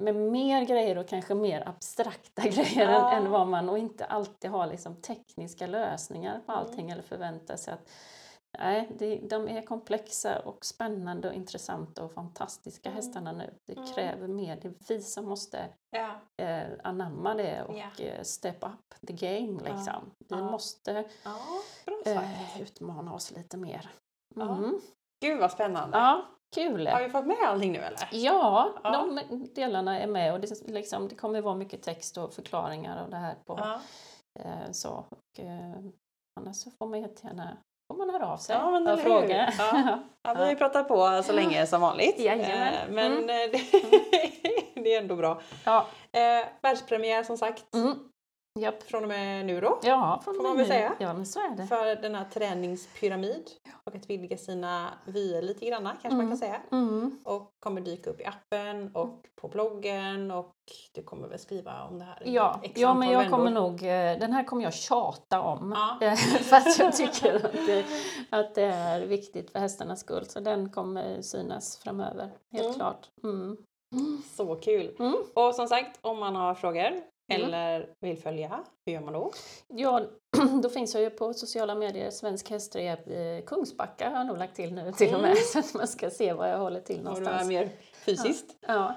med 0.00 0.14
mer 0.16 0.62
grejer 0.64 0.98
och 0.98 1.08
kanske 1.08 1.34
mer 1.34 1.68
abstrakta 1.68 2.42
grejer 2.48 2.90
Ja. 2.92 3.12
än, 3.12 3.24
än 3.24 3.30
vad 3.30 3.46
man 3.48 3.68
och 3.68 3.78
inte 3.78 4.04
alltid 4.04 4.50
ha 4.50 4.66
liksom 4.66 5.00
tekniska 5.02 5.66
lösningar 5.66 6.40
på 6.46 6.52
Mm. 6.52 6.64
allting 6.64 6.90
eller 6.90 7.02
förvänta 7.02 7.56
sig 7.56 7.74
att 7.74 7.88
Nej, 8.58 8.88
det, 8.98 9.16
de 9.18 9.48
är 9.48 9.62
komplexa 9.62 10.38
och 10.38 10.64
spännande 10.64 11.28
och 11.28 11.34
intressanta 11.34 12.04
och 12.04 12.12
fantastiska 12.12 12.88
Mm. 12.88 12.96
hästarna 12.96 13.32
nu. 13.32 13.54
Det 13.66 13.72
Mm. 13.76 13.86
kräver 13.92 14.28
mer. 14.28 14.58
Det 14.62 14.68
är 14.68 14.74
vi 14.88 15.02
som 15.02 15.24
måste 15.24 15.68
Ja. 15.90 16.10
eh, 16.44 16.66
anamma 16.84 17.34
det 17.34 17.62
och 17.62 17.78
Ja. 17.78 18.04
eh, 18.04 18.22
step 18.22 18.64
up 18.64 19.06
the 19.06 19.12
game 19.12 19.60
liksom. 19.64 20.10
Vi 20.18 20.26
Ja. 20.38 20.50
måste 20.50 21.04
bra 21.86 21.94
sagt. 22.04 22.06
eh, 22.06 22.62
utmana 22.62 23.14
oss 23.14 23.30
lite 23.30 23.56
mer. 23.56 23.90
Mm. 24.36 24.80
Gud 25.24 25.40
vad 25.40 25.50
spännande. 25.52 25.98
Ja, 25.98 26.26
kul! 26.54 26.86
Har 26.86 27.02
vi 27.02 27.08
fått 27.10 27.26
med 27.26 27.36
allting 27.46 27.72
nu 27.72 27.78
eller? 27.78 28.08
Ja, 28.12 28.74
Ja. 28.84 28.90
de 28.92 29.20
delarna 29.54 30.00
är 30.00 30.06
med 30.06 30.32
och 30.32 30.40
det, 30.40 30.68
liksom, 30.68 31.08
det 31.08 31.14
kommer 31.14 31.40
vara 31.40 31.54
mycket 31.54 31.82
text 31.82 32.16
och 32.18 32.32
förklaringar 32.34 33.04
och 33.04 33.10
det 33.10 33.16
här 33.16 33.34
på 33.46 33.58
eh, 34.40 34.70
så. 34.72 34.90
Och, 35.10 35.40
eh, 35.44 35.76
annars 36.40 36.56
så 36.56 36.70
får 36.70 36.86
man 36.86 37.00
jättegärna 37.00 37.56
får 37.88 37.94
man 37.96 38.10
höra 38.10 38.26
av 38.32 38.36
sig 38.36 38.56
Ja, 38.56 38.70
men 38.70 38.86
och 38.86 38.92
eller 38.92 39.02
hur? 39.02 39.10
fråga. 39.10 39.52
Ja. 39.58 39.98
Ja, 40.22 40.34
vi 40.34 40.40
har 40.42 40.50
ju 40.50 40.56
pratat 40.56 40.88
på 40.88 41.22
så 41.24 41.32
länge 41.32 41.66
som 41.66 41.80
vanligt. 41.80 42.18
Jajamän. 42.18 42.74
Eh, 42.74 42.80
Men 42.88 43.12
Mm. 43.12 43.30
eh, 43.30 43.50
det, 44.74 44.80
det 44.82 44.94
är 44.94 44.98
ändå 45.00 45.16
bra. 45.16 45.40
ja. 45.64 45.86
Eh, 46.12 46.46
världspremiär 46.62 47.22
som 47.22 47.36
sagt 47.38 47.74
Mm. 47.74 47.94
Japp. 48.56 48.82
från 48.82 49.02
och 49.02 49.08
med 49.08 49.46
nu 49.46 49.60
då. 49.60 49.78
Ja, 49.82 50.20
Får 50.24 50.42
man 50.42 50.56
väl 50.56 50.66
säga. 50.66 50.92
Ja, 50.98 51.12
men 51.14 51.26
så 51.26 51.38
är 51.40 51.56
det. 51.56 51.66
För 51.66 52.02
denna 52.02 52.24
träningspyramid. 52.24 53.50
Och 53.84 53.94
att 53.94 54.10
vidga 54.10 54.36
sina 54.36 54.88
vyer 55.06 55.42
lite 55.42 55.66
grann 55.66 55.82
kanske 56.02 56.08
man 56.08 56.20
Mm. 56.20 56.28
kan 56.28 56.38
säga. 56.38 56.60
Mm. 56.72 57.18
Och 57.24 57.50
kommer 57.60 57.80
dyka 57.80 58.10
upp 58.10 58.20
i 58.20 58.24
appen 58.24 58.90
och 58.96 59.24
på 59.40 59.48
bloggen 59.48 60.30
och 60.30 60.54
du 60.94 61.02
kommer 61.02 61.28
väl 61.28 61.38
skriva 61.38 61.84
om 61.84 61.98
det 61.98 62.04
här 62.04 62.22
Ja, 62.24 62.60
ja, 62.74 62.94
men 62.94 63.10
jag 63.10 63.30
kommer 63.30 63.50
nog, 63.50 63.82
eh, 63.82 64.18
den 64.18 64.32
här 64.32 64.44
kommer 64.44 64.62
jag 64.62 64.74
tjata 64.74 65.40
om. 65.40 65.74
Ja. 65.76 65.98
Eh, 66.06 66.14
För 66.16 66.56
att 66.56 66.78
jag 66.78 66.96
tycker 66.96 67.34
att 67.34 67.52
det, 67.66 67.84
att 68.30 68.54
det 68.54 68.62
är 68.64 69.00
viktigt 69.06 69.50
för 69.50 69.58
hästarnas 69.58 70.00
skull. 70.00 70.24
Så 70.26 70.40
den 70.40 70.70
kommer 70.70 71.22
synas 71.22 71.78
framöver, 71.78 72.30
helt 72.52 72.64
Mm. 72.64 72.74
klart. 72.74 73.10
Mm. 73.24 73.56
Så 74.36 74.54
kul! 74.56 74.96
Mm. 74.98 75.14
Och 75.34 75.54
som 75.54 75.68
sagt, 75.68 75.98
om 76.00 76.18
man 76.18 76.36
har 76.36 76.54
frågor. 76.54 77.02
Eller 77.28 77.94
vill 78.00 78.18
följa, 78.18 78.64
hur 78.86 78.92
gör 78.92 79.00
man 79.00 79.12
då? 79.12 79.32
Ja, 79.68 80.02
då 80.62 80.68
finns 80.68 80.94
jag 80.94 81.02
ju 81.02 81.10
på 81.10 81.34
sociala 81.34 81.74
medier. 81.74 82.10
Svensk 82.10 82.50
hästrep 82.50 83.08
eh, 83.08 83.44
Kungsbacka 83.46 84.10
har 84.10 84.16
jag 84.16 84.26
nog 84.26 84.38
lagt 84.38 84.56
till 84.56 84.74
nu 84.74 84.92
till 84.92 85.14
och 85.14 85.20
med. 85.20 85.30
Mm. 85.30 85.42
Så 85.52 85.58
att 85.58 85.74
man 85.74 85.88
ska 85.88 86.10
se 86.10 86.32
var 86.32 86.46
jag 86.46 86.58
håller 86.58 86.80
till 86.80 86.98
Om 86.98 87.04
du 87.04 87.10
är 87.10 87.24
någonstans. 87.24 87.48
mer 87.48 87.70
fysiskt? 88.04 88.56
Ja, 88.60 88.94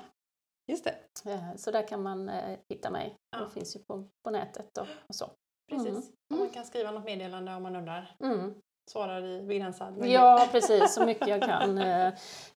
Just 0.69 0.83
det, 0.83 0.95
eh, 1.31 1.55
så 1.55 1.71
där 1.71 1.87
kan 1.87 2.03
man 2.03 2.29
eh, 2.29 2.57
hitta 2.69 2.89
mig. 2.89 3.15
Ja. 3.31 3.39
Det 3.39 3.49
finns 3.49 3.75
ju 3.75 3.79
på, 3.79 4.07
på 4.23 4.31
nätet 4.31 4.77
och, 4.77 4.87
och 5.07 5.15
så. 5.15 5.31
precis. 5.71 5.87
Mm. 5.89 6.03
Och 6.33 6.37
man 6.37 6.49
kan 6.49 6.65
skriva 6.65 6.91
något 6.91 7.05
meddelande 7.05 7.55
om 7.55 7.63
man 7.63 7.75
undrar. 7.75 8.15
Mm. 8.23 8.53
Svarar 8.91 9.25
i 9.25 9.41
begränsad 9.41 9.91
möjlighet. 9.97 10.21
Ja, 10.21 10.47
precis. 10.51 10.93
Så 10.93 11.05
mycket 11.05 11.27
jag 11.27 11.41
kan. 11.41 11.77
Eh, 11.77 12.07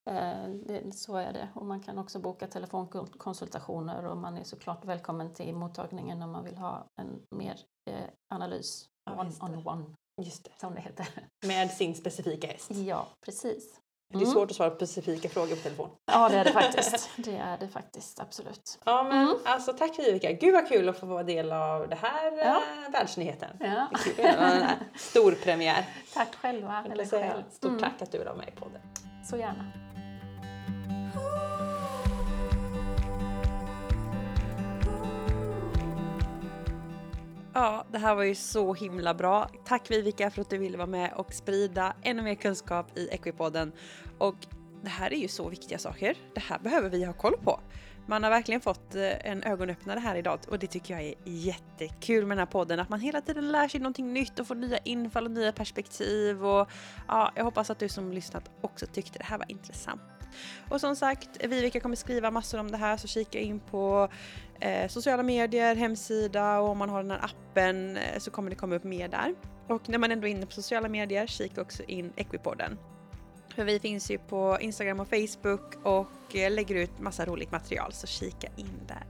eh, 0.04 0.90
så 0.92 1.16
är 1.16 1.32
det. 1.32 1.48
Och 1.54 1.66
man 1.66 1.80
kan 1.80 1.98
också 1.98 2.18
boka 2.18 2.46
telefonkonsultationer 2.46 4.06
och 4.06 4.16
man 4.16 4.36
är 4.36 4.44
såklart 4.44 4.84
välkommen 4.84 5.34
till 5.34 5.54
mottagningen 5.54 6.22
om 6.22 6.30
man 6.32 6.44
vill 6.44 6.56
ha 6.56 6.86
en 7.00 7.22
mer 7.30 7.60
eh, 7.90 7.94
analys. 8.34 8.88
Ja, 9.04 9.12
One 9.20 9.24
just 9.28 9.40
det. 9.40 9.46
on 9.46 9.66
one, 9.66 9.84
Just 10.22 10.44
det. 10.44 10.50
som 10.60 10.74
det 10.74 10.80
heter. 10.80 11.08
Med 11.46 11.70
sin 11.70 11.94
specifika 11.94 12.46
häst. 12.46 12.70
Ja, 12.70 13.06
precis. 13.24 13.80
Det 14.14 14.18
är 14.18 14.22
Mm. 14.22 14.32
svårt 14.34 14.50
att 14.50 14.56
svara 14.56 14.70
på 14.70 14.76
specifika 14.76 15.28
frågor 15.28 15.56
på 15.56 15.62
telefon. 15.62 15.90
Ja, 16.06 16.28
det 16.28 16.36
är 16.38 16.44
det 16.44 16.52
faktiskt. 16.52 17.10
Det 17.16 17.36
är 17.36 17.58
det 17.58 17.68
faktiskt, 17.68 18.20
absolut. 18.20 18.78
Ja 18.84 19.02
men 19.02 19.22
Mm. 19.22 19.34
alltså 19.44 19.72
tack 19.72 19.98
Vivica, 19.98 20.32
gud 20.32 20.54
vad 20.54 20.68
kul 20.68 20.88
att 20.88 20.98
få 20.98 21.06
vara 21.06 21.22
del 21.22 21.52
av 21.52 21.88
det 21.88 21.96
här 22.02 22.32
Ja. 22.38 22.62
eh, 22.86 22.92
världsnyheten. 22.92 23.56
Ja. 23.60 23.66
Det 24.04 24.10
är 24.10 24.14
kul 24.14 24.26
att 24.26 24.32
göra 24.40 24.50
den 24.54 24.62
här 24.62 24.76
Storpremiär. 24.96 25.84
Tack 26.14 26.34
själva. 26.34 26.82
Eller 26.84 26.96
vill 26.96 27.08
säga 27.08 27.32
själv. 27.32 27.42
Stort 27.50 27.68
Mm, 27.70 27.80
tack 27.82 28.02
att 28.02 28.12
du 28.12 28.24
var 28.24 28.34
med 28.34 28.48
i 28.48 28.60
podden. 28.60 28.80
Så 29.30 29.36
gärna. 29.36 29.64
Ja, 37.56 37.84
det 37.92 37.98
här 37.98 38.14
var 38.14 38.22
ju 38.22 38.34
så 38.34 38.74
himla 38.74 39.14
bra. 39.14 39.48
Tack 39.64 39.90
Vivica 39.90 40.30
för 40.30 40.40
att 40.40 40.50
du 40.50 40.58
ville 40.58 40.76
vara 40.78 40.86
med 40.86 41.12
och 41.12 41.32
sprida 41.34 41.92
ännu 42.02 42.22
mer 42.22 42.34
kunskap 42.34 42.98
i 42.98 43.08
Equipodden. 43.08 43.72
Och 44.18 44.36
det 44.82 44.90
här 44.90 45.12
är 45.12 45.16
ju 45.16 45.28
så 45.28 45.48
viktiga 45.48 45.78
saker. 45.78 46.16
Det 46.34 46.40
här 46.40 46.58
behöver 46.58 46.90
vi 46.90 47.04
ha 47.04 47.12
koll 47.12 47.36
på. 47.44 47.60
Man 48.06 48.22
har 48.22 48.30
verkligen 48.30 48.60
fått 48.60 48.94
eh, 48.94 49.30
en 49.30 49.42
ögonöppnare 49.42 50.00
här 50.00 50.16
idag 50.16 50.38
och 50.48 50.58
det 50.58 50.66
tycker 50.66 50.94
jag 50.94 51.02
är 51.02 51.14
jättekul 51.24 52.26
med 52.26 52.36
den 52.36 52.46
här 52.46 52.52
podden. 52.52 52.80
Att 52.80 52.88
man 52.88 53.00
hela 53.00 53.20
tiden 53.20 53.52
lär 53.52 53.68
sig 53.68 53.80
någonting 53.80 54.12
nytt 54.12 54.38
och 54.38 54.46
får 54.46 54.54
nya 54.54 54.78
infall 54.78 55.24
och 55.24 55.30
nya 55.30 55.52
perspektiv. 55.52 56.46
Och 56.46 56.68
ja, 57.08 57.32
jag 57.36 57.44
hoppas 57.44 57.70
att 57.70 57.78
du 57.78 57.88
som 57.88 58.12
lyssnat 58.12 58.50
också 58.60 58.86
tyckte 58.86 59.18
det 59.18 59.24
här 59.24 59.38
var 59.38 59.50
intressant. 59.50 60.02
Och 60.68 60.80
som 60.80 60.96
sagt, 60.96 61.44
Vivica 61.44 61.80
kommer 61.80 61.96
skriva 61.96 62.30
massor 62.30 62.60
om 62.60 62.70
det 62.70 62.76
här 62.76 62.96
så 62.96 63.08
kika 63.08 63.38
in 63.38 63.60
på 63.60 64.08
eh, 64.60 64.88
sociala 64.88 65.22
medier, 65.22 65.74
hemsida 65.76 66.60
och 66.60 66.68
om 66.68 66.78
man 66.78 66.88
har 66.88 67.02
den 67.02 67.10
här 67.10 67.24
appen 67.24 67.96
eh, 67.96 68.18
så 68.18 68.30
kommer 68.30 68.50
det 68.50 68.56
komma 68.56 68.74
upp 68.74 68.84
mer 68.84 69.08
där. 69.08 69.34
Och 69.68 69.88
när 69.88 69.98
man 69.98 70.12
ändå 70.12 70.26
är 70.26 70.30
inne 70.30 70.46
på 70.46 70.52
sociala 70.52 70.88
medier, 70.88 71.26
kika 71.26 71.60
också 71.60 71.82
in 71.82 72.12
Equipodden. 72.16 72.78
För 73.54 73.64
vi 73.64 73.80
finns 73.80 74.10
ju 74.10 74.18
på 74.18 74.58
Instagram 74.60 75.00
och 75.00 75.08
Facebook 75.08 75.74
och 75.82 76.36
eh, 76.36 76.50
lägger 76.50 76.74
ut 76.74 77.00
massa 77.00 77.24
roligt 77.24 77.52
material 77.52 77.92
så 77.92 78.06
kika 78.06 78.48
in 78.56 78.80
där. 78.88 79.04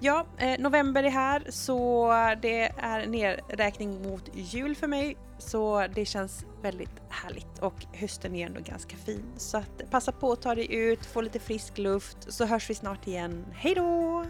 Ja, 0.00 0.26
eh, 0.38 0.60
november 0.60 1.02
är 1.02 1.10
här 1.10 1.46
så 1.48 2.08
det 2.42 2.72
är 2.78 3.06
nedräkning 3.06 4.02
mot 4.02 4.30
jul 4.34 4.76
för 4.76 4.86
mig 4.86 5.16
så 5.38 5.86
det 5.94 6.04
känns 6.04 6.44
väldigt 6.62 7.02
härligt 7.08 7.58
och 7.60 7.74
hösten 7.92 8.34
är 8.34 8.46
ändå 8.46 8.60
ganska 8.60 8.96
fin. 8.96 9.24
Så 9.36 9.56
att 9.56 9.90
passa 9.90 10.12
på 10.12 10.32
att 10.32 10.42
ta 10.42 10.54
dig 10.54 10.74
ut, 10.74 11.06
få 11.06 11.20
lite 11.20 11.38
frisk 11.38 11.78
luft 11.78 12.32
så 12.32 12.44
hörs 12.44 12.70
vi 12.70 12.74
snart 12.74 13.06
igen. 13.06 13.44
Hej 13.54 13.74
då! 13.74 14.24